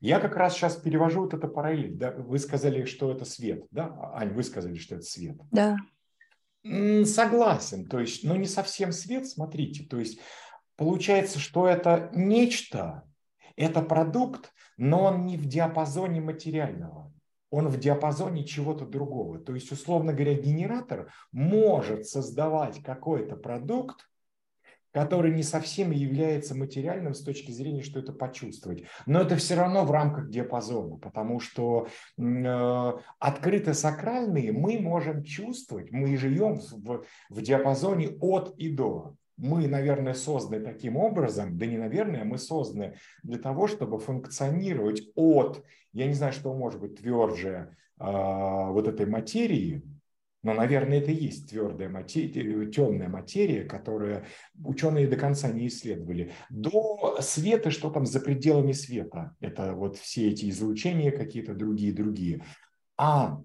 Я 0.00 0.20
как 0.20 0.36
раз 0.36 0.54
сейчас 0.54 0.76
перевожу 0.76 1.22
вот 1.22 1.34
это 1.34 1.48
параллель. 1.48 1.96
Да? 1.96 2.12
Вы 2.12 2.38
сказали, 2.38 2.84
что 2.84 3.10
это 3.12 3.24
свет. 3.24 3.64
Да? 3.70 4.12
Ань, 4.14 4.32
вы 4.32 4.42
сказали, 4.42 4.76
что 4.76 4.96
это 4.96 5.04
свет. 5.04 5.36
Да. 5.50 5.76
Согласен. 7.04 7.86
То 7.86 8.00
есть, 8.00 8.24
но 8.24 8.36
не 8.36 8.46
совсем 8.46 8.92
свет, 8.92 9.26
смотрите. 9.28 9.84
То 9.84 9.98
есть 9.98 10.20
получается, 10.76 11.38
что 11.38 11.66
это 11.66 12.10
нечто, 12.14 13.04
это 13.56 13.82
продукт, 13.82 14.52
но 14.76 15.04
он 15.04 15.26
не 15.26 15.36
в 15.36 15.46
диапазоне 15.46 16.20
материального, 16.20 17.12
он 17.50 17.68
в 17.68 17.78
диапазоне 17.78 18.44
чего-то 18.44 18.84
другого. 18.84 19.38
То 19.38 19.54
есть, 19.54 19.70
условно 19.72 20.12
говоря, 20.12 20.34
генератор 20.34 21.12
может 21.32 22.06
создавать 22.06 22.82
какой-то 22.82 23.36
продукт, 23.36 24.08
который 24.96 25.30
не 25.30 25.42
совсем 25.42 25.90
является 25.90 26.56
материальным 26.56 27.12
с 27.12 27.20
точки 27.20 27.50
зрения, 27.50 27.82
что 27.82 27.98
это 27.98 28.14
почувствовать. 28.14 28.84
Но 29.04 29.20
это 29.20 29.36
все 29.36 29.54
равно 29.54 29.84
в 29.84 29.90
рамках 29.90 30.30
диапазона, 30.30 30.96
потому 30.96 31.38
что 31.38 31.86
э, 32.16 32.92
открыто 33.18 33.74
сакральные 33.74 34.52
мы 34.52 34.78
можем 34.78 35.22
чувствовать, 35.22 35.92
мы 35.92 36.16
живем 36.16 36.60
в, 36.72 37.04
в 37.28 37.42
диапазоне 37.42 38.16
от 38.22 38.54
и 38.56 38.70
до 38.70 39.16
мы, 39.36 39.68
наверное, 39.68 40.14
созданы 40.14 40.64
таким 40.64 40.96
образом, 40.96 41.58
да 41.58 41.66
не 41.66 41.76
наверное, 41.76 42.24
мы 42.24 42.38
созданы 42.38 42.96
для 43.22 43.38
того, 43.38 43.66
чтобы 43.66 43.98
функционировать 43.98 45.02
от, 45.14 45.62
я 45.92 46.06
не 46.06 46.14
знаю, 46.14 46.32
что 46.32 46.54
может 46.54 46.80
быть 46.80 46.96
тверже 46.96 47.76
э, 48.00 48.04
вот 48.06 48.88
этой 48.88 49.04
материи, 49.04 49.82
но, 50.42 50.54
наверное, 50.54 50.98
это 50.98 51.10
и 51.10 51.24
есть 51.24 51.50
твердая 51.50 51.88
материя, 51.88 52.70
темная 52.70 53.08
материя, 53.08 53.64
которую 53.64 54.24
ученые 54.62 55.08
до 55.08 55.16
конца 55.16 55.48
не 55.48 55.66
исследовали. 55.66 56.32
До 56.50 57.18
света, 57.20 57.70
что 57.70 57.90
там 57.90 58.06
за 58.06 58.20
пределами 58.20 58.72
света. 58.72 59.34
Это 59.40 59.72
вот 59.72 59.96
все 59.96 60.30
эти 60.30 60.48
излучения 60.50 61.10
какие-то 61.10 61.54
другие-другие. 61.54 62.44
А 62.96 63.40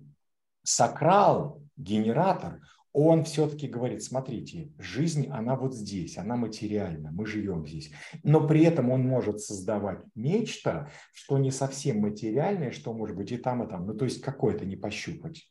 сакрал, 0.63 1.61
генератор, 1.75 2.61
он 2.93 3.23
все-таки 3.23 3.67
говорит, 3.67 4.03
смотрите, 4.03 4.69
жизнь, 4.77 5.27
она 5.27 5.55
вот 5.55 5.73
здесь, 5.73 6.17
она 6.17 6.35
материальна, 6.35 7.09
мы 7.11 7.25
живем 7.25 7.65
здесь. 7.65 7.91
Но 8.23 8.45
при 8.45 8.63
этом 8.65 8.89
он 8.89 9.07
может 9.07 9.39
создавать 9.39 9.99
нечто, 10.13 10.91
что 11.13 11.37
не 11.37 11.51
совсем 11.51 11.99
материальное, 11.99 12.71
что 12.71 12.93
может 12.93 13.15
быть 13.15 13.31
и 13.31 13.37
там, 13.37 13.63
и 13.63 13.69
там. 13.69 13.87
Ну, 13.87 13.93
то 13.93 14.05
есть 14.05 14.21
какое-то 14.21 14.65
не 14.65 14.75
пощупать. 14.75 15.49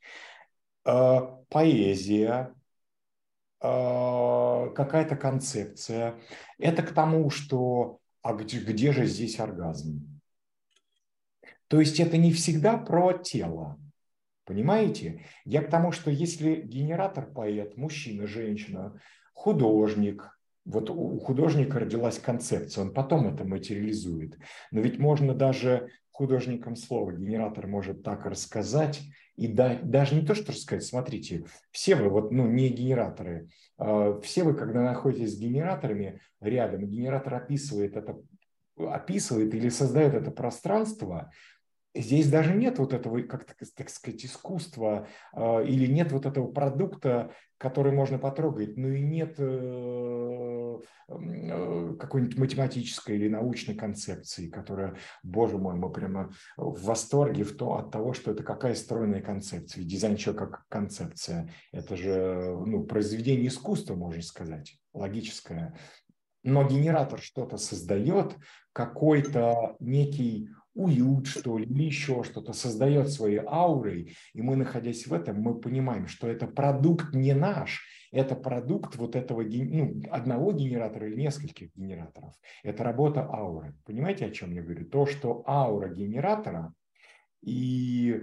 Э, 0.85 1.19
поэзия, 1.49 2.53
э, 3.61 4.69
какая-то 4.75 5.15
концепция. 5.15 6.15
Это 6.57 6.83
к 6.83 6.93
тому, 6.93 7.29
что 7.29 7.99
а 8.21 8.33
где, 8.33 8.59
где 8.59 8.91
же 8.91 9.05
здесь 9.05 9.39
оргазм? 9.39 10.21
То 11.67 11.79
есть 11.79 11.99
это 11.99 12.17
не 12.17 12.31
всегда 12.31 12.77
про 12.77 13.13
тело, 13.13 13.77
Понимаете? 14.45 15.23
Я 15.45 15.61
к 15.61 15.69
тому, 15.69 15.93
что 15.93 16.11
если 16.11 16.55
генератор 16.55 17.25
поэт, 17.25 17.77
мужчина, 17.77 18.27
женщина, 18.27 18.99
художник, 19.33 20.37
вот 20.65 20.89
у 20.89 21.19
художника 21.19 21.79
родилась 21.79 22.19
концепция, 22.19 22.83
он 22.83 22.93
потом 22.93 23.33
это 23.33 23.45
материализует. 23.45 24.37
Но 24.71 24.81
ведь 24.81 24.99
можно 24.99 25.33
даже 25.33 25.89
художникам 26.11 26.75
слова, 26.75 27.11
генератор 27.11 27.67
может 27.67 28.03
так 28.03 28.25
рассказать, 28.25 29.01
и 29.35 29.47
да, 29.47 29.79
даже 29.81 30.15
не 30.15 30.25
то, 30.25 30.35
что 30.35 30.51
рассказать, 30.51 30.85
смотрите, 30.85 31.45
все 31.71 31.95
вы, 31.95 32.09
вот, 32.09 32.31
ну, 32.31 32.47
не 32.47 32.69
генераторы, 32.69 33.49
э, 33.79 34.19
все 34.23 34.43
вы, 34.43 34.53
когда 34.53 34.81
находитесь 34.81 35.35
с 35.35 35.39
генераторами 35.39 36.21
рядом, 36.41 36.85
генератор 36.85 37.35
описывает 37.35 37.95
это, 37.95 38.19
описывает 38.77 39.53
или 39.55 39.69
создает 39.69 40.13
это 40.13 40.31
пространство, 40.31 41.31
Здесь 41.93 42.29
даже 42.29 42.55
нет 42.55 42.79
вот 42.79 42.93
этого, 42.93 43.21
как 43.23 43.45
так 43.45 43.89
сказать, 43.89 44.23
искусства 44.25 45.07
э, 45.33 45.65
или 45.65 45.91
нет 45.91 46.13
вот 46.13 46.25
этого 46.25 46.49
продукта, 46.49 47.33
который 47.57 47.91
можно 47.91 48.17
потрогать, 48.17 48.77
ну 48.77 48.87
и 48.87 49.01
нет 49.01 49.35
э, 49.37 50.79
э, 51.09 51.95
какой-нибудь 51.99 52.37
математической 52.37 53.17
или 53.17 53.27
научной 53.27 53.75
концепции, 53.75 54.49
которая, 54.49 54.95
боже 55.21 55.57
мой, 55.57 55.75
мы 55.75 55.91
прямо 55.91 56.31
в 56.55 56.81
восторге 56.81 57.43
в 57.43 57.57
то, 57.57 57.75
от 57.75 57.91
того, 57.91 58.13
что 58.13 58.31
это 58.31 58.43
какая 58.43 58.73
стройная 58.73 59.21
концепция. 59.21 59.83
Дизайн 59.83 60.15
человека 60.15 60.47
как 60.47 60.67
концепция. 60.69 61.53
Это 61.73 61.97
же 61.97 62.57
ну, 62.65 62.85
произведение 62.85 63.47
искусства, 63.47 63.95
можно 63.95 64.21
сказать, 64.21 64.77
логическое. 64.93 65.77
Но 66.43 66.67
генератор 66.67 67.21
что-то 67.21 67.57
создает, 67.57 68.37
какой-то 68.73 69.75
некий 69.79 70.49
уют, 70.73 71.27
что 71.27 71.57
ли, 71.57 71.65
или 71.65 71.83
еще 71.83 72.23
что-то, 72.23 72.53
создает 72.53 73.09
свои 73.09 73.37
ауры, 73.37 74.13
и 74.33 74.41
мы, 74.41 74.55
находясь 74.55 75.07
в 75.07 75.13
этом, 75.13 75.41
мы 75.41 75.59
понимаем, 75.59 76.07
что 76.07 76.27
это 76.27 76.47
продукт 76.47 77.13
не 77.13 77.33
наш, 77.33 77.81
это 78.11 78.35
продукт 78.35 78.95
вот 78.95 79.15
этого 79.15 79.41
ну, 79.41 80.01
одного 80.09 80.51
генератора 80.51 81.07
или 81.07 81.21
нескольких 81.21 81.73
генераторов. 81.75 82.33
Это 82.63 82.83
работа 82.83 83.21
ауры. 83.21 83.75
Понимаете, 83.85 84.25
о 84.25 84.31
чем 84.31 84.51
я 84.51 84.61
говорю? 84.61 84.85
То, 84.85 85.05
что 85.05 85.43
аура 85.47 85.89
генератора 85.89 86.73
и 87.41 88.21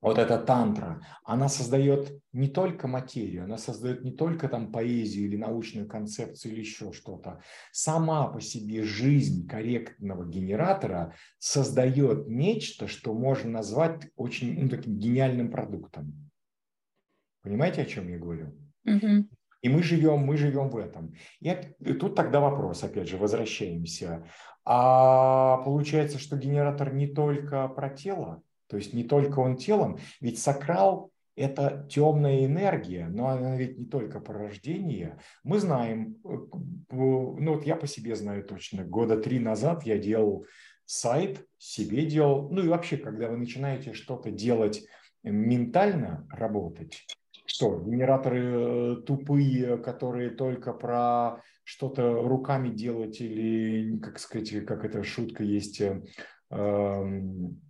вот 0.00 0.18
эта 0.18 0.38
тантра, 0.38 1.02
она 1.24 1.48
создает 1.48 2.22
не 2.32 2.48
только 2.48 2.86
материю, 2.86 3.44
она 3.44 3.58
создает 3.58 4.04
не 4.04 4.12
только 4.12 4.48
там 4.48 4.70
поэзию 4.70 5.26
или 5.26 5.36
научную 5.36 5.88
концепцию 5.88 6.52
или 6.52 6.60
еще 6.60 6.92
что-то. 6.92 7.40
Сама 7.72 8.28
по 8.28 8.40
себе 8.40 8.84
жизнь 8.84 9.48
корректного 9.48 10.24
генератора 10.24 11.14
создает 11.38 12.28
нечто, 12.28 12.86
что 12.86 13.12
можно 13.12 13.50
назвать 13.50 14.08
очень 14.14 14.62
ну, 14.62 14.68
таким 14.68 14.98
гениальным 14.98 15.50
продуктом. 15.50 16.30
Понимаете, 17.42 17.82
о 17.82 17.86
чем 17.86 18.08
я 18.08 18.18
говорю? 18.18 18.56
Угу. 18.84 19.28
И 19.62 19.68
мы 19.68 19.82
живем, 19.82 20.20
мы 20.20 20.36
живем 20.36 20.70
в 20.70 20.76
этом. 20.76 21.14
И 21.40 21.52
тут 21.94 22.14
тогда 22.14 22.38
вопрос, 22.38 22.84
опять 22.84 23.08
же, 23.08 23.16
возвращаемся. 23.16 24.28
А 24.64 25.56
получается, 25.58 26.18
что 26.18 26.36
генератор 26.36 26.94
не 26.94 27.08
только 27.08 27.66
про 27.68 27.90
тело, 27.90 28.42
то 28.68 28.76
есть 28.76 28.92
не 28.92 29.04
только 29.04 29.40
он 29.40 29.56
телом, 29.56 29.98
ведь 30.20 30.38
сакрал– 30.38 31.10
это 31.36 31.86
темная 31.88 32.44
энергия, 32.44 33.06
но 33.06 33.28
она 33.28 33.56
ведь 33.56 33.78
не 33.78 33.86
только 33.86 34.20
про 34.20 34.38
рождение. 34.38 35.18
Мы 35.44 35.58
знаем, 35.60 36.16
э, 36.24 36.28
ну 36.90 37.54
вот 37.54 37.64
я 37.64 37.76
по 37.76 37.86
себе 37.86 38.16
знаю 38.16 38.44
точно, 38.44 38.84
года 38.84 39.16
три 39.18 39.38
назад 39.38 39.84
я 39.84 39.98
делал 39.98 40.46
сайт, 40.84 41.46
себе 41.58 42.06
делал, 42.06 42.48
ну 42.50 42.62
и 42.64 42.68
вообще, 42.68 42.96
когда 42.96 43.28
вы 43.28 43.36
начинаете 43.36 43.92
что-то 43.92 44.30
делать 44.30 44.84
ментально, 45.22 46.26
работать, 46.30 47.06
что 47.46 47.80
генераторы 47.80 48.40
э, 48.40 48.96
тупые, 49.06 49.78
которые 49.78 50.30
только 50.30 50.72
про 50.72 51.42
что-то 51.64 52.22
руками 52.22 52.70
делать 52.70 53.20
или, 53.20 53.98
как 53.98 54.18
сказать, 54.18 54.64
как 54.64 54.84
эта 54.84 55.02
шутка 55.02 55.44
есть, 55.44 55.80
э, 55.80 56.02
эм, 56.50 57.60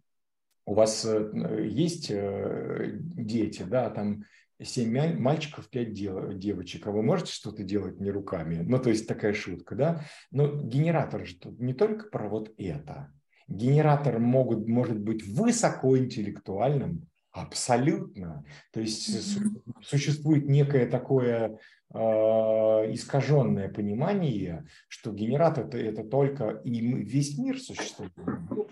у 0.69 0.75
вас 0.75 1.03
э, 1.07 1.67
есть 1.67 2.11
э, 2.11 2.91
дети, 3.01 3.63
да, 3.63 3.89
там 3.89 4.25
семь 4.63 5.19
мальчиков, 5.19 5.71
пять 5.71 5.95
девочек, 5.95 6.87
а 6.87 6.91
вы 6.91 7.03
можете 7.03 7.33
что-то 7.33 7.63
делать 7.63 8.01
не 8.01 8.11
руками? 8.11 8.63
Ну, 8.63 8.79
то 8.79 8.91
есть 8.91 9.09
такая 9.09 9.33
шутка, 9.33 9.75
да? 9.75 10.05
Но 10.31 10.63
генератор 10.63 11.25
же 11.25 11.37
тут 11.37 11.59
не 11.59 11.73
только 11.73 12.11
про 12.11 12.29
вот 12.29 12.53
это. 12.59 13.11
Генератор 13.47 14.19
могут, 14.19 14.69
может 14.69 15.01
быть 15.01 15.27
высокоинтеллектуальным, 15.27 17.09
абсолютно. 17.43 18.45
То 18.73 18.81
есть 18.81 19.09
mm-hmm. 19.09 19.83
существует 19.83 20.49
некое 20.49 20.87
такое 20.87 21.59
э, 21.93 21.99
искаженное 21.99 23.69
понимание, 23.69 24.67
что 24.89 25.13
генератор 25.13 25.67
это, 25.67 25.79
это 25.79 26.05
только 26.05 26.51
и 26.65 26.81
весь 26.81 27.39
мир 27.39 27.59
существует. 27.59 28.13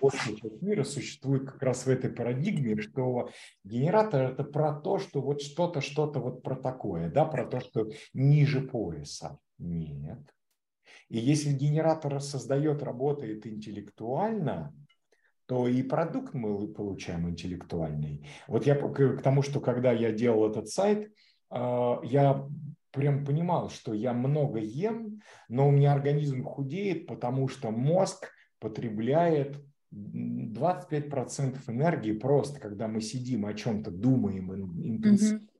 Большая 0.00 0.36
часть 0.36 0.62
мира 0.62 0.84
существует 0.84 1.50
как 1.50 1.62
раз 1.62 1.86
в 1.86 1.88
этой 1.88 2.10
парадигме, 2.10 2.80
что 2.80 3.30
генератор 3.64 4.32
это 4.32 4.44
про 4.44 4.74
то, 4.74 4.98
что 4.98 5.20
вот 5.20 5.42
что-то, 5.42 5.80
что-то 5.80 6.20
вот 6.20 6.42
про 6.42 6.56
такое, 6.56 7.10
да, 7.10 7.24
про 7.24 7.46
то, 7.46 7.60
что 7.60 7.90
ниже 8.12 8.60
пояса. 8.60 9.38
Нет. 9.58 10.20
И 11.08 11.18
если 11.18 11.52
генератор 11.52 12.20
создает, 12.20 12.82
работает 12.82 13.46
интеллектуально, 13.46 14.74
то 15.46 15.68
и 15.68 15.82
продукт 15.82 16.34
мы 16.34 16.68
получаем 16.68 17.28
интеллектуальный. 17.28 18.28
Вот 18.48 18.66
я 18.66 18.74
к 18.74 19.22
тому, 19.22 19.42
что 19.42 19.60
когда 19.60 19.92
я 19.92 20.12
делал 20.12 20.50
этот 20.50 20.68
сайт, 20.68 21.12
а, 21.50 22.00
я 22.02 22.46
прям 22.90 23.24
понимал, 23.24 23.70
что 23.70 23.94
я 23.94 24.12
много 24.12 24.58
ем, 24.58 25.20
но 25.48 25.68
у 25.68 25.70
меня 25.70 25.92
организм 25.92 26.42
худеет, 26.42 27.06
потому 27.06 27.48
что 27.48 27.70
мозг 27.70 28.32
потребляет 28.58 29.62
25% 29.92 31.58
энергии 31.68 32.12
просто, 32.12 32.58
когда 32.58 32.88
мы 32.88 33.00
сидим 33.00 33.46
о 33.46 33.54
чем-то 33.54 33.90
думаем 33.90 34.52
интенсивно. 34.52 35.38
Mm-hmm. 35.38 35.50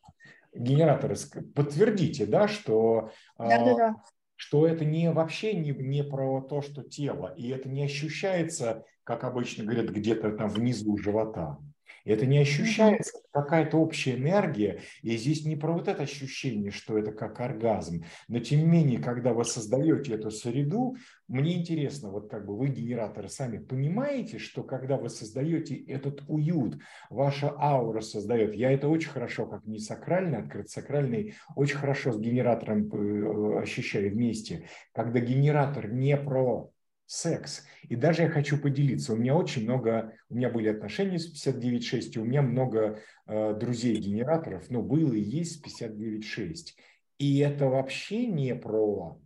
Генераторы, 0.58 1.16
подтвердите, 1.54 2.24
да, 2.24 2.48
что, 2.48 3.10
Да-да-да. 3.38 3.96
что 4.36 4.66
это 4.66 4.86
не 4.86 5.12
вообще 5.12 5.52
не, 5.52 5.72
не 5.72 6.02
про 6.02 6.40
то, 6.40 6.62
что 6.62 6.82
тело, 6.82 7.34
и 7.36 7.48
это 7.50 7.68
не 7.68 7.84
ощущается, 7.84 8.84
как 9.06 9.22
обычно 9.22 9.62
говорят, 9.62 9.90
где-то 9.90 10.32
там 10.32 10.48
внизу 10.50 10.98
живота. 10.98 11.58
Это 12.04 12.26
не 12.26 12.38
ощущается 12.38 13.18
какая-то 13.32 13.78
общая 13.78 14.16
энергия, 14.16 14.80
и 15.02 15.16
здесь 15.16 15.44
не 15.44 15.54
про 15.54 15.72
вот 15.72 15.86
это 15.86 16.04
ощущение, 16.04 16.70
что 16.70 16.98
это 16.98 17.12
как 17.12 17.40
оргазм, 17.40 18.04
но 18.28 18.40
тем 18.40 18.60
не 18.60 18.66
менее, 18.66 18.98
когда 19.00 19.32
вы 19.32 19.44
создаете 19.44 20.14
эту 20.14 20.30
среду, 20.30 20.96
мне 21.28 21.56
интересно, 21.56 22.10
вот 22.10 22.30
как 22.30 22.46
бы 22.46 22.56
вы, 22.56 22.68
генераторы, 22.68 23.28
сами 23.28 23.58
понимаете, 23.58 24.38
что 24.38 24.62
когда 24.62 24.96
вы 24.96 25.08
создаете 25.08 25.76
этот 25.76 26.22
уют, 26.28 26.78
ваша 27.10 27.52
аура 27.56 28.00
создает, 28.00 28.54
я 28.54 28.70
это 28.72 28.88
очень 28.88 29.10
хорошо, 29.10 29.46
как 29.46 29.64
не 29.66 29.78
сакральный, 29.78 30.38
открыт 30.38 30.68
сакральный, 30.68 31.34
очень 31.54 31.76
хорошо 31.76 32.12
с 32.12 32.18
генератором 32.18 32.88
э, 32.88 33.62
ощущаю 33.62 34.12
вместе, 34.12 34.68
когда 34.92 35.20
генератор 35.20 35.92
не 35.92 36.16
про 36.16 36.70
секс. 37.06 37.64
И 37.82 37.96
даже 37.96 38.22
я 38.22 38.28
хочу 38.28 38.58
поделиться. 38.58 39.12
У 39.12 39.16
меня 39.16 39.34
очень 39.34 39.62
много, 39.62 40.12
у 40.28 40.34
меня 40.34 40.50
были 40.50 40.68
отношения 40.68 41.18
с 41.18 41.32
59.6, 41.32 42.12
и 42.14 42.18
у 42.18 42.24
меня 42.24 42.42
много 42.42 43.00
э, 43.26 43.54
друзей-генераторов, 43.54 44.68
но 44.70 44.82
было 44.82 45.12
и 45.12 45.20
есть 45.20 45.64
59.6. 45.64 46.74
И 47.18 47.38
это 47.38 47.66
вообще 47.66 48.26
не 48.26 48.54
про 48.54 49.18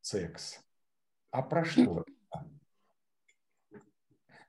секс, 0.00 0.60
а 1.30 1.42
про 1.42 1.64
что? 1.64 2.04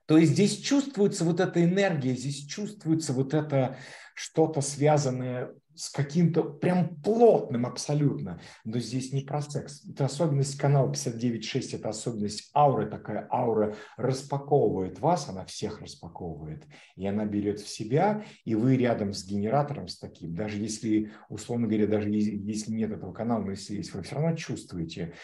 То 0.06 0.16
есть 0.16 0.32
здесь 0.32 0.58
чувствуется 0.58 1.24
вот 1.24 1.40
эта 1.40 1.62
энергия, 1.62 2.14
здесь 2.14 2.46
чувствуется 2.46 3.12
вот 3.12 3.34
это 3.34 3.76
что-то 4.14 4.62
связанное 4.62 5.54
с 5.78 5.90
каким-то 5.90 6.42
прям 6.42 6.96
плотным 7.02 7.64
абсолютно. 7.64 8.40
Но 8.64 8.80
здесь 8.80 9.12
не 9.12 9.22
про 9.22 9.40
секс. 9.40 9.84
Это 9.88 10.06
особенность 10.06 10.58
канала 10.58 10.90
59.6, 10.90 11.76
это 11.76 11.90
особенность 11.90 12.50
ауры. 12.52 12.90
Такая 12.90 13.28
аура 13.30 13.76
распаковывает 13.96 14.98
вас, 14.98 15.28
она 15.28 15.44
всех 15.44 15.80
распаковывает. 15.80 16.66
И 16.96 17.06
она 17.06 17.26
берет 17.26 17.60
в 17.60 17.68
себя, 17.68 18.24
и 18.44 18.56
вы 18.56 18.76
рядом 18.76 19.12
с 19.12 19.24
генератором, 19.24 19.86
с 19.86 20.00
таким, 20.00 20.34
даже 20.34 20.58
если, 20.58 21.12
условно 21.28 21.68
говоря, 21.68 21.86
даже 21.86 22.08
если 22.10 22.72
нет 22.72 22.90
этого 22.90 23.12
канала, 23.12 23.44
но 23.44 23.52
если 23.52 23.76
есть, 23.76 23.94
вы 23.94 24.02
все 24.02 24.16
равно 24.16 24.34
чувствуете, 24.34 25.14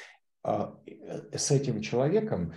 а, 0.44 0.78
э, 0.86 1.36
с 1.36 1.50
этим 1.50 1.80
человеком 1.80 2.54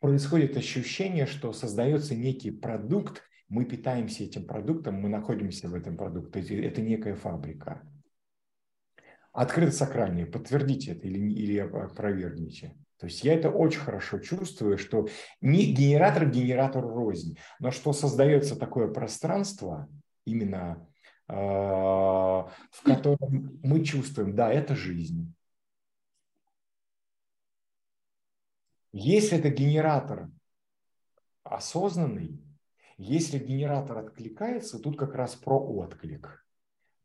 происходит 0.00 0.56
ощущение, 0.56 1.26
что 1.26 1.52
создается 1.52 2.14
некий 2.14 2.52
продукт, 2.52 3.22
мы 3.48 3.64
питаемся 3.64 4.24
этим 4.24 4.46
продуктом, 4.46 4.94
мы 4.94 5.08
находимся 5.08 5.68
в 5.68 5.74
этом 5.74 5.96
продукте. 5.96 6.40
Это 6.64 6.80
некая 6.82 7.14
фабрика. 7.14 7.82
Открыто 9.32 9.72
сакральные, 9.72 10.26
подтвердите 10.26 10.92
это 10.92 11.06
или, 11.06 11.18
или 11.18 11.58
опровергните. 11.58 12.76
То 12.98 13.06
есть 13.06 13.24
я 13.24 13.34
это 13.34 13.50
очень 13.50 13.80
хорошо 13.80 14.18
чувствую, 14.18 14.78
что 14.78 15.08
не 15.40 15.72
генератор 15.72 16.30
генератору 16.30 16.88
рознь, 16.88 17.36
но 17.58 17.70
что 17.70 17.92
создается 17.92 18.56
такое 18.56 18.88
пространство, 18.88 19.88
именно 20.24 20.88
э, 21.28 21.34
в 21.34 22.82
котором 22.84 23.58
мы 23.62 23.84
чувствуем, 23.84 24.34
да, 24.36 24.52
это 24.52 24.76
жизнь. 24.76 25.34
Если 28.92 29.38
это 29.38 29.50
генератор 29.50 30.30
осознанный, 31.42 32.40
если 32.96 33.38
генератор 33.38 33.98
откликается, 33.98 34.78
тут 34.78 34.98
как 34.98 35.14
раз 35.14 35.34
про 35.34 35.58
отклик. 35.58 36.44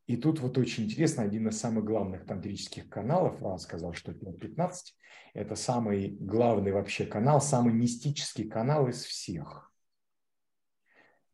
И 0.07 0.17
тут 0.17 0.39
вот 0.39 0.57
очень 0.57 0.85
интересно, 0.85 1.23
один 1.23 1.47
из 1.47 1.59
самых 1.59 1.85
главных 1.85 2.25
тантрических 2.25 2.89
каналов, 2.89 3.41
Ра 3.41 3.57
сказал, 3.57 3.93
что 3.93 4.11
15, 4.11 4.95
это 5.33 5.55
самый 5.55 6.17
главный 6.19 6.71
вообще 6.71 7.05
канал, 7.05 7.41
самый 7.41 7.73
мистический 7.73 8.49
канал 8.49 8.87
из 8.87 9.03
всех– 9.03 9.67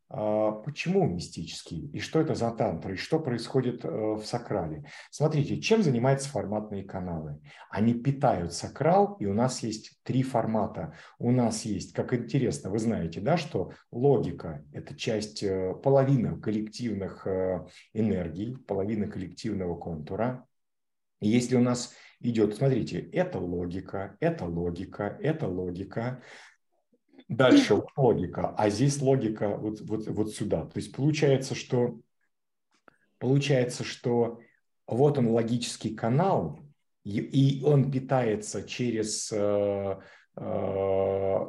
почему 0.08 1.04
мистический? 1.06 1.90
И 1.92 1.98
что 1.98 2.20
это 2.20 2.34
за 2.34 2.50
тантра? 2.52 2.92
И 2.92 2.96
что 2.96 3.18
происходит 3.18 3.84
э, 3.84 3.88
в 3.88 4.24
сакрале? 4.24 4.84
Смотрите, 5.10 5.60
чем 5.60 5.82
занимаются 5.82 6.28
форматные 6.28 6.84
каналы? 6.84 7.40
Они 7.70 7.92
питают 7.92 8.52
сакрал, 8.52 9.16
и 9.18 9.26
у 9.26 9.34
нас 9.34 9.64
есть 9.64 9.98
три 10.04 10.22
формата. 10.22 10.94
У 11.18 11.32
нас 11.32 11.64
есть, 11.64 11.92
как 11.92 12.14
интересно, 12.14 12.70
вы 12.70 12.78
знаете, 12.78 13.20
да, 13.20 13.36
что 13.36 13.72
логика– 13.90 14.64
это 14.72 14.94
часть, 14.94 15.42
э, 15.42 15.74
половины 15.74 16.40
коллективных 16.40 17.26
э, 17.26 17.66
энергий, 17.92 18.56
половина 18.56 19.08
коллективного 19.08 19.76
контура. 19.76 20.46
И 21.20 21.28
если 21.28 21.56
у 21.56 21.60
нас 21.60 21.94
идет, 22.20 22.54
смотрите, 22.54 23.00
это 23.00 23.38
логика, 23.38 24.16
это 24.20 24.44
логика, 24.44 25.18
это 25.20 25.48
логика, 25.48 26.22
Дальше 27.28 27.82
логика, 27.96 28.54
а 28.56 28.70
здесь 28.70 29.00
логика 29.00 29.48
вот, 29.48 29.80
вот, 29.80 30.06
вот 30.06 30.30
сюда. 30.32 30.62
То 30.66 30.76
есть 30.78 30.94
получается, 30.94 31.56
что 31.56 31.98
получается, 33.18 33.82
что 33.82 34.40
вот 34.86 35.18
он 35.18 35.28
логический 35.28 35.94
канал, 35.94 36.60
и, 37.02 37.18
и 37.18 37.64
он 37.64 37.90
питается 37.90 38.62
через 38.62 39.30
э, 39.32 39.96
э, 40.36 40.42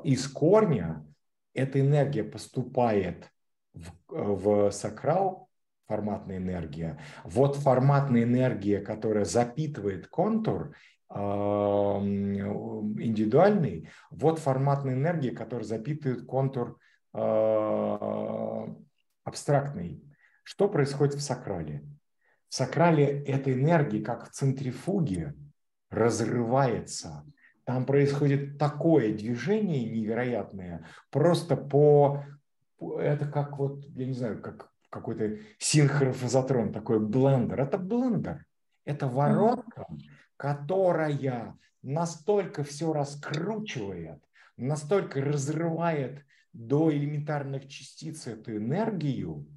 из 0.04 0.28
корня. 0.28 1.06
Эта 1.54 1.80
энергия 1.80 2.24
поступает 2.24 3.32
в, 3.74 3.92
в 4.08 4.72
сакрал, 4.72 5.50
форматная 5.88 6.38
энергия. 6.38 7.00
Вот 7.24 7.56
форматная 7.56 8.24
энергия, 8.24 8.80
которая 8.80 9.26
запитывает 9.26 10.08
контур, 10.08 10.76
индивидуальный, 13.00 13.90
вот 14.10 14.40
форматная 14.40 14.94
энергия, 14.94 15.32
которая 15.32 15.66
запитывает 15.66 16.26
контур 16.26 16.78
а, 17.14 18.68
абстрактный. 19.24 20.04
Что 20.44 20.68
происходит 20.70 21.16
в 21.16 21.22
сакрале? 21.22 21.84
В 22.50 22.56
сакрале 22.56 23.24
эта 23.24 23.54
энергия, 23.54 24.02
как 24.02 24.30
в 24.30 24.32
центрифуге, 24.32 25.36
разрывается. 25.90 27.26
Там 27.64 27.86
происходит 27.86 28.58
такое 28.58 29.14
движение 29.14 29.84
невероятное, 29.90 30.86
просто 31.10 31.58
по... 31.58 32.24
Это 32.80 33.28
как 33.28 33.58
вот, 33.58 33.86
я 33.96 34.06
не 34.06 34.14
знаю, 34.14 34.42
как 34.42 34.70
какой-то 34.90 35.38
синхрофазотрон, 35.58 36.72
такой 36.72 37.00
блендер. 37.00 37.60
Это 37.60 37.78
блендер. 37.78 38.46
Это 38.86 39.08
воронка, 39.08 39.86
которая 40.38 41.58
настолько 41.82 42.64
все 42.64 42.94
раскручивает, 42.94 44.24
настолько 44.56 45.22
разрывает 45.22 46.24
до 46.54 46.92
элементарных 46.92 47.68
частиц 47.68 48.28
эту 48.28 48.58
энергию 48.58 49.48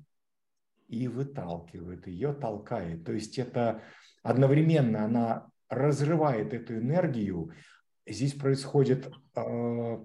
и 0.88 1.06
выталкивает 1.08 2.06
ее, 2.06 2.32
толкает. 2.32 3.04
То 3.04 3.12
есть 3.12 3.38
это 3.38 3.82
одновременно 4.22 5.04
она 5.04 5.50
разрывает 5.68 6.52
эту 6.52 6.78
энергию. 6.78 7.52
Здесь 8.06 8.34
происходит 8.34 9.10
э, 9.36 10.04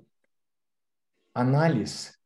анализ 1.33 2.21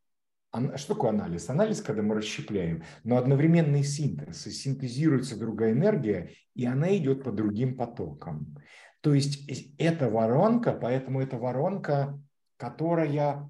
что 0.76 0.96
такое 0.96 1.12
анализ? 1.12 1.50
Анализ, 1.50 1.82
когда 1.82 2.02
мы 2.02 2.16
расщепляем, 2.16 2.84
но 3.04 3.18
одновременный 3.18 3.84
синтез. 3.84 4.48
И 4.48 4.52
синтезируется 4.52 5.38
другая 5.38 5.74
энергия, 5.74 6.32
и 6.56 6.66
она 6.66 6.96
идет 6.98 7.24
по 7.24 7.32
другим 7.32 7.78
потокам. 7.78 8.56
То 9.02 9.14
есть 9.14 9.50
это 9.78 10.10
воронка, 10.10 10.74
поэтому 10.74 11.22
это 11.22 11.38
воронка, 11.38 12.20
которая 12.58 13.50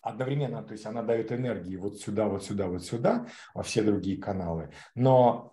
одновременно, 0.00 0.62
то 0.62 0.72
есть 0.72 0.84
она 0.84 1.02
дает 1.02 1.30
энергии 1.32 1.76
вот 1.76 2.00
сюда, 2.00 2.26
вот 2.26 2.44
сюда, 2.44 2.66
вот 2.66 2.84
сюда, 2.84 3.26
во 3.54 3.62
все 3.62 3.82
другие 3.82 4.20
каналы, 4.20 4.70
но 4.94 5.50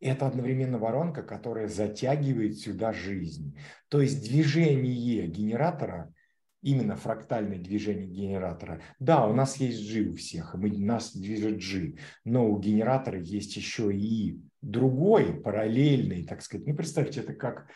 э, 0.00 0.08
это 0.08 0.26
одновременно 0.26 0.78
воронка, 0.78 1.22
которая 1.22 1.66
затягивает 1.66 2.58
сюда 2.58 2.92
жизнь. 2.92 3.58
То 3.88 4.00
есть 4.00 4.22
движение 4.22 5.26
генератора 5.26 6.13
именно 6.64 6.96
фрактальное 6.96 7.58
движение 7.58 8.08
генератора. 8.08 8.80
Да, 8.98 9.26
у 9.26 9.34
нас 9.34 9.58
есть 9.58 9.92
G 9.92 10.08
у 10.08 10.14
всех, 10.14 10.54
мы, 10.54 10.70
нас 10.70 11.14
движет 11.14 11.58
G, 11.58 11.96
но 12.24 12.50
у 12.50 12.58
генератора 12.58 13.20
есть 13.20 13.54
еще 13.56 13.94
и 13.94 14.40
другой, 14.62 15.34
параллельный, 15.34 16.24
так 16.24 16.42
сказать. 16.42 16.66
Ну, 16.66 16.74
представьте, 16.74 17.20
это 17.20 17.34
как, 17.34 17.68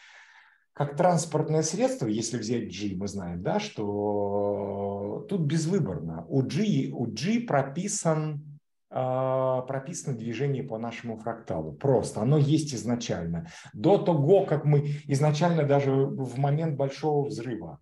как 0.72 0.96
транспортное 0.96 1.62
средство, 1.62 2.06
если 2.06 2.38
взять 2.38 2.68
G, 2.68 2.96
мы 2.96 3.08
знаем, 3.08 3.42
да, 3.42 3.60
что 3.60 5.26
тут 5.28 5.42
безвыборно. 5.42 6.24
У 6.26 6.40
G, 6.40 6.90
у 6.90 7.06
G 7.06 7.40
прописан 7.40 8.58
а, 8.90 9.60
прописано 9.62 10.16
движение 10.16 10.62
по 10.62 10.78
нашему 10.78 11.18
фракталу. 11.18 11.72
Просто 11.72 12.22
оно 12.22 12.38
есть 12.38 12.74
изначально. 12.74 13.48
До 13.74 13.98
того, 13.98 14.46
как 14.46 14.64
мы 14.64 14.92
изначально 15.06 15.64
даже 15.64 15.92
в 15.92 16.38
момент 16.38 16.78
большого 16.78 17.26
взрыва 17.26 17.80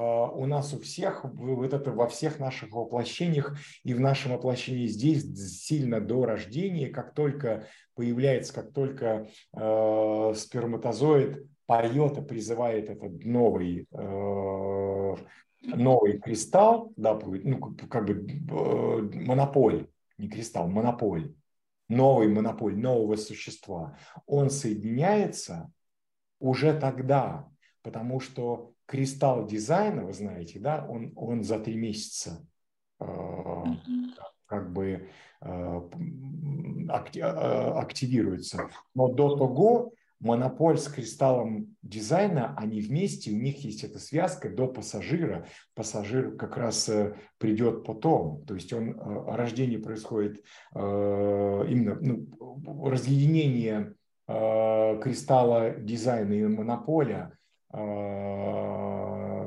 у 0.00 0.46
нас 0.46 0.72
у 0.74 0.80
всех, 0.80 1.24
вот 1.24 1.72
это 1.72 1.92
во 1.92 2.06
всех 2.06 2.38
наших 2.38 2.72
воплощениях 2.72 3.56
и 3.82 3.94
в 3.94 4.00
нашем 4.00 4.32
воплощении 4.32 4.86
здесь 4.86 5.24
сильно 5.62 6.00
до 6.00 6.24
рождения, 6.24 6.88
как 6.88 7.14
только 7.14 7.66
появляется, 7.94 8.52
как 8.52 8.72
только 8.72 9.28
э, 9.52 10.32
сперматозоид 10.36 11.46
поет 11.66 12.18
и 12.18 12.22
призывает 12.22 12.90
этот 12.90 13.24
новый, 13.24 13.86
э, 13.90 15.16
новый 15.62 16.18
кристалл, 16.18 16.92
да, 16.96 17.18
ну, 17.22 17.74
как 17.88 18.06
бы 18.06 18.26
э, 18.26 19.24
монополь, 19.24 19.88
не 20.18 20.28
кристалл, 20.28 20.68
монополь, 20.68 21.34
новый 21.88 22.28
монополь 22.28 22.76
нового 22.76 23.16
существа, 23.16 23.96
он 24.26 24.50
соединяется 24.50 25.70
уже 26.38 26.78
тогда, 26.78 27.48
потому 27.82 28.20
что 28.20 28.73
кристалл 28.94 29.44
дизайна, 29.44 30.04
вы 30.04 30.12
знаете, 30.12 30.60
да, 30.60 30.86
он, 30.88 31.12
он 31.16 31.42
за 31.42 31.58
три 31.58 31.74
месяца 31.74 32.46
э, 33.00 33.06
как 34.46 34.72
бы 34.72 35.08
э, 35.40 35.80
э, 36.80 37.20
активируется. 37.20 38.70
Но 38.94 39.08
до 39.08 39.36
того 39.36 39.94
монополь 40.20 40.78
с 40.78 40.86
кристаллом 40.86 41.74
дизайна, 41.82 42.54
они 42.56 42.80
вместе, 42.80 43.32
у 43.32 43.36
них 43.36 43.64
есть 43.64 43.82
эта 43.82 43.98
связка 43.98 44.48
до 44.48 44.68
пассажира. 44.68 45.44
Пассажир 45.74 46.36
как 46.36 46.56
раз 46.56 46.88
придет 47.38 47.84
потом. 47.84 48.44
То 48.46 48.54
есть 48.54 48.72
он, 48.72 48.96
рождение 49.26 49.80
происходит 49.80 50.44
э, 50.72 50.78
именно 51.68 51.98
ну, 52.00 52.88
разъединение 52.88 53.94
кристалла 54.26 55.74
дизайна 55.78 56.32
и 56.32 56.44
монополя 56.44 57.36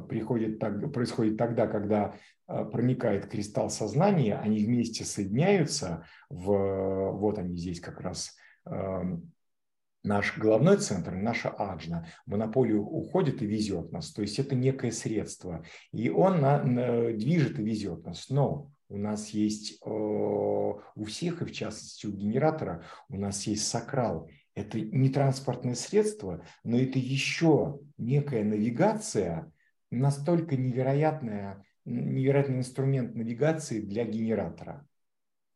приходит, 0.08 0.60
так, 0.60 0.92
происходит 0.92 1.38
тогда, 1.38 1.68
когда 1.68 2.16
а, 2.46 2.66
проникает 2.66 3.28
кристалл 3.28 3.70
сознания, 3.70 4.36
они 4.36 4.66
вместе 4.66 5.06
соединяются 5.06 6.06
в, 6.30 7.12
вот 7.12 7.38
они 7.38 7.56
здесь 7.56 7.80
как 7.80 8.02
раз 8.02 8.36
наш 10.04 10.38
головной 10.38 10.78
центр, 10.78 11.12
наша 11.12 11.50
аджна, 11.50 12.08
монополию 12.26 12.84
уходит 12.84 13.42
и 13.42 13.46
везет 13.46 13.92
нас. 13.92 14.12
То 14.12 14.22
есть 14.22 14.40
это 14.40 14.56
некое 14.56 14.92
средство. 14.92 15.64
И 15.92 16.10
он 16.10 16.42
на, 16.42 16.64
на, 16.64 17.14
движет 17.14 17.60
и 17.60 17.64
везет 17.64 18.06
нас. 18.06 18.30
Но 18.30 18.72
у 18.90 18.98
нас 18.98 19.30
есть, 19.30 19.80
у 19.86 21.04
всех, 21.06 21.42
и 21.42 21.46
в 21.46 21.52
частности 21.52 22.08
у 22.08 22.12
генератора, 22.12 22.84
у 23.10 23.18
нас 23.18 23.46
есть 23.48 23.68
сакрал. 23.68 24.30
Это 24.58 24.82
не 24.82 25.10
транспортное 25.10 25.76
средство, 25.76 26.44
но 26.64 26.80
это 26.80 26.98
еще 26.98 27.80
некая 28.00 28.44
навигация, 28.44 29.52
настолько 29.92 30.58
невероятная, 30.58 31.64
невероятный 31.86 32.58
инструмент 32.58 33.14
навигации 33.14 33.82
для 33.82 34.04
генератора. 34.04 34.84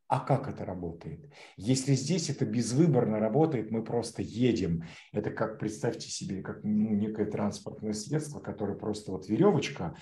А 0.08 0.20
как 0.20 0.48
это 0.48 0.66
работает? 0.66 1.34
Если 1.58 1.96
здесь 1.96 2.30
это 2.30 2.46
безвыборно 2.46 3.18
работает, 3.18 3.72
мы 3.72 3.84
просто 3.84 4.22
едем. 4.22 4.84
Это 5.12 5.32
как, 5.32 5.58
представьте 5.58 6.08
себе, 6.08 6.44
как 6.44 6.64
ну, 6.64 6.92
некое 6.92 7.26
транспортное 7.26 7.94
средство, 7.94 8.40
которое 8.40 8.78
просто 8.78 9.14
вот 9.14 9.28
веревочка, 9.28 9.96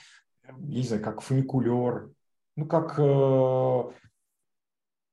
я 0.46 0.54
не 0.58 0.84
знаю, 0.84 1.02
как 1.02 1.22
фуникулер, 1.22 2.12
ну 2.58 2.66
как 2.66 3.00
э, 3.00 4.09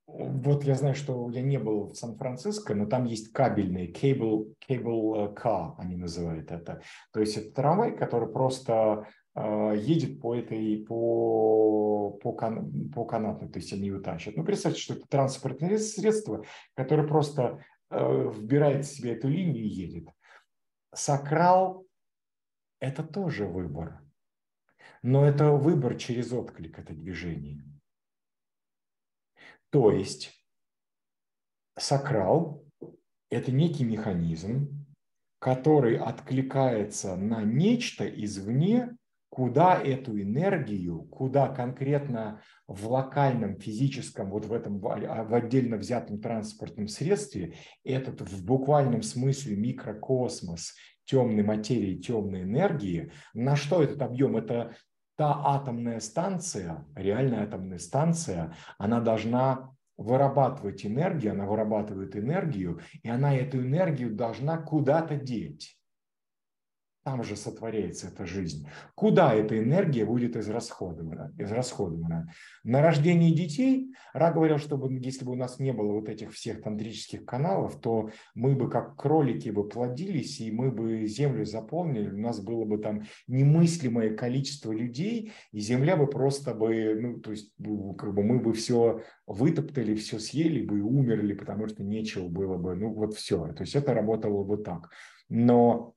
вот 0.06 0.64
я 0.64 0.74
знаю, 0.76 0.94
что 0.94 1.28
я 1.30 1.42
не 1.42 1.58
был 1.58 1.88
в 1.88 1.94
Сан-Франциско, 1.94 2.74
но 2.74 2.86
там 2.86 3.04
есть 3.04 3.32
кабельные, 3.32 3.90
cable, 3.92 4.54
cable 4.68 5.34
car, 5.34 5.74
они 5.78 5.96
называют 5.96 6.52
это. 6.52 6.80
То 7.12 7.20
есть 7.20 7.36
это 7.36 7.52
трамвай, 7.52 7.96
который 7.96 8.28
просто 8.32 9.08
э, 9.34 9.74
едет 9.76 10.20
по 10.20 10.36
этой, 10.36 10.84
по, 10.84 12.10
по, 12.22 12.32
кан, 12.32 12.90
по 12.90 13.04
канатной, 13.04 13.48
то 13.48 13.58
есть 13.58 13.72
они 13.72 13.88
его 13.88 14.00
тащат. 14.00 14.36
Ну, 14.36 14.44
представьте, 14.44 14.80
что 14.80 14.94
это 14.94 15.06
транспортное 15.08 15.76
средство, 15.78 16.44
которое 16.74 17.06
просто 17.06 17.64
э, 17.90 18.30
вбирает 18.32 18.84
в 18.86 18.88
себя 18.88 19.12
эту 19.12 19.28
линию 19.28 19.64
и 19.64 19.68
едет. 19.68 20.08
Сакрал– 20.94 21.84
это 22.80 23.02
тоже 23.02 23.46
выбор. 23.46 24.00
Но 25.02 25.26
это 25.26 25.50
выбор 25.50 25.96
через 25.96 26.32
отклик, 26.32 26.78
это 26.78 26.94
движение. 26.94 27.62
То 29.76 29.90
есть 29.90 30.32
сакрал– 31.78 32.64
это 33.30 33.52
некий 33.52 33.84
механизм, 33.84 34.86
который 35.38 35.98
откликается 35.98 37.14
на 37.14 37.42
нечто 37.42 38.06
извне, 38.06 38.96
куда 39.28 39.78
эту 39.78 40.18
энергию, 40.18 41.02
куда 41.02 41.48
конкретно 41.48 42.40
в 42.66 42.90
локальном 42.90 43.60
физическом, 43.60 44.30
вот 44.30 44.46
в 44.46 44.54
этом 44.54 44.80
в 44.80 45.34
отдельно 45.34 45.76
взятом 45.76 46.22
транспортном 46.22 46.88
средстве, 46.88 47.56
этот 47.84 48.22
в 48.22 48.46
буквальном 48.46 49.02
смысле 49.02 49.56
микрокосмос 49.56 50.74
темной 51.04 51.42
материи, 51.44 51.98
темной 51.98 52.44
энергии, 52.44 53.12
на 53.34 53.56
что 53.56 53.82
этот 53.82 54.00
объем? 54.00 54.38
Это 54.38 54.74
та 55.16 55.42
атомная 55.44 56.00
станция, 56.00 56.84
реальная 56.94 57.44
атомная 57.44 57.78
станция, 57.78 58.54
она 58.78 59.00
должна 59.00 59.70
вырабатывать 59.96 60.84
энергию, 60.84 61.32
она 61.32 61.46
вырабатывает 61.46 62.16
энергию, 62.16 62.80
и 63.02 63.08
она 63.08 63.34
эту 63.34 63.58
энергию 63.58 64.14
должна 64.14 64.58
куда-то 64.58 65.16
деть. 65.16 65.76
Там 67.06 67.22
же 67.22 67.36
сотворяется 67.36 68.08
эта 68.08 68.26
жизнь. 68.26 68.66
Куда 68.96 69.32
эта 69.32 69.56
энергия 69.56 70.04
будет 70.04 70.34
израсходована? 70.34 71.32
израсходована? 71.38 72.32
На 72.64 72.82
рождение 72.82 73.32
детей, 73.32 73.94
Ра 74.12 74.32
говорил, 74.32 74.58
чтобы 74.58 74.92
если 74.92 75.24
бы 75.24 75.30
у 75.30 75.36
нас 75.36 75.60
не 75.60 75.72
было 75.72 75.92
вот 75.92 76.08
этих 76.08 76.32
всех 76.32 76.62
тантрических 76.62 77.24
каналов, 77.24 77.80
то 77.80 78.10
мы 78.34 78.56
бы 78.56 78.68
как 78.68 78.96
кролики 78.96 79.50
бы 79.50 79.68
плодились, 79.68 80.40
и 80.40 80.50
мы 80.50 80.72
бы 80.72 81.06
землю 81.06 81.46
заполнили, 81.46 82.10
у 82.10 82.18
нас 82.18 82.40
было 82.40 82.64
бы 82.64 82.78
там 82.78 83.04
немыслимое 83.28 84.16
количество 84.16 84.72
людей, 84.72 85.30
и 85.52 85.60
земля 85.60 85.96
бы 85.96 86.08
просто 86.08 86.54
бы, 86.54 86.98
ну, 87.00 87.20
то 87.20 87.30
есть 87.30 87.52
ну, 87.58 87.94
как 87.94 88.14
бы 88.14 88.24
мы 88.24 88.40
бы 88.40 88.52
все 88.52 89.00
вытоптали, 89.28 89.94
все 89.94 90.18
съели 90.18 90.66
бы 90.66 90.78
и 90.78 90.82
умерли, 90.82 91.34
потому 91.34 91.68
что 91.68 91.84
нечего 91.84 92.26
было 92.26 92.56
бы, 92.56 92.74
ну 92.74 92.92
вот 92.92 93.14
все. 93.14 93.52
То 93.52 93.62
есть 93.62 93.76
это 93.76 93.94
работало 93.94 94.42
бы 94.42 94.56
так. 94.56 94.90
Но 95.28 95.95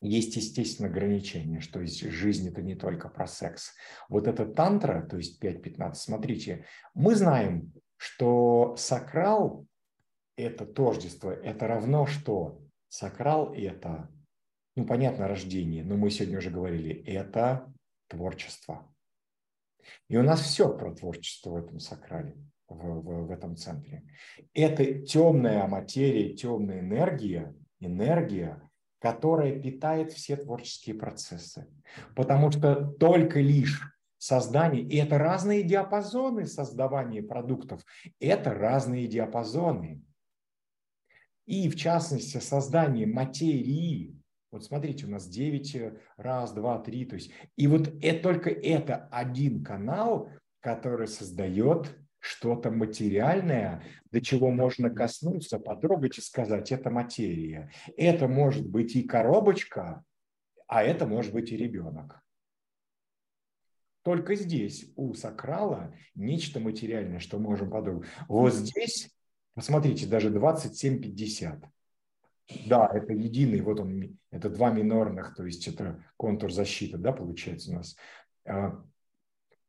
есть, 0.00 0.36
естественно, 0.36 0.88
ограничения, 0.88 1.60
что 1.60 1.84
жизнь 1.84 2.48
это 2.48 2.62
не 2.62 2.74
только 2.74 3.08
про 3.08 3.26
секс. 3.26 3.74
Вот 4.08 4.26
это 4.26 4.46
тантра, 4.46 5.02
то 5.02 5.16
есть 5.16 5.42
5-15, 5.42 5.94
смотрите, 5.94 6.64
мы 6.94 7.14
знаем, 7.14 7.72
что 7.96 8.74
сакрал– 8.76 9.66
это 10.36 10.64
тождество, 10.64 11.30
это 11.30 11.66
равно 11.66 12.06
что? 12.06 12.62
Сакрал– 12.88 13.52
это, 13.54 14.10
ну, 14.74 14.86
понятно, 14.86 15.28
рождение, 15.28 15.84
но 15.84 15.96
мы 15.96 16.10
сегодня 16.10 16.38
уже 16.38 16.50
говорили, 16.50 17.04
это 17.04 17.70
творчество. 18.08 18.90
И 20.08 20.16
у 20.16 20.22
нас 20.22 20.40
все 20.40 20.74
про 20.76 20.94
творчество 20.94 21.50
в 21.50 21.56
этом 21.56 21.78
сакрале, 21.78 22.36
в, 22.68 22.74
в, 22.74 23.26
в 23.26 23.30
этом 23.30 23.56
центре. 23.56 24.02
Это 24.54 25.02
темная 25.02 25.66
материя, 25.66 26.34
темная 26.34 26.80
энергия, 26.80 27.54
энергия, 27.80 28.69
которая 29.00 29.58
питает 29.58 30.12
все 30.12 30.36
творческие 30.36 30.94
процессы. 30.94 31.66
Потому 32.14 32.50
что 32.50 32.84
только 32.84 33.40
лишь 33.40 33.82
создание, 34.18 34.82
и 34.82 34.96
это 34.96 35.18
разные 35.18 35.62
диапазоны 35.62 36.46
создавания 36.46 37.22
продуктов, 37.22 37.82
это 38.20 38.52
разные 38.52 39.06
диапазоны. 39.08 40.02
И 41.46 41.68
в 41.68 41.76
частности 41.76 42.36
создание 42.36 43.06
материи, 43.06 44.14
вот 44.52 44.64
смотрите, 44.64 45.06
у 45.06 45.10
нас 45.10 45.26
9, 45.26 45.94
раз, 46.16 46.52
два, 46.52 46.78
три, 46.78 47.06
то 47.06 47.14
есть, 47.14 47.32
и 47.56 47.66
вот 47.66 47.90
это, 48.02 48.22
только 48.22 48.50
это 48.50 49.08
один 49.10 49.64
канал, 49.64 50.30
который 50.60 51.08
создает 51.08 51.96
что-то 52.20 52.70
материальное, 52.70 53.82
до 54.12 54.20
чего 54.20 54.50
можно 54.50 54.90
коснуться, 54.90 55.58
потрогать 55.58 56.18
и 56.18 56.20
сказать, 56.20 56.70
это 56.70 56.90
материя. 56.90 57.72
Это 57.96 58.28
может 58.28 58.68
быть 58.68 58.94
и 58.94 59.02
коробочка, 59.02 60.04
а 60.68 60.84
это 60.84 61.06
может 61.06 61.32
быть 61.32 61.50
и 61.50 61.56
ребенок. 61.56 62.22
Только 64.02 64.34
здесь 64.34 64.92
у 64.96 65.14
сакрала 65.14 65.94
нечто 66.14 66.60
материальное, 66.60 67.18
что 67.18 67.38
можем 67.38 67.70
потрогать. 67.70 68.08
Вот 68.28 68.54
здесь, 68.54 69.10
посмотрите, 69.54 70.06
даже 70.06 70.30
27,50. 70.30 71.64
Да, 72.66 72.90
это 72.92 73.12
единый, 73.12 73.60
вот 73.60 73.80
он, 73.80 74.18
это 74.30 74.50
два 74.50 74.70
минорных, 74.70 75.34
то 75.36 75.44
есть 75.44 75.68
это 75.68 76.04
контур 76.16 76.52
защиты, 76.52 76.98
да, 76.98 77.12
получается 77.12 77.70
у 77.70 77.74
нас. 77.74 77.96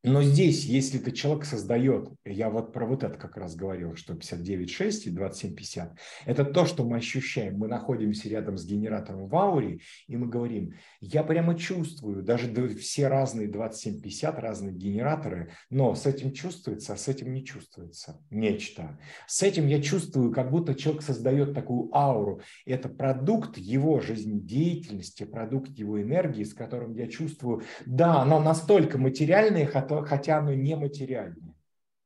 Но 0.04 0.24
здесь, 0.24 0.66
если 0.66 0.98
ты 0.98 1.12
человек 1.12 1.46
создает, 1.46 2.10
я 2.26 2.50
вот 2.50 2.74
про 2.74 2.88
вот 2.88 3.04
это 3.04 3.20
как 3.20 3.38
раз 3.38 3.56
говорил, 3.56 3.96
что 3.96 4.14
59.6 4.14 4.92
и 5.06 5.16
27.50, 5.16 5.92
это 6.26 6.44
то, 6.44 6.66
что 6.66 6.84
мы 6.84 6.98
ощущаем. 6.98 7.60
Мы 7.60 7.68
находимся 7.68 8.28
рядом 8.28 8.58
с 8.58 8.66
генератором 8.66 9.28
в 9.28 9.36
ауре, 9.36 9.82
и 10.08 10.18
мы 10.18 10.28
говорим, 10.28 10.74
я 11.02 11.24
прямо 11.24 11.56
чувствую, 11.56 12.24
даже 12.24 12.52
все 12.76 13.10
разные 13.10 13.48
27.50, 13.48 14.40
разные 14.40 14.74
генераторы, 14.74 15.52
но 15.70 15.94
с 15.94 16.08
этим 16.08 16.32
чувствуется, 16.34 16.94
а 16.94 16.98
с 16.98 17.08
этим 17.08 17.32
не 17.32 17.46
чувствуется 17.46 18.20
нечто. 18.32 18.98
С 19.28 19.44
этим 19.44 19.68
я 19.68 19.84
чувствую, 19.84 20.32
как 20.32 20.50
будто 20.50 20.74
человек 20.74 21.04
создает 21.04 21.54
такую 21.54 21.96
ауру. 21.96 22.42
Это 22.66 22.90
продукт 22.90 23.60
его 23.60 24.00
жизнедеятельности, 24.00 25.26
продукт 25.26 25.78
его 25.78 26.02
энергии, 26.02 26.44
с 26.44 26.56
которым 26.56 26.94
я 26.96 27.08
чувствую, 27.08 27.62
да, 27.86 28.22
оно 28.22 28.40
настолько 28.40 28.98
материальное, 28.98 29.68
хотя 29.68 29.91
оно 30.00 30.54
нематериальное. 30.54 31.56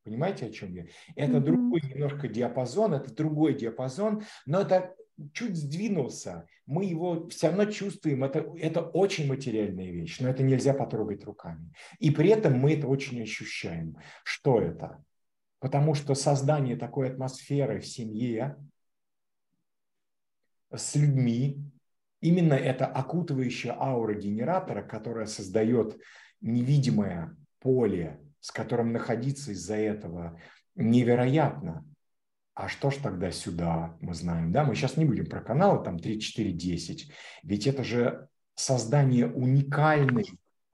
Понимаете, 0.03 0.45
о 0.45 0.51
чем 0.51 0.73
я? 0.73 0.85
Это 1.15 1.37
mm-hmm. 1.37 1.39
другой 1.39 1.81
немножко 1.81 2.27
диапазон, 2.27 2.93
это 2.93 3.13
другой 3.13 3.55
диапазон, 3.55 4.23
но 4.45 4.61
это 4.61 4.95
чуть 5.33 5.55
сдвинулся. 5.55 6.47
Мы 6.67 6.85
его 6.85 7.27
все 7.29 7.47
равно 7.47 7.65
чувствуем. 7.65 8.23
Это, 8.23 8.45
это 8.57 8.81
очень 8.81 9.27
материальная 9.27 9.91
вещь, 9.91 10.19
но 10.19 10.29
это 10.29 10.43
нельзя 10.43 10.73
потрогать 10.73 11.23
руками. 11.25 11.71
И 11.99 12.11
при 12.11 12.29
этом 12.29 12.53
мы 12.59 12.73
это 12.73 12.87
очень 12.87 13.21
ощущаем. 13.21 13.97
Что 14.23 14.61
это? 14.61 15.03
Потому 15.59 15.95
что 15.95 16.13
создание 16.13 16.75
такой 16.75 17.09
атмосферы 17.09 17.79
в 17.79 17.87
семье 17.87 18.57
с 20.71 20.95
людьми, 20.95 21.63
именно 22.21 22.53
это 22.53 22.85
окутывающая 22.85 23.73
аура 23.73 24.13
генератора, 24.13 24.83
которая 24.83 25.25
создает 25.25 25.99
невидимое 26.41 27.35
поле, 27.65 28.19
с 28.41 28.51
которым 28.51 28.93
находиться 28.93 29.51
из-за 29.53 29.75
этого 29.75 30.39
невероятно. 30.75 31.83
А 32.53 32.67
что 32.67 32.91
ж 32.91 32.97
тогда 32.97 33.31
сюда, 33.31 33.97
мы 34.01 34.13
знаем, 34.13 34.51
да, 34.51 34.63
мы 34.63 34.75
сейчас 34.75 34.97
не 34.97 35.05
будем 35.05 35.25
про 35.25 35.41
каналы, 35.41 35.83
там 35.83 35.97
3, 35.97 36.21
4, 36.21 36.51
10, 36.51 37.11
ведь 37.41 37.65
это 37.65 37.83
же 37.83 38.27
создание 38.53 39.27
уникальной, 39.27 40.27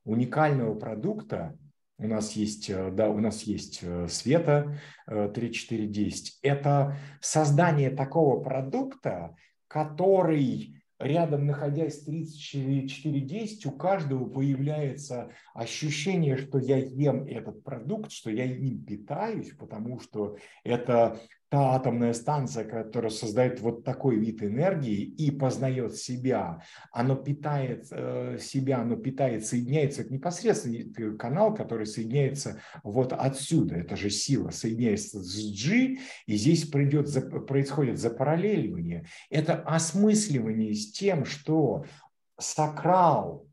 уникального 0.04 0.76
продукта, 0.76 1.58
у 1.98 2.08
нас 2.08 2.34
есть, 2.34 2.70
э, 2.70 2.92
да, 2.92 3.10
у 3.10 3.20
нас 3.20 3.44
есть 3.44 3.80
э, 3.84 4.08
Света 4.10 4.78
3, 5.08 5.54
4, 5.54 5.88
10. 5.88 6.40
Это 6.42 6.98
создание 7.22 7.92
такого 7.92 8.44
продукта, 8.44 9.36
который 9.68 10.81
рядом 11.02 11.46
находясь 11.46 12.08
34-10, 12.08 13.68
у 13.68 13.72
каждого 13.72 14.30
появляется 14.30 15.32
ощущение, 15.54 16.38
что 16.38 16.58
я 16.60 16.78
ем 16.78 17.26
этот 17.26 17.64
продукт, 17.64 18.12
что 18.12 18.30
я 18.30 18.46
им 18.46 18.84
питаюсь, 18.84 19.52
потому 19.58 20.00
что 20.00 20.38
это 20.64 21.20
та 21.52 21.76
атомная 21.76 22.14
станция, 22.14 22.64
которая 22.64 23.12
создает 23.12 23.60
вот 23.60 23.84
такой 23.84 24.16
вид 24.16 24.42
энергии 24.42 25.02
и 25.02 25.32
познает 25.32 25.98
себя, 25.98 26.64
оно 26.94 27.18
питает 27.18 27.88
э, 27.92 28.38
себя, 28.40 28.80
оно 28.80 28.96
питает, 28.96 29.46
соединяется, 29.46 30.04
это 30.04 30.14
непосредственно 30.14 31.18
канал, 31.18 31.54
который 31.54 31.86
соединяется 31.86 32.62
вот 32.84 33.12
отсюда, 33.12 33.76
это 33.76 33.98
же 33.98 34.10
сила, 34.10 34.52
соединяется 34.52 35.20
с 35.20 35.36
G, 35.52 35.98
и 36.26 36.36
здесь 36.38 36.70
придет, 36.70 37.10
происходит 37.46 38.00
запараллеливание. 38.00 39.06
Это 39.30 39.56
осмысливание 39.56 40.74
с 40.74 40.94
тем, 40.94 41.26
что 41.26 41.84
сакрал, 42.40 43.46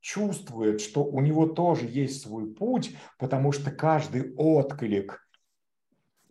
чувствует, 0.00 0.80
что 0.80 1.04
у 1.04 1.20
него 1.20 1.46
тоже 1.46 1.86
есть 1.86 2.22
свой 2.22 2.52
путь, 2.52 2.96
потому 3.16 3.52
что 3.52 3.70
каждый 3.70 4.34
отклик– 4.34 5.24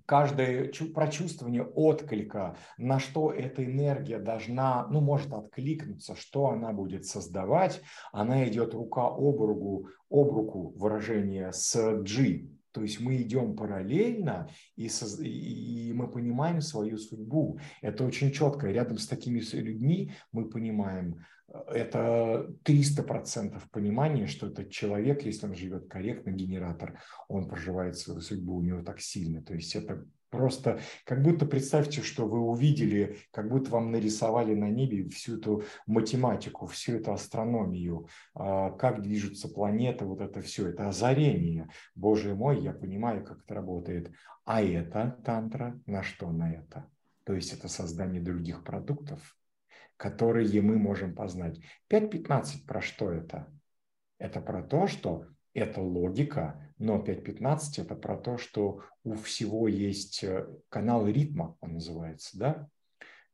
каждое 0.07 0.71
прочувствование 0.95 1.63
отклика, 1.63 2.55
на 2.77 2.97
что 2.97 3.31
эта 3.31 3.63
энергия 3.63 4.19
должна, 4.19 4.87
ну, 4.87 5.01
может 5.01 5.31
откликнуться, 5.33 6.15
что 6.15 6.47
она 6.47 6.71
будет 6.71 7.05
создавать, 7.05 7.81
она 8.13 8.47
идет 8.47 8.73
рука 8.73 9.05
об 9.05 9.41
руку, 9.41 9.89
об 10.09 10.31
руку 10.31 10.73
выражение 10.77 11.51
с 11.51 11.75
G. 12.03 12.47
То 12.77 12.83
есть 12.83 12.99
мы 12.99 13.19
идем 13.23 13.55
параллельно, 13.55 14.51
и, 14.75 14.87
соз... 14.87 15.19
и 15.19 15.91
мы 15.95 16.07
понимаем 16.07 16.61
свою 16.61 16.99
судьбу. 16.99 17.59
Это 17.81 18.05
очень 18.05 18.31
четко. 18.31 18.67
Рядом 18.67 18.99
с 18.99 19.07
такими 19.07 19.39
людьми 19.55 20.11
мы 20.31 20.47
понимаем, 20.47 21.25
это 21.69 22.53
300% 22.63 23.59
понимания, 23.71 24.27
что 24.27 24.45
этот 24.45 24.69
человек, 24.69 25.23
если 25.23 25.47
он 25.47 25.55
живет 25.55 25.87
корректно, 25.87 26.29
генератор, 26.29 27.01
он 27.27 27.47
проживает 27.47 27.97
свою 27.97 28.21
судьбу, 28.21 28.57
у 28.57 28.61
него 28.61 28.83
так 28.83 28.99
сильно. 28.99 29.41
То 29.41 29.55
есть 29.55 29.75
это 29.75 30.05
просто, 30.29 30.79
как 31.05 31.21
будто 31.21 31.45
представьте, 31.45 32.01
что 32.01 32.27
вы 32.27 32.39
увидели, 32.39 33.17
как 33.31 33.49
будто 33.49 33.71
вам 33.71 33.91
нарисовали 33.91 34.53
на 34.53 34.69
небе 34.69 35.07
всю 35.09 35.37
эту 35.37 35.63
математику, 35.85 36.67
всю 36.67 36.97
эту 36.97 37.13
астрономию, 37.13 38.07
а, 38.33 38.71
как 38.71 39.01
движутся 39.01 39.49
планеты, 39.49 40.05
вот 40.05 40.21
это 40.21 40.41
все, 40.41 40.69
это 40.69 40.87
озарение. 40.87 41.69
Боже 41.95 42.35
мой, 42.35 42.61
я 42.61 42.73
понимаю, 42.73 43.23
как 43.23 43.43
это 43.43 43.55
работает. 43.55 44.11
А 44.45 44.61
это 44.61 45.19
тантра 45.25 45.79
на 45.85 46.03
что 46.03 46.31
на 46.31 46.53
это? 46.53 46.89
То 47.25 47.33
есть 47.33 47.53
это 47.53 47.67
создание 47.67 48.21
других 48.21 48.63
продуктов, 48.63 49.37
которые 49.97 50.61
мы 50.61 50.77
можем 50.77 51.13
познать. 51.13 51.59
5.15 51.89 52.65
про 52.65 52.81
что 52.81 53.11
это? 53.11 53.47
Это 54.17 54.39
про 54.39 54.63
то, 54.63 54.87
что 54.87 55.25
это 55.53 55.81
логика, 55.81 56.66
но 56.79 56.97
5.15 56.97 57.81
это 57.81 57.95
про 57.95 58.17
то, 58.17 58.37
что 58.37 58.83
у 59.03 59.15
всего 59.15 59.67
есть 59.67 60.23
э, 60.23 60.47
канал 60.69 61.07
ритма, 61.07 61.57
он 61.59 61.73
называется, 61.73 62.37
да? 62.37 62.69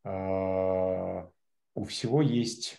А, 0.03 1.29
у 1.75 1.83
всего 1.85 2.21
есть 2.21 2.77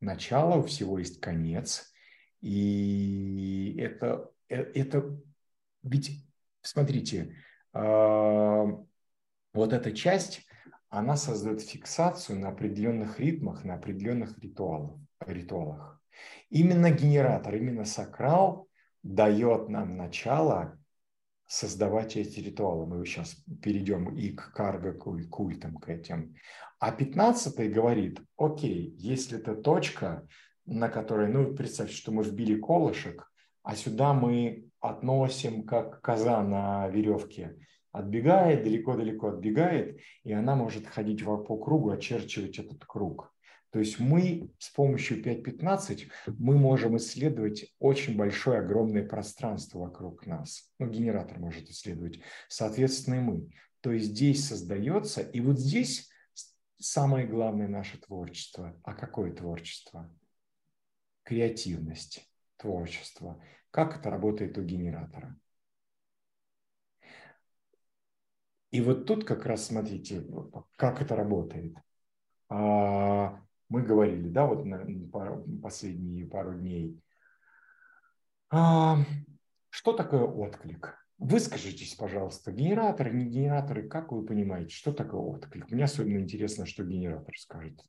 начало, 0.00 0.58
у 0.58 0.62
всего 0.62 0.98
есть 0.98 1.20
конец. 1.20 1.92
И 2.40 3.76
это, 3.78 4.30
э, 4.48 4.56
это 4.56 5.18
ведь, 5.82 6.24
смотрите, 6.60 7.36
а, 7.72 8.66
вот 9.54 9.72
эта 9.72 9.92
часть, 9.92 10.42
она 10.90 11.16
создает 11.16 11.62
фиксацию 11.62 12.38
на 12.38 12.50
определенных 12.50 13.18
ритмах, 13.18 13.64
на 13.64 13.74
определенных 13.74 14.38
ритуалах. 14.38 14.98
ритуалах. 15.26 16.00
Именно 16.50 16.90
генератор, 16.90 17.56
именно 17.56 17.84
сакрал 17.84 18.68
дает 19.04 19.68
нам 19.68 19.96
начало 19.96 20.76
создавать 21.46 22.16
эти 22.16 22.40
ритуалы. 22.40 22.86
Мы 22.86 23.06
сейчас 23.06 23.36
перейдем 23.62 24.16
и 24.16 24.30
к 24.30 24.52
карго 24.52 24.92
культам, 24.92 25.76
к 25.76 25.88
этим. 25.88 26.34
А 26.80 26.90
15 26.90 27.72
говорит, 27.72 28.20
окей, 28.36 28.96
если 28.98 29.38
это 29.38 29.54
точка, 29.54 30.26
на 30.66 30.88
которой, 30.88 31.28
ну, 31.28 31.54
представьте, 31.54 31.94
что 31.94 32.10
мы 32.10 32.24
вбили 32.24 32.58
колышек, 32.58 33.30
а 33.62 33.76
сюда 33.76 34.12
мы 34.12 34.68
относим 34.80 35.62
как 35.62 36.00
коза 36.00 36.42
на 36.42 36.88
веревке– 36.88 37.56
отбегает, 37.94 38.64
далеко-далеко 38.64 39.28
отбегает, 39.28 40.00
и 40.24 40.32
она 40.32 40.56
может 40.56 40.88
ходить 40.88 41.24
по 41.24 41.56
кругу, 41.56 41.90
очерчивать 41.90 42.58
этот 42.58 42.84
круг. 42.84 43.32
То 43.74 43.80
есть 43.80 43.98
мы 43.98 44.52
с 44.60 44.70
помощью 44.70 45.20
5.15 45.20 46.08
мы 46.38 46.56
можем 46.56 46.96
исследовать 46.96 47.74
очень 47.80 48.16
большое, 48.16 48.60
огромное 48.60 49.04
пространство 49.04 49.80
вокруг 49.80 50.26
нас. 50.26 50.72
Ну, 50.78 50.86
генератор 50.88 51.40
может 51.40 51.68
исследовать. 51.68 52.20
Соответственно, 52.46 53.16
и 53.16 53.18
мы. 53.18 53.50
То 53.80 53.90
есть 53.90 54.10
здесь 54.10 54.46
создается, 54.46 55.22
и 55.22 55.40
вот 55.40 55.58
здесь 55.58 56.08
самое 56.78 57.26
главное 57.26 57.66
наше 57.66 57.98
творчество. 57.98 58.80
А 58.84 58.94
какое 58.94 59.32
творчество? 59.32 60.08
Креативность, 61.24 62.30
творчество. 62.58 63.42
Как 63.72 63.98
это 63.98 64.08
работает 64.08 64.56
у 64.56 64.62
генератора? 64.62 65.36
И 68.70 68.80
вот 68.80 69.04
тут 69.06 69.24
как 69.24 69.44
раз 69.46 69.66
смотрите, 69.66 70.24
как 70.76 71.02
это 71.02 71.16
работает. 71.16 71.74
Мы 73.74 73.82
говорили, 73.82 74.28
да, 74.28 74.46
вот 74.46 74.64
на 74.64 74.86
последние 75.60 76.28
пару 76.28 76.54
дней. 76.54 76.96
А, 78.48 78.98
что 79.68 79.92
такое 79.94 80.22
отклик? 80.22 80.96
Выскажитесь, 81.18 81.96
пожалуйста, 81.96 82.52
генераторы, 82.52 83.10
не 83.10 83.24
генераторы, 83.24 83.88
как 83.88 84.12
вы 84.12 84.24
понимаете, 84.24 84.72
что 84.72 84.92
такое 84.92 85.20
отклик? 85.22 85.68
Мне 85.72 85.82
особенно 85.82 86.20
интересно, 86.20 86.66
что 86.66 86.84
генератор 86.84 87.36
скажет. 87.36 87.80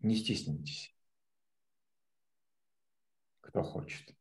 Не 0.00 0.16
стесняйтесь. 0.16 0.96
Кто 3.42 3.62
хочет. 3.62 4.16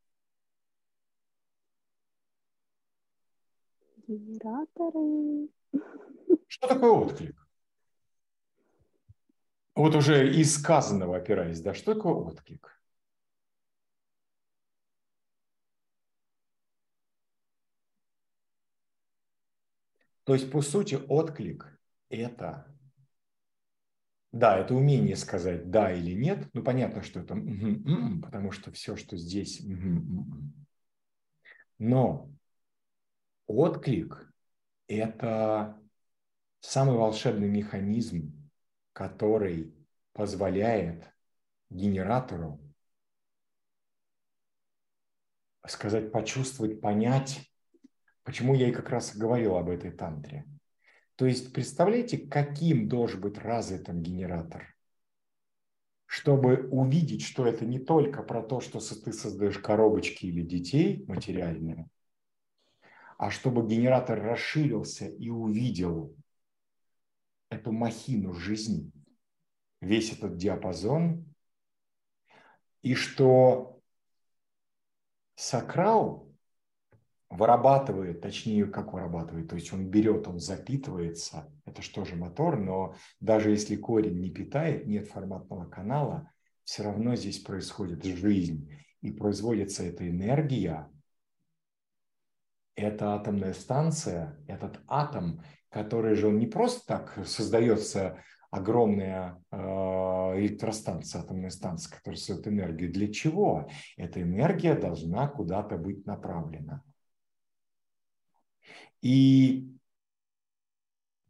Генераторы. 4.08 5.50
Что 6.48 6.68
такое 6.68 6.92
отклик? 6.92 7.48
Вот 9.76 9.96
уже 9.96 10.32
из 10.32 10.54
сказанного 10.56 11.18
опираясь, 11.18 11.62
да, 11.62 11.74
что 11.74 11.96
такое 11.96 12.14
отклик? 12.14 12.70
То 20.26 20.34
есть, 20.34 20.52
по 20.52 20.62
сути, 20.62 20.96
отклик– 20.96 21.78
это, 22.10 22.74
да, 24.32 24.58
это 24.58 24.74
умение 24.74 25.16
сказать 25.18 25.70
да 25.70 25.92
или 25.92 26.14
нет. 26.14 26.50
Ну, 26.54 26.64
понятно, 26.64 27.02
что 27.02 27.20
это 27.20 27.36
потому 28.22 28.52
что 28.52 28.72
все, 28.72 28.96
что 28.96 29.18
здесь, 29.18 29.62
но 31.78 32.30
Отклик– 33.56 34.34
это 34.88 35.80
самый 36.60 36.98
волшебный 36.98 37.50
механизм, 37.50 38.50
который 38.94 39.74
позволяет 40.14 41.14
генератору 41.70 42.60
сказать, 45.68 46.12
почувствовать, 46.12 46.82
понять, 46.82 47.42
почему 48.24 48.54
я 48.56 48.70
и 48.70 48.74
как 48.74 48.90
раз 48.90 49.16
говорил 49.16 49.56
об 49.56 49.70
этой 49.70 49.92
тантре. 49.92 50.46
То 51.16 51.26
есть 51.26 51.54
представляете, 51.54 52.18
каким 52.18 52.90
должен 52.90 53.22
быть 53.22 53.38
развитым 53.38 54.02
генератор, 54.02 54.76
чтобы 56.06 56.68
увидеть, 56.70 57.22
что 57.22 57.46
это 57.46 57.66
не 57.66 57.80
только 57.80 58.24
про 58.24 58.42
то, 58.42 58.60
что 58.60 58.80
ты 58.80 59.14
создаешь 59.14 59.60
коробочки 59.60 60.26
или 60.26 60.42
детей 60.42 61.06
материальные, 61.08 61.88
а 63.24 63.30
чтобы 63.30 63.66
генератор 63.66 64.22
расширился 64.22 65.08
и 65.08 65.30
увидел 65.30 66.14
эту 67.50 67.72
махину 67.72 68.34
жизни, 68.34 68.92
весь 69.80 70.12
этот 70.12 70.36
диапазон, 70.36 71.34
и 72.82 72.96
что 72.96 73.80
сакрал 75.36 76.30
вырабатывает, 77.30 78.20
точнее, 78.20 78.66
как 78.66 78.92
вырабатывает, 78.92 79.48
то 79.48 79.56
есть 79.56 79.72
он 79.72 79.88
берет, 79.88 80.28
он 80.28 80.40
запитывается, 80.40 81.50
это 81.64 81.82
что 81.82 82.04
же 82.04 82.18
мотор, 82.18 82.60
но 82.60 82.94
даже 83.22 83.52
если 83.52 83.78
корень 83.78 84.20
не 84.20 84.32
питает, 84.32 84.86
нет 84.86 85.08
форматного 85.08 85.66
канала, 85.70 86.30
все 86.66 86.84
равно 86.84 87.16
здесь 87.16 87.40
происходит 87.40 88.04
жизнь, 88.04 88.70
и 89.00 89.12
производится 89.12 89.84
эта 89.84 90.10
энергия, 90.10 90.92
эта 92.76 93.16
атомная 93.16 93.54
станция, 93.54 94.38
этот 94.48 94.80
атом, 94.88 95.44
который 95.70 96.16
же 96.16 96.28
он 96.28 96.40
не 96.40 96.48
просто 96.48 96.86
так 96.86 97.20
создается 97.26 98.20
огромная 98.52 99.42
э, 99.52 99.58
электростанция, 99.58 101.22
атомная 101.22 101.50
станция, 101.50 101.98
которая 101.98 102.18
создает 102.18 102.48
энергию. 102.48 102.92
Для 102.92 103.12
чего? 103.12 103.68
Эта 103.98 104.22
энергия 104.22 104.76
должна 104.76 105.28
куда-то 105.28 105.78
быть 105.78 106.06
направлена. 106.06 106.84
И 109.02 109.74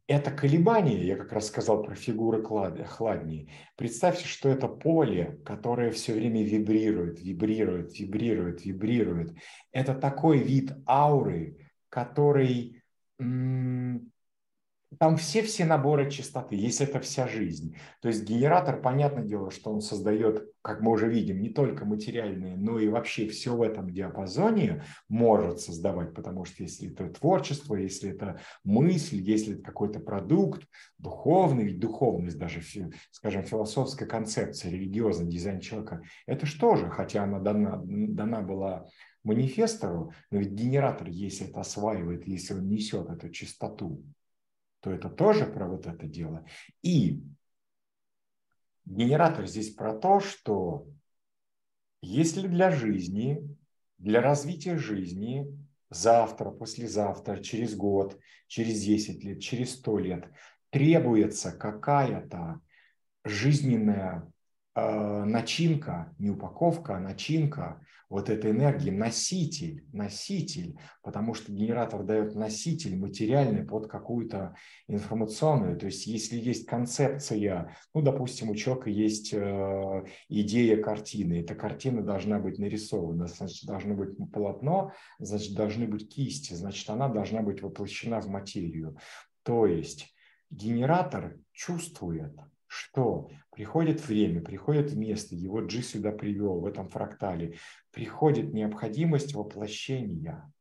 это 0.07 0.31
колебание, 0.31 1.05
я 1.05 1.15
как 1.15 1.31
раз 1.31 1.47
сказал 1.47 1.81
про 1.83 1.95
фигуры 1.95 2.43
хладней. 2.43 3.51
Представьте, 3.77 4.27
что 4.27 4.49
это 4.49 4.67
поле, 4.67 5.39
которое 5.45 5.91
все 5.91 6.13
время 6.13 6.43
вибрирует, 6.43 7.21
вибрирует, 7.21 7.97
вибрирует, 7.97 8.65
вибрирует. 8.65 9.33
Это 9.71 9.95
такой 9.95 10.39
вид 10.39 10.73
ауры, 10.85 11.69
который 11.89 12.83
там 14.99 15.17
все-все 15.17 15.65
наборы 15.65 16.09
частоты, 16.09 16.55
если 16.55 16.87
это 16.87 16.99
вся 16.99 17.27
жизнь. 17.27 17.75
То 18.01 18.07
есть 18.07 18.23
генератор, 18.23 18.81
понятное 18.81 19.23
дело, 19.23 19.51
что 19.51 19.71
он 19.71 19.81
создает, 19.81 20.51
как 20.61 20.81
мы 20.81 20.91
уже 20.91 21.09
видим, 21.09 21.41
не 21.41 21.49
только 21.49 21.85
материальные, 21.85 22.57
но 22.57 22.79
и 22.79 22.87
вообще 22.87 23.27
все 23.27 23.55
в 23.55 23.61
этом 23.61 23.89
диапазоне 23.89 24.83
может 25.09 25.59
создавать, 25.59 26.13
потому 26.13 26.45
что 26.45 26.63
если 26.63 26.91
это 26.91 27.09
творчество, 27.09 27.75
если 27.75 28.11
это 28.11 28.39
мысль, 28.63 29.17
если 29.17 29.55
это 29.55 29.63
какой-то 29.63 29.99
продукт 29.99 30.67
духовный, 30.97 31.73
духовность 31.73 32.37
даже, 32.37 32.61
скажем, 33.11 33.43
философская 33.43 34.07
концепция, 34.07 34.71
религиозный 34.71 35.29
дизайн 35.29 35.59
человека, 35.59 36.01
это 36.25 36.45
что 36.45 36.75
же, 36.75 36.89
хотя 36.89 37.23
она 37.23 37.39
дана, 37.39 37.81
дана 37.83 38.41
была 38.41 38.85
манифестору, 39.23 40.11
но 40.31 40.39
ведь 40.39 40.51
генератор, 40.51 41.07
если 41.07 41.47
это 41.47 41.61
осваивает, 41.61 42.27
если 42.27 42.53
он 42.53 42.67
несет 42.67 43.09
эту 43.09 43.29
чистоту, 43.29 44.03
то 44.83 44.91
это 44.91 45.09
тоже 45.09 45.45
про 45.45 45.65
вот 45.65 45.87
это 45.87 46.05
дело. 46.07 46.45
И 46.81 47.23
генератор 48.83 49.47
здесь 49.47 49.73
про 49.73 49.93
то, 49.93 50.19
что 50.19 50.85
если 52.01 52.49
для 52.49 52.69
жизни, 52.69 53.41
для 53.97 54.21
развития 54.21 54.77
жизни 54.77 55.47
завтра, 55.89 56.51
послезавтра, 56.51 57.37
через 57.37 57.77
год, 57.77 58.19
через 58.47 58.81
10 58.83 59.23
лет, 59.23 59.39
через 59.39 59.75
100 59.75 59.97
лет 59.99 60.25
требуется 60.69 61.53
какая-то 61.53 62.59
жизненная 63.23 64.29
начинка, 64.75 66.13
не 66.17 66.31
упаковка, 66.31 66.97
а 66.97 66.99
начинка 66.99 67.79
вот 68.13 68.29
этой 68.29 68.51
энергии, 68.51 68.91
носитель, 68.91 69.85
носитель, 69.91 70.77
потому 71.01 71.33
что 71.33 71.51
генератор 71.51 72.03
дает 72.03 72.35
носитель 72.35 72.95
материальный 72.95 73.65
под 73.65 73.87
какую-то 73.87 74.55
информационную. 74.87 75.79
То 75.79 75.87
есть 75.87 76.05
если 76.05 76.37
есть 76.37 76.67
концепция, 76.67 77.75
ну, 77.95 78.03
допустим, 78.03 78.51
у 78.51 78.55
человека 78.55 78.91
есть 78.91 79.33
э, 79.33 80.05
идея 80.29 80.81
картины, 80.81 81.41
эта 81.41 81.55
картина 81.55 82.03
должна 82.03 82.37
быть 82.37 82.59
нарисована, 82.59 83.25
значит, 83.25 83.65
должно 83.65 83.95
быть 83.95 84.15
полотно, 84.31 84.93
значит, 85.17 85.55
должны 85.55 85.87
быть 85.87 86.13
кисти, 86.13 86.53
значит, 86.53 86.87
она 86.91 87.09
должна 87.09 87.41
быть 87.41 87.63
воплощена 87.63 88.21
в 88.21 88.27
материю. 88.27 88.95
То 89.41 89.65
есть 89.65 90.13
генератор 90.51 91.39
чувствует, 91.51 92.35
что 92.73 93.29
приходит 93.51 94.05
время, 94.07 94.41
приходит 94.41 94.95
место, 94.95 95.35
его 95.35 95.61
Джи 95.61 95.83
сюда 95.83 96.11
привел 96.11 96.59
в 96.59 96.65
этом 96.65 96.89
фрактале, 96.89 97.57
приходит 97.91 98.53
необходимость 98.53 99.35
воплощения. 99.35 100.51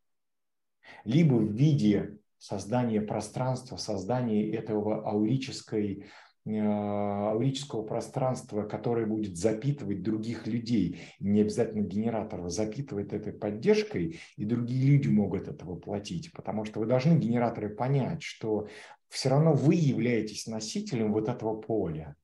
Либо 1.05 1.34
в 1.34 1.51
виде 1.51 2.18
создания 2.39 3.01
пространства, 3.01 3.76
создания 3.76 4.51
этого 4.51 5.09
аурической, 5.09 6.05
э, 6.44 6.51
аурического 6.59 7.82
пространства, 7.82 8.64
которое 8.64 9.06
будет 9.06 9.39
запитывать 9.39 10.02
других 10.02 10.47
людей. 10.47 11.01
Не 11.18 11.40
обязательно 11.40 11.82
генератор 11.82 12.47
запитывает 12.51 13.14
этой 13.14 13.32
поддержкой, 13.32 14.20
и 14.36 14.44
другие 14.44 14.86
люди 14.86 15.09
могут 15.09 15.48
это 15.48 15.64
воплотить. 15.64 16.30
Потому 16.32 16.66
что 16.66 16.80
вы 16.80 16.86
должны, 16.86 17.16
генераторы, 17.16 17.70
понять, 17.70 18.22
что 18.22 18.66
все 19.12 19.28
равно 19.28 19.52
вы 19.52 19.74
являетесь 19.74 20.47
носителем 20.47 21.12
вот 21.12 21.28
этого 21.28 21.60
поля. 21.60 22.16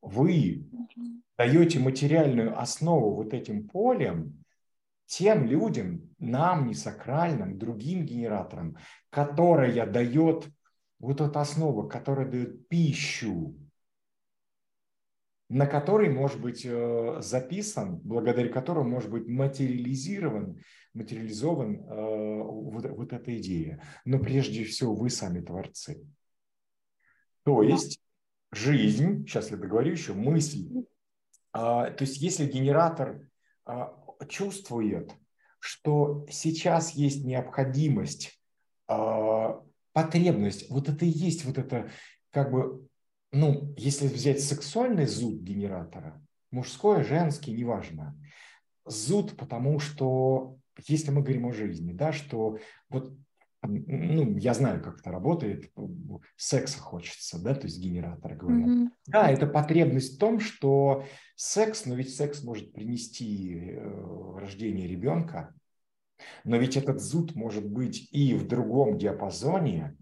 Вы 0.00 0.64
даете 1.36 1.80
материальную 1.80 2.56
основу 2.56 3.16
вот 3.16 3.34
этим 3.34 3.68
полем 3.68 4.44
тем 5.06 5.44
людям, 5.44 6.08
нам, 6.20 6.68
не 6.68 6.74
сакральным, 6.74 7.58
другим 7.58 8.04
генераторам, 8.04 8.76
которая 9.10 9.86
дает 9.86 10.48
вот 11.00 11.20
эта 11.20 11.40
основа, 11.40 11.88
которая 11.88 12.28
дает 12.28 12.68
пищу, 12.68 13.56
на 15.48 15.66
которой 15.66 16.10
может 16.10 16.40
быть 16.40 16.62
э, 16.64 17.18
записан, 17.20 17.96
благодаря 17.98 18.48
которому 18.48 18.90
может 18.90 19.10
быть 19.10 19.26
материализирован 19.26 20.60
материализован 20.94 21.76
э, 21.76 22.42
вот, 22.42 22.84
вот 22.90 23.12
эта 23.12 23.36
идея. 23.38 23.82
Но 24.04 24.18
прежде 24.18 24.64
всего 24.64 24.94
вы 24.94 25.10
сами 25.10 25.40
творцы. 25.40 26.04
То 27.44 27.62
есть 27.62 28.00
жизнь, 28.52 29.26
сейчас 29.26 29.50
я 29.50 29.56
договорю 29.56 29.92
еще, 29.92 30.12
мысль. 30.12 30.68
А, 31.52 31.90
то 31.90 32.04
есть 32.04 32.18
если 32.18 32.46
генератор 32.46 33.28
а, 33.64 33.96
чувствует, 34.28 35.12
что 35.60 36.26
сейчас 36.30 36.92
есть 36.92 37.24
необходимость, 37.24 38.38
а, 38.86 39.62
потребность, 39.92 40.70
вот 40.70 40.88
это 40.88 41.04
и 41.04 41.08
есть 41.08 41.44
вот 41.44 41.58
это 41.58 41.90
как 42.30 42.50
бы, 42.50 42.86
ну, 43.32 43.74
если 43.76 44.06
взять 44.06 44.40
сексуальный 44.40 45.06
зуд 45.06 45.40
генератора, 45.40 46.22
мужской, 46.50 47.04
женский, 47.04 47.52
неважно, 47.52 48.18
зуд, 48.84 49.36
потому 49.36 49.78
что 49.80 50.56
если 50.86 51.10
мы 51.10 51.22
говорим 51.22 51.46
о 51.46 51.52
жизни, 51.52 51.92
да, 51.92 52.12
что 52.12 52.58
вот 52.88 53.12
ну, 53.62 54.36
я 54.38 54.54
знаю, 54.54 54.80
как 54.82 55.00
это 55.00 55.10
работает, 55.10 55.70
секса 56.36 56.78
хочется, 56.78 57.42
да, 57.42 57.54
то 57.54 57.66
есть 57.66 57.80
генераторы 57.80 58.36
говорят. 58.36 58.68
Mm-hmm. 58.68 58.88
Да, 59.08 59.30
это 59.30 59.46
потребность 59.48 60.14
в 60.14 60.18
том, 60.18 60.38
что 60.38 61.04
секс, 61.34 61.84
но 61.84 61.96
ведь 61.96 62.14
секс 62.14 62.44
может 62.44 62.72
принести 62.72 63.72
э, 63.72 64.38
рождение 64.38 64.86
ребенка, 64.86 65.54
но 66.44 66.56
ведь 66.56 66.76
этот 66.76 67.00
зуд 67.00 67.34
может 67.34 67.68
быть 67.68 68.08
и 68.12 68.34
в 68.34 68.46
другом 68.46 68.96
диапазоне, 68.96 69.96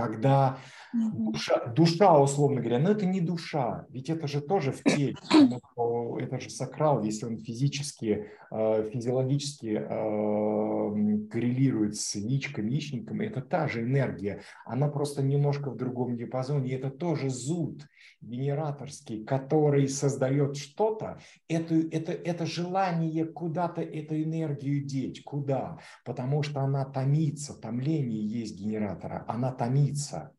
когда 0.00 0.58
душа, 0.92 1.66
душа, 1.66 2.18
условно 2.18 2.60
говоря, 2.60 2.78
но 2.78 2.90
это 2.90 3.06
не 3.06 3.20
душа, 3.20 3.86
ведь 3.90 4.10
это 4.10 4.26
же 4.26 4.40
тоже 4.40 4.72
в 4.72 4.82
теле, 4.82 5.14
это 6.18 6.40
же 6.40 6.50
сакрал, 6.50 7.02
если 7.02 7.26
он 7.26 7.38
физически, 7.38 8.26
э, 8.50 8.90
физиологически 8.90 9.78
э, 9.78 11.28
коррелирует 11.30 11.96
с 11.96 12.14
яичком, 12.14 12.66
яичником, 12.66 13.20
это 13.20 13.40
та 13.40 13.68
же 13.68 13.82
энергия, 13.82 14.42
она 14.64 14.88
просто 14.88 15.22
немножко 15.22 15.70
в 15.70 15.76
другом 15.76 16.16
диапазоне, 16.16 16.74
это 16.74 16.90
тоже 16.90 17.30
зуд 17.30 17.86
генераторский, 18.20 19.24
который 19.24 19.88
создает 19.88 20.56
что-то, 20.56 21.20
это, 21.48 21.74
это, 21.74 22.12
это 22.12 22.46
желание 22.46 23.24
куда-то 23.24 23.80
эту 23.80 24.22
энергию 24.22 24.84
деть, 24.84 25.22
куда? 25.22 25.78
Потому 26.04 26.42
что 26.42 26.60
она 26.60 26.84
томится, 26.84 27.54
томление 27.54 28.26
есть 28.26 28.58
генератора, 28.58 29.24
она 29.28 29.52
томится. 29.52 30.32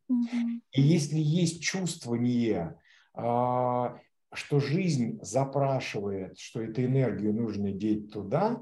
И 0.71 0.81
если 0.81 1.17
есть 1.17 1.61
чувствование, 1.63 2.75
а, 3.13 3.97
что 4.33 4.59
жизнь 4.59 5.19
запрашивает, 5.21 6.39
что 6.39 6.61
эту 6.61 6.83
энергию 6.83 7.33
нужно 7.33 7.71
деть 7.71 8.11
туда, 8.11 8.61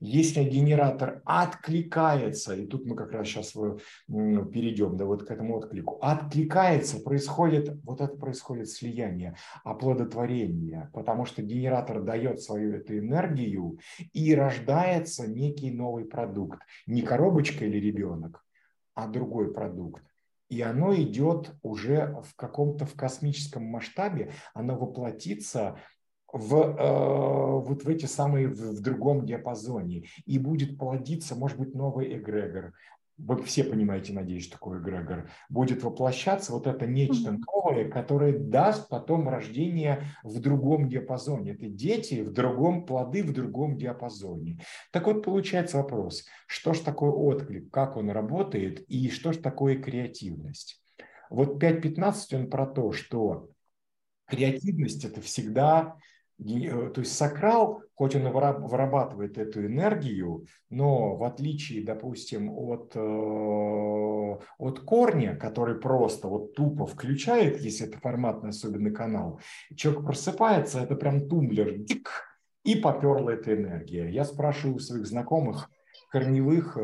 если 0.00 0.44
генератор 0.44 1.22
откликается, 1.24 2.54
и 2.54 2.66
тут 2.66 2.86
мы 2.86 2.96
как 2.96 3.12
раз 3.12 3.26
сейчас 3.26 3.52
перейдем 3.52 4.96
да, 4.96 5.04
вот 5.06 5.24
к 5.24 5.30
этому 5.30 5.56
отклику, 5.56 5.98
откликается, 6.02 7.00
происходит, 7.00 7.82
вот 7.82 8.00
это 8.00 8.14
происходит 8.16 8.68
слияние, 8.68 9.36
оплодотворение, 9.64 10.90
потому 10.92 11.24
что 11.24 11.42
генератор 11.42 12.02
дает 12.02 12.40
свою 12.40 12.74
эту 12.74 12.98
энергию 12.98 13.78
и 14.12 14.34
рождается 14.34 15.26
некий 15.26 15.70
новый 15.70 16.04
продукт. 16.04 16.60
Не 16.86 17.02
коробочка 17.02 17.64
или 17.64 17.78
ребенок, 17.78 18.44
а 18.94 19.06
другой 19.06 19.52
продукт. 19.52 20.02
И 20.48 20.60
оно 20.62 20.94
идет 20.94 21.54
уже 21.62 22.22
в 22.24 22.36
каком-то 22.36 22.86
в 22.86 22.94
космическом 22.94 23.64
масштабе, 23.64 24.32
оно 24.54 24.76
воплотится 24.76 25.78
в, 26.32 26.54
э, 26.54 27.66
вот 27.66 27.84
в 27.84 27.88
эти 27.88 28.06
самые, 28.06 28.48
в, 28.48 28.76
в 28.76 28.80
другом 28.80 29.26
диапазоне. 29.26 30.04
И 30.24 30.38
будет 30.38 30.78
плодиться, 30.78 31.34
может 31.34 31.58
быть, 31.58 31.74
новый 31.74 32.16
эгрегор. 32.16 32.72
Вы 33.18 33.42
все 33.44 33.64
понимаете, 33.64 34.12
надеюсь, 34.12 34.44
что 34.44 34.52
такое 34.52 34.80
эгрегор. 34.80 35.30
Будет 35.48 35.82
воплощаться 35.82 36.52
вот 36.52 36.66
это 36.66 36.86
нечто 36.86 37.32
новое, 37.32 37.88
которое 37.88 38.38
даст 38.38 38.90
потом 38.90 39.28
рождение 39.28 40.04
в 40.22 40.38
другом 40.38 40.88
диапазоне. 40.88 41.52
Это 41.52 41.66
дети 41.66 42.20
в 42.20 42.32
другом, 42.32 42.84
плоды 42.84 43.22
в 43.22 43.32
другом 43.32 43.78
диапазоне. 43.78 44.60
Так 44.92 45.06
вот, 45.06 45.24
получается 45.24 45.78
вопрос, 45.78 46.26
что 46.46 46.74
же 46.74 46.82
такое 46.82 47.10
отклик, 47.10 47.70
как 47.70 47.96
он 47.96 48.10
работает 48.10 48.80
и 48.88 49.08
что 49.08 49.32
же 49.32 49.38
такое 49.38 49.80
креативность. 49.80 50.82
Вот 51.30 51.62
5.15 51.62 52.36
он 52.36 52.50
про 52.50 52.66
то, 52.66 52.92
что 52.92 53.48
креативность– 54.26 55.04
это 55.06 55.22
всегда 55.22 55.96
то 56.38 57.00
есть 57.00 57.16
сакрал, 57.16 57.82
хоть 57.94 58.14
он 58.14 58.26
и 58.26 58.30
вырабатывает 58.30 59.38
эту 59.38 59.64
энергию, 59.64 60.46
но 60.68 61.16
в 61.16 61.24
отличие, 61.24 61.82
допустим, 61.82 62.50
от, 62.50 62.92
э, 62.94 64.36
от 64.58 64.80
корня, 64.80 65.36
который 65.36 65.76
просто 65.76 66.28
вот 66.28 66.54
тупо 66.54 66.86
включает, 66.86 67.60
если 67.60 67.88
это 67.88 67.98
форматный 67.98 68.50
особенный 68.50 68.92
канал, 68.92 69.40
человек 69.74 70.04
просыпается, 70.04 70.80
это 70.80 70.94
прям 70.94 71.26
тумблер, 71.26 71.78
дик, 71.78 72.10
и 72.64 72.74
поперла 72.74 73.32
эта 73.32 73.54
энергия. 73.54 74.10
Я 74.10 74.24
спрашиваю 74.24 74.76
у 74.76 74.80
своих 74.80 75.06
знакомых, 75.06 75.70
корневых, 76.08 76.76
э, 76.76 76.80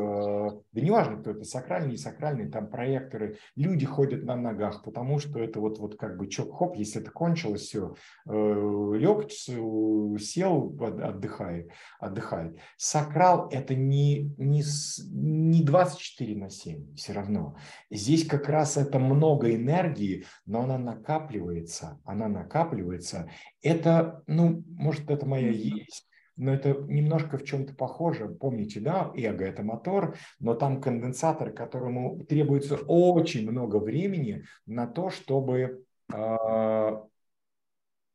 да 0.71 0.81
неважно, 0.81 1.17
кто 1.17 1.31
это, 1.31 1.43
сакральный, 1.43 1.91
не 1.91 1.97
сакральный, 1.97 2.49
там 2.49 2.69
проекторы, 2.69 3.37
люди 3.55 3.85
ходят 3.85 4.23
на 4.23 4.35
ногах, 4.35 4.83
потому 4.83 5.19
что 5.19 5.39
это 5.39 5.59
вот, 5.59 5.79
вот 5.79 5.97
как 5.97 6.17
бы 6.17 6.27
чок, 6.27 6.57
хоп, 6.57 6.75
если 6.75 7.01
это 7.01 7.11
кончилось, 7.11 7.61
все, 7.61 7.95
э, 8.27 8.31
лег, 8.31 9.31
сел, 9.31 10.77
отдыхает, 10.79 11.71
отдыхает. 11.99 12.57
Сакрал 12.77 13.49
это 13.49 13.75
не, 13.75 14.33
не, 14.37 14.63
не 15.11 15.63
24 15.63 16.35
на 16.35 16.49
7 16.49 16.95
все 16.95 17.13
равно. 17.13 17.55
Здесь 17.89 18.25
как 18.27 18.49
раз 18.49 18.77
это 18.77 18.99
много 18.99 19.53
энергии, 19.53 20.25
но 20.45 20.61
она 20.61 20.77
накапливается, 20.77 21.99
она 22.03 22.27
накапливается. 22.27 23.29
Это, 23.61 24.23
ну, 24.27 24.63
может, 24.67 25.09
это 25.09 25.25
моя 25.25 25.49
есть 25.49 26.07
но 26.35 26.53
это 26.53 26.73
немножко 26.87 27.37
в 27.37 27.43
чем-то 27.43 27.75
похоже. 27.75 28.27
Помните, 28.27 28.79
да, 28.79 29.11
эго– 29.15 29.45
это 29.45 29.63
мотор, 29.63 30.17
но 30.39 30.53
там 30.55 30.81
конденсатор, 30.81 31.51
которому 31.51 32.23
требуется 32.25 32.75
очень 32.75 33.49
много 33.49 33.77
времени 33.77 34.45
на 34.65 34.87
то, 34.87 35.09
чтобы 35.09 35.85
э, 36.13 36.97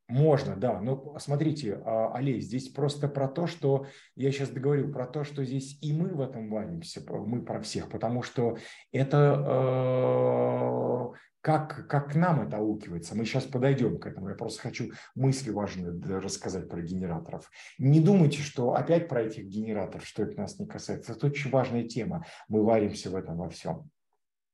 можно, 0.09 0.57
да. 0.57 0.81
Но 0.81 1.17
смотрите, 1.19 1.81
а, 1.85 2.13
Олесь, 2.15 2.47
здесь 2.47 2.71
просто 2.71 3.09
про 3.09 3.29
то, 3.29 3.47
что 3.47 3.87
я 4.17 4.33
сейчас 4.33 4.49
договорю 4.49 4.91
про 4.91 5.07
то, 5.07 5.23
что 5.23 5.45
здесь 5.45 5.79
и 5.83 5.93
мы 5.93 6.09
в 6.09 6.23
этом 6.23 6.49
варимся, 6.49 7.03
мы 7.11 7.43
про 7.45 7.61
всех, 7.61 7.91
потому 7.91 8.23
что 8.23 8.57
это 8.91 9.45
э, 9.47 11.19
как, 11.41 11.87
как 11.89 12.13
к 12.13 12.15
нам 12.15 12.41
это 12.41 12.59
аукивается. 12.59 13.15
Мы 13.15 13.25
сейчас 13.25 13.45
подойдем 13.45 13.99
к 13.99 14.07
этому. 14.07 14.29
Я 14.29 14.35
просто 14.35 14.63
хочу 14.63 14.91
мысли 15.15 15.51
важные 15.51 15.91
рассказать 16.19 16.69
про 16.69 16.83
генераторов. 16.83 17.51
Не 17.79 18.01
думайте, 18.01 18.43
что 18.43 18.75
опять 18.75 19.09
про 19.09 19.23
этих 19.23 19.45
генераторов, 19.45 20.07
что 20.07 20.25
это 20.25 20.39
нас 20.39 20.59
не 20.59 20.67
касается. 20.67 21.13
Это 21.13 21.27
очень 21.27 21.51
важная 21.51 21.85
тема. 21.85 22.27
Мы 22.49 22.65
варимся 22.65 23.11
в 23.11 23.17
этом 23.17 23.37
во 23.37 23.49
всем. 23.49 23.89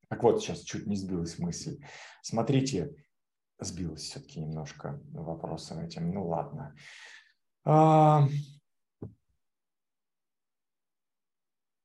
Так 0.08 0.22
вот, 0.22 0.42
сейчас 0.42 0.60
чуть 0.60 0.86
не 0.86 0.96
сбилась 0.96 1.38
мысль. 1.38 1.80
Смотрите, 2.22 2.94
сбилась 3.58 4.02
все-таки 4.02 4.40
немножко 4.40 5.00
вопросом 5.12 5.80
этим. 5.80 6.12
Ну 6.12 6.28
ладно. 6.28 6.74
А... 7.64 8.28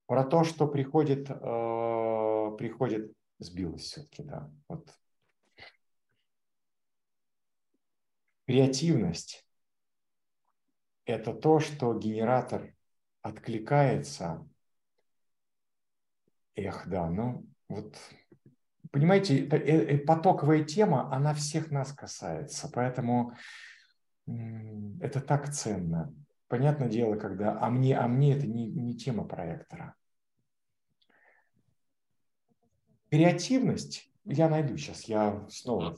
Про 0.07 0.23
то, 0.23 0.43
что 0.43 0.67
приходит, 0.67 1.29
э, 1.29 2.55
приходит 2.57 3.13
сбилась 3.39 3.83
все-таки, 3.83 4.23
да. 4.23 4.51
Вот. 4.67 4.93
Креативность– 8.45 9.45
это 11.05 11.33
то, 11.33 11.59
что 11.59 11.97
генератор 11.97 12.73
откликается. 13.21 14.47
Эх, 16.55 16.87
да, 16.87 17.09
ну 17.09 17.45
вот, 17.67 17.95
понимаете, 18.91 19.45
это, 19.45 19.55
э, 19.55 19.97
потоковая 19.99 20.63
тема, 20.63 21.13
она 21.13 21.33
всех 21.33 21.71
нас 21.71 21.93
касается, 21.93 22.69
поэтому 22.73 23.33
это 24.25 25.21
так 25.21 25.53
ценно. 25.53 26.13
Понятное 26.47 26.89
дело, 26.89 27.15
когда, 27.15 27.59
а 27.59 27.69
мне, 27.69 27.95
а 27.95 28.07
мне 28.07 28.35
это 28.35 28.47
не, 28.47 28.67
не 28.67 28.97
тема 28.97 29.25
проектора. 29.25 29.95
Креативность, 33.09 34.11
я 34.23 34.49
найду 34.49 34.77
сейчас, 34.77 35.05
я 35.05 35.47
снова 35.49 35.95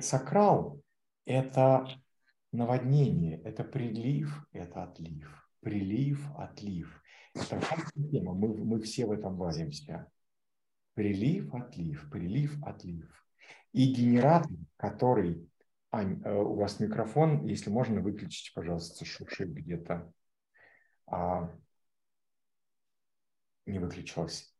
сакрал– 0.00 0.80
это 1.24 1.88
наводнение, 2.52 3.40
это 3.42 3.64
прилив, 3.64 4.46
это 4.52 4.84
отлив, 4.84 5.48
прилив, 5.60 6.30
отлив. 6.36 7.02
Это 7.34 7.60
тема, 8.12 8.34
мы, 8.34 8.56
мы 8.56 8.80
все 8.80 9.06
в 9.06 9.10
этом 9.10 9.36
варимся. 9.36 10.08
Прилив, 10.94 11.52
отлив, 11.52 12.08
прилив, 12.08 12.62
отлив. 12.62 13.26
И 13.72 13.92
генератор, 13.92 14.52
который... 14.76 15.50
Ань, 15.90 16.22
э, 16.24 16.32
у 16.32 16.54
вас 16.54 16.78
микрофон, 16.78 17.46
если 17.46 17.70
можно, 17.70 18.00
выключите, 18.00 18.52
пожалуйста, 18.54 19.04
шуршит 19.04 19.52
где-то. 19.52 20.12
А, 21.06 21.52
не 23.66 23.80
выключилось. 23.80 24.53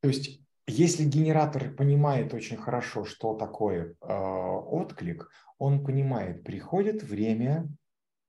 То 0.00 0.08
есть, 0.08 0.40
если 0.66 1.04
генератор 1.04 1.74
понимает 1.74 2.32
очень 2.34 2.56
хорошо, 2.56 3.04
что 3.04 3.34
такое 3.34 3.94
э, 4.00 4.12
отклик, 4.12 5.28
он 5.58 5.84
понимает, 5.84 6.44
приходит 6.44 7.02
время 7.02 7.68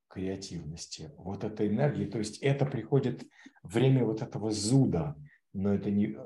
креативности, 0.08 1.10
вот 1.16 1.44
этой 1.44 1.68
энергии, 1.68 2.04
то 2.04 2.18
есть 2.18 2.38
это 2.38 2.66
приходит 2.66 3.26
время 3.62 4.04
вот 4.04 4.20
этого 4.20 4.50
зуда, 4.50 5.16
но 5.54 5.72
это 5.74 5.90
не 5.90 6.16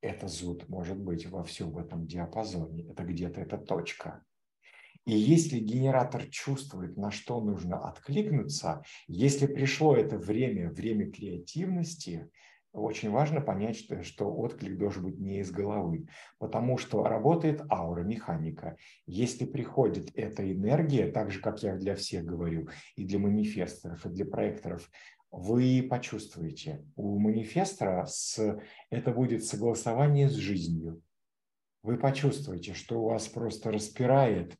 это 0.00 0.28
зуд 0.28 0.68
может 0.68 0.98
быть 0.98 1.26
во 1.26 1.42
всем 1.44 1.70
в 1.70 1.78
этом 1.78 2.06
диапазоне, 2.06 2.90
это 2.90 3.04
где-то 3.04 3.40
эта 3.40 3.56
точка. 3.56 4.22
И 5.04 5.16
если 5.16 5.58
генератор 5.58 6.26
чувствует, 6.28 6.96
на 6.96 7.10
что 7.10 7.40
нужно 7.40 7.78
откликнуться, 7.88 8.84
если 9.08 9.46
пришло 9.46 9.96
это 9.96 10.16
время, 10.16 10.70
время 10.70 11.10
креативности, 11.10 12.30
очень 12.72 13.10
важно 13.10 13.40
понять, 13.40 13.76
что, 13.76 14.02
что 14.02 14.32
отклик 14.34 14.78
должен 14.78 15.04
быть 15.04 15.18
не 15.18 15.40
из 15.40 15.50
головы, 15.50 16.06
потому 16.38 16.78
что 16.78 17.04
работает 17.04 17.62
аура, 17.70 18.02
механика. 18.02 18.76
Если 19.06 19.44
приходит 19.44 20.10
эта 20.14 20.50
энергия, 20.50 21.10
так 21.10 21.30
же, 21.30 21.40
как 21.40 21.62
я 21.62 21.76
для 21.76 21.94
всех 21.94 22.24
говорю, 22.24 22.68
и 22.96 23.04
для 23.04 23.18
манифесторов, 23.18 24.04
и 24.06 24.08
для 24.08 24.24
проекторов, 24.24 24.90
вы 25.30 25.86
почувствуете, 25.88 26.84
у 26.96 27.18
манифестора 27.18 28.06
с, 28.06 28.60
это 28.90 29.12
будет 29.12 29.44
согласование 29.44 30.28
с 30.28 30.34
жизнью. 30.34 31.02
Вы 31.82 31.96
почувствуете, 31.96 32.74
что 32.74 33.02
у 33.02 33.08
вас 33.08 33.28
просто 33.28 33.72
распирает 33.72 34.56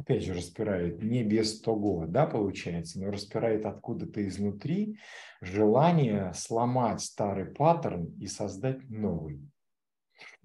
опять 0.00 0.22
же, 0.22 0.34
распирает 0.34 1.02
не 1.02 1.22
без 1.22 1.60
того, 1.60 2.06
да, 2.06 2.26
получается, 2.26 3.00
но 3.00 3.10
распирает 3.10 3.66
откуда-то 3.66 4.26
изнутри 4.26 4.98
желание 5.40 6.32
сломать 6.34 7.02
старый 7.02 7.46
паттерн 7.46 8.06
и 8.18 8.26
создать 8.26 8.88
новый. 8.88 9.40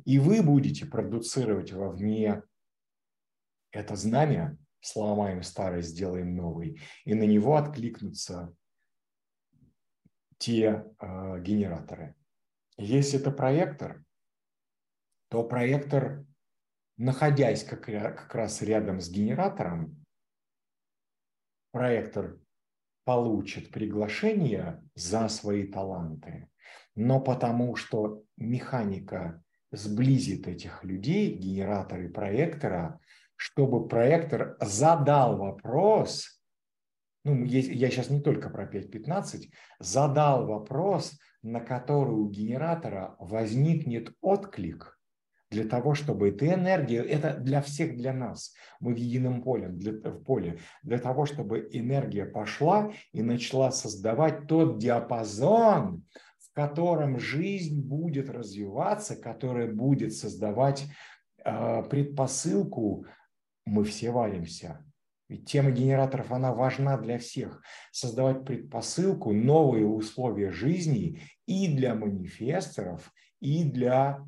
И 0.04 0.20
вы 0.20 0.44
будете 0.44 0.86
продуцировать 0.86 1.72
вовне 1.72 2.44
это 3.72 3.96
знамя, 3.96 4.58
сломаем 4.82 5.42
старый, 5.42 5.82
сделаем 5.82 6.36
новый, 6.36 6.82
и 7.06 7.14
на 7.14 7.24
него 7.24 7.56
откликнутся 7.56 8.54
те 10.38 10.86
э, 11.00 11.42
генераторы. 11.42 12.16
Если 12.78 13.20
это 13.20 13.32
проектор, 13.32 14.04
то 15.30 15.44
проектор 15.44 16.26
находясь 16.98 17.64
как, 17.64 17.86
как 17.86 18.36
раз 18.36 18.62
рядом 18.62 19.02
с 19.02 19.10
генератором, 19.10 20.04
проектор 21.72 22.40
получит 23.04 23.72
приглашение 23.72 24.82
за 24.96 25.28
свои 25.28 25.68
таланты, 25.68 26.50
но 26.96 27.20
потому 27.20 27.76
что 27.76 28.24
механика 28.38 29.44
сблизит 29.72 30.48
этих 30.48 30.84
людей, 30.84 31.34
генератора 31.34 32.06
и 32.06 32.12
проектора, 32.12 33.00
чтобы 33.36 33.88
проектор 33.88 34.56
задал 34.62 35.38
вопрос, 35.38 36.42
ну, 37.26 37.44
я 37.44 37.90
сейчас 37.90 38.10
не 38.10 38.22
только 38.22 38.50
про 38.50 38.66
5.15, 38.66 39.50
задал 39.80 40.46
вопрос, 40.48 41.20
на 41.42 41.60
который 41.60 42.14
у 42.14 42.30
генератора 42.30 43.16
возникнет 43.20 44.16
отклик– 44.22 44.94
для 45.56 45.64
того, 45.64 45.96
чтобы 45.96 46.30
эта 46.30 46.54
энергия, 46.54 47.02
это 47.02 47.38
для 47.38 47.62
всех, 47.62 47.96
для 47.96 48.12
нас, 48.12 48.54
мы 48.82 48.94
в 48.94 48.98
едином 48.98 49.42
поле, 49.42 49.70
для, 49.70 49.94
в 49.94 50.22
поле, 50.24 50.60
для 50.84 51.00
того, 51.00 51.26
чтобы 51.26 51.70
энергия 51.72 52.26
пошла 52.26 52.92
и 53.14 53.22
начала 53.22 53.72
создавать 53.72 54.48
тот 54.48 54.80
диапазон, 54.80 56.04
в 56.40 56.54
котором 56.54 57.20
жизнь 57.20 57.82
будет 57.82 58.30
развиваться, 58.30 59.16
которая 59.16 59.72
будет 59.72 60.14
создавать 60.14 60.88
э, 61.46 61.84
предпосылку, 61.90 63.06
мы 63.66 63.86
все 63.86 64.12
валимся. 64.12 64.86
Ведь 65.30 65.50
тема 65.50 65.72
генераторов, 65.72 66.34
она 66.34 66.54
важна 66.54 66.98
для 66.98 67.18
всех. 67.18 67.64
Создавать 67.92 68.44
предпосылку, 68.46 69.32
новые 69.32 69.88
условия 69.88 70.52
жизни 70.52 71.22
и 71.46 71.74
для 71.74 71.96
манифесторов, 71.96 73.12
и 73.40 73.64
для 73.64 74.20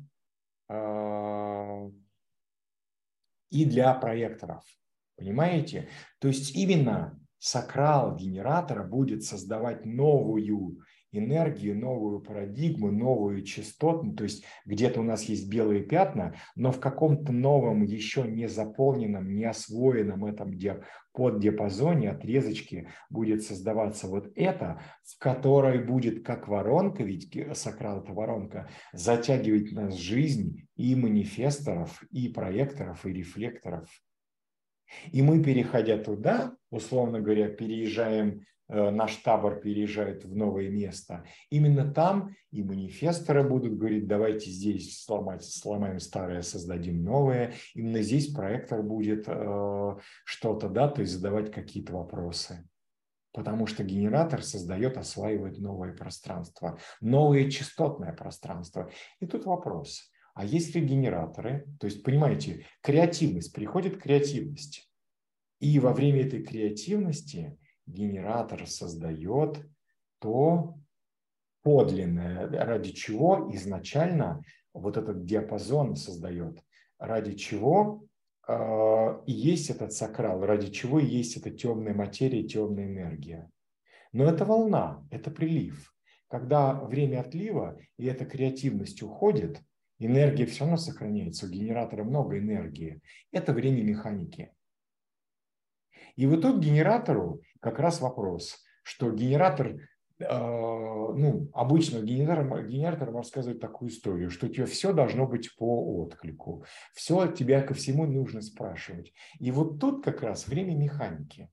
и 3.50 3.64
для 3.64 3.94
проекторов. 3.94 4.64
Понимаете? 5.16 5.88
То 6.20 6.28
есть 6.28 6.54
именно 6.54 7.18
сакрал 7.38 8.16
генератора 8.16 8.84
будет 8.84 9.24
создавать 9.24 9.84
новую 9.84 10.84
энергию, 11.12 11.78
новую 11.78 12.20
парадигму, 12.20 12.90
новую 12.90 13.42
частоту, 13.42 14.12
то 14.12 14.24
есть 14.24 14.44
где-то 14.66 15.00
у 15.00 15.02
нас 15.04 15.24
есть 15.24 15.48
белые 15.48 15.82
пятна, 15.82 16.34
но 16.54 16.72
в 16.72 16.80
каком-то 16.80 17.32
новом, 17.32 17.82
еще 17.82 18.22
не 18.22 18.48
заполненном, 18.48 19.34
не 19.34 19.44
освоенном 19.44 20.24
этом 20.24 20.50
поддиапазоне, 21.12 22.10
отрезочке 22.10 22.90
будет 23.10 23.42
создаваться 23.42 24.06
вот 24.06 24.30
это, 24.36 24.80
в 25.04 25.18
которой 25.18 25.82
будет 25.82 26.24
как 26.24 26.46
воронка, 26.46 27.02
ведь 27.02 27.30
это 27.30 28.12
воронка, 28.12 28.68
затягивать 28.92 29.72
нас 29.72 29.94
жизнь 29.94 30.68
и 30.76 30.94
манифесторов, 30.94 32.02
и 32.10 32.28
проекторов, 32.28 33.04
и 33.04 33.12
рефлекторов. 33.12 33.88
И 35.12 35.22
мы, 35.22 35.42
переходя 35.42 35.98
туда, 35.98 36.54
условно 36.70 37.20
говоря, 37.20 37.48
переезжаем 37.48 38.44
наш 38.68 39.16
табор 39.16 39.60
переезжает 39.60 40.24
в 40.24 40.36
новое 40.36 40.68
место, 40.68 41.24
именно 41.48 41.90
там 41.90 42.34
и 42.50 42.62
манифесторы 42.62 43.42
будут 43.42 43.78
говорить, 43.78 44.06
давайте 44.06 44.50
здесь 44.50 45.02
сломать, 45.02 45.42
сломаем 45.44 46.00
старое, 46.00 46.42
создадим 46.42 47.02
новое. 47.02 47.54
Именно 47.74 48.02
здесь 48.02 48.32
проектор 48.32 48.82
будет 48.82 49.24
э, 49.26 49.96
что-то, 50.24 50.68
да, 50.68 50.88
то 50.88 51.00
есть 51.00 51.12
задавать 51.12 51.50
какие-то 51.50 51.94
вопросы. 51.94 52.68
Потому 53.32 53.66
что 53.66 53.84
генератор 53.84 54.42
создает, 54.42 54.96
осваивает 54.96 55.58
новое 55.58 55.94
пространство, 55.94 56.78
новое 57.00 57.50
частотное 57.50 58.12
пространство. 58.12 58.90
И 59.20 59.26
тут 59.26 59.44
вопрос, 59.46 60.10
а 60.34 60.44
есть 60.44 60.74
ли 60.74 60.80
генераторы, 60.80 61.66
то 61.80 61.86
есть, 61.86 62.02
понимаете, 62.02 62.66
креативность, 62.82 63.54
приходит 63.54 64.00
креативность. 64.00 64.90
И 65.60 65.78
во 65.80 65.92
время 65.92 66.26
этой 66.26 66.42
креативности– 66.42 67.58
генератор 67.88 68.66
создает 68.66 69.66
то 70.20 70.78
подлинное, 71.62 72.48
ради 72.48 72.92
чего 72.92 73.50
изначально 73.52 74.42
вот 74.72 74.96
этот 74.96 75.24
диапазон 75.24 75.96
создает, 75.96 76.62
ради 76.98 77.34
чего 77.34 78.04
э, 78.46 79.22
есть 79.26 79.70
этот 79.70 79.92
сакрал, 79.92 80.44
ради 80.44 80.70
чего 80.70 80.98
есть 80.98 81.36
эта 81.36 81.50
темная 81.50 81.94
материя, 81.94 82.46
темная 82.46 82.86
энергия. 82.86 83.50
Но 84.12 84.24
это 84.24 84.44
волна, 84.44 85.06
это 85.10 85.30
прилив. 85.30 85.92
Когда 86.28 86.74
время 86.74 87.20
отлива 87.20 87.78
и 87.96 88.06
эта 88.06 88.24
креативность 88.24 89.02
уходит, 89.02 89.60
энергия 89.98 90.46
все 90.46 90.60
равно 90.60 90.76
сохраняется, 90.76 91.46
у 91.46 91.48
генератора 91.48 92.04
много 92.04 92.38
энергии. 92.38 93.00
Это 93.32 93.52
время 93.52 93.82
механики. 93.82 94.52
И 96.18 96.26
вот 96.26 96.42
тут 96.42 96.58
генератору 96.58 97.42
как 97.60 97.78
раз 97.78 98.00
вопрос, 98.00 98.58
что 98.82 99.12
генератор, 99.12 99.68
э, 100.18 100.26
ну, 100.28 101.48
обычно 101.54 102.00
генератор, 102.00 102.66
генератор 102.66 103.12
рассказывает 103.12 103.60
такую 103.60 103.92
историю, 103.92 104.28
что 104.28 104.46
у 104.46 104.48
тебя 104.48 104.66
все 104.66 104.92
должно 104.92 105.28
быть 105.28 105.56
по 105.56 106.00
отклику, 106.00 106.64
все 106.92 107.20
от 107.20 107.36
тебя 107.36 107.62
ко 107.62 107.72
всему 107.72 108.04
нужно 108.04 108.42
спрашивать. 108.42 109.12
И 109.38 109.52
вот 109.52 109.78
тут 109.78 110.02
как 110.04 110.22
раз 110.22 110.48
время 110.48 110.74
механики. 110.74 111.48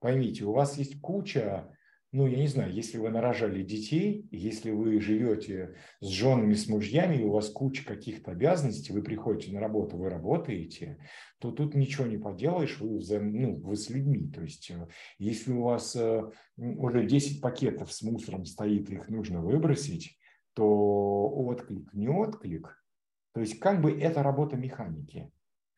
Поймите, 0.00 0.44
у 0.44 0.52
вас 0.52 0.78
есть 0.78 0.98
куча 1.02 1.68
ну, 2.12 2.26
я 2.26 2.36
не 2.36 2.46
знаю, 2.46 2.70
если 2.70 2.98
вы 2.98 3.08
нарожали 3.08 3.62
детей, 3.62 4.28
если 4.30 4.70
вы 4.70 5.00
живете 5.00 5.76
с 6.00 6.08
женами, 6.08 6.52
с 6.52 6.68
мужьями, 6.68 7.22
у 7.22 7.30
вас 7.30 7.48
куча 7.48 7.86
каких-то 7.86 8.32
обязанностей, 8.32 8.92
вы 8.92 9.02
приходите 9.02 9.50
на 9.54 9.60
работу, 9.60 9.96
вы 9.96 10.10
работаете, 10.10 10.98
то 11.38 11.52
тут 11.52 11.74
ничего 11.74 12.06
не 12.06 12.18
поделаешь, 12.18 12.78
вы, 12.80 12.98
взаим, 12.98 13.32
ну, 13.32 13.56
вы 13.62 13.76
с 13.76 13.88
людьми. 13.88 14.30
То 14.30 14.42
есть, 14.42 14.70
э, 14.70 14.88
если 15.18 15.52
у 15.52 15.62
вас 15.62 15.96
э, 15.96 16.30
уже 16.58 17.06
10 17.06 17.40
пакетов 17.40 17.90
с 17.90 18.02
мусором 18.02 18.44
стоит, 18.44 18.90
их 18.90 19.08
нужно 19.08 19.40
выбросить, 19.40 20.18
то 20.52 20.66
отклик, 20.66 21.94
не 21.94 22.08
отклик. 22.08 22.84
То 23.32 23.40
есть, 23.40 23.58
как 23.58 23.80
бы 23.80 23.90
это 23.90 24.22
работа 24.22 24.58
механики. 24.58 25.32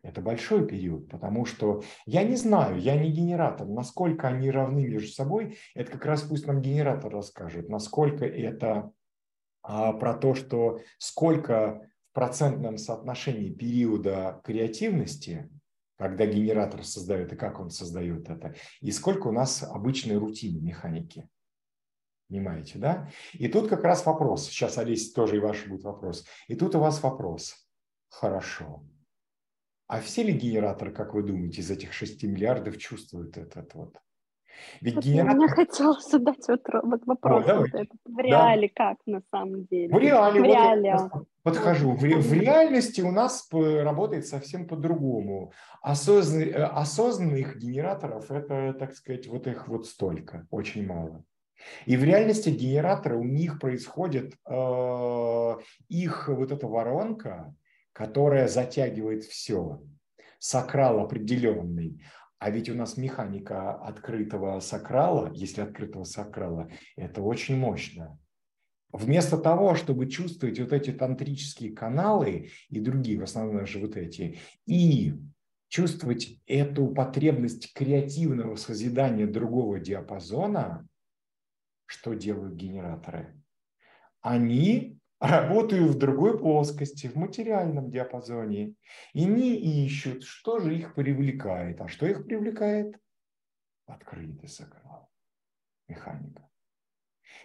Это 0.05 0.21
большой 0.21 0.67
период, 0.67 1.09
потому 1.09 1.47
что 1.47 1.83
я 2.05 2.25
не 2.25 2.37
знаю, 2.37 2.79
я 2.79 2.95
не 2.95 3.11
генератор, 3.11 3.67
насколько 3.67 4.29
они 4.29 4.51
равны 4.51 4.87
между 4.87 5.09
собой. 5.09 5.57
Это 5.75 5.93
как 5.93 6.05
раз 6.05 6.21
пусть 6.23 6.47
нам 6.47 6.61
генератор 6.61 7.11
расскажет, 7.11 7.71
насколько 7.71 8.27
это 8.27 8.93
а, 9.63 9.95
про 9.95 10.13
то, 10.13 10.35
что 10.35 10.79
сколько 10.99 11.89
в 12.11 12.15
процентном 12.15 12.77
соотношении 12.77 13.49
периода 13.49 14.43
креативности, 14.45 15.49
когда 15.97 16.27
генератор 16.27 16.85
создает 16.85 17.33
и 17.33 17.37
как 17.37 17.59
он 17.59 17.71
создает 17.71 18.29
это, 18.29 18.55
и 18.83 18.93
сколько 18.93 19.29
у 19.29 19.33
нас 19.33 19.63
обычной 19.63 20.19
рутины 20.19 20.61
механики. 20.61 21.31
Понимаете, 22.29 22.79
да? 22.79 23.11
И 23.33 23.49
тут 23.49 23.71
как 23.71 23.83
раз 23.85 24.05
вопрос. 24.05 24.49
Сейчас, 24.49 24.77
Олеся, 24.77 25.15
тоже 25.15 25.37
и 25.37 25.41
ваш 25.41 25.67
будет 25.67 25.85
вопрос. 25.85 26.27
И 26.47 26.57
тут 26.57 26.75
у 26.75 26.81
вас 26.81 27.03
вопрос. 27.03 27.55
Хорошо. 28.11 28.85
А 29.95 30.01
все 30.01 30.25
ли 30.25 30.33
генераторы, 30.33 30.91
как 30.91 31.15
вы 31.15 31.23
думаете, 31.23 31.61
из 31.61 31.71
этих 31.71 31.93
6 31.93 32.25
миллиардов 32.25 32.79
чувствуют 32.79 33.37
этот 33.37 33.73
вот? 33.75 33.97
Ведь 34.81 34.97
вот 34.97 35.05
генератор... 35.05 35.41
Я 35.41 35.49
хотела 35.49 36.01
задать 36.01 36.49
вот, 36.49 36.63
вот 36.83 37.07
вопрос. 37.07 37.45
О, 37.47 37.61
вот 37.61 37.69
этот. 37.69 38.01
В 38.05 38.19
реале 38.19 38.73
да. 38.77 38.89
как 38.89 38.99
на 39.07 39.23
самом 39.31 39.67
деле? 39.67 39.95
В 39.95 39.99
реале. 39.99 40.41
В 40.41 40.43
вот 40.43 40.53
реале. 40.53 40.97
подхожу. 41.45 41.93
В, 41.93 42.01
в 42.01 42.33
реальности 42.33 43.03
у 43.03 43.13
нас 43.13 43.47
работает 43.53 44.27
совсем 44.27 44.67
по-другому. 44.67 45.53
Осознан, 45.81 46.43
э, 46.43 46.65
осознанных 46.65 47.57
генераторов 47.59 48.33
это, 48.33 48.75
так 48.77 48.95
сказать, 48.95 49.29
вот 49.29 49.47
их 49.47 49.69
вот 49.69 49.87
столько, 49.87 50.49
очень 50.51 50.85
мало. 50.85 51.23
И 51.87 51.97
в 51.97 52.03
реальности 52.03 52.49
генераторы, 52.49 53.17
у 53.17 53.23
них 53.23 53.61
происходит 53.61 54.35
э, 54.45 55.55
их 55.89 56.29
вот 56.29 56.51
эта 56.51 56.67
воронка, 56.67 57.55
которая 57.95 58.49
затягивает 58.49 59.25
все. 59.25 59.83
Сакрал 60.39 61.01
определенный. 61.01 62.03
А 62.39 62.51
ведь 62.51 62.69
у 62.69 62.75
нас 62.75 62.99
механика 62.99 63.73
открытого 63.73 64.61
сакрала, 64.61 65.33
если 65.33 65.63
открытого 65.63 66.05
сакрала, 66.05 66.71
это 66.97 67.23
очень 67.23 67.57
мощно. 67.57 68.19
Вместо 68.93 69.39
того, 69.39 69.75
чтобы 69.75 70.11
чувствовать 70.11 70.61
вот 70.61 70.73
эти 70.73 70.93
тантрические 70.93 71.73
каналы 71.73 72.51
и 72.69 72.81
другие, 72.81 73.19
в 73.19 73.23
основном 73.23 73.67
же 73.67 73.79
вот 73.79 73.97
эти, 73.97 74.39
и 74.67 75.15
чувствовать 75.69 76.41
эту 76.47 76.89
потребность 76.89 77.73
креативного 77.73 78.57
созидания 78.57 79.27
другого 79.27 79.81
диапазона, 79.81 80.87
что 81.87 82.15
делают 82.15 82.55
генераторы? 82.55 83.41
Они 84.21 84.99
работаю 85.27 85.89
в 85.89 85.99
другой 85.99 86.39
плоскости, 86.39 87.07
в 87.07 87.17
материальном 87.17 87.91
диапазоне. 87.91 88.75
И 89.13 89.25
не 89.25 89.85
ищут, 89.87 90.23
что 90.23 90.59
же 90.59 90.77
их 90.77 90.95
привлекает. 90.95 91.81
А 91.81 91.89
что 91.89 92.07
их 92.07 92.25
привлекает? 92.27 92.97
Открытый 93.87 94.49
сакрал, 94.49 95.11
механика. 95.89 96.49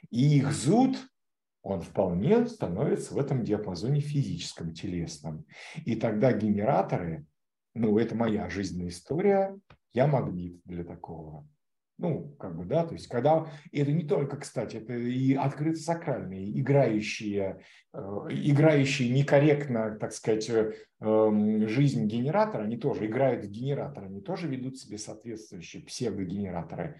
И 0.09 0.37
их 0.37 0.51
зуд, 0.51 0.97
он 1.61 1.81
вполне 1.81 2.45
становится 2.47 3.13
в 3.13 3.17
этом 3.17 3.43
диапазоне 3.43 3.99
физическом, 3.99 4.73
телесном. 4.73 5.45
И 5.85 5.95
тогда 5.95 6.31
генераторы, 6.31 7.25
ну, 7.73 7.97
это 7.97 8.15
моя 8.15 8.49
жизненная 8.49 8.89
история, 8.89 9.59
я 9.93 10.07
магнит 10.07 10.61
для 10.65 10.83
такого. 10.83 11.47
Ну, 11.99 12.33
как 12.39 12.55
бы, 12.55 12.63
да, 12.63 12.85
то 12.85 12.93
есть 12.93 13.07
когда, 13.09 13.45
и 13.71 13.81
это 13.81 13.91
не 13.91 14.05
только, 14.05 14.37
кстати, 14.37 14.77
это 14.77 14.93
и 14.93 15.33
открыто 15.33 15.81
сакральные, 15.81 16.57
играющие, 16.57 17.59
э, 17.93 17.99
играющие 18.29 19.09
некорректно, 19.09 19.97
так 19.99 20.13
сказать, 20.13 20.49
э, 20.49 20.71
эм, 21.01 21.67
жизнь 21.67 22.05
генератора, 22.05 22.63
они 22.63 22.77
тоже 22.77 23.07
играют 23.07 23.43
в 23.43 23.49
генератор, 23.49 24.05
они 24.05 24.21
тоже 24.21 24.47
ведут 24.47 24.77
себе 24.77 24.97
соответствующие 24.97 25.83
псевдогенераторы. 25.83 26.95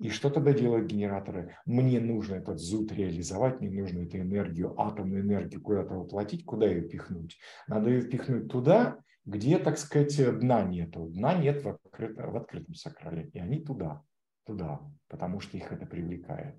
И 0.00 0.08
что 0.08 0.30
тогда 0.30 0.52
делают 0.52 0.90
генераторы? 0.90 1.54
Мне 1.64 2.00
нужно 2.00 2.34
этот 2.34 2.58
зуд 2.58 2.90
реализовать, 2.90 3.60
мне 3.60 3.70
нужно 3.70 4.00
эту 4.00 4.18
энергию, 4.18 4.74
атомную 4.80 5.22
энергию 5.22 5.62
куда-то 5.62 5.94
воплотить, 5.94 6.44
куда 6.44 6.66
ее 6.66 6.82
пихнуть? 6.82 7.38
Надо 7.68 7.90
ее 7.90 8.02
пихнуть 8.02 8.48
туда, 8.48 8.98
где, 9.24 9.58
так 9.58 9.78
сказать, 9.78 10.40
дна 10.40 10.62
нету. 10.62 11.06
Дна 11.06 11.34
нет 11.34 11.62
в, 11.62 11.68
открытом, 11.68 12.32
в 12.32 12.36
открытом 12.36 12.74
сакрале, 12.74 13.30
и 13.32 13.38
они 13.38 13.60
туда 13.60 14.02
туда, 14.50 14.80
потому 15.08 15.38
что 15.40 15.56
их 15.56 15.70
это 15.70 15.86
привлекает. 15.86 16.56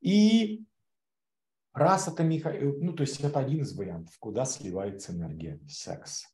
И 0.00 0.64
раз 1.72 2.06
это 2.06 2.22
меха... 2.22 2.52
ну, 2.52 2.92
то 2.92 3.02
есть 3.02 3.20
это 3.20 3.40
один 3.40 3.62
из 3.62 3.74
вариантов, 3.74 4.14
куда 4.18 4.44
сливается 4.44 5.12
энергия 5.12 5.58
секс. 5.68 6.26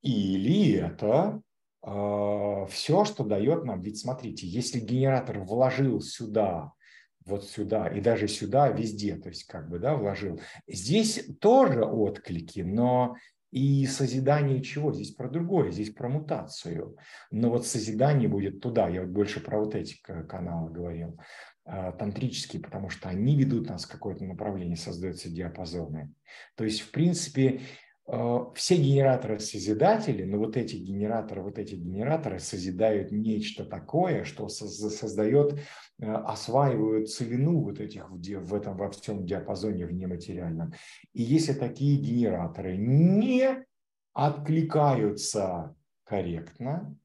Или 0.00 0.74
это 0.74 1.42
э, 1.82 2.66
все, 2.70 3.04
что 3.04 3.24
дает 3.24 3.64
нам, 3.64 3.82
ведь 3.82 3.98
смотрите, 3.98 4.46
если 4.46 4.80
генератор 4.80 5.40
вложил 5.40 6.00
сюда, 6.00 6.72
вот 7.26 7.44
сюда 7.44 7.88
и 7.88 8.00
даже 8.00 8.28
сюда, 8.28 8.68
везде, 8.68 9.16
то 9.16 9.28
есть 9.28 9.44
как 9.44 9.68
бы, 9.68 9.78
да, 9.78 9.96
вложил. 9.96 10.40
Здесь 10.66 11.28
тоже 11.40 11.84
отклики, 11.84 12.60
но 12.60 13.16
и 13.56 13.86
созидание 13.86 14.60
чего? 14.60 14.92
Здесь 14.92 15.12
про 15.12 15.30
другое, 15.30 15.70
здесь 15.70 15.90
про 15.90 16.10
мутацию. 16.10 16.98
Но 17.30 17.48
вот 17.48 17.66
созидание 17.66 18.28
будет 18.28 18.60
туда, 18.60 18.86
я 18.86 19.00
вот 19.00 19.08
больше 19.08 19.40
про 19.40 19.58
вот 19.58 19.74
эти 19.74 19.96
каналы 20.28 20.70
говорил. 20.70 21.18
э, 21.64 21.92
тантрические, 21.98 22.60
потому 22.60 22.90
что 22.90 23.08
они 23.08 23.34
ведут 23.34 23.70
нас 23.70 23.86
в 23.86 23.90
какое-то 23.90 24.26
направление, 24.26 24.76
создаются 24.76 25.30
диапазоны. 25.30 26.12
То 26.54 26.64
есть, 26.64 26.80
в 26.82 26.90
принципе, 26.90 27.60
все 28.06 28.76
генераторы 28.76 29.40
созидатели, 29.40 30.22
но 30.22 30.38
вот 30.38 30.56
эти 30.56 30.76
генераторы, 30.76 31.42
вот 31.42 31.58
эти 31.58 31.74
генераторы 31.74 32.38
созидают 32.38 33.10
нечто 33.10 33.64
такое, 33.64 34.22
что 34.22 34.48
создает, 34.48 35.58
э, 35.98 36.12
осваивают 36.12 37.10
целину 37.10 37.62
вот 37.62 37.80
этих 37.80 38.08
в 38.08 38.54
этом 38.54 38.76
во 38.76 38.90
всем 38.90 39.26
диапазоне 39.26 39.86
в 39.86 39.92
нематериальном. 39.92 40.72
И 41.14 41.22
если 41.22 41.52
такие 41.52 41.98
генераторы 41.98 42.76
не 42.76 43.64
откликаются 44.12 45.74
корректно, 46.04 46.96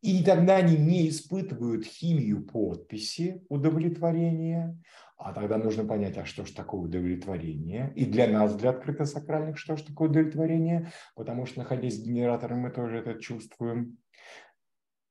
и 0.00 0.22
тогда 0.24 0.56
они 0.56 0.76
не 0.76 1.08
испытывают 1.08 1.84
химию 1.84 2.44
подписи 2.44 3.44
удовлетворения, 3.48 4.76
а 5.18 5.32
тогда 5.32 5.58
нужно 5.58 5.84
понять, 5.84 6.16
а 6.16 6.24
что 6.24 6.44
же 6.44 6.54
такое 6.54 6.80
удовлетворение? 6.80 7.92
И 7.96 8.06
для 8.06 8.28
нас, 8.28 8.54
для 8.54 8.70
открыто-сакральных, 8.70 9.58
что 9.58 9.76
же 9.76 9.84
такое 9.84 10.08
удовлетворение? 10.08 10.92
Потому 11.16 11.44
что, 11.44 11.58
находясь 11.58 11.98
генератором, 11.98 12.60
мы 12.60 12.70
тоже 12.70 12.98
это 12.98 13.20
чувствуем. 13.20 13.98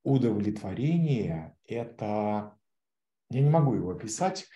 Удовлетворение– 0.03 1.57
это… 1.65 2.57
Я 3.29 3.41
не 3.41 3.49
могу 3.49 3.73
его 3.73 3.91
описать, 3.91 4.47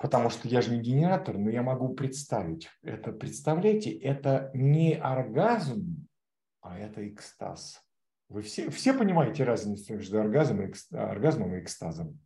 потому 0.00 0.28
что 0.28 0.48
я 0.48 0.60
же 0.60 0.72
не 0.72 0.82
генератор, 0.82 1.38
но 1.38 1.50
я 1.50 1.62
могу 1.62 1.94
представить. 1.94 2.68
Это, 2.82 3.12
представляете, 3.12 3.92
это 3.92 4.50
не 4.54 4.94
оргазм, 4.94 6.08
а 6.60 6.76
это 6.76 7.08
экстаз. 7.08 7.80
Вы 8.28 8.42
все, 8.42 8.68
все 8.70 8.92
понимаете 8.92 9.44
разницу 9.44 9.94
между 9.94 10.20
оргазмом 10.20 11.54
и 11.54 11.60
экстазом? 11.60 12.18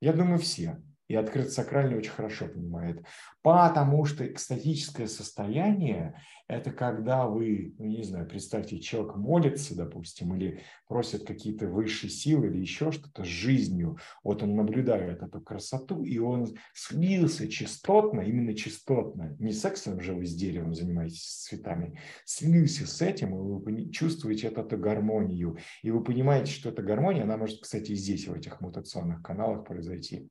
Я 0.00 0.14
думаю, 0.14 0.38
все 0.38 0.80
и 1.12 1.14
открыто 1.14 1.50
сакральный 1.50 1.98
очень 1.98 2.10
хорошо 2.10 2.48
понимает. 2.48 3.04
Потому 3.42 4.06
что 4.06 4.26
экстатическое 4.26 5.06
состояние– 5.06 6.18
это 6.48 6.72
когда 6.72 7.26
вы, 7.26 7.74
ну, 7.78 7.84
не 7.84 8.02
знаю, 8.02 8.26
представьте, 8.26 8.78
человек 8.78 9.16
молится, 9.16 9.76
допустим, 9.76 10.34
или 10.34 10.62
просит 10.88 11.26
какие-то 11.26 11.68
высшие 11.68 12.08
силы 12.08 12.46
или 12.46 12.60
еще 12.60 12.92
что-то 12.92 13.24
с 13.24 13.26
жизнью. 13.26 13.98
Вот 14.24 14.42
он 14.42 14.56
наблюдает 14.56 15.22
эту 15.22 15.42
красоту, 15.42 16.02
и 16.02 16.16
он 16.18 16.54
слился 16.72 17.46
частотно, 17.46 18.22
именно 18.22 18.54
частотно, 18.54 19.36
не 19.38 19.52
сексом 19.52 20.00
же 20.00 20.14
вы 20.14 20.24
с 20.24 20.34
деревом 20.34 20.74
занимаетесь, 20.74 21.24
с 21.24 21.44
цветами, 21.48 22.00
слился 22.24 22.86
с 22.86 23.02
этим, 23.02 23.34
и 23.34 23.62
вы 23.62 23.90
чувствуете 23.90 24.46
эту, 24.46 24.62
эту 24.62 24.78
гармонию. 24.78 25.58
И 25.82 25.90
вы 25.90 26.02
понимаете, 26.02 26.52
что 26.52 26.70
эта 26.70 26.80
гармония, 26.80 27.24
она 27.24 27.36
может, 27.36 27.60
кстати, 27.60 27.92
и 27.92 27.96
здесь, 27.96 28.26
в 28.28 28.32
этих 28.32 28.62
мутационных 28.62 29.22
каналах 29.22 29.66
произойти. 29.66 30.30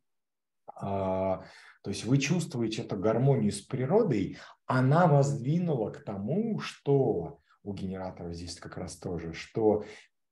А, 0.82 1.44
то 1.84 1.90
есть 1.90 2.06
вы 2.06 2.18
чувствуете 2.18 2.82
эту 2.82 2.98
гармонию 2.98 3.52
с 3.52 3.62
природой, 3.62 4.38
она 4.66 5.08
вас 5.08 5.40
двинула 5.40 5.92
к 5.92 6.04
тому, 6.04 6.60
что 6.60 7.40
у 7.64 7.74
генератора 7.74 8.34
здесь 8.34 8.60
как 8.60 8.78
раз 8.78 8.98
тоже, 8.98 9.34
что 9.34 9.84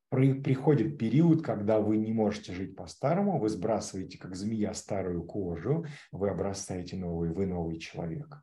приходит 0.10 0.98
период, 0.98 1.44
когда 1.44 1.80
вы 1.80 1.98
не 1.98 2.12
можете 2.12 2.54
жить 2.54 2.76
по-старому, 2.76 3.40
вы 3.40 3.50
сбрасываете, 3.50 4.18
как 4.18 4.36
змея, 4.36 4.74
старую 4.74 5.24
кожу, 5.24 5.86
вы 6.12 6.30
обрастаете 6.30 6.98
новый, 6.98 7.32
вы 7.32 7.46
новый 7.46 7.78
человек. 7.78 8.42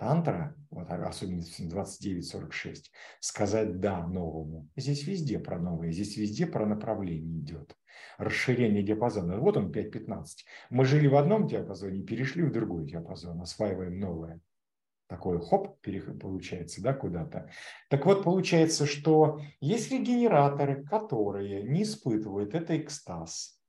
Тантра, 0.00 0.56
вот 0.70 0.90
особенно 0.90 1.42
29-46, 1.42 2.74
сказать 3.20 3.80
«да» 3.80 4.06
новому. 4.06 4.66
Здесь 4.74 5.06
везде 5.06 5.38
про 5.38 5.58
новое, 5.58 5.92
здесь 5.92 6.16
везде 6.16 6.46
про 6.46 6.64
направление 6.64 7.38
идет 7.40 7.76
расширение 8.16 8.82
диапазона. 8.82 9.38
Вот 9.38 9.58
он 9.58 9.70
5.15. 9.70 10.24
Мы 10.70 10.86
жили 10.86 11.06
в 11.06 11.16
одном 11.16 11.46
диапазоне, 11.46 12.02
перешли 12.02 12.42
в 12.42 12.50
другой 12.50 12.86
диапазон, 12.86 13.42
осваиваем 13.42 14.00
новое. 14.00 14.40
Такой 15.06 15.38
хоп, 15.38 15.78
получается, 16.18 16.80
да, 16.82 16.94
куда-то. 16.94 17.50
Так 17.90 18.06
вот, 18.06 18.24
получается, 18.24 18.86
что 18.86 19.42
если 19.60 19.98
генераторы, 19.98 20.82
которые 20.82 21.62
не 21.62 21.82
испытывают, 21.82 22.54
это 22.54 22.74
экстаз. 22.78 23.60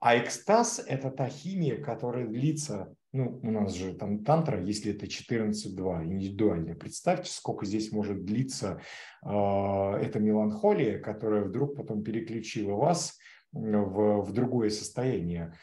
А 0.00 0.18
экстаз– 0.18 0.82
это 0.88 1.12
та 1.12 1.28
химия, 1.28 1.80
которая 1.80 2.26
длится, 2.26 2.96
ну, 3.12 3.40
у 3.42 3.50
нас 3.50 3.74
же 3.74 3.94
там 3.94 4.22
тантра, 4.24 4.62
если 4.62 4.92
это 4.92 5.06
14.2, 5.06 6.04
индивидуальная. 6.04 6.74
Представьте, 6.74 7.30
сколько 7.30 7.64
здесь 7.64 7.90
может 7.90 8.24
длиться 8.24 8.82
э, 9.24 9.28
эта 9.28 10.20
меланхолия, 10.20 10.98
которая 10.98 11.44
вдруг 11.44 11.76
потом 11.76 12.02
переключила 12.02 12.74
вас 12.74 13.18
в, 13.52 14.22
в 14.22 14.32
другое 14.32 14.68
состояние. 14.68 15.54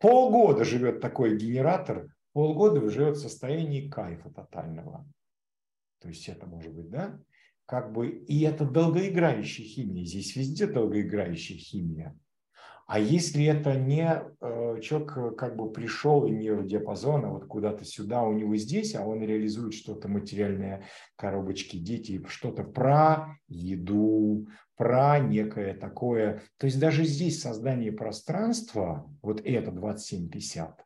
Полгода 0.00 0.64
живет 0.64 1.00
такой 1.00 1.36
генератор, 1.36 2.08
полгода 2.32 2.88
живет 2.90 3.16
в 3.16 3.20
состоянии 3.20 3.88
кайфа 3.88 4.30
тотального. 4.30 5.06
То 6.00 6.08
есть 6.08 6.28
это 6.28 6.46
может 6.46 6.72
быть, 6.72 6.90
да? 6.90 7.20
Как 7.66 7.92
бы, 7.92 8.08
и 8.08 8.42
это 8.42 8.64
долгоиграющая 8.64 9.64
химия. 9.64 10.04
Здесь 10.04 10.34
везде 10.34 10.66
долгоиграющая 10.66 11.58
химия. 11.58 12.18
А 12.88 12.98
если 12.98 13.44
это 13.44 13.74
не 13.74 14.02
э, 14.40 14.80
человек 14.80 15.12
э, 15.18 15.30
как 15.32 15.56
бы 15.56 15.70
пришел 15.70 16.26
и 16.26 16.30
не 16.30 16.50
в 16.54 16.66
диапазон, 16.66 17.26
а 17.26 17.28
вот 17.28 17.44
куда-то 17.44 17.84
сюда, 17.84 18.22
у 18.22 18.32
него 18.32 18.56
здесь, 18.56 18.94
а 18.94 19.04
он 19.04 19.22
реализует 19.22 19.74
что-то 19.74 20.08
материальное, 20.08 20.84
коробочки, 21.14 21.76
дети, 21.76 22.24
что-то 22.28 22.64
про 22.64 23.36
еду, 23.46 24.48
про 24.74 25.18
некое 25.18 25.74
такое. 25.74 26.40
То 26.56 26.64
есть 26.64 26.80
даже 26.80 27.04
здесь 27.04 27.42
создание 27.42 27.92
пространства, 27.92 29.06
вот 29.20 29.42
это 29.44 29.70
2750, 29.70 30.82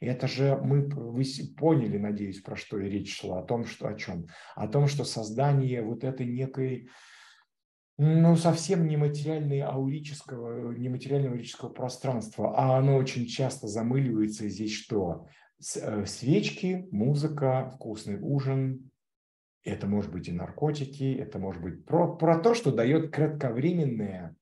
это 0.00 0.26
же 0.26 0.56
мы 0.60 0.88
вы 0.88 1.24
поняли, 1.56 1.98
надеюсь, 1.98 2.40
про 2.40 2.56
что 2.56 2.80
и 2.80 2.88
речь 2.88 3.16
шла, 3.20 3.38
о 3.38 3.44
том, 3.44 3.64
что 3.64 3.86
о 3.86 3.94
чем? 3.94 4.26
О 4.56 4.66
том, 4.66 4.88
что 4.88 5.04
создание 5.04 5.82
вот 5.82 6.02
этой 6.02 6.26
некой, 6.26 6.88
ну, 7.96 8.36
совсем 8.36 8.86
нематериального 8.86 9.70
аурического, 9.70 10.72
нематериального 10.72 11.34
аурического 11.34 11.68
пространства, 11.68 12.54
а 12.56 12.78
оно 12.78 12.96
очень 12.96 13.26
часто 13.26 13.68
замыливается 13.68 14.48
здесь 14.48 14.72
что? 14.72 15.26
Э, 15.76 16.04
свечки, 16.06 16.88
музыка, 16.90 17.70
вкусный 17.74 18.18
ужин, 18.20 18.90
это 19.62 19.86
может 19.86 20.12
быть 20.12 20.28
и 20.28 20.32
наркотики, 20.32 21.14
это 21.14 21.38
может 21.38 21.62
быть 21.62 21.84
про, 21.84 22.16
про 22.16 22.38
то, 22.38 22.54
что 22.54 22.70
дает 22.70 23.12
кратковременное, 23.12 24.36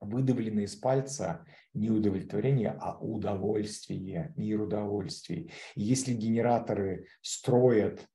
выдавленное 0.00 0.64
из 0.64 0.76
пальца 0.76 1.44
не 1.74 1.90
удовлетворение, 1.90 2.76
а 2.80 2.96
удовольствие, 2.98 4.32
мир 4.36 4.60
удовольствий. 4.62 5.50
Если 5.74 6.14
генераторы 6.14 7.06
строят 7.22 8.00
э, 8.00 8.06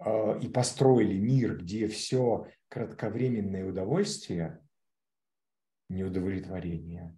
и 0.00 0.48
построили 0.48 1.18
мир, 1.18 1.58
где 1.58 1.88
все 1.88 2.46
кратковременное 2.68 3.64
удовольствие, 3.64 4.60
неудовлетворение, 5.88 7.16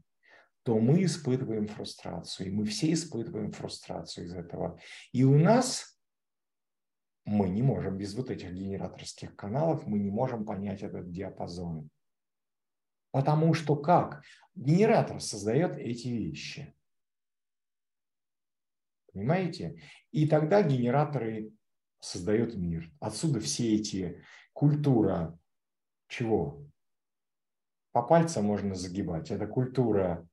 то 0.63 0.79
мы 0.79 1.05
испытываем 1.05 1.67
фрустрацию, 1.67 2.49
и 2.49 2.51
мы 2.51 2.67
все 2.67 2.93
испытываем 2.93 3.53
фрустрацию 3.53 4.27
из 4.27 4.35
этого. 4.35 4.79
И 5.13 5.25
у 5.25 5.39
нас 5.39 5.99
мы 7.25 7.49
не 7.49 7.63
можем 7.63 7.97
без 7.97 8.15
вот 8.15 8.31
этих 8.31 8.53
генераторских 8.53 9.35
каналов, 9.35 9.87
мы 9.87 9.99
не 9.99 10.11
можем 10.11 10.45
понять 10.45 10.83
этот 10.83 11.11
диапазон. 11.11 11.91
Потому 13.11 13.55
что 13.55 13.77
как? 13.77 14.23
Генератор 14.55 15.21
создает 15.21 15.77
эти 15.79 16.09
вещи. 16.09 16.75
Понимаете? 19.13 19.83
И 20.11 20.29
тогда 20.29 20.63
генераторы 20.63 21.53
создают 22.01 22.55
мир. 22.55 22.91
Отсюда 23.01 23.41
все 23.41 23.75
эти 23.75 24.23
культура 24.53 25.39
чего? 26.09 26.63
По 27.93 28.03
пальцам 28.03 28.45
можно 28.45 28.75
загибать. 28.75 29.31
Это 29.31 29.47
культура 29.47 30.29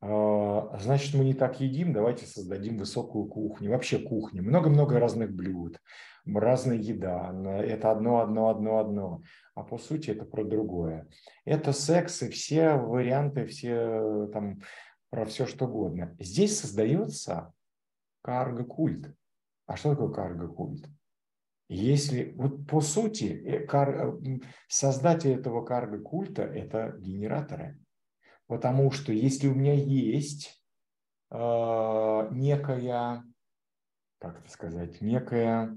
а, 0.00 0.78
значит, 0.78 1.14
мы 1.14 1.24
не 1.24 1.34
так 1.34 1.60
едим, 1.60 1.92
давайте 1.92 2.24
создадим 2.26 2.78
высокую 2.78 3.26
кухню. 3.26 3.70
Вообще 3.70 3.98
кухня. 3.98 4.42
Много-много 4.42 4.98
разных 5.00 5.32
блюд, 5.32 5.80
разная 6.24 6.76
еда. 6.76 7.32
Это 7.62 7.90
одно, 7.90 8.20
одно, 8.20 8.48
одно, 8.48 8.78
одно. 8.78 9.22
А 9.54 9.64
по 9.64 9.78
сути 9.78 10.10
это 10.10 10.24
про 10.24 10.44
другое. 10.44 11.08
Это 11.44 11.72
секс 11.72 12.22
и 12.22 12.30
все 12.30 12.74
варианты, 12.74 13.46
все 13.46 14.28
там 14.32 14.60
про 15.10 15.24
все 15.24 15.46
что 15.46 15.66
угодно. 15.66 16.14
Здесь 16.20 16.60
создается 16.60 17.52
карго-культ. 18.22 19.12
А 19.66 19.76
что 19.76 19.90
такое 19.90 20.10
карго-культ? 20.10 20.86
Если 21.68 22.32
вот 22.36 22.66
по 22.66 22.80
сути 22.80 23.24
э, 23.24 23.66
кар, 23.66 24.16
создатель 24.68 25.32
этого 25.32 25.64
карго-культа– 25.64 26.42
это 26.44 26.96
генераторы. 26.98 27.78
Потому 28.46 28.90
что 28.90 29.12
если 29.12 29.48
у 29.48 29.54
меня 29.54 29.74
есть 29.74 30.64
э, 31.30 31.36
некая, 32.30 33.22
как 34.18 34.40
это 34.40 34.50
сказать, 34.50 35.02
некая 35.02 35.76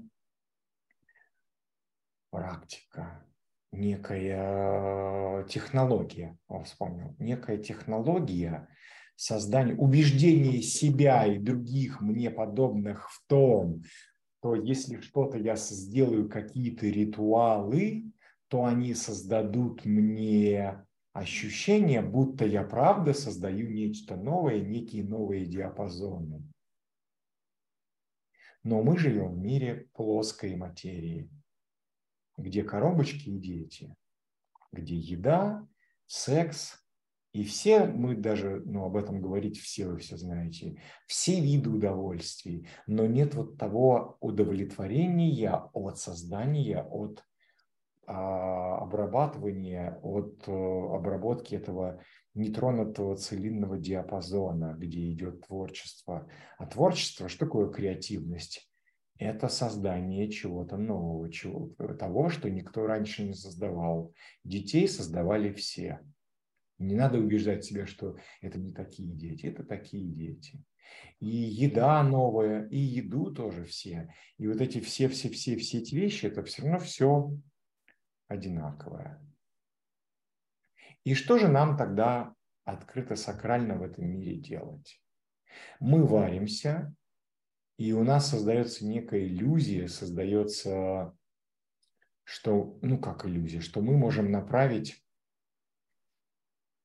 практика, 2.30 3.26
некая 3.70 5.44
технология, 5.44 6.38
он 6.48 6.64
вспомнил, 6.64 7.14
некая 7.18 7.58
технология, 7.58 8.68
создание, 9.16 9.76
убеждение 9.76 10.62
себя 10.62 11.26
и 11.26 11.38
других 11.38 12.00
мне 12.00 12.30
подобных 12.30 13.10
в 13.10 13.22
том, 13.26 13.82
то 14.42 14.56
если 14.56 15.00
что-то 15.00 15.38
я 15.38 15.54
сделаю, 15.54 16.28
какие-то 16.28 16.86
ритуалы, 16.86 18.12
то 18.48 18.64
они 18.64 18.92
создадут 18.92 19.84
мне 19.84 20.84
ощущение, 21.12 22.02
будто 22.02 22.44
я 22.44 22.64
правда 22.64 23.14
создаю 23.14 23.70
нечто 23.70 24.16
новое, 24.16 24.60
некие 24.60 25.04
новые 25.04 25.46
диапазоны. 25.46 26.42
Но 28.64 28.82
мы 28.82 28.98
живем 28.98 29.34
в 29.34 29.38
мире 29.38 29.88
плоской 29.92 30.56
материи, 30.56 31.30
где 32.36 32.64
коробочки 32.64 33.28
и 33.28 33.38
дети, 33.38 33.94
где 34.72 34.96
еда, 34.96 35.68
секс, 36.06 36.81
и 37.32 37.44
все, 37.44 37.86
мы 37.86 38.14
даже 38.14 38.62
ну, 38.66 38.84
об 38.84 38.96
этом 38.96 39.22
говорить 39.22 39.58
все 39.58 39.86
вы 39.86 39.98
все 39.98 40.16
знаете, 40.18 40.82
все 41.06 41.40
виды 41.40 41.70
удовольствий, 41.70 42.68
но 42.86 43.06
нет 43.06 43.34
вот 43.34 43.56
того 43.56 44.18
удовлетворения 44.20 45.70
от 45.72 45.98
создания, 45.98 46.82
от 46.82 47.24
а, 48.06 48.78
обрабатывания, 48.82 49.98
от 50.02 50.44
а, 50.46 50.96
обработки 50.96 51.54
этого 51.54 52.02
нетронутого 52.34 53.16
целинного 53.16 53.78
диапазона, 53.78 54.74
где 54.78 55.10
идет 55.10 55.46
творчество. 55.46 56.28
А 56.58 56.66
творчество, 56.66 57.30
что 57.30 57.46
такое 57.46 57.70
креативность? 57.70 58.68
Это 59.18 59.48
создание 59.48 60.28
чего-то 60.30 60.76
нового, 60.76 61.30
чего, 61.30 61.68
того, 61.94 62.28
что 62.28 62.50
никто 62.50 62.86
раньше 62.86 63.22
не 63.22 63.34
создавал. 63.34 64.12
Детей 64.42 64.88
создавали 64.88 65.52
все. 65.52 66.00
Не 66.78 66.94
надо 66.94 67.18
убеждать 67.18 67.64
себя, 67.64 67.86
что 67.86 68.16
это 68.40 68.58
не 68.58 68.72
такие 68.72 69.14
дети, 69.14 69.46
это 69.46 69.64
такие 69.64 70.08
дети. 70.08 70.64
И 71.20 71.26
еда 71.26 72.02
новая, 72.02 72.66
и 72.68 72.78
еду 72.78 73.32
тоже 73.32 73.64
все. 73.64 74.12
И 74.38 74.46
вот 74.46 74.60
эти 74.60 74.80
все-все-все-все 74.80 75.78
эти 75.78 75.94
вещи, 75.94 76.26
это 76.26 76.42
все 76.42 76.62
равно 76.62 76.78
все 76.80 77.32
одинаковое. 78.28 79.20
И 81.04 81.14
что 81.14 81.38
же 81.38 81.48
нам 81.48 81.76
тогда 81.76 82.34
открыто 82.64 83.16
сакрально 83.16 83.76
в 83.76 83.82
этом 83.82 84.06
мире 84.06 84.36
делать? 84.36 85.00
Мы 85.80 86.04
варимся, 86.04 86.94
и 87.76 87.92
у 87.92 88.04
нас 88.04 88.30
создается 88.30 88.86
некая 88.86 89.26
иллюзия, 89.26 89.88
создается, 89.88 91.16
что, 92.24 92.78
ну 92.82 92.98
как 92.98 93.26
иллюзия, 93.26 93.60
что 93.60 93.80
мы 93.80 93.96
можем 93.96 94.30
направить, 94.30 95.04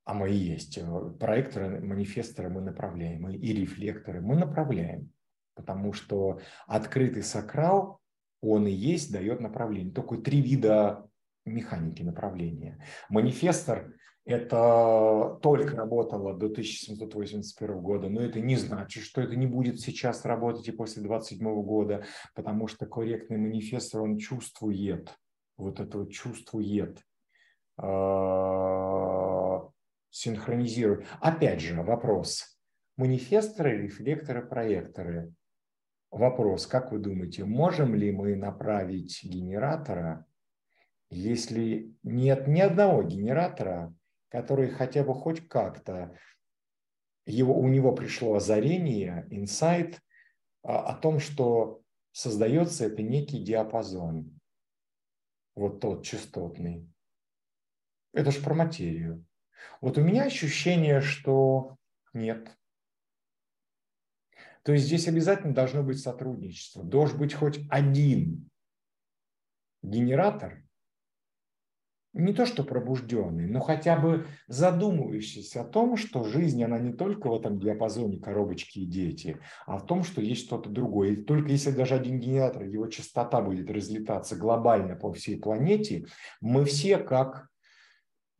а 0.08 0.14
мы 0.14 0.32
и 0.32 0.36
есть, 0.36 0.78
э, 0.78 1.10
проекторы, 1.20 1.82
манифесторы 1.82 2.50
мы 2.50 2.62
направляем, 2.62 3.28
и 3.30 3.52
рефлекторы 3.52 4.22
мы 4.22 4.38
направляем, 4.38 5.12
потому 5.54 5.92
что 5.92 6.40
открытый 6.66 7.24
сакрал, 7.24 8.00
он 8.42 8.68
и 8.68 8.72
есть, 8.72 9.12
дает 9.12 9.42
направление. 9.42 9.94
Только 9.94 10.16
три 10.16 10.40
вида 10.40 11.06
механики 11.44 12.04
направления. 12.04 12.82
Манифестор 13.10 13.96
это 14.24 15.40
только 15.42 15.76
работало 15.76 16.34
до 16.34 16.46
1781 16.46 17.82
года, 17.82 18.08
но 18.08 18.22
это 18.22 18.40
не 18.40 18.56
значит, 18.56 19.04
что 19.04 19.20
это 19.20 19.36
не 19.36 19.46
будет 19.46 19.82
сейчас 19.82 20.24
работать 20.24 20.70
и 20.70 20.72
после 20.72 21.04
27 21.04 21.64
года, 21.64 22.06
потому 22.34 22.68
что 22.68 22.86
корректный 22.86 23.40
манифестор, 23.40 24.04
он 24.04 24.18
чувствует, 24.18 25.14
вот 25.58 25.82
это 25.82 25.98
вот 25.98 26.12
чувствует, 26.12 27.02
э, 27.78 27.84
синхронизирует. 30.10 31.06
Опять 31.20 31.62
же, 31.62 31.82
вопрос. 31.82 32.60
Манифесторы, 32.96 33.84
рефлекторы, 33.84 34.46
проекторы. 34.46 35.34
Вопрос, 36.10 36.66
как 36.66 36.92
вы 36.92 37.00
думаете, 37.00 37.46
можем 37.46 37.94
ли 37.94 38.12
мы 38.12 38.36
направить 38.36 39.24
генератора, 39.24 40.26
если 41.10 41.94
нет 42.04 42.48
ни 42.48 42.60
одного 42.60 43.04
генератора, 43.04 43.94
который 44.30 44.70
хотя 44.70 45.04
бы 45.04 45.14
хоть 45.14 45.48
как-то 45.48 46.18
его, 47.26 47.58
у 47.58 47.68
него 47.68 47.94
пришло 47.94 48.36
озарение, 48.36 49.28
инсайт 49.30 50.02
о, 50.64 50.92
о 50.92 50.96
том, 50.96 51.20
что 51.20 51.82
создается 52.12 52.86
это 52.86 53.04
некий 53.04 53.44
диапазон, 53.44 54.40
вот 55.56 55.82
тот 55.82 56.06
частотный. 56.06 56.90
Это 58.14 58.32
же 58.32 58.42
про 58.42 58.56
материю. 58.56 59.26
Вот 59.82 59.98
у 59.98 60.02
меня 60.02 60.24
ощущение, 60.24 61.02
что 61.02 61.78
нет. 62.14 62.58
То 64.64 64.74
есть 64.74 64.86
здесь 64.86 65.08
обязательно 65.08 65.54
должно 65.54 65.84
быть 65.84 66.00
сотрудничество. 66.00 66.84
Должен 66.84 67.18
быть 67.18 67.34
хоть 67.34 67.60
один 67.70 68.50
генератор, 69.82 70.68
не 72.18 72.34
то 72.34 72.46
что 72.46 72.64
пробужденный, 72.64 73.48
но 73.48 73.60
хотя 73.60 73.96
бы 73.98 74.26
задумывающийся 74.48 75.62
о 75.62 75.66
том, 75.66 75.98
что 75.98 76.24
жизнь, 76.24 76.64
она 76.64 76.80
не 76.80 76.92
только 76.92 77.30
в 77.30 77.36
этом 77.36 77.60
диапазоне 77.60 78.20
коробочки 78.20 78.80
и 78.80 78.86
дети, 78.86 79.40
а 79.66 79.78
в 79.78 79.86
том, 79.86 80.04
что 80.04 80.22
есть 80.22 80.46
что-то 80.46 80.70
другое. 80.70 81.12
И 81.12 81.24
только 81.24 81.50
если 81.50 81.72
даже 81.72 81.96
один 81.96 82.20
генератор, 82.20 82.64
его 82.64 82.88
частота 82.88 83.42
будет 83.42 83.70
разлетаться 83.70 84.36
глобально 84.36 84.96
по 84.96 85.14
всей 85.14 85.40
планете, 85.40 86.06
мы 86.42 86.66
все 86.66 86.98
как, 86.98 87.50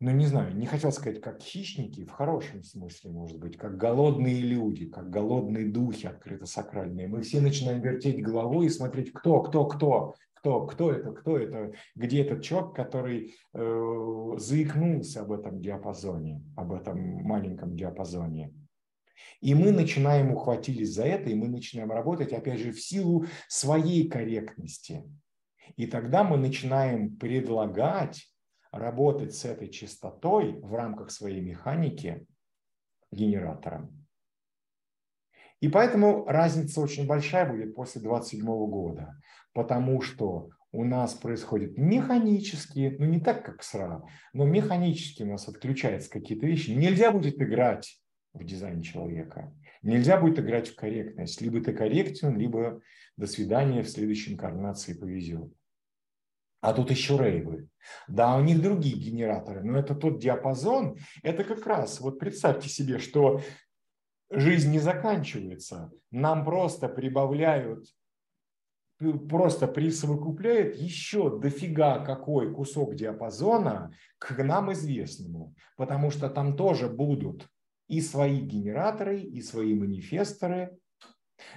ну 0.00 0.12
не 0.12 0.26
знаю, 0.26 0.56
не 0.56 0.66
хотел 0.66 0.92
сказать 0.92 1.20
как 1.20 1.42
хищники, 1.42 2.04
в 2.04 2.10
хорошем 2.10 2.62
смысле, 2.62 3.10
может 3.10 3.38
быть, 3.38 3.56
как 3.56 3.76
голодные 3.76 4.40
люди, 4.40 4.86
как 4.86 5.10
голодные 5.10 5.66
духи 5.66 6.06
открыто-сакральные. 6.06 7.08
Мы 7.08 7.22
все 7.22 7.40
начинаем 7.40 7.80
вертеть 7.80 8.22
головой 8.22 8.66
и 8.66 8.70
смотреть, 8.70 9.12
кто, 9.12 9.42
кто, 9.42 9.66
кто, 9.66 10.14
кто, 10.34 10.66
кто 10.66 10.92
это, 10.92 11.10
кто 11.10 11.36
это, 11.36 11.72
где 11.96 12.22
этот 12.22 12.42
человек, 12.42 12.74
который 12.74 13.34
э, 13.52 14.34
заикнулся 14.36 15.22
об 15.22 15.32
этом 15.32 15.60
диапазоне, 15.60 16.44
об 16.56 16.72
этом 16.72 16.98
маленьком 17.24 17.76
диапазоне. 17.76 18.54
И 19.40 19.54
мы 19.54 19.72
начинаем 19.72 20.32
ухватились 20.32 20.94
за 20.94 21.04
это, 21.04 21.30
и 21.30 21.34
мы 21.34 21.48
начинаем 21.48 21.90
работать, 21.90 22.32
опять 22.32 22.60
же, 22.60 22.70
в 22.70 22.80
силу 22.80 23.26
своей 23.48 24.08
корректности. 24.08 25.02
И 25.76 25.86
тогда 25.86 26.22
мы 26.22 26.36
начинаем 26.36 27.16
предлагать 27.16 28.28
работать 28.72 29.34
с 29.34 29.44
этой 29.44 29.68
частотой 29.68 30.60
в 30.60 30.74
рамках 30.74 31.10
своей 31.10 31.40
механики 31.40 32.26
генератором. 33.10 34.06
И 35.60 35.68
поэтому 35.68 36.24
разница 36.26 36.80
очень 36.80 37.06
большая 37.06 37.50
будет 37.50 37.74
после 37.74 38.00
27 38.00 38.44
года 38.44 39.16
потому 39.58 40.00
что 40.02 40.50
у 40.70 40.84
нас 40.84 41.14
происходит 41.14 41.76
механически, 41.76 42.94
ну 43.00 43.06
не 43.06 43.18
так, 43.18 43.44
как 43.44 43.64
СРА, 43.64 44.04
но 44.32 44.44
механически 44.44 45.24
у 45.24 45.26
нас 45.26 45.48
отключаются 45.48 46.08
какие-то 46.08 46.46
вещи. 46.46 46.70
Нельзя 46.70 47.10
будет 47.10 47.42
играть 47.42 48.00
в 48.34 48.44
дизайн 48.44 48.82
человека. 48.82 49.52
Нельзя 49.82 50.20
будет 50.20 50.38
играть 50.38 50.68
в 50.68 50.76
корректность. 50.76 51.40
Либо 51.40 51.60
ты 51.60 51.72
корректен, 51.72 52.38
либо 52.38 52.80
до 53.16 53.26
свидания, 53.26 53.82
в 53.82 53.88
следующей 53.88 54.34
инкарнации 54.34 54.94
повезет. 54.94 55.52
А 56.60 56.72
тут 56.72 56.90
еще 56.90 57.16
рейвы. 57.16 57.68
Да, 58.08 58.36
у 58.36 58.42
них 58.42 58.60
другие 58.60 58.96
генераторы, 58.96 59.62
но 59.62 59.78
это 59.78 59.94
тот 59.94 60.18
диапазон, 60.18 60.98
это 61.22 61.44
как 61.44 61.66
раз, 61.66 62.00
вот 62.00 62.18
представьте 62.18 62.68
себе, 62.68 62.98
что 62.98 63.40
жизнь 64.30 64.70
не 64.70 64.78
заканчивается, 64.78 65.90
нам 66.10 66.44
просто 66.44 66.88
прибавляют 66.88 67.86
просто 69.28 69.68
присовокупляет 69.68 70.76
еще 70.76 71.38
дофига 71.38 72.00
какой 72.04 72.52
кусок 72.52 72.96
диапазона 72.96 73.92
к 74.18 74.42
нам 74.42 74.72
известному, 74.72 75.54
потому 75.76 76.10
что 76.10 76.28
там 76.28 76.56
тоже 76.56 76.88
будут 76.88 77.48
и 77.86 78.00
свои 78.00 78.40
генераторы, 78.40 79.20
и 79.20 79.40
свои 79.40 79.74
манифесторы. 79.74 80.76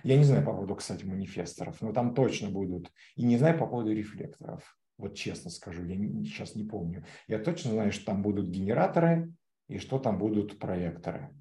Я 0.03 0.17
не 0.17 0.23
знаю 0.23 0.45
по 0.45 0.53
поводу, 0.53 0.75
кстати, 0.75 1.03
манифесторов, 1.03 1.81
но 1.81 1.91
там 1.91 2.13
точно 2.13 2.49
будут. 2.49 2.91
И 3.15 3.25
не 3.25 3.37
знаю 3.37 3.57
по 3.57 3.65
поводу 3.65 3.91
рефлекторов. 3.91 4.77
Вот 5.01 5.15
честно 5.15 5.49
скажу, 5.49 5.83
я 5.83 5.95
сейчас 6.23 6.53
не 6.55 6.63
помню. 6.63 7.03
Я 7.27 7.39
точно 7.39 7.71
знаю, 7.71 7.91
что 7.91 8.05
там 8.05 8.21
будут 8.21 8.49
генераторы 8.49 9.33
и 9.67 9.79
что 9.79 9.97
там 9.97 10.19
будут 10.19 10.59
проекторы. 10.59 11.35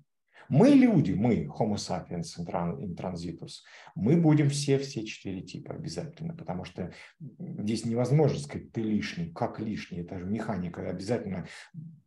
Мы 0.49 0.70
люди, 0.70 1.12
мы, 1.12 1.45
Homo 1.45 1.77
sapiens 1.77 2.39
intransitus, 2.39 3.61
мы 3.95 4.16
будем 4.16 4.49
все-все 4.49 5.05
четыре 5.05 5.43
типа 5.43 5.74
обязательно, 5.74 6.35
потому 6.35 6.65
что 6.65 6.91
здесь 7.19 7.85
невозможно 7.85 8.39
сказать, 8.39 8.73
ты 8.73 8.81
лишний, 8.81 9.31
как 9.31 9.61
лишний, 9.61 10.01
это 10.01 10.19
же 10.19 10.24
механика, 10.24 10.89
обязательно 10.89 11.47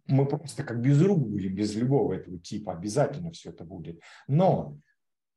мы 0.07 0.25
просто 0.25 0.63
как 0.63 0.81
без 0.81 1.01
рук 1.01 1.19
будем, 1.19 1.53
без 1.53 1.75
любого 1.75 2.13
этого 2.13 2.39
типа, 2.39 2.73
обязательно 2.73 3.31
все 3.31 3.51
это 3.51 3.63
будет. 3.63 4.01
Но 4.27 4.77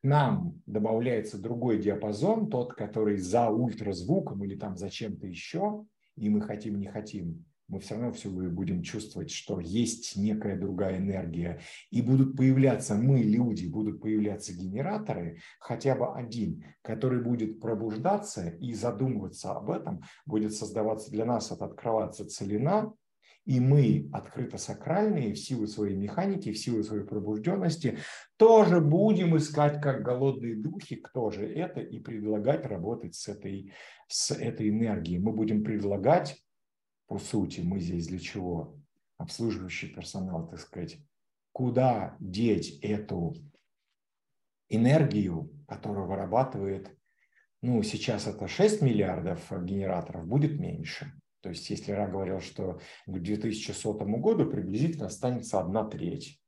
нам 0.03 0.61
добавляется 0.67 1.39
другой 1.39 1.79
диапазон, 1.79 2.49
тот, 2.49 2.73
который 2.75 3.19
за 3.19 3.51
ультразвуком 3.51 4.45
или 4.45 4.57
там 4.57 4.77
за 4.77 4.91
чем-то 4.91 5.27
еще, 5.27 5.85
и 6.17 6.29
мы 6.29 6.41
хотим, 6.41 6.79
не 6.79 6.87
хотим, 6.87 7.45
мы 7.69 7.81
все 7.81 7.95
равно 7.95 8.13
все 8.13 8.29
будем 8.31 8.83
чувствовать, 8.83 9.31
что 9.31 9.59
есть 9.59 10.17
некая 10.17 10.59
другая 10.59 10.99
энергия. 10.99 11.61
И 11.91 12.01
будут 12.01 12.37
появляться 12.37 12.95
мы, 12.95 13.21
люди, 13.21 13.67
будут 13.67 14.01
появляться 14.01 14.53
генераторы, 14.53 15.41
хотя 15.59 15.97
бы 15.97 16.15
один, 16.15 16.65
который 16.83 17.23
будет 17.23 17.61
пробуждаться 17.61 18.51
и 18.61 18.73
задумываться 18.73 19.53
об 19.53 19.71
этом, 19.71 20.03
будет 20.27 20.55
создаваться 20.55 21.11
для 21.11 21.25
нас, 21.25 21.51
это 21.51 21.65
открываться 21.65 22.27
целина, 22.27 22.93
и 23.47 23.59
мы, 23.61 24.11
открыто 24.13 24.59
сакральные, 24.59 25.33
в 25.33 25.39
силу 25.39 25.67
своей 25.67 25.97
механики, 25.97 26.53
в 26.53 26.59
силу 26.59 26.83
своей 26.83 27.05
пробужденности, 27.05 27.99
тоже 28.37 28.81
будем 28.81 29.37
искать, 29.37 29.81
как 29.81 30.03
голодные 30.03 30.57
духи, 30.57 30.97
кто 30.97 31.31
же 31.31 31.47
это, 31.47 31.81
и 31.81 31.99
предлагать 31.99 32.67
работать 32.67 33.15
с 33.15 33.29
этой, 33.29 33.73
с 34.09 34.33
этой 34.33 34.69
энергией. 34.69 35.19
Мы 35.19 35.33
будем 35.33 35.65
предлагать 35.65 36.37
по 37.07 37.19
сути, 37.19 37.61
мы 37.61 37.81
здесь 37.81 38.09
для 38.09 38.19
чего? 38.19 38.77
Обслуживающий 39.19 39.89
персонал, 39.89 40.49
так 40.49 40.61
сказать, 40.61 40.99
куда 41.53 42.17
деть 42.21 42.79
эту 42.83 43.35
энергию, 44.69 45.51
которую 45.69 46.07
вырабатывает, 46.07 46.97
ну, 47.63 47.83
сейчас 47.83 48.27
это 48.27 48.49
6 48.49 48.83
миллиардов 48.83 49.41
генераторов, 49.65 50.27
будет 50.27 50.59
меньше. 50.59 51.13
То 51.47 51.51
есть, 51.51 51.71
если 51.71 51.93
Ра 51.93 52.09
говорил, 52.09 52.41
что 52.41 52.81
к 53.07 53.13
2100 53.21 53.93
году 54.19 54.51
приблизительно 54.51 55.07
останется 55.07 55.61
одна 55.61 55.89
треть 55.89 56.43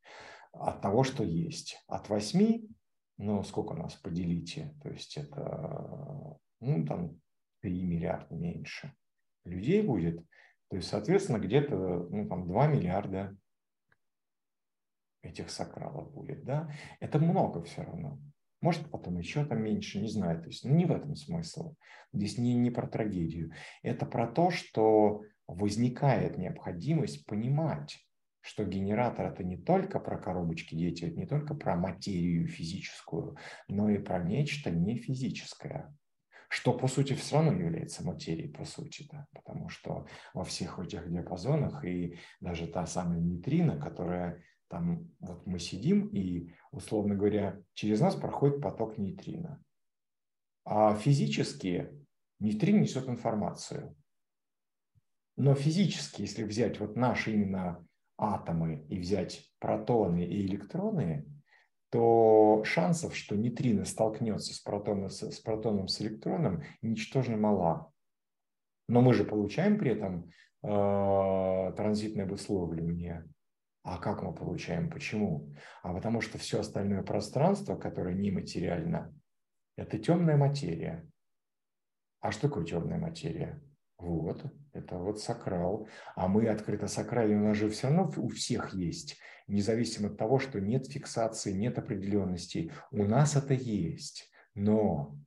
от 0.50 0.82
того, 0.82 1.04
что 1.04 1.22
есть. 1.22 1.80
От 1.86 2.08
8, 2.08 2.66
ну, 3.18 3.44
сколько 3.44 3.74
у 3.74 3.76
нас, 3.76 3.94
поделите, 3.94 4.74
то 4.82 4.88
есть 4.88 5.16
это, 5.16 6.36
ну, 6.58 6.84
там, 6.84 7.20
3 7.60 7.84
миллиарда 7.84 8.34
меньше 8.34 8.92
людей 9.44 9.82
будет, 9.82 10.18
то 10.68 10.74
есть, 10.74 10.88
соответственно, 10.88 11.38
где-то 11.38 11.76
ну, 11.76 12.28
там 12.28 12.48
2 12.48 12.66
миллиарда 12.66 13.36
этих 15.22 15.48
сакралов 15.48 16.12
будет. 16.12 16.44
Да? 16.44 16.72
Это 16.98 17.20
много 17.20 17.62
все 17.62 17.84
равно. 17.84 18.18
Может, 18.60 18.90
потом 18.90 19.18
еще 19.18 19.44
там 19.44 19.62
меньше, 19.62 20.00
не 20.00 20.08
знаю. 20.08 20.40
То 20.40 20.48
есть, 20.48 20.64
ну, 20.64 20.74
не 20.74 20.84
в 20.84 20.92
этом 20.92 21.14
смысл. 21.14 21.74
Здесь 22.12 22.38
не, 22.38 22.54
не 22.54 22.70
про 22.70 22.86
трагедию. 22.86 23.52
Это 23.82 24.06
про 24.06 24.26
то, 24.26 24.50
что 24.50 25.22
возникает 25.46 26.38
необходимость 26.38 27.24
понимать, 27.26 27.98
что 28.40 28.64
генератор 28.64 29.26
это 29.26 29.44
не 29.44 29.56
только 29.56 30.00
про 30.00 30.18
коробочки 30.18 30.74
дети, 30.74 31.04
это 31.04 31.18
не 31.18 31.26
только 31.26 31.54
про 31.54 31.76
материю 31.76 32.48
физическую, 32.48 33.36
но 33.68 33.90
и 33.90 33.98
про 33.98 34.22
нечто 34.22 34.70
нефизическое 34.70 35.94
что 36.48 36.72
по 36.72 36.88
сути 36.88 37.12
все 37.12 37.36
равно 37.36 37.52
является 37.52 38.04
материей, 38.04 38.50
по 38.50 38.64
сути, 38.64 39.06
да, 39.12 39.26
потому 39.34 39.68
что 39.68 40.06
во 40.32 40.44
всех 40.44 40.78
этих 40.78 41.10
диапазонах 41.10 41.84
и 41.84 42.18
даже 42.40 42.66
та 42.66 42.86
самая 42.86 43.20
нейтрина, 43.20 43.78
которая 43.78 44.42
там, 44.68 45.10
вот 45.20 45.46
мы 45.46 45.58
сидим 45.58 46.08
и, 46.08 46.52
условно 46.72 47.14
говоря, 47.14 47.60
через 47.74 48.00
нас 48.00 48.14
проходит 48.14 48.60
поток 48.60 48.98
нейтрина. 48.98 49.62
А 50.64 50.94
физически 50.94 51.90
нейтрин 52.40 52.80
несет 52.80 53.08
информацию. 53.08 53.96
Но 55.36 55.54
физически, 55.54 56.22
если 56.22 56.44
взять 56.44 56.80
вот 56.80 56.96
наши 56.96 57.32
именно 57.32 57.86
атомы 58.18 58.84
и 58.88 58.98
взять 58.98 59.50
протоны 59.60 60.24
и 60.24 60.46
электроны, 60.46 61.26
то 61.90 62.62
шансов, 62.64 63.16
что 63.16 63.36
нейтрино 63.36 63.84
столкнется 63.84 64.52
с 64.52 64.58
протоном, 64.58 65.08
с 65.08 65.40
протоном 65.40 65.88
с 65.88 66.00
электроном, 66.02 66.62
ничтожно 66.82 67.36
мала. 67.36 67.90
Но 68.88 69.00
мы 69.00 69.14
же 69.14 69.24
получаем 69.24 69.78
при 69.78 69.92
этом 69.92 70.30
э, 70.62 71.72
транзитное 71.76 72.24
обусловливание. 72.24 73.26
А 73.82 73.98
как 73.98 74.22
мы 74.22 74.34
получаем? 74.34 74.90
Почему? 74.90 75.54
А 75.82 75.92
потому 75.92 76.20
что 76.20 76.38
все 76.38 76.60
остальное 76.60 77.02
пространство, 77.02 77.76
которое 77.76 78.14
нематериально, 78.14 79.14
это 79.76 79.98
темная 79.98 80.36
материя. 80.36 81.08
А 82.20 82.32
что 82.32 82.48
такое 82.48 82.64
темная 82.64 82.98
материя? 82.98 83.62
Вот, 83.98 84.44
это 84.72 84.98
вот 84.98 85.20
сакрал. 85.20 85.88
А 86.14 86.28
мы 86.28 86.48
открыто 86.48 86.86
сакральны, 86.86 87.36
у 87.36 87.48
нас 87.48 87.56
же 87.56 87.68
все 87.70 87.88
равно 87.88 88.12
у 88.16 88.28
всех 88.28 88.74
есть 88.74 89.18
независимо 89.48 90.08
от 90.08 90.18
того, 90.18 90.38
что 90.38 90.60
нет 90.60 90.86
фиксации, 90.86 91.52
нет 91.52 91.78
определенности. 91.78 92.70
У 92.90 93.04
нас 93.04 93.34
это 93.34 93.54
есть, 93.54 94.30
но 94.54 95.18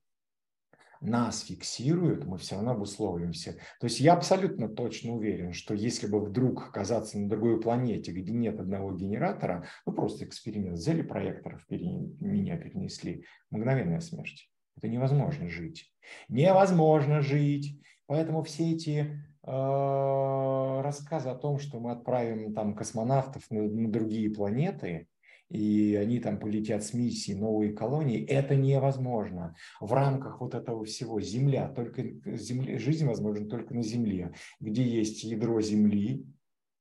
нас 1.02 1.42
фиксируют, 1.42 2.26
мы 2.26 2.38
все 2.38 2.56
равно 2.56 2.72
обусловливаемся. 2.72 3.54
То 3.80 3.86
есть 3.86 4.00
я 4.00 4.14
абсолютно 4.14 4.70
точно 4.70 5.14
уверен, 5.14 5.52
что 5.52 5.74
если 5.74 6.08
бы 6.08 6.20
вдруг 6.20 6.70
оказаться 6.70 7.20
на 7.20 7.28
другой 7.28 7.60
планете, 7.60 8.12
где 8.12 8.32
нет 8.32 8.60
одного 8.60 8.94
генератора, 8.94 9.66
ну 9.86 9.94
просто 9.94 10.26
эксперимент, 10.26 10.78
взяли 10.78 11.02
проекторов, 11.02 11.66
меня 11.70 12.58
перенесли, 12.58 13.26
мгновенная 13.50 14.00
смерть. 14.00 14.50
Это 14.78 14.88
невозможно 14.88 15.50
жить. 15.50 15.92
Невозможно 16.30 17.22
жить. 17.22 17.80
Поэтому 18.06 18.44
все 18.44 18.72
эти 18.72 19.24
э, 19.44 20.82
рассказы 20.82 21.30
о 21.30 21.36
том, 21.36 21.60
что 21.60 21.80
мы 21.80 21.92
отправим 21.92 22.54
там 22.54 22.76
космонавтов 22.76 23.50
на, 23.50 23.64
на 23.64 23.92
другие 23.92 24.30
планеты, 24.30 25.08
и 25.52 25.96
они 25.96 26.20
там 26.20 26.40
полетят 26.40 26.84
с 26.84 26.94
миссией 26.94 27.38
новые 27.38 27.74
колонии, 27.74 28.26
это 28.26 28.56
невозможно. 28.56 29.56
В 29.80 29.92
рамках 29.94 30.40
вот 30.40 30.56
этого 30.56 30.86
всего 30.86 31.20
Земля, 31.20 31.68
только 31.68 32.04
земля, 32.38 32.80
жизнь 32.80 33.06
возможна 33.06 33.48
только 33.48 33.74
на 33.74 33.84
Земле, 33.84 34.34
где 34.60 34.84
есть 34.84 35.24
ядро 35.24 35.62
Земли, 35.62 36.26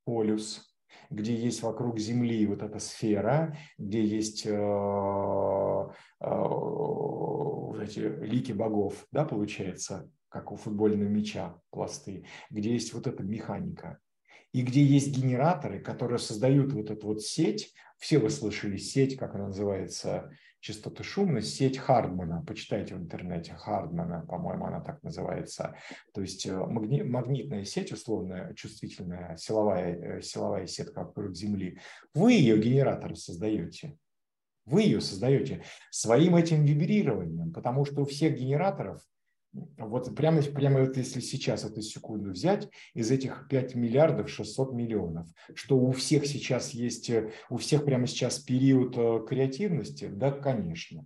полюс, 0.04 0.72
где 1.10 1.34
есть 1.34 1.62
вокруг 1.62 1.98
Земли 1.98 2.46
вот 2.46 2.62
эта 2.62 2.78
сфера, 2.78 3.56
где 3.76 4.04
есть 4.04 4.46
э, 4.46 4.50
э, 6.20 6.26
эти 7.82 7.98
лики 8.24 8.52
богов, 8.52 9.06
да, 9.10 9.24
получается, 9.24 10.08
как 10.28 10.52
у 10.52 10.56
футбольного 10.56 11.08
мяча 11.08 11.60
пласты, 11.70 12.24
где 12.50 12.72
есть 12.72 12.94
вот 12.94 13.08
эта 13.08 13.24
механика, 13.24 13.98
и 14.52 14.62
где 14.62 14.82
есть 14.82 15.16
генераторы, 15.16 15.80
которые 15.80 16.18
создают 16.18 16.72
вот 16.72 16.90
эту 16.90 17.06
вот 17.06 17.22
сеть. 17.22 17.72
Все 17.98 18.18
вы 18.18 18.30
слышали 18.30 18.76
сеть, 18.76 19.16
как 19.16 19.34
она 19.34 19.48
называется, 19.48 20.30
частоты 20.60 21.04
шума, 21.04 21.40
сеть 21.42 21.78
Хардмана. 21.78 22.42
Почитайте 22.46 22.94
в 22.94 22.98
интернете 22.98 23.54
Хардмана, 23.54 24.24
по-моему, 24.26 24.66
она 24.66 24.80
так 24.80 25.02
называется. 25.02 25.76
То 26.14 26.20
есть 26.20 26.46
э, 26.46 26.50
магни- 26.50 27.04
магнитная 27.04 27.64
сеть, 27.64 27.92
условная, 27.92 28.54
чувствительная, 28.54 29.36
силовая, 29.36 30.18
э, 30.18 30.22
силовая 30.22 30.66
сетка 30.66 31.04
вокруг 31.04 31.34
Земли. 31.36 31.78
Вы 32.14 32.32
ее 32.32 32.58
генераторы 32.58 33.16
создаете. 33.16 33.96
Вы 34.64 34.82
ее 34.82 35.00
создаете 35.00 35.64
своим 35.90 36.36
этим 36.36 36.64
вибрированием, 36.64 37.52
потому 37.52 37.84
что 37.84 38.02
у 38.02 38.04
всех 38.04 38.36
генераторов– 38.36 39.02
вот 39.52 40.14
прямо, 40.14 40.42
прямо 40.42 40.80
вот 40.80 40.96
если 40.96 41.20
сейчас 41.20 41.64
эту 41.64 41.82
секунду 41.82 42.30
взять, 42.30 42.68
из 42.94 43.10
этих 43.10 43.48
5 43.48 43.74
миллиардов 43.74 44.30
600 44.30 44.72
миллионов, 44.72 45.26
что 45.54 45.78
у 45.78 45.90
всех 45.92 46.26
сейчас 46.26 46.70
есть, 46.70 47.10
э, 47.10 47.32
у 47.48 47.56
всех 47.56 47.84
прямо 47.84 48.06
сейчас 48.06 48.38
период 48.38 48.96
э, 48.96 49.26
креативности, 49.26 50.06
да, 50.06 50.30
конечно. 50.30 51.04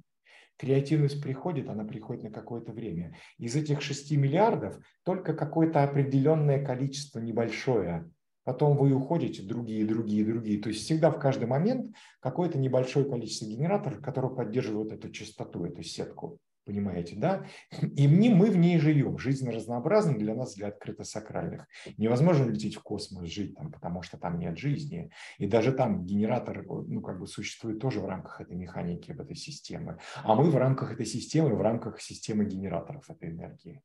Креативность 0.56 1.22
приходит, 1.22 1.68
она 1.68 1.84
приходит 1.84 2.24
на 2.24 2.30
какое-то 2.30 2.72
время. 2.72 3.16
Из 3.38 3.56
этих 3.56 3.80
6 3.80 4.12
миллиардов 4.12 4.78
только 5.04 5.34
какое-то 5.34 5.82
определенное 5.82 6.64
количество 6.64 7.18
небольшое 7.18 8.08
Потом 8.44 8.76
вы 8.76 8.92
уходите, 8.92 9.42
другие, 9.42 9.86
другие, 9.86 10.24
другие. 10.24 10.60
То 10.60 10.68
есть 10.68 10.84
всегда 10.84 11.10
в 11.10 11.18
каждый 11.18 11.46
момент 11.46 11.94
какое-то 12.20 12.58
небольшое 12.58 13.08
количество 13.08 13.46
генераторов, 13.46 14.02
которые 14.02 14.36
поддерживают 14.36 14.92
эту 14.92 15.10
частоту, 15.10 15.64
эту 15.64 15.82
сетку. 15.82 16.38
Понимаете, 16.64 17.16
да? 17.16 17.44
И 17.96 18.08
мы, 18.08 18.34
мы 18.34 18.50
в 18.50 18.56
ней 18.56 18.78
живем. 18.78 19.18
Жизнь 19.18 19.48
разнообразна 19.50 20.18
для 20.18 20.34
нас, 20.34 20.54
для 20.54 20.68
открыто-сакральных. 20.68 21.66
Невозможно 21.98 22.44
лететь 22.44 22.76
в 22.76 22.82
космос, 22.82 23.28
жить 23.28 23.54
там, 23.54 23.70
потому 23.70 24.02
что 24.02 24.16
там 24.16 24.38
нет 24.38 24.56
жизни. 24.58 25.10
И 25.38 25.46
даже 25.46 25.72
там 25.72 26.04
генератор, 26.04 26.64
ну, 26.66 27.02
как 27.02 27.20
бы 27.20 27.26
существует 27.26 27.80
тоже 27.80 28.00
в 28.00 28.06
рамках 28.06 28.40
этой 28.40 28.56
механики, 28.56 29.12
в 29.12 29.20
этой 29.20 29.36
системы. 29.36 29.98
А 30.22 30.34
мы 30.34 30.50
в 30.50 30.56
рамках 30.56 30.92
этой 30.92 31.06
системы, 31.06 31.54
в 31.54 31.60
рамках 31.60 32.00
системы 32.00 32.44
генераторов 32.44 33.10
этой 33.10 33.30
энергии. 33.30 33.82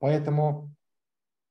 Поэтому 0.00 0.74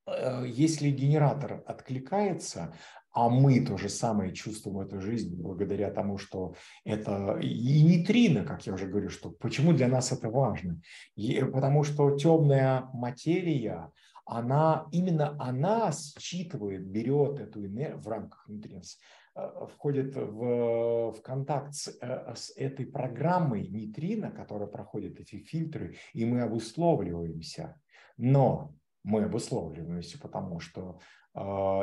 э, 0.06 0.44
если 0.46 0.90
генератор 0.90 1.62
откликается, 1.66 2.74
а 3.16 3.30
мы 3.30 3.64
то 3.64 3.78
же 3.78 3.88
самое 3.88 4.34
чувствуем 4.34 4.80
эту 4.80 5.00
жизнь 5.00 5.34
благодаря 5.40 5.90
тому, 5.90 6.18
что 6.18 6.54
это 6.84 7.38
и 7.40 7.82
нейтрино, 7.82 8.44
как 8.44 8.66
я 8.66 8.74
уже 8.74 8.86
говорю, 8.86 9.08
что 9.08 9.30
почему 9.30 9.72
для 9.72 9.88
нас 9.88 10.12
это 10.12 10.28
важно. 10.28 10.82
И 11.14 11.42
потому 11.42 11.82
что 11.82 12.14
темная 12.18 12.90
материя, 12.92 13.90
она, 14.26 14.86
именно 14.92 15.34
она 15.40 15.92
считывает, 16.18 16.86
берет 16.86 17.40
эту 17.40 17.64
энергию 17.64 18.02
в 18.02 18.06
рамках 18.06 18.46
нейтринс, 18.48 18.98
э, 19.34 19.66
входит 19.74 20.14
в, 20.14 21.12
в 21.12 21.22
контакт 21.22 21.72
с, 21.72 21.88
э, 21.98 22.34
с 22.34 22.54
этой 22.54 22.84
программой 22.84 23.66
нейтрино, 23.66 24.30
которая 24.30 24.68
проходит 24.68 25.20
эти 25.20 25.36
фильтры, 25.38 25.96
и 26.12 26.26
мы 26.26 26.42
обусловливаемся. 26.42 27.80
Но 28.18 28.74
Мы 29.06 29.22
обусловливаемся, 29.22 30.18
потому 30.18 30.58
что 30.58 30.98
э, 31.32 31.40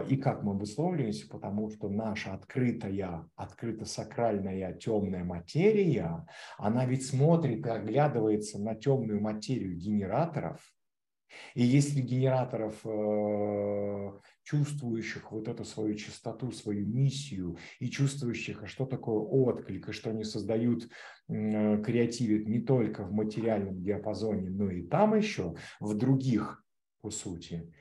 и 0.09 0.17
как 0.17 0.43
мы 0.43 0.51
обусловливаемся, 0.51 1.29
потому 1.29 1.69
что 1.69 1.87
наша 1.87 2.33
открытая, 2.33 3.29
открыто-сакральная 3.37 4.73
темная 4.73 5.23
материя, 5.23 6.27
она 6.57 6.85
ведь 6.85 7.05
смотрит 7.05 7.65
и 7.65 7.69
оглядывается 7.69 8.59
на 8.59 8.75
темную 8.75 9.21
материю 9.21 9.73
генераторов, 9.77 10.59
и 11.55 11.63
если 11.63 12.01
генераторов, 12.01 12.75
э, 12.83 14.11
чувствующих 14.43 15.31
вот 15.31 15.47
эту 15.47 15.63
свою 15.63 15.95
чистоту, 15.95 16.51
свою 16.51 16.85
миссию, 16.85 17.57
и 17.79 17.89
чувствующих, 17.89 18.63
а 18.63 18.67
что 18.67 18.85
такое 18.85 19.19
отклик, 19.19 19.87
и 19.87 19.91
что 19.93 20.09
они 20.09 20.25
создают, 20.25 20.89
э, 21.29 21.81
креативят 21.83 22.49
не 22.49 22.59
только 22.59 23.05
в 23.05 23.13
материальном 23.13 23.81
диапазоне, 23.81 24.49
но 24.49 24.69
и 24.69 24.83
там 24.83 25.15
еще, 25.15 25.55
в 25.79 25.97
других, 25.97 26.62
по 27.03 27.11
сути, 27.11 27.71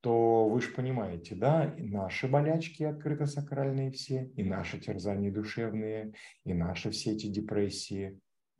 то 0.00 0.48
вы 0.48 0.60
же 0.60 0.70
понимаете, 0.70 1.34
да, 1.34 1.74
и 1.76 1.82
наши 1.82 2.28
болячки 2.28 2.84
открыто 2.84 3.26
сакральные 3.26 3.90
все, 3.90 4.30
и 4.36 4.44
наши 4.44 4.78
терзания 4.78 5.32
душевные, 5.32 6.14
и 6.44 6.54
наши 6.54 6.90
все 6.90 7.12
эти 7.12 7.26
депрессии. 7.26 8.18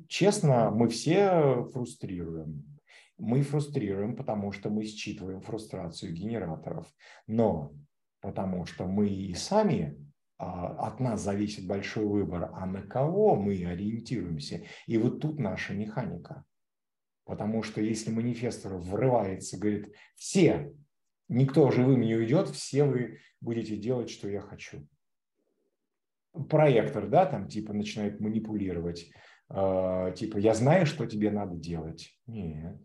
Честно, 0.08 0.70
мы 0.70 0.88
все 0.88 1.64
фрустрируем 1.72 2.64
мы 3.20 3.42
фрустрируем, 3.42 4.16
потому 4.16 4.50
что 4.50 4.70
мы 4.70 4.84
считываем 4.84 5.42
фрустрацию 5.42 6.14
генераторов, 6.14 6.86
но 7.26 7.72
потому 8.22 8.64
что 8.64 8.86
мы 8.86 9.08
и 9.08 9.34
сами 9.34 9.94
а, 10.38 10.88
от 10.88 11.00
нас 11.00 11.20
зависит 11.20 11.66
большой 11.66 12.06
выбор, 12.06 12.50
а 12.54 12.64
на 12.64 12.80
кого 12.80 13.36
мы 13.36 13.62
ориентируемся. 13.66 14.64
И 14.86 14.96
вот 14.96 15.20
тут 15.20 15.38
наша 15.38 15.74
механика. 15.74 16.44
Потому 17.24 17.62
что 17.62 17.80
если 17.80 18.10
манифестор 18.10 18.74
врывается, 18.74 19.58
говорит, 19.58 19.94
все, 20.16 20.72
никто 21.28 21.70
живым 21.70 22.00
не 22.00 22.14
уйдет, 22.14 22.48
все 22.48 22.84
вы 22.84 23.18
будете 23.40 23.76
делать, 23.76 24.10
что 24.10 24.28
я 24.28 24.40
хочу. 24.40 24.86
Проектор, 26.48 27.08
да, 27.08 27.26
там 27.26 27.48
типа 27.48 27.72
начинает 27.72 28.20
манипулировать, 28.20 29.10
э, 29.48 30.14
типа 30.16 30.38
я 30.38 30.54
знаю, 30.54 30.86
что 30.86 31.06
тебе 31.06 31.30
надо 31.30 31.56
делать. 31.56 32.12
Нет, 32.26 32.78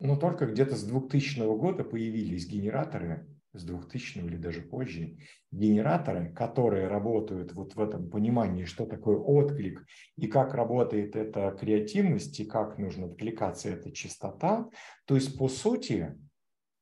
ну, 0.00 0.16
только 0.16 0.46
где-то 0.46 0.76
с 0.76 0.82
2000 0.82 1.56
года 1.56 1.84
появились 1.84 2.48
генераторы, 2.48 3.26
с 3.52 3.64
2000 3.64 4.18
или 4.18 4.36
даже 4.36 4.62
позже, 4.62 5.18
генераторы, 5.50 6.32
которые 6.32 6.88
работают 6.88 7.52
вот 7.52 7.74
в 7.74 7.80
этом 7.80 8.08
понимании, 8.08 8.64
что 8.64 8.86
такое 8.86 9.18
отклик 9.18 9.84
и 10.16 10.26
как 10.26 10.54
работает 10.54 11.16
эта 11.16 11.50
креативность 11.50 12.40
и 12.40 12.46
как 12.46 12.78
нужно 12.78 13.06
откликаться 13.06 13.68
эта 13.68 13.92
частота. 13.92 14.68
То 15.04 15.16
есть, 15.16 15.36
по 15.36 15.48
сути, 15.48 16.18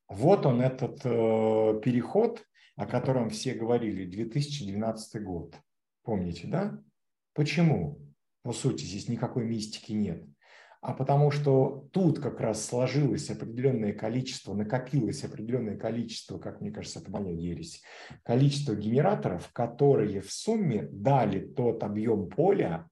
вот 0.09 0.47
он 0.47 0.61
этот 0.61 1.01
э, 1.05 1.81
переход, 1.83 2.45
о 2.77 2.87
котором 2.87 3.31
все 3.31 3.55
говорили, 3.55 4.05
2012 4.05 5.23
год. 5.23 5.57
Помните, 6.05 6.47
да? 6.47 6.81
Почему? 7.35 8.01
По 8.43 8.53
сути, 8.53 8.85
здесь 8.85 9.09
никакой 9.09 9.45
мистики 9.45 9.93
нет. 9.93 10.25
А 10.81 10.93
потому 10.93 11.33
что 11.33 11.89
тут 11.93 12.21
как 12.21 12.41
раз 12.41 12.65
сложилось 12.65 13.31
определенное 13.31 13.93
количество, 13.93 14.55
накопилось 14.55 15.25
определенное 15.25 15.77
количество, 15.77 16.39
как 16.39 16.61
мне 16.61 16.71
кажется, 16.71 17.01
это 17.01 17.11
моя 17.11 17.33
ересь, 17.33 17.83
количество 18.23 18.77
генераторов, 18.77 19.51
которые 19.53 20.21
в 20.21 20.31
сумме 20.33 20.89
дали 20.93 21.41
тот 21.41 21.83
объем 21.83 22.29
поля, 22.29 22.89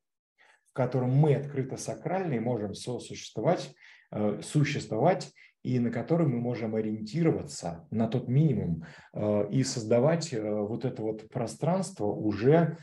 в 0.69 0.73
котором 0.73 1.11
мы 1.11 1.37
открыто 1.37 1.77
сакральные 1.77 2.41
можем 2.41 2.75
сосуществовать, 2.75 3.73
э, 4.11 4.41
существовать 4.43 5.33
и 5.67 5.81
на 5.81 5.91
который 5.91 6.29
мы 6.29 6.39
можем 6.39 6.77
ориентироваться 6.77 7.89
на 7.91 8.07
тот 8.07 8.29
минимум 8.29 8.85
э, 9.13 9.49
и 9.51 9.65
создавать 9.65 10.33
э, 10.33 10.41
вот 10.41 10.85
это 10.85 11.03
вот 11.03 11.29
пространство 11.29 12.07
уже 12.07 12.79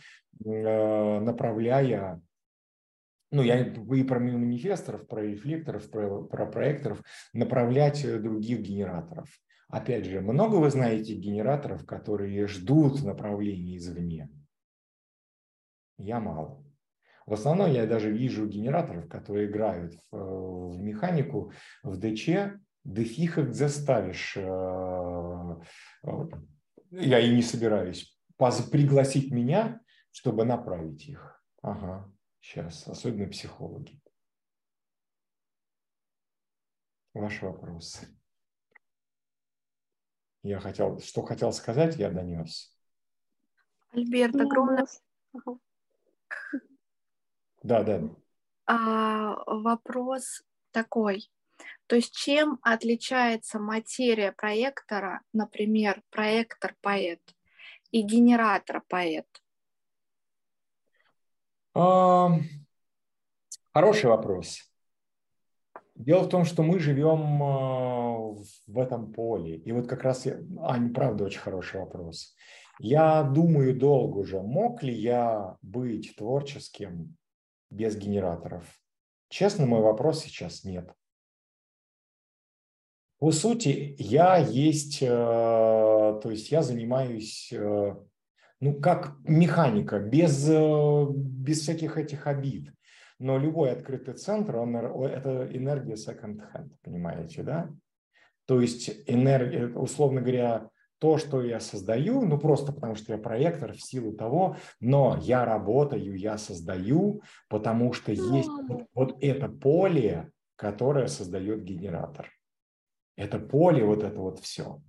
э, 0.45 1.19
направляя 1.19 2.21
ну, 3.33 3.41
я 3.41 3.59
и 3.61 4.03
про 4.03 4.19
манифесторов, 4.19 5.07
про 5.07 5.23
рефлекторов, 5.23 5.89
про, 5.89 6.23
про 6.23 6.45
проекторов, 6.45 7.01
направлять 7.33 8.05
других 8.21 8.61
генераторов. 8.61 9.27
Опять 9.69 10.05
же, 10.05 10.21
много 10.21 10.57
вы 10.57 10.69
знаете 10.69 11.15
генераторов, 11.15 11.85
которые 11.85 12.47
ждут 12.47 13.03
направления 13.03 13.77
извне? 13.77 14.29
Я 15.97 16.19
мало. 16.19 16.63
В 17.25 17.33
основном 17.33 17.71
я 17.71 17.87
даже 17.87 18.11
вижу 18.11 18.47
генераторов, 18.47 19.09
которые 19.09 19.47
играют 19.47 19.95
в, 20.11 20.75
в 20.75 20.79
механику, 20.79 21.51
в 21.81 21.97
ДЧ, 21.97 22.59
да 22.83 23.03
фиг 23.03 23.39
их 23.39 23.55
заставишь. 23.55 24.37
Э, 24.37 25.55
э, 26.03 26.09
я 26.91 27.19
и 27.19 27.33
не 27.33 27.41
собираюсь 27.41 28.15
пригласить 28.71 29.31
меня, 29.31 29.79
чтобы 30.11 30.45
направить 30.45 31.07
их. 31.07 31.41
Ага, 31.61 32.11
сейчас, 32.43 32.87
особенно 32.87 33.29
психологи. 33.29 33.99
Ваш 37.13 37.41
вопрос. 37.41 38.01
Я 40.41 40.59
хотел, 40.59 40.99
что 40.99 41.23
хотел 41.23 41.53
сказать, 41.53 41.95
я 41.95 42.11
донес. 42.11 42.77
Альберт, 43.91 44.35
огромное... 44.35 44.87
Да, 47.61 47.83
да. 47.83 48.01
А, 48.65 49.35
вопрос 49.45 50.43
такой. 50.71 51.31
То 51.87 51.95
есть 51.95 52.13
чем 52.13 52.59
отличается 52.61 53.59
материя 53.59 54.33
проектора, 54.33 55.21
например, 55.31 56.03
проектор-поэт 56.09 57.21
и 57.91 58.01
генератор-поэт? 58.01 59.42
Хороший 61.73 62.45
вопрос. 64.05 64.61
Дело 65.95 66.23
в 66.23 66.29
том, 66.29 66.45
что 66.45 66.63
мы 66.63 66.79
живем 66.79 67.43
а, 67.43 68.33
в 68.67 68.79
этом 68.79 69.11
поле. 69.11 69.57
И 69.57 69.71
вот 69.71 69.87
как 69.87 70.03
раз, 70.03 70.25
я... 70.25 70.39
Ань, 70.61 70.93
правда, 70.93 71.25
очень 71.25 71.39
хороший 71.39 71.79
вопрос. 71.79 72.35
Я 72.79 73.23
думаю 73.23 73.77
долго 73.77 74.19
уже, 74.19 74.41
мог 74.41 74.81
ли 74.81 74.93
я 74.93 75.57
быть 75.61 76.15
творческим 76.15 77.15
без 77.69 77.95
генераторов? 77.95 78.65
Честно, 79.29 79.65
мой 79.65 79.81
вопрос 79.81 80.23
сейчас 80.23 80.63
нет. 80.63 80.91
По 83.19 83.31
сути, 83.31 83.95
я 83.99 84.37
есть, 84.37 85.01
э, 85.01 85.07
то 85.07 86.23
есть 86.25 86.51
я 86.51 86.61
занимаюсь, 86.61 87.53
э, 87.53 87.95
ну, 88.63 88.73
как 88.73 89.17
механика, 89.25 89.99
без, 89.99 90.47
э, 90.49 91.05
без 91.11 91.59
всяких 91.61 91.97
этих 91.97 92.27
обид. 92.27 92.71
Но 93.19 93.37
любой 93.37 93.71
открытый 93.71 94.13
центр, 94.13 94.55
он, 94.55 94.75
это 94.75 95.49
энергия 95.51 95.95
second 95.95 96.41
hand, 96.53 96.71
понимаете, 96.81 97.43
да? 97.43 97.69
То 98.45 98.61
есть 98.61 98.89
энергия, 99.05 99.67
условно 99.67 100.21
говоря, 100.21 100.69
то, 100.99 101.17
что 101.17 101.41
я 101.41 101.59
создаю, 101.59 102.21
ну 102.25 102.37
просто 102.37 102.71
потому 102.71 102.95
что 102.95 103.11
я 103.11 103.19
проектор 103.19 103.73
в 103.73 103.81
силу 103.81 104.13
того, 104.13 104.55
но 104.79 105.19
я 105.21 105.43
работаю, 105.43 106.17
я 106.17 106.37
создаю, 106.37 107.21
потому 107.49 107.91
что 107.91 108.13
есть 108.13 108.49
вот, 108.69 108.85
вот 108.93 109.17
это 109.19 109.49
поле, 109.49 110.31
которое 110.55 111.07
создает 111.07 111.63
генератор. 111.63 112.29
Это 113.17 113.39
поле, 113.39 113.83
вот 113.83 114.03
это 114.03 114.21
вот 114.21 114.39
все. 114.39 114.81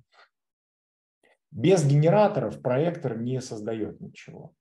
Без 1.55 1.86
генераторов 1.86 2.60
проектор 2.60 3.16
не 3.16 3.40
создает 3.40 4.01
ничего. 4.01 4.52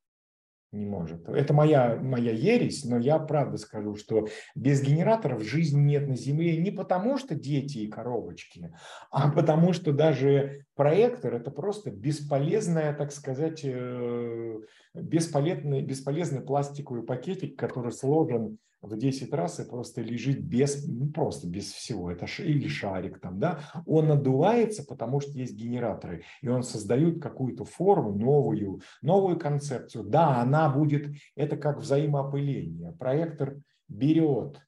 Не 0.72 0.86
может. 0.86 1.28
Это 1.28 1.54
моя, 1.54 1.98
моя 1.98 2.32
ересь, 2.32 2.86
но 2.86 2.98
я 2.98 3.20
правда 3.20 3.58
скажу, 3.58 3.96
что 3.96 4.28
без 4.56 4.82
генераторов 4.82 5.44
жизни 5.44 5.82
нет 5.82 6.08
на 6.08 6.16
Земле 6.16 6.58
не 6.58 6.72
потому, 6.72 7.18
что 7.18 7.36
дети 7.36 7.80
и 7.80 7.90
коробочки, 7.90 8.74
а 9.12 9.32
потому, 9.32 9.74
что 9.74 9.92
даже 9.92 10.66
проектор– 10.76 11.34
это 11.36 11.52
просто 11.52 11.92
бесполезная, 11.92 12.94
так 12.96 13.12
сказать, 13.12 13.62
э, 13.64 14.60
бесполезный, 14.96 15.82
бесполезный 15.82 16.42
пластиковый 16.42 17.04
пакетик, 17.04 17.58
который 17.58 17.92
сложен 17.92 18.58
в 18.84 18.98
10 18.98 19.34
раз 19.34 19.60
и 19.60 19.66
просто 19.66 20.02
лежит 20.02 20.42
без, 20.44 20.86
ну, 20.86 21.10
просто 21.10 21.48
без 21.48 21.72
всего. 21.72 22.12
Это 22.12 22.28
ш, 22.28 22.44
или 22.44 22.68
шарик 22.68 23.20
там, 23.20 23.40
да. 23.40 23.60
Он 23.86 24.08
надувается, 24.08 24.84
потому 24.86 25.22
что 25.22 25.32
есть 25.32 25.56
генераторы, 25.56 26.24
и 26.42 26.50
он 26.50 26.64
создает 26.64 27.22
какую-то 27.22 27.64
форму, 27.64 28.14
новую, 28.14 28.82
новую 29.02 29.40
концепцию. 29.40 30.04
Да, 30.04 30.42
она 30.42 30.70
будет, 30.70 31.16
это 31.36 31.56
как 31.56 31.80
взаимоопыление. 31.80 32.92
Проектор 32.94 33.58
берет 33.88 34.62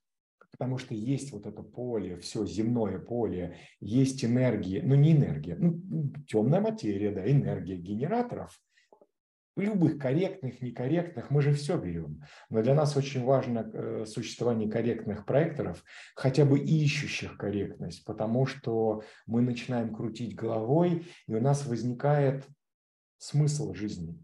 потому 0.52 0.78
что 0.78 0.94
есть 0.96 1.34
вот 1.34 1.46
это 1.48 1.62
поле, 1.64 2.16
все 2.16 2.46
земное 2.46 2.98
поле, 2.98 3.58
есть 3.82 4.24
энергия, 4.24 4.82
ну 4.82 4.96
не 4.96 5.12
энергия, 5.12 5.58
ну, 5.60 5.82
темная 6.30 6.62
материя, 6.62 7.12
да, 7.12 7.30
энергия 7.30 7.76
генераторов– 7.76 8.58
любых 9.56 9.98
корректных, 9.98 10.62
некорректных, 10.62 11.30
мы 11.30 11.42
же 11.42 11.54
все 11.54 11.78
берем. 11.78 12.24
Но 12.50 12.62
для 12.62 12.76
нас 12.76 12.98
очень 12.98 13.24
важно 13.24 13.60
э, 13.74 14.06
существование 14.06 14.70
корректных 14.70 15.26
проекторов, 15.26 15.84
хотя 16.16 16.46
бы 16.46 16.60
ищущих 16.60 17.38
корректность, 17.38 18.04
потому 18.06 18.46
что 18.46 19.04
мы 19.26 19.42
начинаем 19.42 19.94
крутить 19.94 20.36
головой, 20.36 21.08
и 21.28 21.34
у 21.34 21.42
нас 21.42 21.66
возникает 21.66 22.46
смысл 23.18 23.74
жизни. 23.74 24.20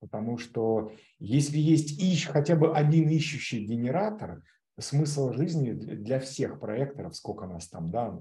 Потому 0.00 0.36
что 0.36 0.92
если 1.18 1.58
есть 1.58 1.98
ищ, 1.98 2.26
хотя 2.26 2.56
бы 2.56 2.76
один 2.76 3.08
ищущий 3.08 3.64
генератор, 3.64 4.42
смысл 4.78 5.32
жизни 5.32 5.72
для 5.72 6.20
всех 6.20 6.60
проекторов, 6.60 7.16
сколько 7.16 7.46
нас 7.46 7.68
там, 7.68 7.90
да, 7.90 8.18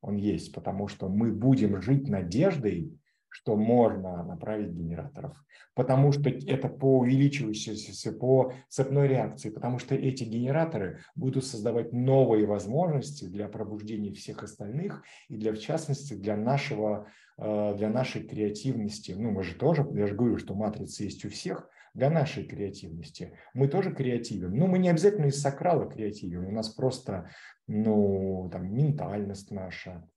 он 0.00 0.16
есть, 0.16 0.54
потому 0.54 0.86
что 0.86 1.08
мы 1.08 1.32
будем 1.32 1.80
жить 1.80 2.08
надеждой, 2.08 2.96
что 3.34 3.56
можно 3.56 4.22
направить 4.22 4.70
генераторов, 4.70 5.36
потому 5.74 6.12
что 6.12 6.30
это 6.30 6.68
по 6.68 7.00
увеличивающейся, 7.00 8.12
по 8.12 8.52
цепной 8.68 9.08
реакции, 9.08 9.50
потому 9.50 9.80
что 9.80 9.96
эти 9.96 10.22
генераторы 10.22 11.00
будут 11.16 11.44
создавать 11.44 11.92
новые 11.92 12.46
возможности 12.46 13.24
для 13.24 13.48
пробуждения 13.48 14.12
всех 14.12 14.44
остальных 14.44 15.02
и 15.28 15.36
для, 15.36 15.52
в 15.52 15.58
частности, 15.58 16.14
для 16.14 16.36
нашего, 16.36 17.08
э, 17.36 17.74
для 17.76 17.90
нашей 17.90 18.22
креативности. 18.22 19.16
Ну, 19.18 19.32
мы 19.32 19.42
же 19.42 19.56
тоже, 19.56 19.84
я 19.94 20.06
же 20.06 20.14
говорю, 20.14 20.38
что 20.38 20.54
матрица 20.54 21.02
есть 21.02 21.24
у 21.24 21.28
всех, 21.28 21.68
для 21.92 22.10
нашей 22.10 22.44
креативности. 22.44 23.36
Мы 23.52 23.66
тоже 23.66 23.92
креативим. 23.92 24.56
Ну, 24.56 24.68
мы 24.68 24.78
не 24.78 24.90
обязательно 24.90 25.26
из 25.26 25.40
сакрала 25.40 25.90
креативим, 25.90 26.46
у 26.46 26.52
нас 26.52 26.68
просто, 26.68 27.30
ну, 27.66 28.48
там, 28.52 28.72
ментальность 28.72 29.50
наша, 29.50 30.08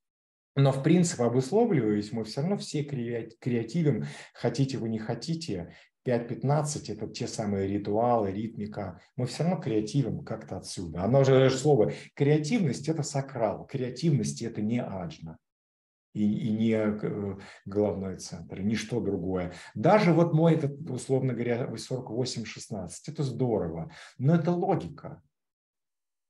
но 0.57 0.71
в 0.71 0.84
принципе 0.84 1.23
обусловливаясь, 1.23 2.11
мы 2.11 2.23
все 2.23 2.41
равно 2.41 2.57
все 2.57 2.84
креативим, 2.84 4.05
хотите 4.34 4.77
вы 4.77 4.89
не 4.89 4.99
хотите, 4.99 5.73
5-15– 6.05 6.84
это 6.93 7.07
те 7.07 7.27
самые 7.27 7.67
ритуалы, 7.67 8.31
ритмика. 8.31 9.01
Мы 9.17 9.25
все 9.25 9.43
равно 9.43 9.59
креативим 9.59 10.23
как-то 10.23 10.57
отсюда. 10.57 11.03
Оно 11.03 11.23
же 11.23 11.49
слово 11.49 11.91
креативность– 12.15 12.88
это 12.89 13.03
сакрал, 13.03 13.65
креативность– 13.67 14.41
это 14.43 14.61
не 14.61 14.81
аджна 14.81 15.38
и, 16.13 16.47
и 16.47 16.51
не 16.51 16.71
э, 16.71 17.38
головной 17.65 18.15
центр, 18.15 18.61
ничто 18.61 18.99
другое. 19.01 19.53
Даже 19.75 20.13
вот 20.13 20.34
мой 20.34 20.55
этот, 20.55 20.89
условно 20.89 21.34
говоря, 21.34 21.69
48-16– 21.69 22.89
это 23.07 23.23
здорово, 23.23 23.91
но 24.17 24.35
это 24.35 24.51
логика. 24.51 25.21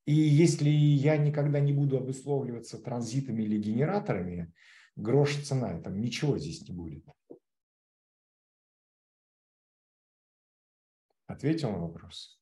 И 0.08 0.14
если 0.14 0.70
я 0.70 1.18
никогда 1.18 1.60
не 1.60 1.74
буду 1.74 1.98
обусловливаться 1.98 2.82
транзитами 2.82 3.44
или 3.44 3.62
генераторами, 3.62 4.54
грош 4.96 5.36
цена, 5.44 5.82
там 5.82 6.00
ничего 6.00 6.38
здесь 6.40 6.66
не 6.66 6.74
будет. 6.74 7.06
Ответил 11.26 11.74
на 11.74 11.80
вопрос? 11.80 12.42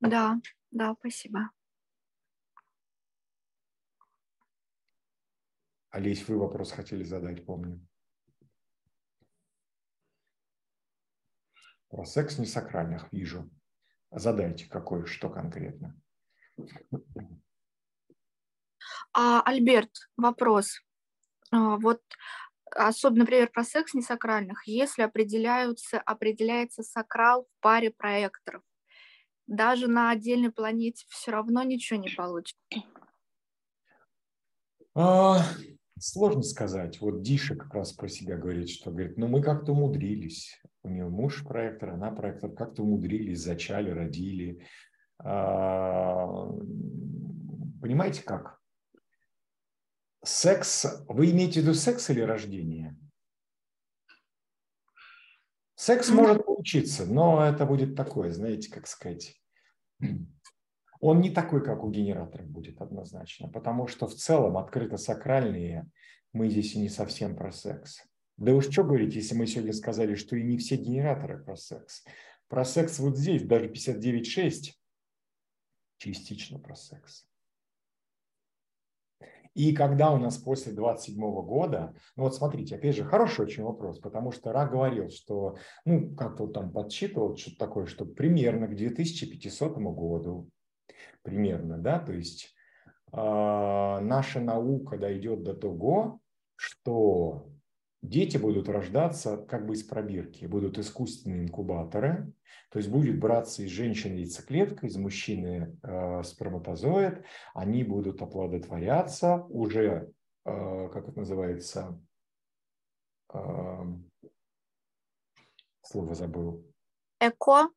Да, 0.00 0.40
да, 0.72 0.96
спасибо. 0.98 1.52
Олесь, 5.90 6.26
вы 6.26 6.38
вопрос 6.38 6.72
хотели 6.72 7.04
задать, 7.04 7.46
помню. 7.46 7.86
Про 11.88 12.04
секс 12.04 12.36
несакральных 12.36 13.12
вижу. 13.12 13.48
Задайте, 14.14 14.66
какое, 14.68 15.06
что 15.06 15.28
конкретно. 15.28 16.00
А, 19.12 19.42
Альберт, 19.42 19.90
вопрос. 20.16 20.80
А, 21.50 21.76
вот 21.78 22.00
особенно, 22.70 23.20
например, 23.20 23.50
про 23.50 23.64
секс 23.64 23.92
несакральных, 23.92 24.66
если 24.66 25.02
определяются, 25.02 26.00
определяется 26.00 26.82
сакрал 26.82 27.44
в 27.44 27.60
паре 27.60 27.90
проекторов, 27.90 28.62
даже 29.46 29.88
на 29.88 30.10
отдельной 30.10 30.52
планете 30.52 31.04
все 31.08 31.32
равно 31.32 31.62
ничего 31.64 32.00
не 32.00 32.10
получится. 32.10 32.58
Сложно 35.98 36.42
сказать. 36.42 37.00
Вот 37.00 37.22
Диша 37.22 37.54
как 37.54 37.72
раз 37.74 37.92
про 37.92 38.08
себя 38.08 38.36
говорит, 38.36 38.68
что 38.68 38.90
говорит, 38.90 39.16
ну 39.16 39.28
мы 39.28 39.42
как-то 39.42 39.72
умудрились 39.72 40.60
у 40.84 40.90
нее 40.90 41.08
муж 41.08 41.42
проектор, 41.44 41.90
она 41.90 42.10
проектор, 42.10 42.52
как-то 42.52 42.82
умудрились, 42.82 43.40
зачали, 43.40 43.90
родили. 43.90 44.64
А, 45.18 46.46
понимаете 47.80 48.22
как? 48.22 48.60
Секс, 50.22 50.86
вы 51.08 51.30
имеете 51.30 51.60
в 51.60 51.62
виду 51.64 51.74
секс 51.74 52.08
или 52.10 52.20
рождение? 52.20 52.96
Секс 55.74 56.10
может 56.10 56.44
получиться, 56.44 57.04
но 57.06 57.44
это 57.44 57.66
будет 57.66 57.96
такое, 57.96 58.30
знаете, 58.30 58.70
как 58.70 58.86
сказать, 58.86 59.34
он 61.04 61.20
не 61.20 61.28
такой, 61.28 61.62
как 61.62 61.84
у 61.84 61.90
генераторов 61.90 62.48
будет 62.48 62.80
однозначно, 62.80 63.46
потому 63.46 63.86
что 63.88 64.06
в 64.06 64.14
целом 64.14 64.56
открыто 64.56 64.96
сакральные 64.96 65.86
мы 66.32 66.48
здесь 66.48 66.74
и 66.74 66.78
не 66.78 66.88
совсем 66.88 67.36
про 67.36 67.52
секс. 67.52 68.02
Да 68.38 68.54
уж 68.54 68.70
что 68.70 68.84
говорить, 68.84 69.14
если 69.14 69.34
мы 69.34 69.46
сегодня 69.46 69.74
сказали, 69.74 70.14
что 70.14 70.34
и 70.34 70.42
не 70.42 70.56
все 70.56 70.76
генераторы 70.76 71.44
про 71.44 71.56
секс. 71.56 72.04
Про 72.48 72.64
секс 72.64 72.98
вот 73.00 73.18
здесь, 73.18 73.42
даже 73.42 73.68
59.6, 73.68 74.72
частично 75.98 76.58
про 76.58 76.74
секс. 76.74 77.28
И 79.52 79.74
когда 79.74 80.10
у 80.10 80.16
нас 80.16 80.38
после 80.38 80.72
27 80.72 81.20
года, 81.20 81.94
ну 82.16 82.22
вот 82.22 82.34
смотрите, 82.34 82.76
опять 82.76 82.96
же, 82.96 83.04
хороший 83.04 83.44
очень 83.44 83.62
вопрос, 83.62 83.98
потому 83.98 84.32
что 84.32 84.52
Ра 84.52 84.66
говорил, 84.66 85.10
что, 85.10 85.58
ну, 85.84 86.14
как-то 86.16 86.46
там 86.46 86.72
подсчитывал 86.72 87.36
что-то 87.36 87.58
такое, 87.58 87.84
что 87.84 88.06
примерно 88.06 88.68
к 88.68 88.74
2500 88.74 89.76
году, 89.76 90.48
примерно, 91.22 91.78
да, 91.78 91.98
то 91.98 92.12
есть 92.12 92.54
э, 93.12 93.16
наша 93.16 94.40
наука 94.40 94.98
дойдет 94.98 95.42
до 95.42 95.54
того, 95.54 96.20
что 96.56 97.48
дети 98.02 98.36
будут 98.36 98.68
рождаться 98.68 99.38
как 99.38 99.66
бы 99.66 99.74
из 99.74 99.82
пробирки, 99.82 100.46
будут 100.46 100.78
искусственные 100.78 101.44
инкубаторы, 101.44 102.32
то 102.70 102.78
есть 102.78 102.90
будет 102.90 103.18
браться 103.18 103.62
из 103.62 103.70
женщины 103.70 104.18
яйцеклетка, 104.18 104.86
из 104.86 104.96
мужчины 104.96 105.78
э, 105.82 106.22
сперматозоид, 106.22 107.24
они 107.54 107.84
будут 107.84 108.20
оплодотворяться 108.20 109.44
уже, 109.48 110.12
э, 110.44 110.88
как 110.92 111.08
это 111.08 111.18
называется, 111.18 111.98
э, 113.32 113.38
слово 115.82 116.14
забыл. 116.14 116.66
Эко? 117.20 117.68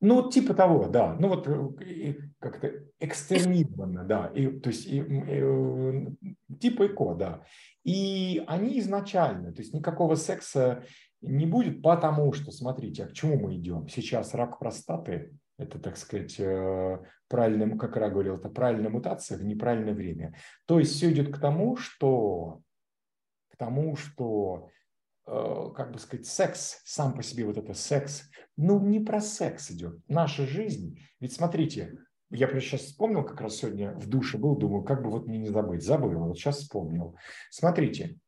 Ну, 0.00 0.30
типа 0.30 0.54
того, 0.54 0.86
да. 0.86 1.16
Ну, 1.18 1.28
вот 1.28 1.48
э, 1.48 2.14
как-то 2.38 2.72
экстерминированно, 3.00 4.04
да. 4.04 4.26
И, 4.34 4.46
то 4.46 4.68
есть 4.68 4.86
и, 4.86 4.98
и, 4.98 5.24
э, 5.26 6.06
типа 6.60 6.86
ЭКО, 6.86 7.14
да. 7.14 7.44
И 7.84 8.42
они 8.46 8.78
изначально, 8.78 9.52
то 9.52 9.60
есть 9.60 9.74
никакого 9.74 10.14
секса 10.14 10.84
не 11.20 11.46
будет, 11.46 11.82
потому 11.82 12.32
что, 12.32 12.52
смотрите, 12.52 13.04
а 13.04 13.08
к 13.08 13.12
чему 13.12 13.38
мы 13.38 13.56
идем? 13.56 13.88
Сейчас 13.88 14.34
рак 14.34 14.60
простаты, 14.60 15.36
это, 15.58 15.80
так 15.80 15.96
сказать, 15.96 16.38
э, 16.38 16.98
правильная, 17.28 17.76
как 17.76 17.96
я 17.96 18.08
говорил, 18.08 18.36
это 18.36 18.48
правильная 18.48 18.90
мутация 18.90 19.36
в 19.36 19.44
неправильное 19.44 19.94
время. 19.94 20.36
То 20.66 20.78
есть 20.78 20.92
все 20.92 21.10
идет 21.10 21.34
к 21.34 21.40
тому, 21.40 21.76
что, 21.76 22.60
к 23.50 23.56
тому, 23.56 23.96
что 23.96 24.68
как 25.28 25.92
бы 25.92 25.98
сказать, 25.98 26.26
секс, 26.26 26.80
сам 26.84 27.12
по 27.14 27.22
себе 27.22 27.44
вот 27.44 27.58
это 27.58 27.74
секс, 27.74 28.30
ну 28.56 28.80
не 28.80 29.00
про 29.00 29.20
секс 29.20 29.70
идет. 29.70 30.00
Наша 30.08 30.46
жизнь, 30.46 31.00
ведь 31.20 31.34
смотрите, 31.34 31.98
я 32.30 32.48
просто 32.48 32.70
сейчас 32.70 32.80
вспомнил, 32.82 33.24
как 33.24 33.40
раз 33.40 33.56
сегодня 33.56 33.92
в 33.92 34.08
душе 34.08 34.38
был, 34.38 34.56
думаю, 34.56 34.84
как 34.84 35.02
бы 35.02 35.10
вот 35.10 35.26
мне 35.26 35.38
не 35.38 35.48
забыть, 35.48 35.82
забыл, 35.82 36.18
вот 36.18 36.38
сейчас 36.38 36.58
вспомнил. 36.58 37.16
Смотрите, 37.50 38.18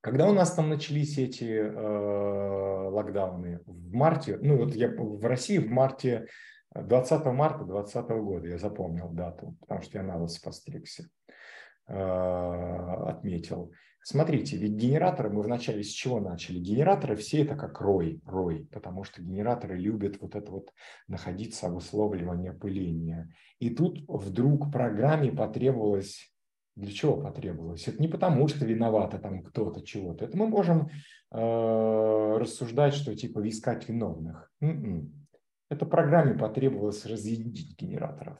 когда 0.00 0.28
у 0.28 0.32
нас 0.32 0.52
там 0.54 0.68
начались 0.68 1.18
эти 1.18 1.44
э, 1.44 2.88
локдауны 2.90 3.60
в 3.66 3.92
марте, 3.92 4.38
ну 4.40 4.58
вот 4.58 4.74
я 4.74 4.88
в 4.88 5.24
России 5.26 5.58
в 5.58 5.70
марте 5.70 6.26
20 6.74 7.24
марта 7.26 7.64
2020 7.64 8.10
года, 8.22 8.48
я 8.48 8.58
запомнил 8.58 9.08
дату, 9.08 9.56
потому 9.60 9.82
что 9.82 9.98
я 9.98 10.04
на 10.04 10.18
вас 10.18 10.38
постригся, 10.38 11.08
отметил. 11.86 13.72
Смотрите, 14.08 14.56
ведь 14.56 14.74
генераторы 14.74 15.30
мы 15.30 15.42
вначале 15.42 15.82
с 15.82 15.88
чего 15.88 16.20
начали? 16.20 16.60
Генераторы 16.60 17.16
все 17.16 17.42
это 17.42 17.56
как 17.56 17.80
рой, 17.80 18.20
рой, 18.24 18.68
потому 18.70 19.02
что 19.02 19.20
генераторы 19.20 19.76
любят 19.76 20.20
вот 20.20 20.36
это 20.36 20.48
вот 20.52 20.72
находиться 21.08 21.68
в 21.68 21.74
условливании 21.74 22.50
опыления. 22.50 23.34
И 23.58 23.70
тут 23.70 24.04
вдруг 24.06 24.70
программе 24.70 25.32
потребовалось 25.32 26.32
для 26.76 26.92
чего 26.92 27.20
потребовалось? 27.20 27.88
Это 27.88 28.00
не 28.00 28.06
потому, 28.06 28.46
что 28.46 28.64
виновата 28.64 29.18
там 29.18 29.42
кто-то 29.42 29.84
чего-то. 29.84 30.26
Это 30.26 30.36
мы 30.36 30.46
можем 30.46 30.88
э, 31.32 32.36
рассуждать, 32.38 32.94
что 32.94 33.12
типа 33.12 33.48
искать 33.48 33.88
виновных. 33.88 34.52
М-м. 34.60 35.26
Это 35.68 35.84
программе 35.84 36.38
потребовалось 36.38 37.04
разъединить 37.06 37.76
генераторов. 37.76 38.38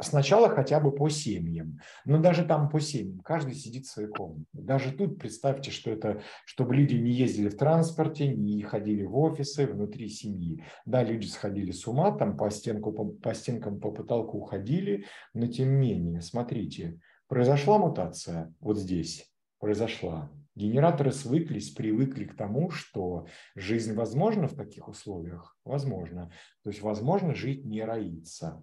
Сначала 0.00 0.48
хотя 0.48 0.80
бы 0.80 0.92
по 0.92 1.08
семьям. 1.08 1.78
Но 2.04 2.18
даже 2.18 2.44
там 2.44 2.68
по 2.68 2.80
семьям. 2.80 3.20
Каждый 3.20 3.54
сидит 3.54 3.86
в 3.86 3.90
своей 3.90 4.08
комнате. 4.08 4.46
Даже 4.52 4.92
тут 4.92 5.18
представьте, 5.18 5.70
что 5.70 5.90
это, 5.90 6.22
чтобы 6.44 6.74
люди 6.74 6.96
не 6.96 7.12
ездили 7.12 7.48
в 7.48 7.56
транспорте, 7.56 8.28
не 8.28 8.62
ходили 8.62 9.04
в 9.04 9.16
офисы 9.16 9.66
внутри 9.66 10.08
семьи. 10.08 10.62
Да, 10.84 11.02
люди 11.02 11.26
сходили 11.26 11.70
с 11.70 11.86
ума, 11.86 12.12
там 12.12 12.36
по, 12.36 12.50
стенку, 12.50 12.92
по, 12.92 13.04
по 13.04 13.34
стенкам, 13.34 13.80
по 13.80 13.90
потолку 13.90 14.40
ходили, 14.40 15.04
но 15.34 15.46
тем 15.46 15.80
не 15.80 15.94
менее, 15.94 16.20
смотрите, 16.20 17.00
произошла 17.28 17.78
мутация 17.78 18.54
вот 18.60 18.78
здесь, 18.78 19.30
произошла. 19.58 20.30
Генераторы 20.54 21.12
свыклись, 21.12 21.70
привыкли 21.70 22.24
к 22.24 22.34
тому, 22.34 22.70
что 22.70 23.26
жизнь 23.54 23.92
возможна 23.94 24.48
в 24.48 24.54
таких 24.54 24.88
условиях? 24.88 25.54
Возможно. 25.64 26.32
То 26.62 26.70
есть 26.70 26.80
возможно 26.80 27.34
жить 27.34 27.66
не 27.66 27.84
роиться. 27.84 28.62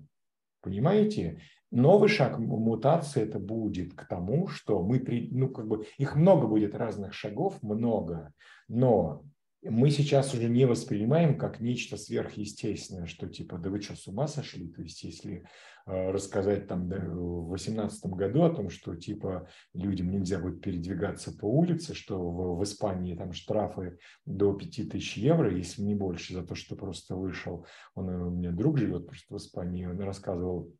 Понимаете? 0.63 1.41
Новый 1.71 2.07
шаг 2.07 2.39
мутации 2.39 3.23
это 3.23 3.39
будет 3.39 3.95
к 3.95 4.07
тому, 4.07 4.47
что 4.47 4.81
мы, 4.81 4.99
при, 4.99 5.29
ну 5.31 5.49
как 5.49 5.67
бы 5.67 5.85
их 5.97 6.15
много 6.15 6.47
будет 6.47 6.75
разных 6.75 7.13
шагов, 7.13 7.61
много, 7.63 8.31
но 8.67 9.23
мы 9.63 9.91
сейчас 9.91 10.33
уже 10.33 10.49
не 10.49 10.65
воспринимаем 10.65 11.37
как 11.37 11.59
нечто 11.59 11.95
сверхъестественное, 11.95 13.05
что 13.05 13.27
типа, 13.27 13.57
да 13.57 13.69
вы 13.69 13.81
что, 13.81 13.95
с 13.95 14.07
ума 14.07 14.27
сошли? 14.27 14.67
То 14.67 14.81
есть 14.81 15.03
если 15.03 15.45
э, 15.85 16.11
рассказать 16.11 16.67
там 16.67 16.89
да, 16.89 16.97
в 16.97 17.47
2018 17.47 18.05
году 18.11 18.43
о 18.43 18.49
том, 18.49 18.69
что 18.69 18.95
типа 18.95 19.47
людям 19.73 20.11
нельзя 20.11 20.39
будет 20.39 20.61
передвигаться 20.61 21.31
по 21.37 21.45
улице, 21.45 21.93
что 21.93 22.19
в, 22.19 22.57
в 22.57 22.63
Испании 22.63 23.15
там 23.15 23.31
штрафы 23.31 23.97
до 24.25 24.53
5000 24.53 25.17
евро, 25.17 25.49
если 25.55 25.81
не 25.81 25.95
больше, 25.95 26.33
за 26.33 26.43
то, 26.43 26.55
что 26.55 26.75
просто 26.75 27.15
вышел, 27.15 27.65
он, 27.95 28.09
у 28.09 28.31
меня 28.31 28.51
друг 28.51 28.77
живет 28.77 29.07
просто 29.07 29.33
в 29.33 29.37
Испании, 29.37 29.85
он 29.85 29.99
рассказывал, 30.01 30.73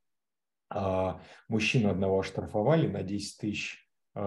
а 0.70 1.22
мужчину 1.48 1.90
одного 1.90 2.20
оштрафовали 2.20 2.88
на 2.88 3.02
10 3.02 3.38
тысяч 3.40 3.88
э, 4.16 4.20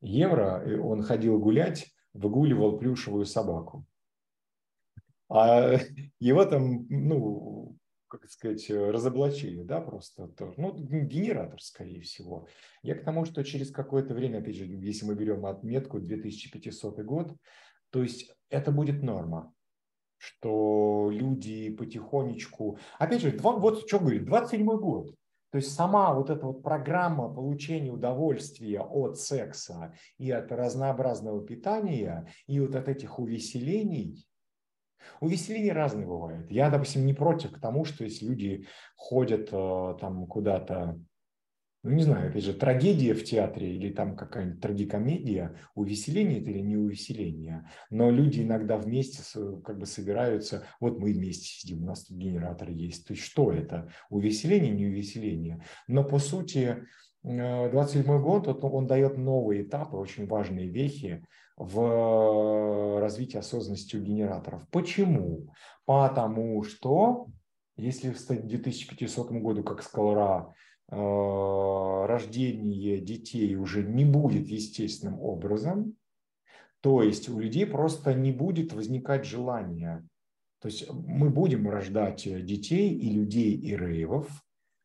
евро, 0.00 0.80
он 0.82 1.02
ходил 1.02 1.40
гулять, 1.40 1.86
выгуливал 2.16 2.78
плюшевую 2.78 3.26
собаку. 3.26 3.84
А 5.28 5.78
его 6.20 6.44
там, 6.44 6.86
ну, 6.88 7.76
как 8.08 8.30
сказать, 8.30 8.70
разоблачили, 8.70 9.62
да, 9.62 9.80
просто 9.80 10.28
тоже. 10.28 10.54
Ну, 10.56 10.72
генератор, 10.76 11.60
скорее 11.60 12.00
всего. 12.00 12.46
Я 12.82 12.94
к 12.94 13.04
тому, 13.04 13.24
что 13.24 13.42
через 13.42 13.70
какое-то 13.70 14.14
время, 14.14 14.38
опять 14.38 14.56
же, 14.56 14.64
если 14.64 15.04
мы 15.06 15.14
берем 15.14 15.44
отметку 15.46 15.98
2500 15.98 17.00
год, 17.00 17.36
то 17.90 18.02
есть 18.02 18.32
это 18.50 18.70
будет 18.70 19.02
норма, 19.02 19.52
что 20.18 21.10
люди 21.12 21.70
потихонечку... 21.70 22.78
Опять 22.98 23.22
же, 23.22 23.36
вот 23.38 23.86
что 23.86 23.98
говорит, 23.98 24.24
27 24.24 24.64
год. 24.64 25.14
То 25.50 25.58
есть 25.58 25.74
сама 25.74 26.12
вот 26.12 26.30
эта 26.30 26.46
вот 26.46 26.62
программа 26.62 27.32
получения 27.32 27.90
удовольствия 27.90 28.80
от 28.80 29.18
секса 29.18 29.94
и 30.18 30.30
от 30.30 30.50
разнообразного 30.50 31.44
питания, 31.44 32.28
и 32.46 32.60
вот 32.60 32.74
от 32.74 32.88
этих 32.88 33.18
увеселений, 33.18 34.26
увеселения 35.20 35.72
разные 35.72 36.06
бывают. 36.06 36.50
Я, 36.50 36.70
допустим, 36.70 37.06
не 37.06 37.14
против 37.14 37.52
к 37.52 37.60
тому, 37.60 37.84
что 37.84 38.04
если 38.04 38.26
люди 38.26 38.66
ходят 38.96 39.48
э, 39.52 39.96
там 40.00 40.26
куда-то 40.26 41.00
ну, 41.86 41.92
не 41.92 42.02
знаю, 42.02 42.30
опять 42.30 42.42
же, 42.42 42.52
трагедия 42.52 43.14
в 43.14 43.22
театре 43.22 43.72
или 43.76 43.92
там 43.92 44.16
какая-нибудь 44.16 44.60
трагикомедия, 44.60 45.56
увеселение 45.76 46.40
это 46.40 46.50
или 46.50 46.58
не 46.58 46.76
увеселение. 46.76 47.70
Но 47.90 48.10
люди 48.10 48.42
иногда 48.42 48.76
вместе 48.76 49.22
как 49.64 49.78
бы 49.78 49.86
собираются, 49.86 50.64
вот 50.80 50.98
мы 50.98 51.12
вместе 51.12 51.44
сидим, 51.44 51.84
у 51.84 51.86
нас 51.86 52.04
тут 52.04 52.16
генератор 52.16 52.70
есть. 52.70 53.06
То 53.06 53.12
есть 53.12 53.24
что 53.24 53.52
это? 53.52 53.88
Увеселение, 54.10 54.72
не 54.72 54.86
увеселение. 54.86 55.62
Но 55.86 56.02
по 56.02 56.18
сути 56.18 56.84
27 57.22 58.02
э, 58.02 58.20
год, 58.20 58.48
он, 58.48 58.58
он 58.62 58.86
дает 58.88 59.16
новые 59.16 59.62
этапы, 59.62 59.96
очень 59.96 60.26
важные 60.26 60.68
вехи 60.68 61.24
в 61.56 63.00
развитии 63.00 63.38
осознанности 63.38 63.94
у 63.94 64.02
генераторов. 64.02 64.68
Почему? 64.70 65.54
Потому 65.84 66.64
что 66.64 67.28
если 67.76 68.10
в 68.10 68.26
2500 68.26 69.30
году, 69.30 69.62
как 69.62 69.82
Э, 69.82 70.52
рождение 70.88 73.00
детей 73.00 73.56
уже 73.56 73.82
не 73.82 74.04
будет 74.04 74.48
естественным 74.48 75.20
образом, 75.20 75.96
то 76.80 77.02
есть 77.02 77.28
у 77.28 77.40
людей 77.40 77.66
просто 77.66 78.14
не 78.14 78.30
будет 78.30 78.72
возникать 78.72 79.24
желания. 79.24 80.06
То 80.60 80.68
есть 80.68 80.90
мы 80.90 81.30
будем 81.30 81.68
рождать 81.68 82.22
детей 82.44 82.94
и 82.94 83.10
людей, 83.10 83.54
и 83.54 83.76
рейвов, 83.76 84.28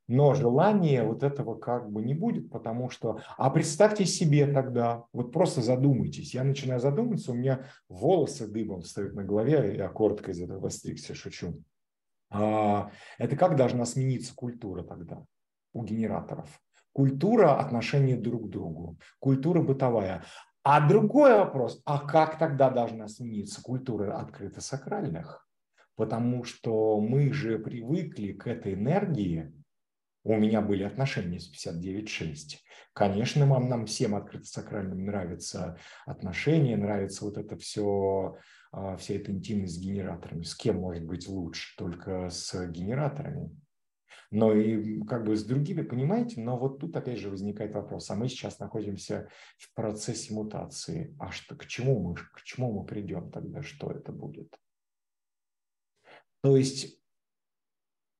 но 0.07 0.33
желания 0.33 1.03
вот 1.03 1.23
этого 1.23 1.55
как 1.55 1.89
бы 1.89 2.01
не 2.01 2.13
будет, 2.13 2.49
потому 2.49 2.89
что... 2.89 3.21
А 3.37 3.49
представьте 3.49 4.05
себе 4.05 4.45
тогда, 4.45 5.05
вот 5.13 5.31
просто 5.31 5.61
задумайтесь. 5.61 6.33
Я 6.33 6.43
начинаю 6.43 6.81
задумываться, 6.81 7.31
у 7.31 7.35
меня 7.35 7.65
волосы 7.87 8.47
дыбом 8.47 8.81
встают 8.81 9.13
на 9.13 9.23
голове, 9.23 9.75
я 9.77 9.87
коротко 9.87 10.31
из 10.31 10.41
этого 10.41 10.67
стригся, 10.67 11.15
шучу. 11.15 11.63
А, 12.29 12.91
это 13.19 13.37
как 13.37 13.55
должна 13.55 13.85
смениться 13.85 14.35
культура 14.35 14.83
тогда? 14.83 15.23
У 15.73 15.83
генераторов. 15.83 16.61
Культура 16.93 17.57
отношения 17.59 18.17
друг 18.17 18.47
к 18.47 18.49
другу, 18.49 18.99
культура 19.19 19.61
бытовая. 19.61 20.23
А 20.63 20.87
другой 20.87 21.33
вопрос, 21.35 21.81
а 21.85 21.99
как 21.99 22.37
тогда 22.37 22.69
должна 22.69 23.07
смениться 23.07 23.61
культура 23.61 24.19
открыто-сакральных? 24.19 25.47
Потому 25.95 26.43
что 26.43 26.99
мы 26.99 27.31
же 27.33 27.57
привыкли 27.59 28.33
к 28.33 28.47
этой 28.47 28.73
энергии, 28.73 29.53
у 30.23 30.35
меня 30.35 30.61
были 30.61 30.83
отношения 30.83 31.39
с 31.39 31.51
59.6. 31.51 32.57
Конечно, 32.93 33.45
нам, 33.45 33.69
нам 33.69 33.85
всем 33.87 34.13
открыто-сакральным 34.13 35.05
нравятся 35.05 35.77
отношения, 36.05 36.77
нравится 36.77 37.25
вот 37.25 37.37
это 37.37 37.57
все, 37.57 38.37
а, 38.71 38.97
вся 38.97 39.15
эта 39.15 39.31
интимность 39.31 39.75
с 39.75 39.79
генераторами. 39.79 40.43
С 40.43 40.55
кем 40.55 40.77
может 40.77 41.05
быть 41.05 41.27
лучше? 41.27 41.75
Только 41.77 42.29
с 42.29 42.67
генераторами 42.67 43.49
но 44.31 44.53
и 44.53 45.01
как 45.03 45.25
бы 45.25 45.35
с 45.35 45.43
другими, 45.43 45.81
понимаете? 45.81 46.39
Но 46.39 46.57
вот 46.57 46.79
тут 46.79 46.95
опять 46.95 47.19
же 47.19 47.29
возникает 47.29 47.75
вопрос, 47.75 48.09
а 48.09 48.15
мы 48.15 48.29
сейчас 48.29 48.59
находимся 48.59 49.29
в 49.57 49.73
процессе 49.73 50.33
мутации, 50.33 51.15
а 51.19 51.31
что, 51.31 51.55
к 51.55 51.65
чему 51.67 51.99
мы, 51.99 52.15
к 52.15 52.41
чему 52.43 52.71
мы 52.71 52.85
придем 52.85 53.29
тогда, 53.29 53.61
что 53.61 53.91
это 53.91 54.13
будет? 54.13 54.57
То 56.41 56.55
есть, 56.55 56.97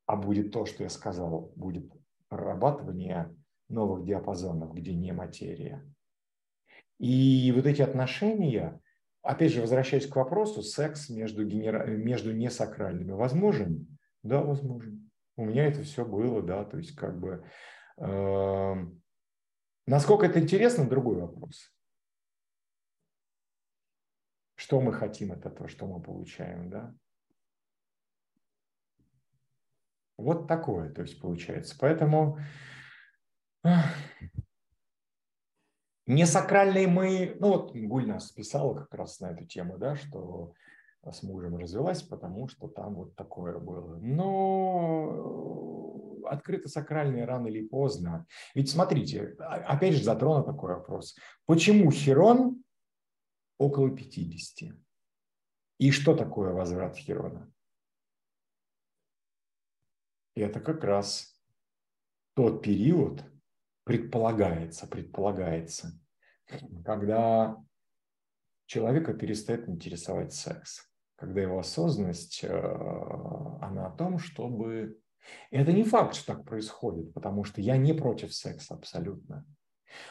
а 0.06 0.18
будет 0.18 0.52
то, 0.52 0.66
что 0.66 0.84
я 0.84 0.90
сказал, 0.90 1.54
будет 1.56 1.90
прорабатывание 2.28 3.34
новых 3.70 4.04
диапазонов, 4.04 4.74
где 4.74 4.94
не 4.94 5.14
материя. 5.14 5.82
И 7.00 7.52
вот 7.56 7.66
эти 7.66 7.82
отношения, 7.82 8.82
опять 9.22 9.54
же, 9.54 9.62
возвращаясь 9.62 10.08
к 10.08 10.16
вопросу, 10.18 10.62
секс 10.62 11.10
между, 11.10 11.46
генера... 11.46 11.88
между 11.88 12.34
несакральными 12.34 13.14
возможен? 13.14 13.98
Да, 14.24 14.42
возможен 14.42 15.01
у 15.38 15.46
меня 15.46 15.66
это 15.66 15.84
все 15.84 16.06
было, 16.06 16.42
да, 16.42 16.64
то 16.66 16.78
есть 16.78 16.96
как 16.96 17.20
бы 17.20 17.46
э, 17.98 18.76
насколько 19.86 20.26
это 20.26 20.40
интересно, 20.40 20.88
другой 20.88 21.22
вопрос. 21.22 21.74
Что 24.56 24.80
мы 24.80 24.94
хотим 24.94 25.32
от 25.32 25.46
этого, 25.46 25.68
что 25.68 25.88
мы 25.88 26.02
получаем, 26.02 26.70
да? 26.70 26.96
Вот 30.18 30.48
такое, 30.48 30.92
то 30.92 31.02
есть 31.02 31.20
получается. 31.20 31.76
Поэтому 31.80 32.40
не 36.06 36.26
сакральные 36.26 36.88
мы, 36.88 37.36
ну 37.40 37.48
вот 37.50 37.76
Гуль 37.76 38.08
нас 38.08 38.32
писала 38.32 38.76
как 38.76 38.94
раз 38.94 39.20
на 39.20 39.32
эту 39.32 39.46
тему, 39.46 39.78
да, 39.78 39.96
что 39.96 40.54
с 41.10 41.24
мужем 41.24 41.58
развелась, 41.58 42.04
потому 42.04 42.48
что 42.48 42.68
там 42.68 42.94
вот 42.96 43.16
такое 43.16 43.58
было. 43.58 43.98
Но 43.98 45.42
открыто 46.26 46.70
сакральное 46.70 47.26
рано 47.26 47.48
или 47.48 47.68
поздно. 47.68 48.28
Ведь 48.54 48.70
смотрите, 48.70 49.36
опять 49.40 49.96
же 49.96 50.04
затрону 50.04 50.44
такой 50.44 50.76
вопрос. 50.76 51.18
Почему 51.46 51.92
Херон 51.92 52.64
около 53.58 53.90
50. 53.90 54.76
И 55.80 55.92
что 55.92 56.16
такое 56.16 56.54
возврат 56.54 56.96
Хирона? 56.96 57.52
Это 60.36 60.60
как 60.60 60.84
раз 60.84 61.42
тот 62.36 62.62
период, 62.62 63.24
предполагается, 63.84 64.88
предполагается, 64.88 66.00
когда 66.86 67.58
человека 68.66 69.14
перестает 69.14 69.68
интересовать 69.68 70.34
секс, 70.34 70.91
когда 71.22 71.40
его 71.40 71.60
осознанность, 71.60 72.44
э, 72.44 72.50
она 72.50 73.86
о 73.86 73.96
том, 73.96 74.18
чтобы... 74.18 74.98
Это 75.52 75.72
не 75.72 75.84
факт, 75.84 76.16
что 76.16 76.34
так 76.34 76.46
происходит, 76.46 77.14
потому 77.14 77.44
что 77.44 77.62
я 77.62 77.78
не 77.78 77.94
против 77.94 78.34
секса 78.34 78.74
абсолютно. 78.74 79.46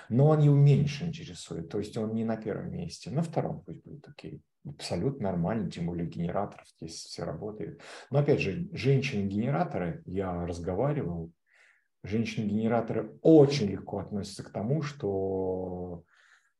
Но 0.08 0.28
он 0.28 0.40
его 0.40 0.54
меньше 0.54 1.04
интересует, 1.06 1.68
то 1.68 1.78
есть 1.78 1.96
он 1.96 2.14
не 2.14 2.24
на 2.24 2.36
первом 2.36 2.70
месте, 2.70 3.10
на 3.10 3.22
втором 3.22 3.64
пусть 3.64 3.82
будет 3.82 4.06
окей. 4.08 4.40
Абсолютно 4.64 5.30
нормально, 5.30 5.68
тем 5.68 5.86
более 5.86 6.06
генераторов 6.06 6.68
здесь 6.76 6.94
все 6.94 7.24
работает. 7.24 7.80
Но 8.10 8.20
опять 8.20 8.40
же, 8.40 8.68
женщины-генераторы, 8.72 10.04
я 10.06 10.46
разговаривал, 10.46 11.32
женщины-генераторы 12.04 13.18
очень 13.22 13.66
легко 13.66 13.98
относятся 13.98 14.44
к 14.44 14.50
тому, 14.50 14.82
что, 14.82 16.04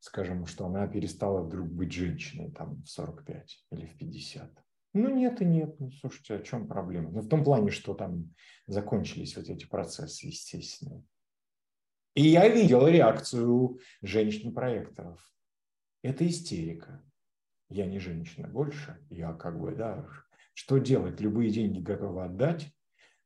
скажем, 0.01 0.47
что 0.47 0.67
она 0.67 0.87
перестала 0.89 1.43
вдруг 1.43 1.69
быть 1.69 1.93
женщиной 1.93 2.51
там 2.51 2.83
в 2.83 2.89
45 2.89 3.67
или 3.71 3.87
в 3.87 3.97
50. 3.97 4.51
Ну 4.93 5.15
нет 5.15 5.41
и 5.41 5.45
нет, 5.45 5.79
ну 5.79 5.91
слушайте, 5.93 6.35
о 6.35 6.43
чем 6.43 6.67
проблема? 6.67 7.11
Ну 7.13 7.21
в 7.21 7.29
том 7.29 7.45
плане, 7.45 7.71
что 7.71 7.95
там 7.95 8.35
закончились 8.67 9.37
вот 9.37 9.49
эти 9.49 9.67
процессы, 9.67 10.27
естественно. 10.27 11.05
И 12.15 12.23
я 12.23 12.49
видел 12.49 12.89
реакцию 12.89 13.79
женщин-проекторов. 14.03 15.33
Это 16.03 16.27
истерика. 16.27 17.05
Я 17.69 17.87
не 17.87 18.01
женщина 18.01 18.49
больше, 18.49 18.99
я 19.11 19.33
как 19.33 19.61
бы, 19.61 19.77
да, 19.77 20.05
что 20.55 20.79
делать? 20.79 21.21
Любые 21.21 21.51
деньги 21.51 21.79
готовы 21.79 22.25
отдать, 22.25 22.75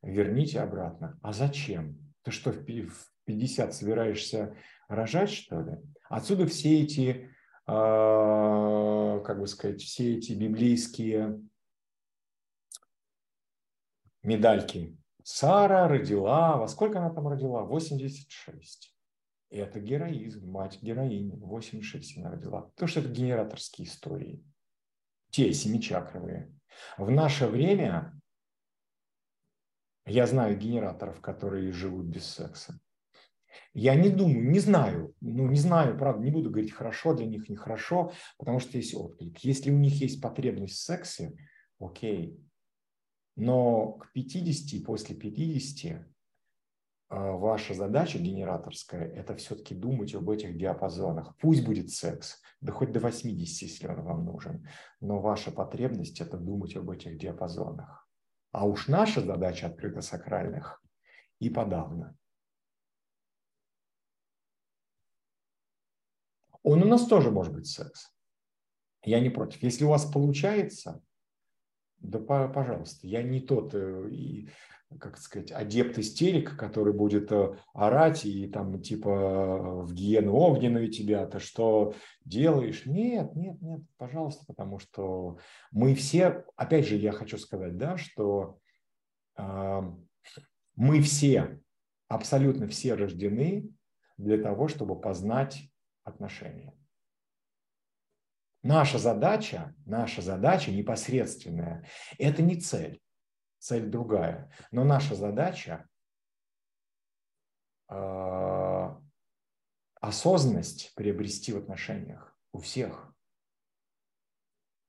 верните 0.02 0.60
обратно. 0.60 1.18
А 1.22 1.32
зачем? 1.32 2.12
Ты 2.22 2.30
что, 2.30 2.52
в 2.52 2.64
50 3.24 3.74
собираешься 3.74 4.54
рожать, 4.88 5.30
что 5.30 5.62
ли? 5.62 5.78
Отсюда 6.14 6.46
все 6.46 6.82
эти, 6.82 7.28
а, 7.66 9.18
как 9.20 9.40
бы 9.40 9.48
сказать, 9.48 9.82
все 9.82 10.16
эти 10.16 10.32
библейские 10.32 11.42
медальки 14.22 14.96
Сара 15.24 15.88
родила, 15.88 16.56
во 16.56 16.68
сколько 16.68 17.00
она 17.00 17.10
там 17.10 17.26
родила? 17.26 17.64
86. 17.64 18.96
И 19.50 19.56
это 19.56 19.80
героизм, 19.80 20.48
мать 20.48 20.80
героини, 20.80 21.34
86 21.34 22.18
она 22.18 22.30
родила. 22.30 22.60
Потому 22.60 22.86
что 22.88 23.00
это 23.00 23.08
генераторские 23.08 23.88
истории. 23.88 24.44
Те 25.30 25.52
семичакровые. 25.52 26.54
В 26.96 27.10
наше 27.10 27.48
время 27.48 28.16
я 30.06 30.28
знаю 30.28 30.56
генераторов, 30.56 31.20
которые 31.20 31.72
живут 31.72 32.06
без 32.06 32.24
секса. 32.24 32.78
Я 33.72 33.94
не 33.94 34.08
думаю, 34.08 34.50
не 34.50 34.60
знаю, 34.60 35.14
ну 35.20 35.48
не 35.48 35.58
знаю, 35.58 35.98
правда, 35.98 36.24
не 36.24 36.30
буду 36.30 36.50
говорить 36.50 36.72
хорошо 36.72 37.14
для 37.14 37.26
них, 37.26 37.48
нехорошо, 37.48 38.12
потому 38.38 38.60
что 38.60 38.78
есть 38.78 38.94
отклик. 38.94 39.38
Если 39.40 39.70
у 39.70 39.78
них 39.78 39.94
есть 40.00 40.20
потребность 40.20 40.74
в 40.74 40.82
сексе, 40.82 41.36
окей, 41.78 42.38
но 43.36 43.92
к 43.92 44.12
50, 44.12 44.84
после 44.84 45.16
50 45.16 46.06
а, 47.08 47.32
ваша 47.32 47.74
задача 47.74 48.18
генераторская– 48.18 49.06
это 49.14 49.36
все-таки 49.36 49.74
думать 49.74 50.14
об 50.14 50.30
этих 50.30 50.56
диапазонах. 50.56 51.36
Пусть 51.38 51.64
будет 51.64 51.90
секс, 51.90 52.40
да 52.60 52.72
хоть 52.72 52.92
до 52.92 53.00
80, 53.00 53.62
если 53.62 53.86
он 53.86 54.02
вам 54.02 54.24
нужен, 54.24 54.66
но 55.00 55.20
ваша 55.20 55.50
потребность– 55.50 56.20
это 56.20 56.36
думать 56.36 56.76
об 56.76 56.90
этих 56.90 57.18
диапазонах. 57.18 58.08
А 58.52 58.66
уж 58.66 58.88
наша 58.88 59.20
задача 59.20 59.66
открыто-сакральных 59.66 60.82
и 61.40 61.50
подавно. 61.50 62.16
Он 66.64 66.82
у 66.82 66.86
нас 66.86 67.06
тоже 67.06 67.30
может 67.30 67.54
быть 67.54 67.68
секс. 67.68 68.12
Я 69.04 69.20
не 69.20 69.30
против. 69.30 69.62
Если 69.62 69.84
у 69.84 69.90
вас 69.90 70.04
получается– 70.04 71.00
да, 72.04 72.48
пожалуйста, 72.48 73.06
я 73.06 73.22
не 73.22 73.40
тот, 73.40 73.74
э, 73.74 74.44
как 75.00 75.16
сказать, 75.16 75.50
адепт 75.52 75.98
истерик, 75.98 76.56
который 76.56 76.92
будет 76.92 77.32
э, 77.32 77.56
орать 77.72 78.26
и 78.26 78.46
там 78.46 78.80
типа 78.82 79.82
в 79.82 79.94
гиену 79.94 80.34
огненную 80.34 80.90
тебя, 80.90 81.26
ты 81.26 81.38
что 81.38 81.94
делаешь? 82.24 82.84
Нет, 82.84 83.34
нет, 83.34 83.60
нет, 83.62 83.80
пожалуйста, 83.96 84.44
потому 84.46 84.78
что 84.78 85.38
мы 85.70 85.94
все, 85.94 86.44
опять 86.56 86.86
же, 86.86 86.96
я 86.96 87.12
хочу 87.12 87.38
сказать, 87.38 87.78
да, 87.78 87.96
что 87.96 88.58
э, 89.38 89.82
мы 90.76 91.00
все, 91.00 91.58
абсолютно 92.08 92.66
все 92.68 92.94
рождены 92.94 93.70
для 94.18 94.36
того, 94.36 94.68
чтобы 94.68 95.00
познать 95.00 95.70
отношения. 96.04 96.76
Наша 98.62 98.98
задача, 98.98 99.74
наша 99.84 100.22
задача 100.22 100.70
непосредственная, 100.70 101.86
это 102.18 102.42
не 102.42 102.56
цель, 102.56 103.02
цель 103.58 103.90
другая, 103.90 104.50
но 104.70 104.84
наша 104.84 105.14
задача 105.14 105.86
э, 107.90 108.94
осознанность 110.00 110.94
приобрести 110.94 111.52
в 111.52 111.58
отношениях 111.58 112.38
у 112.52 112.58
всех. 112.58 113.14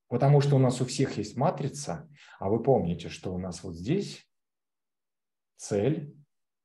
Потому 0.08 0.40
что 0.40 0.56
у 0.56 0.60
нас 0.60 0.80
у 0.80 0.86
всех 0.86 1.18
есть 1.18 1.36
матрица, 1.36 2.10
а 2.40 2.50
вы 2.50 2.62
помните, 2.62 3.10
что 3.10 3.34
у 3.34 3.38
нас 3.38 3.64
вот 3.64 3.76
здесь 3.76 4.26
цель 5.58 6.16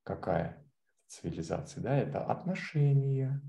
какая 0.03 0.65
цивилизации, 1.07 1.79
да, 1.79 1.97
это 1.97 2.23
отношения, 2.23 3.41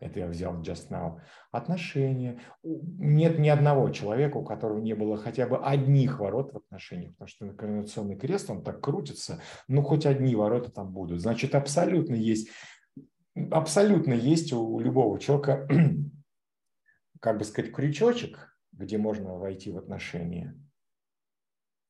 это 0.00 0.20
я 0.20 0.26
взял 0.28 0.60
just 0.62 0.90
now, 0.90 1.20
отношения. 1.50 2.40
Нет 2.62 3.38
ни 3.38 3.48
одного 3.48 3.90
человека, 3.90 4.36
у 4.36 4.44
которого 4.44 4.78
не 4.78 4.94
было 4.94 5.16
хотя 5.16 5.46
бы 5.46 5.58
одних 5.58 6.20
ворот 6.20 6.52
в 6.52 6.56
отношениях, 6.58 7.12
потому 7.12 7.28
что 7.28 7.46
инкарнационный 7.46 8.16
крест, 8.16 8.50
он 8.50 8.62
так 8.62 8.80
крутится, 8.80 9.40
ну 9.66 9.82
хоть 9.82 10.06
одни 10.06 10.34
ворота 10.36 10.70
там 10.70 10.92
будут. 10.92 11.20
Значит, 11.20 11.54
абсолютно 11.54 12.14
есть, 12.14 12.48
абсолютно 13.50 14.12
есть 14.12 14.52
у 14.52 14.78
любого 14.78 15.18
человека, 15.18 15.68
как 17.20 17.38
бы 17.38 17.44
сказать, 17.44 17.72
крючочек, 17.72 18.56
где 18.72 18.98
можно 18.98 19.36
войти 19.36 19.70
в 19.70 19.78
отношения– 19.78 20.56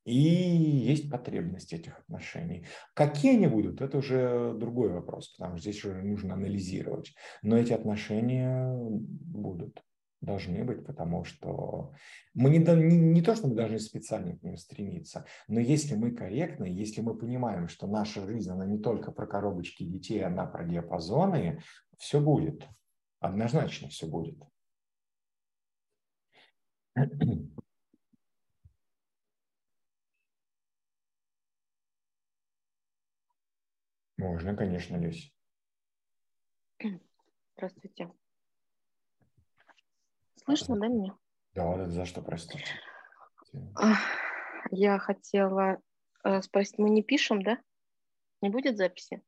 и 0.05 0.13
есть 0.13 1.09
потребность 1.09 1.73
этих 1.73 1.99
отношений. 1.99 2.65
Какие 2.93 3.35
они 3.35 3.47
будут, 3.47 3.81
это 3.81 3.97
уже 3.97 4.53
другой 4.53 4.89
вопрос, 4.89 5.29
потому 5.29 5.57
что 5.57 5.69
здесь 5.69 5.83
уже 5.85 6.01
нужно 6.01 6.33
анализировать. 6.33 7.13
Но 7.41 7.57
эти 7.57 7.73
отношения 7.73 8.73
будут, 8.79 9.83
должны 10.21 10.63
быть, 10.63 10.85
потому 10.85 11.23
что 11.25 11.93
мы 12.33 12.49
не, 12.49 12.59
не, 12.59 12.97
не 12.97 13.21
то, 13.21 13.35
что 13.35 13.47
мы 13.47 13.55
должны 13.55 13.79
специально 13.79 14.37
к 14.37 14.43
ним 14.43 14.57
стремиться, 14.57 15.25
но 15.47 15.59
если 15.59 15.95
мы 15.95 16.11
корректны, 16.11 16.65
если 16.65 17.01
мы 17.01 17.15
понимаем, 17.15 17.67
что 17.67 17.87
наша 17.87 18.25
жизнь, 18.25 18.49
она 18.49 18.65
не 18.65 18.79
только 18.79 19.11
про 19.11 19.27
коробочки 19.27 19.83
детей, 19.83 20.23
она 20.23 20.45
про 20.45 20.63
диапазоны, 20.63 21.61
все 21.97 22.19
будет. 22.19 22.67
Однозначно 23.19 23.89
все 23.89 24.07
будет. 24.07 24.39
Можно, 34.19 34.53
конечно, 34.53 34.97
Люсь. 34.97 35.33
Здравствуйте. 37.55 38.11
Слышно, 40.43 40.77
да, 40.77 40.87
меня? 40.89 41.17
Да, 41.53 41.77
да, 41.77 41.89
за 41.89 42.03
что 42.03 42.21
простите? 42.21 42.65
Я 44.71 44.99
хотела 44.99 45.77
э, 46.25 46.41
спросить, 46.41 46.77
мы 46.77 46.89
не 46.89 47.01
пишем, 47.01 47.41
да? 47.41 47.59
Не 48.41 48.49
будет 48.49 48.75
записи? 48.75 49.21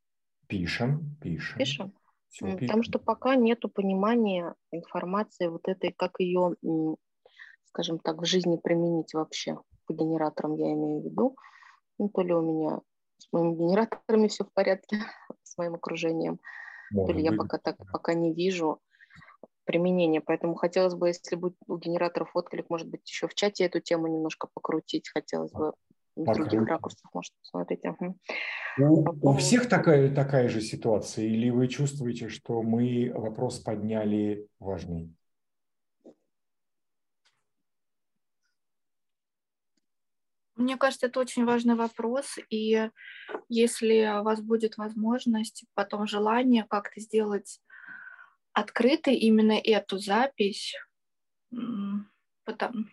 Пишем, 0.47 1.15
пишем. 1.21 1.57
Пишем? 1.57 1.93
Все 2.27 2.47
Потому 2.47 2.59
пишем. 2.59 2.83
что 2.83 2.99
пока 2.99 3.37
нету 3.37 3.69
понимания 3.69 4.55
информации 4.71 5.47
вот 5.47 5.69
этой, 5.69 5.93
как 5.93 6.19
ее, 6.19 6.57
скажем 7.63 7.97
так, 7.99 8.21
в 8.21 8.25
жизни 8.25 8.57
применить 8.57 9.13
вообще. 9.13 9.57
По 9.85 9.93
генераторам 9.93 10.57
я 10.57 10.73
имею 10.73 11.01
в 11.01 11.05
виду. 11.05 11.37
Ну, 11.97 12.09
то 12.09 12.23
ли 12.23 12.33
у 12.33 12.41
меня 12.41 12.81
с 13.21 13.31
моими 13.31 13.55
генераторами 13.55 14.27
все 14.27 14.43
в 14.43 14.51
порядке, 14.51 14.97
с 15.43 15.57
моим 15.57 15.75
окружением. 15.75 16.39
Может 16.91 17.15
То 17.15 17.21
я 17.21 17.31
пока 17.31 17.57
так 17.57 17.77
пока 17.91 18.13
не 18.13 18.33
вижу 18.33 18.79
применения. 19.65 20.21
Поэтому 20.21 20.55
хотелось 20.55 20.95
бы, 20.95 21.07
если 21.07 21.35
будет 21.35 21.55
у 21.67 21.77
генераторов 21.77 22.31
отклик, 22.35 22.69
может 22.69 22.89
быть, 22.89 23.07
еще 23.07 23.27
в 23.27 23.35
чате 23.35 23.65
эту 23.65 23.79
тему 23.79 24.07
немножко 24.07 24.47
покрутить. 24.53 25.09
Хотелось 25.09 25.51
бы 25.51 25.73
с 26.17 26.35
других 26.35 26.65
ракурсов, 26.67 27.09
может, 27.13 27.31
посмотреть. 27.41 27.85
Угу. 27.85 28.17
У, 28.79 29.29
у 29.29 29.33
всех 29.37 29.69
такая, 29.69 30.13
такая 30.13 30.49
же 30.49 30.59
ситуация? 30.59 31.25
Или 31.25 31.49
вы 31.49 31.67
чувствуете, 31.67 32.27
что 32.27 32.61
мы 32.61 33.11
вопрос 33.13 33.59
подняли 33.59 34.47
важный? 34.59 35.13
Мне 40.61 40.77
кажется, 40.77 41.07
это 41.07 41.19
очень 41.19 41.45
важный 41.45 41.75
вопрос, 41.75 42.37
и 42.49 42.89
если 43.49 44.19
у 44.19 44.23
вас 44.23 44.41
будет 44.41 44.77
возможность, 44.77 45.65
потом 45.73 46.07
желание 46.07 46.65
как-то 46.69 46.99
сделать 47.01 47.59
открытой 48.53 49.15
именно 49.15 49.53
эту 49.53 49.97
запись, 49.97 50.75
потом, 52.43 52.89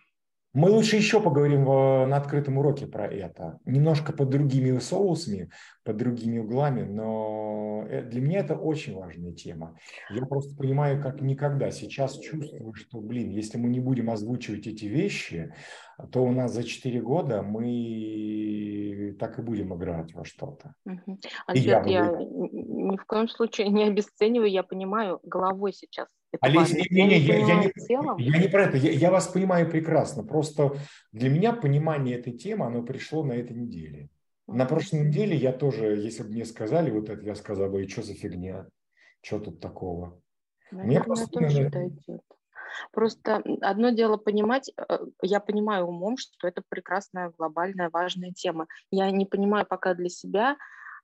мы 0.59 0.70
лучше 0.70 0.97
еще 0.97 1.20
поговорим 1.20 1.64
на 1.64 2.16
открытом 2.16 2.59
уроке 2.59 2.89
про 2.89 3.06
это. 3.06 3.60
Немножко 3.64 4.12
под 4.12 4.28
другими 4.28 4.76
соусами, 4.80 5.51
под 5.85 5.98
другими 5.98 6.40
углами, 6.40 6.82
но 6.82 7.86
э, 7.89 8.02
для 8.02 8.20
меня 8.20 8.40
это 8.40 8.56
очень 8.56 8.97
важная 8.97 9.32
тема. 9.32 9.78
Я 10.10 10.26
просто 10.26 10.56
понимаю, 10.56 11.01
как 11.01 11.20
никогда 11.20 11.70
сейчас 11.70 12.18
чувствую, 12.18 12.74
что, 12.74 13.01
блин, 13.01 13.30
если 13.30 13.56
мы 13.56 13.68
не 13.68 13.78
будем 13.78 14.10
озвучивать 14.10 14.66
эти 14.66 14.86
вещи, 14.86 15.55
то 16.10 16.24
у 16.24 16.32
нас 16.32 16.52
за 16.52 16.64
4 16.64 17.01
года 17.02 17.43
мы 17.43 19.16
так 19.20 19.39
и 19.39 19.43
будем 19.43 19.72
играть 19.76 20.12
во 20.12 20.24
что-то. 20.24 20.74
Угу. 20.85 21.20
я, 21.55 21.85
я 21.85 22.10
ни 22.18 22.97
в 22.97 23.05
коем 23.05 23.28
случае 23.28 23.68
не 23.68 23.85
обесцениваю, 23.85 24.51
я 24.51 24.64
понимаю 24.64 25.20
головой 25.22 25.72
сейчас 25.72 26.09
Олесь, 26.40 26.74
не, 26.74 26.86
не, 26.90 27.06
не, 27.06 27.18
я, 27.18 27.38
я, 27.38 27.64
не, 27.64 27.72
я 28.22 28.38
не 28.38 28.48
про 28.48 28.64
это, 28.64 28.76
я, 28.76 28.90
я 28.90 29.10
вас 29.10 29.28
понимаю 29.28 29.68
прекрасно. 29.70 30.24
Просто 30.24 30.74
для 31.12 31.30
меня 31.30 31.52
понимание 31.52 32.18
этой 32.18 32.34
темы, 32.34 32.66
оно 32.66 32.82
пришло 32.82 33.24
на 33.24 33.32
этой 33.32 33.56
неделе. 33.56 34.10
На 34.46 34.64
прошлой 34.66 35.06
неделе 35.06 35.36
я 35.36 35.52
тоже, 35.52 35.96
если 35.96 36.22
бы 36.22 36.30
мне 36.30 36.44
сказали 36.44 36.90
вот 36.90 37.09
это, 37.09 37.22
я 37.22 37.34
сказал 37.34 37.70
бы, 37.70 37.84
и 37.84 37.88
что 37.88 38.02
за 38.02 38.14
фигня, 38.14 38.66
что 39.22 39.38
тут 39.38 39.60
такого. 39.60 40.20
Наверное, 40.70 40.86
мне 40.86 41.05
просто, 41.05 41.26
тоже 41.28 41.56
наверное... 41.56 41.88
идет. 41.88 42.22
Просто 42.92 43.42
одно 43.62 43.90
дело 43.90 44.16
понимать, 44.16 44.70
э, 44.76 44.98
я 45.22 45.40
понимаю 45.40 45.86
умом, 45.86 46.16
что 46.16 46.46
это 46.46 46.62
прекрасная, 46.68 47.32
глобальная, 47.36 47.90
важная 47.90 48.32
тема. 48.32 48.66
Я 48.90 49.10
не 49.10 49.26
понимаю 49.26 49.66
пока 49.66 49.94
для 49.94 50.09
себя 50.09 50.56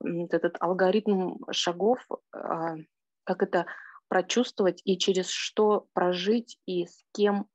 этот 0.02 0.56
алгоритм 0.60 1.36
шагов, 1.50 1.98
а, 2.32 2.76
как 3.24 3.42
это 3.42 3.66
прочувствовать 4.14 4.80
и 4.84 4.96
через 4.96 5.28
что 5.28 5.88
прожить 5.92 6.60
и 6.66 6.86
с 6.86 7.04
кем 7.12 7.48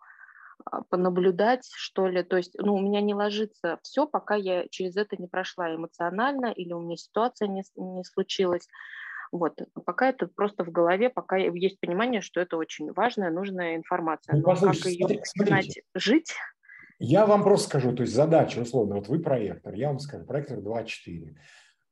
а, 0.65 0.81
понаблюдать, 0.89 1.65
что 1.73 2.05
ли. 2.05 2.21
То 2.21 2.35
есть, 2.35 2.53
ну, 2.59 2.75
у 2.75 2.81
меня 2.81 2.99
не 2.99 3.13
ложится 3.13 3.79
все, 3.81 4.05
пока 4.05 4.35
я 4.35 4.67
через 4.67 4.97
это 4.97 5.15
не 5.15 5.27
прошла 5.27 5.73
эмоционально 5.73 6.47
или 6.47 6.73
у 6.73 6.81
меня 6.81 6.97
ситуация 6.97 7.47
не, 7.47 7.63
не 7.77 8.03
случилась. 8.03 8.67
Вот, 9.31 9.57
пока 9.85 10.09
это 10.09 10.27
просто 10.27 10.65
в 10.65 10.69
голове, 10.69 11.09
пока 11.09 11.37
есть 11.37 11.79
понимание, 11.79 12.19
что 12.19 12.41
это 12.41 12.57
очень 12.57 12.91
важная, 12.91 13.31
нужная 13.31 13.77
информация. 13.77 14.35
Ну, 14.35 14.41
Но 14.41 14.55
как 14.55 14.75
ее 14.85 15.07
начинать 15.07 15.79
жить? 15.95 16.33
Я 16.97 17.25
вам 17.25 17.43
просто 17.43 17.69
скажу, 17.69 17.95
то 17.95 18.01
есть 18.01 18.13
задача, 18.13 18.59
условно, 18.59 18.95
вот 18.95 19.07
вы 19.07 19.19
проектор, 19.19 19.73
я 19.75 19.87
вам 19.87 19.99
скажу, 19.99 20.25
проектор 20.25 20.57
2.4, 20.57 21.35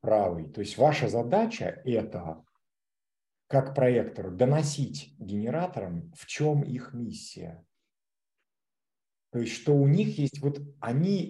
правый. 0.01 0.49
То 0.49 0.59
есть 0.59 0.77
ваша 0.77 1.07
задача– 1.07 1.81
это 1.85 2.43
как 3.47 3.73
проектору 3.73 4.31
доносить 4.31 5.15
генераторам, 5.19 6.11
в 6.15 6.25
чем 6.25 6.63
их 6.63 6.93
миссия. 6.93 7.63
То 9.33 9.39
есть, 9.39 9.53
что 9.53 9.75
у 9.75 9.87
них 9.87 10.17
есть, 10.17 10.39
вот 10.41 10.61
они, 10.79 11.21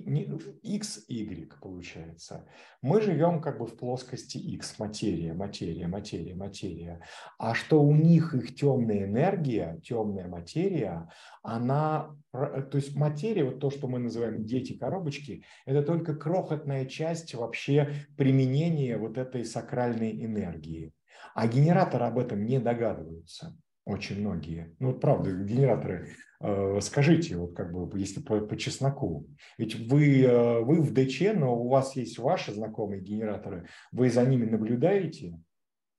X, 0.62 1.06
Y 1.10 1.52
получается. 1.60 2.48
Мы 2.82 3.02
живем 3.02 3.42
как 3.42 3.58
бы 3.58 3.66
в 3.66 3.76
плоскости 3.76 4.38
X, 4.38 4.78
материя, 4.78 5.34
материя, 5.34 5.88
материя, 5.88 6.36
материя. 6.36 7.02
А 7.40 7.56
что 7.56 7.82
у 7.82 7.94
них 7.94 8.36
их 8.36 8.56
темная 8.56 9.06
энергия, 9.06 9.82
темная 9.84 10.28
материя, 10.28 11.10
она, 11.42 12.16
то 12.32 12.70
есть 12.76 12.96
материя, 12.96 13.44
вот 13.44 13.60
то, 13.60 13.72
что 13.72 13.88
мы 13.88 13.98
называем 13.98 14.46
дети-коробочки, 14.46 15.44
это 15.66 15.82
только 15.82 16.16
крохотная 16.16 16.86
часть 16.86 17.34
вообще 17.34 18.06
применения 18.16 18.98
вот 18.98 19.18
этой 19.18 19.44
сакральной 19.44 20.24
энергии. 20.24 20.94
А 21.38 21.48
генераторы 21.48 22.06
об 22.06 22.18
этом 22.18 22.48
не 22.48 22.60
догадываются, 22.60 23.56
очень 23.86 24.22
многие. 24.22 24.76
Ну, 24.80 24.88
вот 24.88 25.00
правда, 25.00 25.32
генераторы, 25.32 26.16
э, 26.42 26.80
скажите, 26.82 27.38
вот 27.38 27.56
как 27.56 27.72
бы, 27.72 28.00
если 28.00 28.22
по, 28.22 28.40
по 28.40 28.58
чесноку, 28.58 29.28
ведь 29.60 29.76
вы, 29.88 30.24
э, 30.24 30.62
вы 30.62 30.82
в 30.82 30.92
ДЧ, 30.92 31.36
но 31.36 31.56
у 31.56 31.68
вас 31.68 31.96
есть 31.96 32.18
ваши 32.18 32.52
знакомые 32.52 33.04
генераторы, 33.04 33.68
вы 33.92 34.10
за 34.10 34.26
ними 34.26 34.50
наблюдаете, 34.50 35.40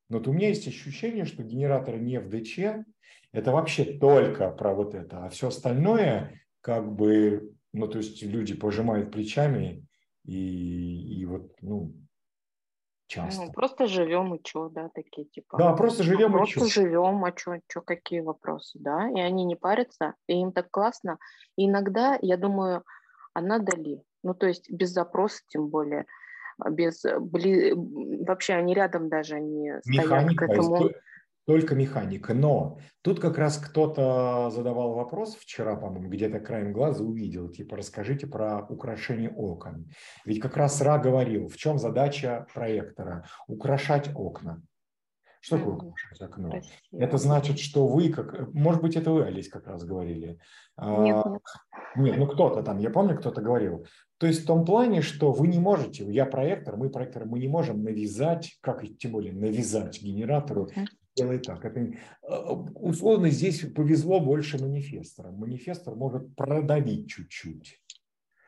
но 0.08 0.18
вот 0.18 0.26
у 0.26 0.32
меня 0.32 0.48
есть 0.48 0.66
ощущение, 0.66 1.24
что 1.24 1.44
генераторы 1.44 2.00
не 2.00 2.18
в 2.18 2.28
ДЧ, 2.28 2.84
это 3.30 3.52
вообще 3.52 3.84
только 3.84 4.50
про 4.50 4.74
вот 4.74 4.96
это, 4.96 5.26
а 5.26 5.28
все 5.28 5.48
остальное 5.48 6.32
как 6.62 6.92
бы, 6.92 7.54
ну, 7.72 7.86
то 7.86 7.98
есть 7.98 8.20
люди 8.24 8.56
пожимают 8.56 9.12
плечами 9.12 9.86
и, 10.24 11.20
и 11.20 11.24
вот, 11.26 11.52
ну, 11.60 11.94
часто. 13.08 13.46
Ну, 13.46 13.52
просто 13.52 13.86
живем 13.86 14.34
и 14.34 14.40
что, 14.46 14.68
да, 14.68 14.88
такие 14.94 15.26
типа. 15.26 15.58
Да, 15.58 15.72
просто 15.72 16.04
живем 16.04 16.32
просто 16.32 16.46
и 16.46 16.50
что. 16.50 16.60
Просто 16.60 16.80
живем, 16.80 17.24
а 17.24 17.32
что, 17.36 17.60
что, 17.66 17.80
какие 17.80 18.20
вопросы, 18.20 18.78
да, 18.78 19.08
и 19.10 19.18
они 19.18 19.44
не 19.44 19.56
парятся, 19.56 20.14
и 20.28 20.34
им 20.34 20.52
так 20.52 20.70
классно. 20.70 21.18
И 21.56 21.66
иногда, 21.66 22.18
я 22.22 22.36
думаю, 22.36 22.84
а 23.34 23.40
надо 23.40 23.76
ли? 23.76 24.02
Ну, 24.22 24.34
то 24.34 24.46
есть 24.46 24.70
без 24.70 24.90
запроса 24.90 25.42
тем 25.48 25.68
более, 25.68 26.06
без, 26.70 27.04
бли... 27.20 27.72
вообще 27.74 28.54
они 28.54 28.74
рядом 28.74 29.08
даже, 29.08 29.36
они 29.36 29.72
стоят 29.82 30.36
к 30.36 30.42
этому 30.42 30.90
только 31.48 31.74
механика. 31.74 32.34
Но 32.34 32.78
тут 33.00 33.20
как 33.20 33.38
раз 33.38 33.56
кто-то 33.56 34.50
задавал 34.50 34.92
вопрос 34.92 35.34
вчера, 35.34 35.76
по-моему, 35.76 36.10
где-то 36.10 36.40
краем 36.40 36.74
глаза 36.74 37.02
увидел, 37.02 37.48
типа, 37.48 37.78
расскажите 37.78 38.26
про 38.26 38.66
украшение 38.68 39.30
окон. 39.30 39.88
Ведь 40.26 40.42
как 40.42 40.58
раз 40.58 40.82
Ра 40.82 40.98
говорил, 40.98 41.48
в 41.48 41.56
чем 41.56 41.78
задача 41.78 42.46
проектора? 42.52 43.24
Украшать 43.46 44.10
окна. 44.14 44.60
Что 45.40 45.56
такое 45.56 45.74
украшать 45.76 46.20
окно? 46.20 46.50
Красиво. 46.50 46.74
Это 46.92 47.16
значит, 47.16 47.58
что 47.60 47.86
вы, 47.86 48.10
как, 48.10 48.52
может 48.52 48.82
быть, 48.82 48.96
это 48.96 49.10
вы, 49.10 49.24
Олесь, 49.24 49.48
как 49.48 49.66
раз 49.68 49.84
говорили. 49.84 50.38
А, 50.76 51.02
нет, 51.02 51.24
нет. 51.24 51.42
Нет, 51.96 52.18
ну 52.18 52.26
кто-то 52.26 52.62
там, 52.62 52.78
я 52.78 52.90
помню, 52.90 53.16
кто-то 53.16 53.40
говорил. 53.40 53.86
То 54.18 54.26
есть 54.26 54.42
в 54.42 54.46
том 54.46 54.66
плане, 54.66 55.00
что 55.00 55.32
вы 55.32 55.48
не 55.48 55.58
можете, 55.58 56.04
я 56.12 56.26
проектор, 56.26 56.76
мы 56.76 56.90
проектор, 56.90 57.24
мы 57.24 57.38
не 57.38 57.48
можем 57.48 57.82
навязать, 57.82 58.58
как 58.60 58.84
тем 58.98 59.12
более 59.12 59.32
навязать 59.32 60.02
генератору 60.02 60.68
делай 61.18 61.38
так. 61.38 61.64
Это, 61.64 61.80
э, 61.80 61.94
условно 62.74 63.30
здесь 63.30 63.60
повезло 63.74 64.20
больше 64.20 64.58
манифесторам. 64.58 65.34
Манифестор 65.36 65.94
может 65.96 66.34
продавить 66.36 67.08
чуть-чуть. 67.08 67.80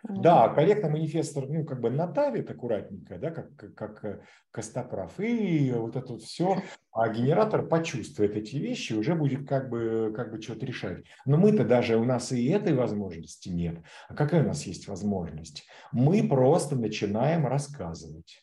Mm-hmm. 0.06 0.22
Да, 0.22 0.48
корректно 0.48 0.88
манифестор, 0.88 1.46
ну, 1.46 1.64
как 1.66 1.82
бы 1.82 1.90
надавит 1.90 2.50
аккуратненько, 2.50 3.18
да, 3.18 3.30
как, 3.30 3.54
как, 3.54 3.74
как 3.74 4.04
э, 4.04 4.20
Костоправ, 4.50 5.20
и 5.20 5.72
вот 5.72 5.94
это 5.94 6.14
вот 6.14 6.22
все, 6.22 6.62
а 6.90 7.08
генератор 7.10 7.66
почувствует 7.66 8.34
эти 8.34 8.56
вещи, 8.56 8.94
уже 8.94 9.14
будет 9.14 9.46
как 9.46 9.68
бы, 9.68 10.10
как 10.16 10.32
бы 10.32 10.40
что-то 10.40 10.64
решать. 10.64 11.04
Но 11.26 11.36
мы-то 11.36 11.66
даже, 11.66 11.98
у 11.98 12.04
нас 12.04 12.32
и 12.32 12.48
этой 12.48 12.72
возможности 12.72 13.50
нет. 13.50 13.76
А 14.08 14.14
какая 14.14 14.42
у 14.42 14.46
нас 14.46 14.62
есть 14.62 14.88
возможность? 14.88 15.66
Мы 15.92 16.26
просто 16.26 16.76
начинаем 16.76 17.46
рассказывать. 17.46 18.42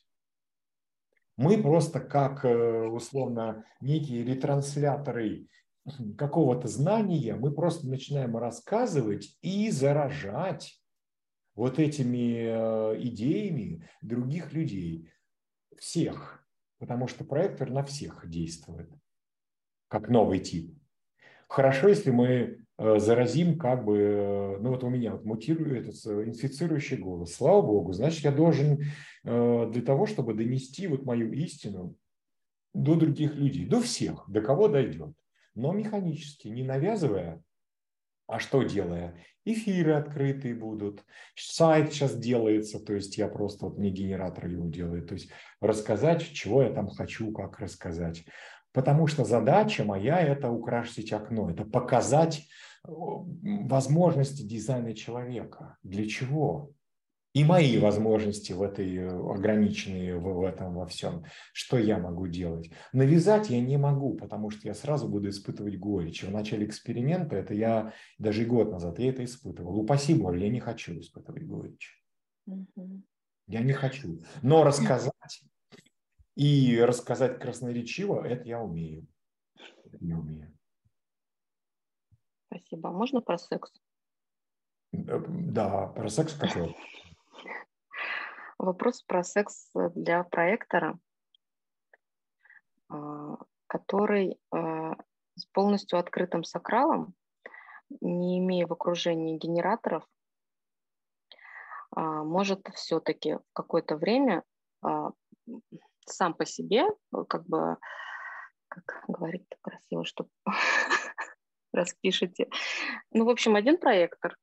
Мы 1.38 1.62
просто 1.62 2.00
как, 2.00 2.44
э, 2.46 2.88
условно, 2.88 3.64
некие 3.80 4.24
ретрансляторы 4.24 5.48
какого-то 6.18 6.68
знания, 6.68 7.36
мы 7.36 7.52
просто 7.52 7.88
начинаем 7.88 8.36
рассказывать 8.36 9.38
и 9.42 9.70
заражать 9.70 10.82
вот 11.56 11.80
этими 11.80 12.96
э, 12.96 13.02
идеями 13.02 13.88
других 14.02 14.52
людей, 14.54 15.12
всех, 15.78 16.44
потому 16.80 17.08
что 17.08 17.24
проектор 17.24 17.70
на 17.70 17.84
всех 17.84 18.28
действует, 18.28 18.92
как 19.88 20.10
новый 20.10 20.40
тип. 20.40 20.76
Хорошо, 21.48 21.88
если 21.88 22.12
мы 22.12 22.66
заразим 22.78 23.58
как 23.58 23.84
бы, 23.84 23.98
э, 23.98 24.58
ну 24.60 24.70
вот 24.70 24.84
у 24.84 24.90
меня 24.90 25.14
вот 25.14 25.26
мутирует 25.26 25.88
этот 25.88 26.06
э, 26.06 26.26
инфицирующий 26.26 26.98
голос. 26.98 27.34
Слава 27.34 27.62
Богу, 27.62 27.94
значит, 27.94 28.24
я 28.24 28.32
должен 28.32 28.84
для 29.24 29.82
того, 29.82 30.06
чтобы 30.06 30.34
донести 30.34 30.88
вот 30.88 31.04
мою 31.04 31.34
истину 31.34 31.98
до 32.74 32.96
других 32.96 33.36
людей, 33.36 33.66
до 33.66 33.82
всех, 33.82 34.24
до 34.30 34.40
кого 34.40 34.70
дойдет. 34.70 35.14
Но 35.54 35.74
механически, 35.74 36.48
не 36.48 36.64
навязывая, 36.64 37.44
а 38.28 38.40
что 38.40 38.64
делая? 38.64 39.16
Эфиры 39.46 39.94
открытые 39.94 40.54
будут, 40.54 41.04
сайт 41.36 41.94
сейчас 41.94 42.16
делается, 42.18 42.80
то 42.80 42.94
есть 42.94 43.18
я 43.18 43.28
просто, 43.28 43.66
вот 43.66 43.78
мне 43.78 43.90
генератор 43.90 44.48
его 44.48 44.68
делает, 44.68 45.08
то 45.08 45.14
есть 45.14 45.30
рассказать, 45.62 46.22
чего 46.22 46.62
я 46.62 46.70
там 46.70 46.90
хочу, 46.90 47.32
как 47.32 47.60
рассказать. 47.60 48.26
Потому 48.74 49.08
что 49.08 49.24
задача 49.24 49.86
моя– 49.86 50.20
это 50.22 50.52
украсить 50.52 51.14
окно, 51.14 51.50
это 51.50 51.64
показать 51.64 52.48
возможности 52.88 54.42
дизайна 54.44 54.94
человека. 54.94 55.78
Для 55.84 56.08
чего? 56.08 56.72
И 57.34 57.44
мои 57.44 57.78
возможности 57.78 58.52
в 58.54 58.64
этой 58.64 58.96
э, 58.96 59.08
ограниченные 59.08 60.18
в, 60.18 60.24
в 60.24 60.44
этом 60.44 60.74
во 60.74 60.88
всем. 60.88 61.24
Что 61.54 61.78
я 61.78 62.00
могу 62.00 62.26
делать? 62.26 62.72
Навязать 62.94 63.52
я 63.52 63.62
не 63.62 63.78
могу, 63.78 64.16
потому 64.16 64.50
что 64.50 64.68
я 64.68 64.74
сразу 64.74 65.08
буду 65.08 65.30
испытывать 65.30 65.78
горечь. 65.78 66.24
В 66.24 66.32
начале 66.32 66.66
эксперимента, 66.66 67.36
это 67.36 67.54
я 67.54 67.94
даже 68.18 68.44
год 68.46 68.72
назад, 68.72 68.98
я 68.98 69.10
это 69.10 69.24
испытывал. 69.24 69.78
Упаси 69.78 70.16
Боже, 70.16 70.40
я 70.40 70.50
не 70.50 70.60
хочу 70.60 71.00
испытывать 71.00 71.46
горечь. 71.46 72.04
Угу. 72.48 73.04
Я 73.48 73.62
не 73.62 73.74
хочу. 73.74 74.20
Но 74.42 74.64
рассказать 74.64 75.44
и 76.36 76.80
рассказать 76.82 77.40
красноречиво, 77.40 78.26
это 78.26 78.48
я 78.48 78.62
умею. 78.62 79.06
Это 79.86 79.98
я 80.02 80.18
умею. 80.18 80.57
Спасибо. 82.48 82.90
Можно 82.92 83.22
про 83.22 83.38
секс? 83.38 83.72
Э, 84.94 85.20
да, 85.28 85.88
про 85.88 86.10
секс 86.10 86.34
какой? 86.34 86.76
Вопрос 88.58 89.04
про 89.04 89.24
секс 89.24 89.70
для 89.74 90.24
проектора, 90.24 90.98
а, 92.90 93.38
который 93.68 94.40
а, 94.52 94.96
с 95.36 95.46
полностью 95.52 96.00
открытым 96.00 96.44
сакралом, 96.44 97.14
не 98.02 98.40
имея 98.40 98.66
в 98.66 98.74
окружении 98.74 99.38
генераторов, 99.38 100.08
а, 101.92 102.24
может 102.24 102.68
все-таки 102.74 103.36
в 103.36 103.44
какое-то 103.54 103.96
время 103.96 104.44
сам 106.06 106.34
по 106.34 106.46
себе, 106.46 106.86
как 107.28 107.46
бы, 107.46 107.78
как 108.68 109.04
говорить 109.08 109.48
так 109.50 109.60
красиво, 109.62 110.06
что 110.06 110.28
распишите. 111.78 112.50
Ну, 113.12 113.26
в 113.26 113.30
общем, 113.30 113.56
один 113.56 113.78
проектор 113.78 114.36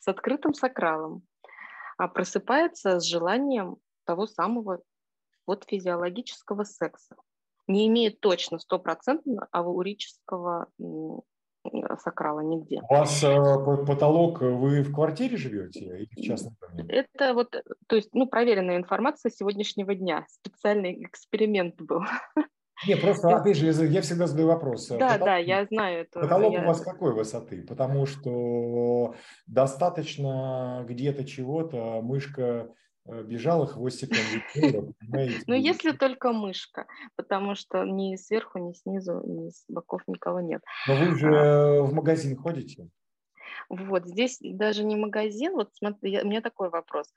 с 0.00 0.08
открытым 0.08 0.52
сакралом 0.52 1.22
а 1.98 2.08
просыпается 2.08 3.00
с 3.00 3.04
желанием 3.04 3.78
того 4.04 4.26
самого 4.26 4.82
вот 5.46 5.64
физиологического 5.66 6.64
секса. 6.64 7.16
Не 7.66 7.88
имеет 7.88 8.20
точно 8.20 8.58
стопроцентно 8.58 9.48
аурического 9.50 10.68
сакрала 11.98 12.40
нигде. 12.40 12.80
У 12.88 12.94
вас 12.94 13.24
э, 13.24 13.36
потолок, 13.86 14.40
вы 14.40 14.82
в 14.82 14.92
квартире 14.92 15.36
живете 15.36 15.80
или 15.80 16.08
в 16.14 16.22
частном 16.22 16.54
доме? 16.60 16.84
Это 16.88 17.34
вот, 17.34 17.50
то 17.88 17.96
есть, 17.96 18.10
ну, 18.14 18.28
проверенная 18.28 18.76
информация 18.76 19.30
сегодняшнего 19.30 19.92
дня. 19.96 20.26
Специальный 20.28 21.02
эксперимент 21.02 21.80
был. 21.80 22.02
Не, 22.86 22.96
просто, 22.96 23.28
опять 23.34 23.56
же, 23.56 23.66
я 23.66 24.02
всегда 24.02 24.26
задаю 24.26 24.48
вопрос. 24.48 24.88
Да, 24.88 24.96
потолок, 24.98 25.24
да, 25.24 25.36
я 25.36 25.64
знаю 25.66 26.00
это. 26.00 26.20
Потолок 26.20 26.52
я... 26.52 26.62
у 26.62 26.66
вас 26.66 26.80
какой 26.80 27.14
высоты? 27.14 27.62
Потому 27.62 28.06
что 28.06 29.14
достаточно 29.46 30.84
где-то 30.86 31.24
чего-то 31.24 32.00
мышка 32.02 32.68
э, 33.06 33.22
бежала 33.22 33.66
хвостиком 33.66 34.18
Ну, 35.46 35.54
если 35.54 35.92
только 35.92 36.32
мышка, 36.32 36.86
потому 37.16 37.54
что 37.54 37.84
ни 37.84 38.16
сверху, 38.16 38.58
ни 38.58 38.72
снизу, 38.74 39.22
ни 39.24 39.48
с 39.48 39.64
боков 39.68 40.02
никого 40.06 40.40
нет. 40.40 40.62
Но 40.86 40.96
вы 40.96 41.16
же 41.16 41.34
а. 41.34 41.82
в 41.82 41.94
магазин 41.94 42.36
ходите? 42.36 42.88
Вот, 43.68 44.06
здесь 44.06 44.38
даже 44.40 44.84
не 44.84 44.96
магазин, 44.96 45.54
вот 45.54 45.70
смотри, 45.74 46.20
у 46.20 46.26
меня 46.26 46.40
такой 46.42 46.68
вопрос. 46.68 47.12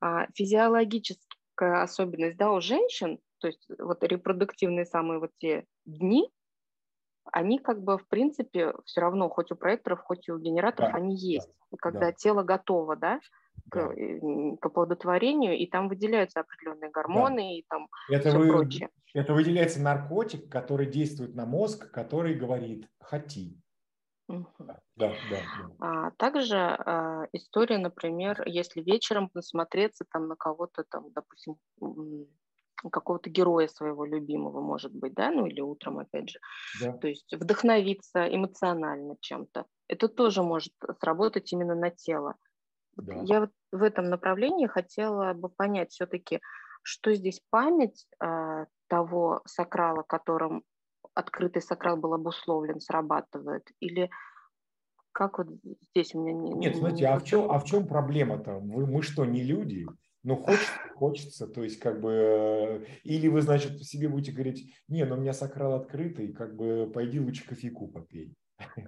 А, 0.00 0.26
физиологическая 0.34 1.82
особенность, 1.82 2.36
да, 2.36 2.52
у 2.52 2.60
женщин 2.60 3.18
то 3.38 3.46
есть 3.46 3.66
вот 3.78 4.02
репродуктивные 4.02 4.84
самые 4.84 5.20
вот 5.20 5.30
те 5.38 5.64
дни, 5.84 6.30
они 7.32 7.58
как 7.58 7.82
бы 7.82 7.98
в 7.98 8.06
принципе 8.08 8.74
все 8.84 9.00
равно, 9.00 9.28
хоть 9.28 9.52
у 9.52 9.56
проекторов, 9.56 10.00
хоть 10.00 10.28
и 10.28 10.32
у 10.32 10.38
генераторов, 10.38 10.92
да, 10.92 10.98
они 10.98 11.16
есть. 11.16 11.48
Да, 11.70 11.76
когда 11.80 12.00
да. 12.00 12.12
тело 12.12 12.42
готово, 12.42 12.96
да, 12.96 13.20
к, 13.70 13.74
да. 13.74 14.56
к 14.60 14.66
оплодотворению, 14.66 15.56
и 15.56 15.66
там 15.66 15.88
выделяются 15.88 16.40
определенные 16.40 16.90
гормоны 16.90 17.42
да. 17.42 17.50
и 17.50 17.64
там 17.68 17.88
это 18.08 18.30
все 18.30 18.38
вы, 18.38 18.48
прочее. 18.48 18.90
Это 19.14 19.34
выделяется 19.34 19.80
наркотик, 19.80 20.50
который 20.50 20.86
действует 20.86 21.34
на 21.34 21.46
мозг, 21.46 21.90
который 21.90 22.34
говорит 22.34 22.88
«хоти». 23.00 23.60
Угу. 24.28 24.46
Да, 24.58 24.80
да, 24.96 25.12
да. 25.30 25.40
А, 25.80 26.10
также 26.12 26.56
а, 26.56 27.26
история, 27.32 27.78
например, 27.78 28.42
если 28.46 28.82
вечером 28.82 29.30
посмотреться 29.30 30.04
там 30.10 30.28
на 30.28 30.36
кого-то 30.36 30.84
там, 30.84 31.10
допустим, 31.12 31.56
какого-то 32.90 33.30
героя 33.30 33.68
своего 33.68 34.04
любимого, 34.04 34.60
может 34.60 34.92
быть, 34.92 35.14
да, 35.14 35.30
ну 35.30 35.46
или 35.46 35.60
утром, 35.60 35.98
опять 35.98 36.30
же. 36.30 36.38
Да. 36.80 36.92
То 36.92 37.08
есть 37.08 37.32
вдохновиться 37.32 38.26
эмоционально 38.26 39.16
чем-то. 39.20 39.66
Это 39.88 40.08
тоже 40.08 40.42
может 40.42 40.72
сработать 41.00 41.52
именно 41.52 41.74
на 41.74 41.90
тело. 41.90 42.36
Да. 42.96 43.14
Я 43.22 43.40
вот 43.40 43.50
в 43.72 43.82
этом 43.82 44.06
направлении 44.06 44.66
хотела 44.66 45.32
бы 45.32 45.48
понять 45.48 45.92
все-таки, 45.92 46.40
что 46.82 47.14
здесь 47.14 47.40
память 47.50 48.06
э, 48.22 48.66
того 48.88 49.42
сакрала, 49.44 50.02
которым 50.02 50.62
открытый 51.14 51.62
сакрал 51.62 51.96
был 51.96 52.14
обусловлен, 52.14 52.80
срабатывает, 52.80 53.68
или 53.80 54.10
как 55.12 55.38
вот 55.38 55.48
здесь 55.90 56.14
у 56.14 56.22
меня 56.22 56.32
не... 56.32 56.52
Нет, 56.52 56.76
смотрите, 56.76 57.08
а 57.08 57.18
в 57.18 57.24
чем, 57.24 57.50
а 57.50 57.58
в 57.58 57.64
чем 57.64 57.86
проблема-то? 57.86 58.60
Мы, 58.60 58.86
мы 58.86 59.02
что, 59.02 59.24
не 59.24 59.42
люди? 59.42 59.86
Ну, 60.24 60.36
хочется, 60.36 60.72
хочется, 60.94 61.46
то 61.46 61.62
есть 61.62 61.78
как 61.78 62.00
бы, 62.00 62.10
э, 62.12 62.84
или 63.04 63.28
вы, 63.28 63.40
значит, 63.40 63.80
себе 63.82 64.08
будете 64.08 64.32
говорить, 64.32 64.74
не, 64.88 65.04
но 65.04 65.16
у 65.16 65.20
меня 65.20 65.32
сакрал 65.32 65.74
открытый, 65.74 66.32
как 66.32 66.56
бы 66.56 66.90
пойди 66.92 67.20
лучше 67.20 67.46
кофейку 67.46 67.88
попей. 67.88 68.34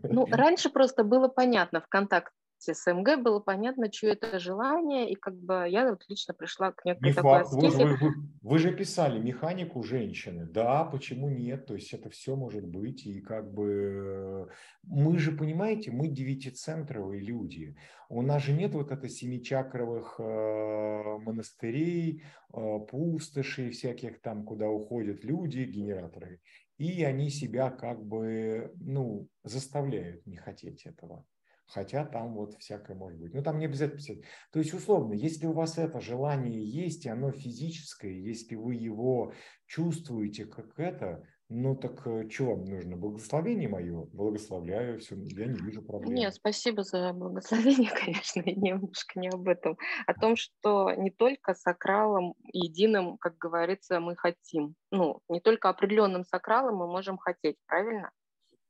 Ну, 0.02 0.26
раньше 0.30 0.70
просто 0.70 1.04
было 1.04 1.28
понятно 1.28 1.80
в 1.80 1.86
контакте 1.86 2.39
с 2.60 2.92
МГ, 2.92 3.22
было 3.22 3.40
понятно, 3.40 3.90
чье 3.90 4.10
это 4.10 4.38
желание, 4.38 5.10
и 5.10 5.14
как 5.14 5.36
бы 5.36 5.66
я 5.68 5.88
вот 5.88 6.04
лично 6.08 6.34
пришла 6.34 6.72
к 6.72 6.84
некой 6.84 7.08
Не 7.08 7.14
такой 7.14 7.30
факт. 7.30 7.52
Вы, 7.52 7.70
вы, 7.70 7.96
вы, 7.96 8.14
вы 8.42 8.58
же 8.58 8.72
писали 8.72 9.18
механику 9.18 9.82
женщины, 9.82 10.46
да, 10.46 10.84
почему 10.84 11.28
нет, 11.28 11.66
то 11.66 11.74
есть 11.74 11.92
это 11.92 12.10
все 12.10 12.36
может 12.36 12.66
быть, 12.66 13.06
и 13.06 13.20
как 13.20 13.52
бы 13.52 14.50
мы 14.82 15.18
же, 15.18 15.32
понимаете, 15.32 15.90
мы 15.90 16.08
девятицентровые 16.08 17.20
люди, 17.20 17.76
у 18.08 18.22
нас 18.22 18.42
же 18.42 18.52
нет 18.52 18.74
вот 18.74 18.90
это 18.90 19.08
семичакровых 19.08 20.16
э, 20.18 20.22
монастырей, 20.22 22.24
э, 22.52 22.78
пустошей 22.90 23.70
всяких 23.70 24.20
там, 24.20 24.44
куда 24.44 24.68
уходят 24.68 25.24
люди, 25.24 25.60
генераторы, 25.60 26.40
и 26.76 27.04
они 27.04 27.30
себя 27.30 27.70
как 27.70 28.04
бы, 28.04 28.72
ну, 28.80 29.28
заставляют 29.44 30.26
не 30.26 30.36
хотеть 30.36 30.86
этого. 30.86 31.24
Хотя 31.72 32.04
там 32.04 32.34
вот 32.34 32.54
всякое 32.58 32.96
может 32.96 33.20
быть. 33.20 33.32
Ну, 33.32 33.42
там 33.42 33.58
не 33.58 33.66
обязательно 33.66 33.98
писать. 33.98 34.18
То 34.52 34.58
есть, 34.58 34.74
условно, 34.74 35.12
если 35.12 35.46
у 35.46 35.52
вас 35.52 35.78
это 35.78 36.00
желание 36.00 36.64
есть, 36.64 37.06
и 37.06 37.08
оно 37.08 37.30
физическое, 37.30 38.12
если 38.12 38.56
вы 38.56 38.74
его 38.74 39.32
чувствуете 39.66 40.46
как 40.46 40.78
это, 40.78 41.24
ну 41.48 41.74
так 41.76 42.06
э, 42.06 42.28
что 42.28 42.50
вам 42.50 42.64
нужно? 42.64 42.96
Благословение 42.96 43.68
мое? 43.68 44.04
Благословляю, 44.12 45.00
все, 45.00 45.16
я 45.16 45.46
не 45.46 45.60
вижу 45.60 45.82
проблем. 45.82 46.14
Нет, 46.14 46.34
спасибо 46.34 46.82
за 46.82 47.12
благословение, 47.12 47.90
конечно, 48.04 48.42
немножко 48.44 49.18
не 49.18 49.28
об 49.28 49.48
этом. 49.48 49.76
О 50.06 50.14
том, 50.14 50.36
что 50.36 50.92
не 50.92 51.10
только 51.10 51.54
сакралом 51.54 52.34
единым, 52.52 53.18
как 53.18 53.36
говорится, 53.36 54.00
мы 54.00 54.16
хотим. 54.16 54.74
Ну, 54.90 55.20
не 55.28 55.40
только 55.40 55.68
определенным 55.68 56.24
сакралом 56.24 56.76
мы 56.76 56.86
можем 56.86 57.18
хотеть, 57.18 57.56
правильно? 57.66 58.10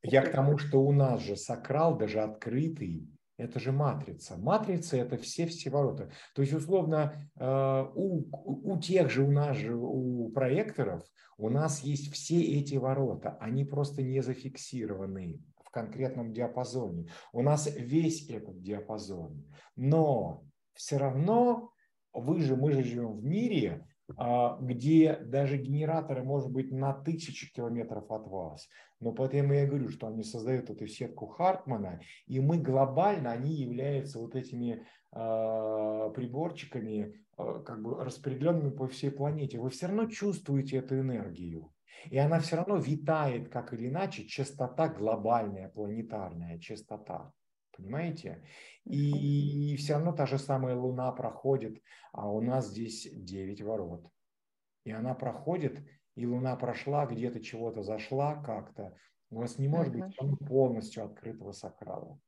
Я 0.03 0.23
к 0.23 0.33
тому, 0.33 0.59
что 0.59 0.83
у 0.83 0.93
нас 0.93 1.21
же 1.21 1.37
сакрал, 1.37 1.97
даже 1.97 2.21
открытый, 2.21 3.07
это 3.37 3.59
же 3.59 3.73
матрица. 3.73 4.37
Матрица– 4.37 4.97
это 4.99 5.17
все 5.17 5.47
все 5.47 5.71
ворота. 5.71 6.11
То 6.35 6.43
есть, 6.43 6.55
условно, 6.55 7.31
э, 7.39 7.85
у, 7.95 8.25
у 8.73 8.79
тех 8.79 9.11
же, 9.11 9.23
у 9.23 9.31
нас 9.31 9.57
же, 9.57 9.75
у 9.75 10.31
проекторов, 10.31 11.03
у 11.39 11.49
нас 11.49 11.81
есть 11.81 12.13
все 12.13 12.39
эти 12.39 12.75
ворота. 12.75 13.39
Они 13.41 13.65
просто 13.65 14.03
не 14.03 14.21
зафиксированы 14.21 15.41
в 15.65 15.71
конкретном 15.71 16.35
диапазоне. 16.35 17.09
У 17.33 17.43
нас 17.43 17.67
весь 17.75 18.29
этот 18.29 18.61
диапазон. 18.61 19.47
Но 19.75 20.45
все 20.75 20.99
равно 20.99 21.73
вы 22.13 22.41
же, 22.41 22.57
мы 22.57 22.73
же 22.73 22.85
живем 22.85 23.13
в 23.13 23.25
мире, 23.25 23.87
где 24.61 25.17
даже 25.17 25.57
генераторы, 25.57 26.23
может 26.23 26.51
быть, 26.51 26.73
на 26.73 26.93
тысячи 26.93 27.53
километров 27.53 28.11
от 28.11 28.27
вас. 28.27 28.69
Но 29.01 29.13
поэтому 29.13 29.55
я 29.55 29.67
говорю, 29.67 29.89
что 29.89 30.09
они 30.09 30.23
создают 30.23 30.69
эту 30.69 30.87
сетку 30.87 31.27
Хартмана, 31.27 32.01
и 32.27 32.39
мы 32.39 32.59
глобально, 32.59 33.33
они 33.33 33.55
являются 33.55 34.19
вот 34.19 34.37
этими 34.37 34.87
э, 35.13 36.13
приборчиками, 36.15 37.25
э, 37.39 37.63
как 37.65 37.83
бы 37.83 38.05
распределенными 38.05 38.71
по 38.71 38.87
всей 38.89 39.11
планете. 39.11 39.59
Вы 39.59 39.71
все 39.71 39.87
равно 39.87 40.07
чувствуете 40.07 40.77
эту 40.77 40.99
энергию. 40.99 41.73
И 42.11 42.19
она 42.19 42.41
все 42.41 42.57
равно 42.57 42.77
витает, 42.77 43.49
как 43.49 43.73
или 43.73 43.89
иначе, 43.89 44.27
частота 44.27 44.89
глобальная, 44.89 45.69
планетарная 45.69 46.59
частота. 46.59 47.33
Понимаете? 47.77 48.45
И 48.85 49.77
все 49.77 49.95
равно 49.95 50.13
та 50.13 50.27
же 50.27 50.39
самая 50.39 50.75
Луна 50.75 51.13
проходит, 51.13 51.83
а 52.13 52.31
у 52.31 52.41
нас 52.41 52.69
здесь 52.69 53.09
9 53.13 53.63
ворот. 53.63 54.07
И 54.85 54.91
она 54.91 55.15
проходит, 55.15 55.87
и 56.17 56.27
Луна 56.27 56.57
прошла, 56.57 57.07
где-то 57.07 57.41
чего-то 57.41 57.83
зашла 57.83 58.43
как-то. 58.43 58.97
У 59.31 59.39
вас 59.39 59.59
не 59.59 59.69
может 59.69 59.95
быть 59.95 60.17
полностью 60.49 61.05
открытого 61.05 61.53
сакрала. 61.53 62.19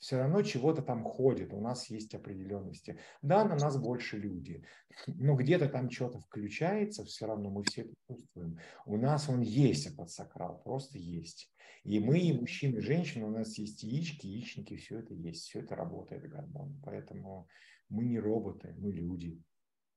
Все 0.00 0.16
равно 0.16 0.42
чего-то 0.42 0.82
там 0.82 1.04
ходит, 1.04 1.52
у 1.52 1.60
нас 1.60 1.90
есть 1.90 2.14
определенности. 2.14 2.98
Да, 3.20 3.44
на 3.44 3.54
нас 3.54 3.76
больше 3.76 4.16
люди, 4.16 4.64
но 5.06 5.36
где-то 5.36 5.68
там 5.68 5.90
что-то 5.90 6.18
включается, 6.20 7.04
все 7.04 7.26
равно 7.26 7.50
мы 7.50 7.62
все 7.64 7.82
это 7.82 7.94
чувствуем. 8.08 8.58
У 8.86 8.96
нас 8.96 9.28
он 9.28 9.42
есть, 9.42 9.86
этот 9.86 10.10
сакрал, 10.10 10.62
просто 10.62 10.98
есть. 10.98 11.52
И 11.84 12.00
мы, 12.00 12.18
и 12.18 12.32
мужчины, 12.32 12.78
и 12.78 12.80
женщины, 12.80 13.26
у 13.26 13.30
нас 13.30 13.58
есть 13.58 13.82
яички, 13.82 14.26
яичники, 14.26 14.76
все 14.76 15.00
это 15.00 15.12
есть, 15.12 15.44
все 15.44 15.60
это 15.60 15.76
работает 15.76 16.28
гормон. 16.28 16.80
Поэтому 16.82 17.46
мы 17.90 18.06
не 18.06 18.18
роботы, 18.18 18.74
мы 18.78 18.92
люди. 18.92 19.38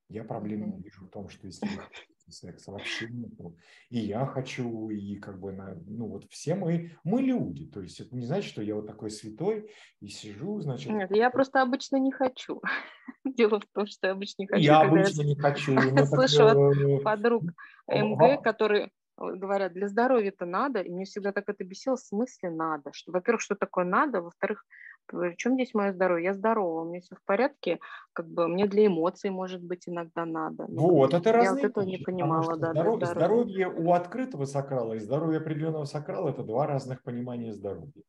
Я 0.10 0.26
проблемы 0.26 0.68
не 0.68 0.82
вижу 0.82 1.06
в 1.06 1.10
том, 1.10 1.30
что 1.30 1.48
если 1.48 1.68
секса 2.30 2.72
вообще 2.72 3.08
нету. 3.10 3.58
И 3.90 4.00
я 4.00 4.26
хочу, 4.26 4.90
и 4.90 5.16
как 5.16 5.40
бы, 5.40 5.52
на, 5.52 5.76
ну 5.86 6.08
вот 6.08 6.26
все 6.30 6.56
мы, 6.56 6.92
мы 7.04 7.22
люди. 7.22 7.66
То 7.66 7.82
есть 7.82 8.00
это 8.00 8.16
не 8.16 8.26
значит, 8.26 8.50
что 8.50 8.62
я 8.62 8.76
вот 8.76 8.88
такой 8.88 9.12
святой 9.12 9.70
и 10.00 10.08
сижу, 10.08 10.60
значит... 10.62 10.92
Нет, 10.92 11.12
я 11.16 11.30
просто 11.30 11.62
обычно 11.62 11.98
не 11.98 12.12
хочу. 12.12 12.62
Дело 13.26 13.60
в 13.60 13.66
том, 13.74 13.86
что 13.88 14.08
я 14.08 14.14
обычно 14.14 14.44
не 14.44 14.48
хочу. 14.48 14.64
Я 14.64 14.82
обычно 14.82 15.22
не 15.24 15.36
хочу. 15.36 15.78
Слышу 16.06 16.46
от 16.46 16.78
э, 16.78 17.00
подруг 17.00 17.44
МГ, 17.88 18.42
которые 18.44 18.90
говорят, 19.18 19.74
для 19.74 19.88
здоровья 19.88 20.30
это 20.30 20.46
надо, 20.46 20.82
и 20.82 20.90
мне 20.90 21.06
всегда 21.06 21.32
так 21.32 21.48
это 21.48 21.64
бесило, 21.64 21.96
в 21.96 22.00
смысле 22.00 22.50
надо, 22.50 22.92
что, 22.94 23.12
во-первых, 23.12 23.42
что 23.42 23.56
такое 23.56 23.86
надо, 23.86 24.22
во-вторых, 24.22 24.66
при 25.08 25.36
чем 25.36 25.54
здесь 25.56 25.74
мое 25.74 25.92
здоровье? 25.92 26.26
Я 26.26 26.34
здорова, 26.34 26.82
у 26.82 26.86
меня 26.86 27.02
все 27.02 27.16
в 27.16 27.24
порядке, 27.24 27.80
как 28.14 28.28
бы 28.28 28.48
мне 28.48 28.68
для 28.68 28.88
эмоций, 28.88 29.30
может 29.30 29.64
быть, 29.64 29.88
иногда 29.88 30.26
надо. 30.26 30.66
Но 30.70 30.90
вот, 30.90 31.14
это 31.14 31.30
Я 31.30 31.54
вот 31.54 31.64
этого 31.64 31.84
не 31.84 31.98
понимала, 31.98 32.58
да. 32.58 32.72
Здоров... 32.72 33.04
Здоровье 33.04 33.68
у 33.70 33.94
открытого 33.94 34.46
сакрала 34.46 34.94
и 34.94 35.00
здоровье 35.00 35.40
определенного 35.40 35.86
сакрала– 35.86 36.30
это 36.32 36.44
два 36.44 36.68
разных 36.68 37.04
понимания 37.04 37.54
здоровья. 37.54 38.04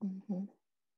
Угу. 0.00 0.48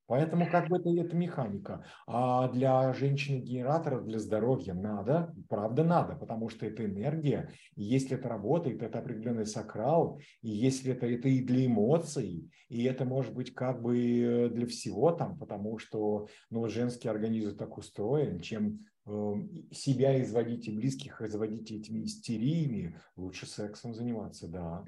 Поэтому 0.06 0.48
как 0.48 0.68
бы 0.68 0.78
это, 0.78 0.90
это 0.90 1.16
механика. 1.16 1.84
А 2.06 2.48
для 2.48 2.92
женщины-генератора, 2.92 4.00
для 4.00 4.18
здоровья 4.18 4.74
надо, 4.74 5.34
правда 5.48 5.84
надо, 5.84 6.14
потому 6.14 6.48
что 6.48 6.66
это 6.66 6.84
энергия. 6.84 7.50
И 7.74 7.82
если 7.82 8.16
это 8.16 8.28
работает, 8.28 8.82
это 8.82 9.00
определенный 9.00 9.46
сакрал. 9.46 10.20
И 10.42 10.50
если 10.50 10.92
это, 10.92 11.06
это 11.06 11.28
и 11.28 11.42
для 11.42 11.66
эмоций, 11.66 12.50
и 12.68 12.84
это 12.84 13.04
может 13.04 13.34
быть 13.34 13.52
как 13.52 13.82
бы 13.82 14.50
для 14.52 14.66
всего 14.66 15.10
там, 15.12 15.38
потому 15.38 15.78
что 15.78 16.28
ну, 16.50 16.68
женский 16.68 17.08
организм 17.08 17.56
так 17.56 17.76
устроен, 17.76 18.40
чем 18.40 18.86
э, 19.06 19.34
себя 19.72 20.22
изводить 20.22 20.68
и 20.68 20.76
близких 20.76 21.20
изводить 21.20 21.70
этими 21.72 22.04
истериями, 22.04 22.98
лучше 23.16 23.46
сексом 23.46 23.94
заниматься, 23.94 24.48
да. 24.48 24.84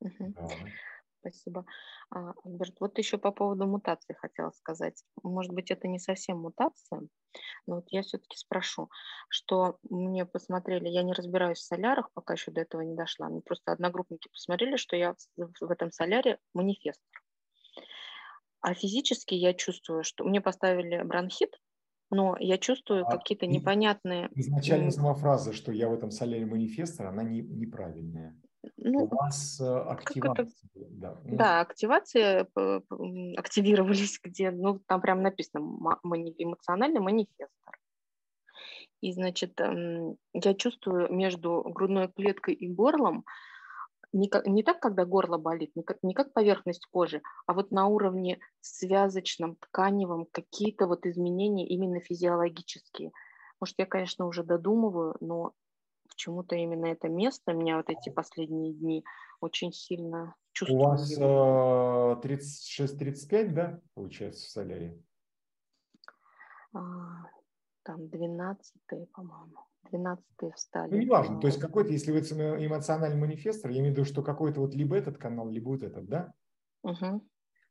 да 0.00 0.48
спасибо. 1.26 1.64
А, 2.10 2.32
Альберт, 2.44 2.74
вот 2.80 2.98
еще 2.98 3.18
по 3.18 3.32
поводу 3.32 3.66
мутации 3.66 4.14
хотела 4.14 4.50
сказать. 4.50 5.02
Может 5.22 5.52
быть, 5.52 5.70
это 5.70 5.88
не 5.88 5.98
совсем 5.98 6.38
мутация, 6.38 7.08
но 7.66 7.76
вот 7.76 7.86
я 7.90 8.02
все-таки 8.02 8.36
спрошу, 8.36 8.88
что 9.28 9.78
мне 9.90 10.24
посмотрели, 10.24 10.88
я 10.88 11.02
не 11.02 11.12
разбираюсь 11.12 11.58
в 11.58 11.64
солярах, 11.64 12.10
пока 12.12 12.34
еще 12.34 12.50
до 12.50 12.60
этого 12.60 12.82
не 12.82 12.94
дошла, 12.94 13.28
мне 13.28 13.40
просто 13.40 13.72
одногруппники 13.72 14.28
посмотрели, 14.28 14.76
что 14.76 14.96
я 14.96 15.14
в 15.36 15.70
этом 15.70 15.90
соляре 15.90 16.38
манифестор. 16.54 17.22
А 18.60 18.74
физически 18.74 19.34
я 19.34 19.54
чувствую, 19.54 20.02
что 20.02 20.24
мне 20.24 20.40
поставили 20.40 21.02
бронхит, 21.02 21.60
но 22.10 22.36
я 22.38 22.58
чувствую 22.58 23.04
а 23.06 23.10
какие-то 23.10 23.46
непонятные... 23.46 24.30
Изначально 24.34 24.90
сама 24.90 25.14
фраза, 25.14 25.52
что 25.52 25.72
я 25.72 25.88
в 25.88 25.94
этом 25.94 26.10
соляре 26.10 26.46
манифестор, 26.46 27.06
она 27.06 27.22
не, 27.22 27.42
неправильная. 27.42 28.40
Ну, 28.76 29.04
У 29.04 29.06
вас 29.06 29.60
э, 29.60 29.64
активация. 29.64 30.50
Да. 30.74 31.16
Да, 31.24 31.60
активация 31.60 32.48
активировались, 33.36 34.18
где, 34.24 34.50
ну, 34.50 34.80
там 34.86 35.00
прям 35.00 35.22
написано 35.22 35.60
эмоциональный 36.38 37.00
манифестор. 37.00 37.78
И, 39.00 39.12
значит, 39.12 39.60
эм, 39.60 40.16
я 40.32 40.54
чувствую 40.54 41.12
между 41.12 41.62
грудной 41.62 42.08
клеткой 42.08 42.54
и 42.54 42.68
горлом, 42.68 43.24
не, 44.12 44.28
как, 44.28 44.46
не 44.46 44.62
так, 44.62 44.80
когда 44.80 45.04
горло 45.04 45.36
болит, 45.36 45.72
не 45.74 45.82
как, 45.82 45.98
не 46.02 46.14
как 46.14 46.32
поверхность 46.32 46.86
кожи, 46.86 47.20
а 47.46 47.52
вот 47.52 47.70
на 47.70 47.86
уровне 47.86 48.38
связочном, 48.60 49.56
тканевом, 49.56 50.26
какие-то 50.32 50.86
вот 50.86 51.06
изменения 51.06 51.66
именно 51.66 52.00
физиологические. 52.00 53.12
Может, 53.60 53.74
я, 53.78 53.86
конечно, 53.86 54.26
уже 54.26 54.42
додумываю, 54.42 55.16
но 55.20 55.52
почему-то 56.16 56.56
именно 56.56 56.86
это 56.86 57.08
место 57.08 57.52
меня 57.52 57.76
вот 57.76 57.90
эти 57.90 58.08
последние 58.08 58.72
дни 58.72 59.04
очень 59.40 59.72
сильно 59.72 60.34
чувствую. 60.52 60.80
У 60.80 60.84
вас 60.84 61.12
э, 61.12 61.20
36-35, 61.20 63.48
да, 63.50 63.78
получается, 63.94 64.46
в 64.46 64.48
солярии? 64.48 65.04
А, 66.72 66.80
там 67.82 68.08
12 68.08 68.74
по-моему. 69.12 69.58
12 69.90 70.24
встали. 70.54 70.90
Ну, 70.90 70.96
неважно. 70.96 71.38
То 71.40 71.46
есть 71.46 71.60
какой-то, 71.60 71.92
если 71.92 72.10
вы 72.10 72.20
эмоциональный 72.20 73.20
манифестор, 73.20 73.70
я 73.70 73.78
имею 73.80 73.94
в 73.94 73.98
виду, 73.98 74.04
что 74.04 74.22
какой-то 74.22 74.60
вот 74.60 74.74
либо 74.74 74.96
этот 74.96 75.18
канал, 75.18 75.48
либо 75.48 75.68
вот 75.68 75.84
этот, 75.84 76.08
да? 76.08 76.34
Угу. 76.82 77.22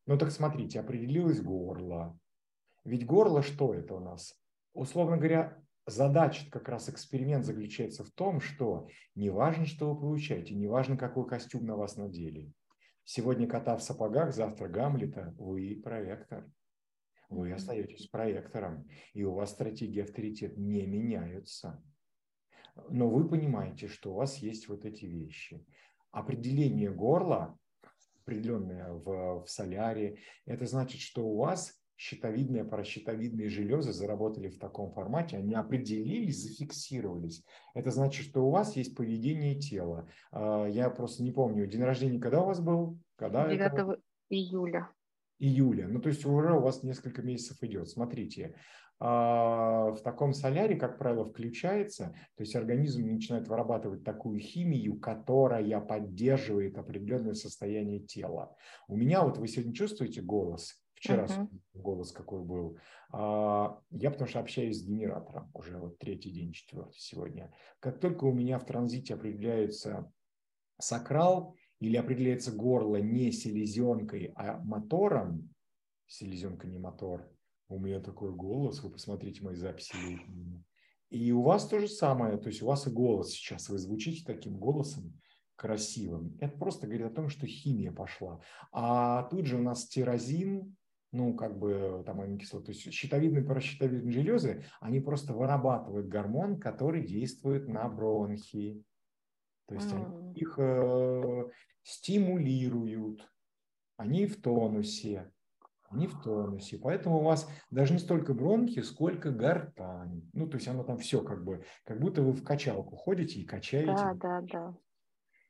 Ну 0.05 0.17
так 0.17 0.31
смотрите, 0.31 0.79
определилось 0.79 1.41
горло. 1.41 2.17
Ведь 2.85 3.05
горло 3.05 3.41
что 3.41 3.73
это 3.73 3.95
у 3.95 3.99
нас? 3.99 4.39
Условно 4.73 5.17
говоря, 5.17 5.61
задача, 5.85 6.49
как 6.49 6.69
раз 6.69 6.89
эксперимент 6.89 7.45
заключается 7.45 8.03
в 8.03 8.11
том, 8.11 8.39
что 8.39 8.87
не 9.15 9.29
важно, 9.29 9.65
что 9.65 9.93
вы 9.93 9.99
получаете, 9.99 10.55
не 10.55 10.67
важно, 10.67 10.97
какой 10.97 11.27
костюм 11.27 11.65
на 11.65 11.75
вас 11.75 11.97
надели. 11.97 12.51
Сегодня 13.03 13.47
кота 13.47 13.77
в 13.77 13.83
сапогах, 13.83 14.33
завтра 14.33 14.67
Гамлета, 14.67 15.33
вы 15.37 15.79
проектор. 15.83 16.49
Вы 17.29 17.53
остаетесь 17.53 18.07
проектором, 18.07 18.87
и 19.13 19.23
у 19.23 19.33
вас 19.33 19.51
стратегия 19.51 20.03
авторитет 20.03 20.57
не 20.57 20.85
меняются. 20.85 21.83
Но 22.89 23.09
вы 23.09 23.27
понимаете, 23.27 23.87
что 23.87 24.11
у 24.11 24.15
вас 24.15 24.37
есть 24.37 24.67
вот 24.67 24.85
эти 24.85 25.05
вещи. 25.05 25.65
Определение 26.11 26.91
горла, 26.91 27.57
определенное 28.21 28.91
в, 28.91 29.43
в 29.43 29.47
соляре, 29.47 30.19
это 30.45 30.65
значит, 30.65 31.01
что 31.01 31.25
у 31.25 31.37
вас 31.37 31.79
щитовидные, 31.97 32.65
паращитовидные 32.65 33.49
железы 33.49 33.93
заработали 33.93 34.49
в 34.49 34.59
таком 34.59 34.91
формате, 34.91 35.37
они 35.37 35.53
определились, 35.53 36.43
зафиксировались. 36.43 37.43
Это 37.73 37.91
значит, 37.91 38.25
что 38.25 38.45
у 38.45 38.51
вас 38.51 38.75
есть 38.75 38.95
поведение 38.95 39.55
тела. 39.55 40.07
А, 40.31 40.65
я 40.65 40.89
просто 40.89 41.23
не 41.23 41.31
помню, 41.31 41.67
день 41.67 41.83
рождения 41.83 42.19
когда 42.19 42.41
у 42.41 42.47
вас 42.47 42.59
был? 42.59 42.99
Когда 43.15 43.47
9 43.47 43.61
это? 43.61 43.97
июля. 44.29 44.89
Июля. 45.39 45.87
Ну, 45.87 45.99
то 45.99 46.09
есть 46.09 46.25
уже 46.25 46.53
у 46.53 46.61
вас 46.61 46.83
несколько 46.83 47.21
месяцев 47.21 47.57
идет. 47.61 47.89
Смотрите, 47.89 48.55
а, 48.99 49.91
в 49.91 50.01
таком 50.01 50.33
соляре, 50.33 50.75
как 50.75 50.97
правило, 50.97 51.25
включается, 51.25 52.15
то 52.35 52.43
есть 52.43 52.55
организм 52.55 53.05
начинает 53.05 53.47
вырабатывать 53.47 54.03
такую 54.03 54.39
химию, 54.39 54.99
которая 54.99 55.81
поддерживает 55.81 56.77
определенное 56.77 57.33
состояние 57.33 57.99
тела. 57.99 58.55
У 58.87 58.95
меня, 58.95 59.23
вот 59.23 59.37
вы 59.37 59.47
сегодня 59.47 59.73
чувствуете 59.73 60.21
голос, 60.21 60.84
Вчера 60.95 61.25
uh-huh. 61.25 61.47
голос 61.73 62.11
какой 62.11 62.43
был. 62.43 62.77
А, 63.11 63.79
я 63.91 64.11
потому 64.11 64.27
что 64.27 64.39
общаюсь 64.39 64.79
с 64.79 64.85
генератором 64.85 65.51
уже 65.53 65.77
вот 65.77 65.99
третий 65.99 66.31
день, 66.31 66.53
четвертый 66.53 66.99
сегодня. 66.99 67.53
Как 67.79 67.99
только 67.99 68.23
у 68.25 68.33
меня 68.33 68.57
в 68.59 68.65
транзите 68.65 69.13
определяется 69.13 70.11
сакрал 70.79 71.55
или 71.79 71.97
определяется 71.97 72.51
горло 72.51 72.97
не 72.97 73.31
селезенкой, 73.31 74.31
а 74.35 74.57
мотором, 74.57 75.53
селезенка 76.07 76.67
не 76.67 76.79
мотор, 76.79 77.29
у 77.67 77.79
меня 77.79 77.99
такой 77.99 78.33
голос, 78.33 78.81
вы 78.81 78.89
посмотрите 78.89 79.43
мои 79.43 79.55
записи. 79.55 79.95
И 81.09 81.31
у 81.31 81.41
вас 81.41 81.67
то 81.67 81.79
же 81.79 81.87
самое, 81.87 82.37
то 82.37 82.47
есть 82.47 82.61
у 82.61 82.67
вас 82.67 82.87
и 82.87 82.89
голос 82.89 83.31
сейчас, 83.31 83.69
вы 83.69 83.77
звучите 83.77 84.23
таким 84.25 84.57
голосом, 84.57 85.19
красивым. 85.55 86.37
Это 86.39 86.57
просто 86.57 86.87
говорит 86.87 87.07
о 87.07 87.15
том, 87.15 87.29
что 87.29 87.47
химия 87.47 87.91
пошла. 87.91 88.41
А 88.71 89.23
тут 89.23 89.45
же 89.45 89.57
у 89.57 89.61
нас 89.61 89.87
тирозин, 89.87 90.75
ну, 91.15 91.33
как 91.33 91.57
бы 91.57 92.03
там 92.05 92.21
аминокислоты, 92.21 92.65
то 92.65 92.71
есть 92.71 92.91
щитовидные 92.93 93.43
и 93.43 93.47
паращитовидные 93.47 94.11
железы, 94.11 94.63
они 94.81 94.99
просто 94.99 95.33
вырабатывают 95.33 96.07
гормон, 96.07 96.59
который 96.59 97.05
действует 97.05 97.67
на 97.67 97.87
бронхи. 97.87 98.83
То 99.67 99.75
есть 99.75 99.91
mm. 99.91 99.95
они 99.95 100.33
их 100.33 100.55
э, 100.59 101.49
стимулируют, 101.83 103.27
они 103.97 104.27
в 104.27 104.41
тонусе, 104.41 105.31
они 105.89 106.07
в 106.07 106.21
тонусе. 106.21 106.77
Поэтому 106.77 107.19
у 107.19 107.23
вас 107.23 107.49
даже 107.71 107.93
не 107.93 107.99
столько 107.99 108.33
бронхи, 108.33 108.81
сколько 108.81 109.31
гортань. 109.31 110.29
Ну, 110.33 110.47
то 110.47 110.57
есть 110.57 110.67
оно 110.67 110.83
там 110.83 110.97
все 110.97 111.21
как 111.21 111.43
бы, 111.43 111.63
как 111.85 111.99
будто 111.99 112.21
вы 112.21 112.33
в 112.33 112.43
качалку 112.43 112.95
ходите 112.95 113.39
и 113.39 113.45
качаете. 113.45 113.93
Да, 113.93 114.13
да, 114.13 114.41
да. 114.41 114.75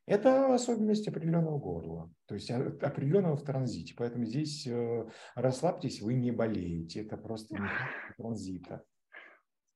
Это 0.06 0.54
особенность 0.54 1.08
определенного 1.08 1.58
горла, 1.58 2.12
то 2.26 2.36
есть 2.36 2.48
определенного 2.50 3.36
в 3.36 3.42
транзите. 3.42 3.92
Поэтому 3.96 4.24
здесь 4.24 4.64
э, 4.64 5.08
расслабьтесь, 5.34 6.00
вы 6.00 6.14
не 6.14 6.30
болеете. 6.30 7.02
Это 7.02 7.16
просто 7.16 7.56
не 7.56 7.68
транзита. 8.16 8.84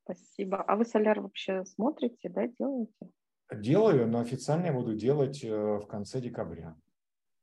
Спасибо. 0.03 0.61
А 0.63 0.77
вы 0.77 0.85
соляр 0.85 1.19
вообще 1.19 1.65
смотрите, 1.65 2.29
да, 2.29 2.47
делаете? 2.47 3.11
Делаю, 3.53 4.07
но 4.07 4.19
официально 4.19 4.67
я 4.67 4.73
буду 4.73 4.95
делать 4.95 5.43
э, 5.43 5.49
в 5.49 5.85
конце 5.87 6.21
декабря. 6.21 6.77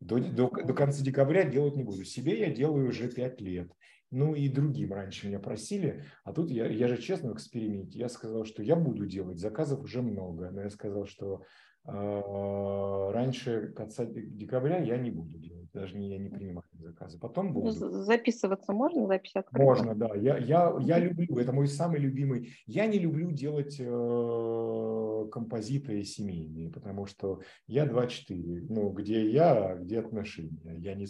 До, 0.01 0.19
до, 0.19 0.49
до 0.49 0.73
конца 0.73 1.05
декабря 1.05 1.45
делать 1.45 1.77
не 1.77 1.85
буду. 1.85 2.05
Себе 2.05 2.41
я 2.41 2.51
делаю 2.51 2.89
уже 2.89 3.11
пять 3.11 3.41
лет. 3.41 3.71
ну 4.11 4.35
и 4.35 4.49
другим 4.49 4.95
раньше 4.95 5.27
меня 5.27 5.41
просили, 5.41 6.05
а 6.25 6.33
тут 6.33 6.51
я, 6.51 6.67
я 6.67 6.89
же 6.89 6.97
честно 6.97 7.31
в 7.31 7.35
эксперименте, 7.35 7.99
я 7.99 8.09
сказал, 8.09 8.47
что 8.47 8.63
я 8.63 8.77
буду 8.77 9.05
делать, 9.05 9.39
заказов 9.39 9.83
уже 9.83 10.01
много, 10.01 10.51
но 10.51 10.63
я 10.63 10.71
сказал, 10.71 11.05
что 11.05 11.43
раньше 11.89 13.73
конца 13.75 14.05
декабря 14.05 14.79
я 14.79 14.99
не 14.99 15.11
буду 15.11 15.39
делать, 15.39 15.71
даже 15.73 15.97
не, 15.97 16.11
я 16.11 16.19
не 16.19 16.29
принимаю 16.29 16.68
заказы, 16.83 17.19
потом 17.19 17.53
буду. 17.53 17.71
Записываться 17.71 18.73
можно, 18.73 19.07
запись 19.07 19.35
открыта? 19.35 19.65
Можно, 19.65 19.95
да, 19.95 20.15
я, 20.15 20.39
я, 20.39 20.77
я 20.81 20.99
люблю, 20.99 21.39
это 21.39 21.53
мой 21.53 21.67
самый 21.67 22.01
любимый, 22.01 22.53
я 22.67 22.87
не 22.87 22.99
люблю 22.99 23.31
делать 23.31 23.77
э, 23.79 25.29
композиты 25.33 26.03
семейные, 26.05 26.71
потому 26.71 27.07
что 27.07 27.41
я 27.67 27.87
2-4, 27.87 28.67
ну, 28.69 28.91
где 28.91 29.31
я, 29.31 29.77
где 29.77 30.01
отношения, 30.01 30.77
я 30.79 30.95
не, 30.95 31.07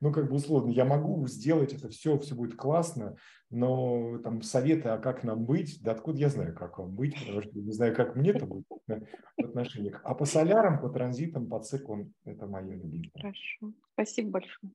ну, 0.00 0.12
как 0.12 0.28
бы 0.28 0.36
условно, 0.36 0.70
я 0.70 0.84
могу 0.84 1.26
сделать 1.26 1.72
это 1.72 1.88
все, 1.88 2.18
все 2.18 2.34
будет 2.34 2.56
классно, 2.56 3.16
но 3.50 4.18
там 4.18 4.42
советы, 4.42 4.90
а 4.90 4.98
как 4.98 5.24
нам 5.24 5.44
быть, 5.44 5.82
да 5.82 5.92
откуда 5.92 6.18
я 6.18 6.28
знаю, 6.28 6.54
как 6.54 6.78
вам 6.78 6.94
быть, 6.94 7.18
потому 7.18 7.42
что 7.42 7.58
не 7.58 7.72
знаю, 7.72 7.94
как 7.94 8.14
мне 8.14 8.30
это 8.30 8.46
будет 8.46 8.66
в 8.68 9.44
отношениях. 9.44 10.00
А 10.04 10.14
по 10.14 10.24
солярам, 10.24 10.80
по 10.80 10.88
транзитам, 10.90 11.48
по 11.48 11.60
циклам 11.60 12.12
это 12.24 12.46
мое 12.46 12.74
любимое. 12.74 13.10
Хорошо, 13.14 13.72
спасибо 13.94 14.30
большое. 14.30 14.72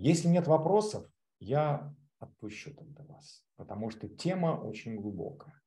Если 0.00 0.28
нет 0.28 0.46
вопросов, 0.46 1.10
я 1.40 1.92
отпущу 2.20 2.72
тогда 2.72 3.02
вас, 3.02 3.44
потому 3.56 3.90
что 3.90 4.08
тема 4.08 4.52
очень 4.52 4.94
глубокая. 4.94 5.60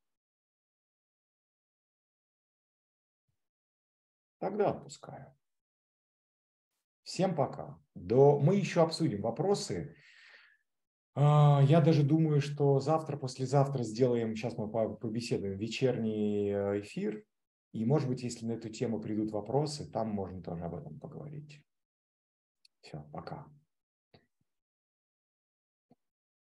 Тогда 4.39 4.69
отпускаю. 4.69 5.35
Всем 7.03 7.35
пока. 7.35 7.77
До... 7.93 8.39
Мы 8.39 8.55
еще 8.55 8.81
обсудим 8.81 9.21
вопросы. 9.21 9.97
А, 11.13 11.61
я 11.67 11.81
даже 11.81 12.03
думаю, 12.03 12.39
что 12.39 12.79
завтра, 12.79 13.17
послезавтра 13.17 13.83
сделаем, 13.83 14.33
сейчас 14.37 14.57
мы 14.57 14.71
побеседуем, 14.95 15.57
вечерний 15.57 16.51
э, 16.51 16.79
эфир. 16.79 17.25
И, 17.73 17.83
может 17.83 18.07
быть, 18.07 18.23
если 18.23 18.45
на 18.45 18.53
эту 18.53 18.69
тему 18.69 19.01
придут 19.01 19.31
вопросы, 19.31 19.91
там 19.91 20.09
можно 20.09 20.41
тоже 20.41 20.63
об 20.63 20.75
этом 20.75 20.97
поговорить. 21.01 21.61
Все, 22.79 23.03
пока. 23.11 23.45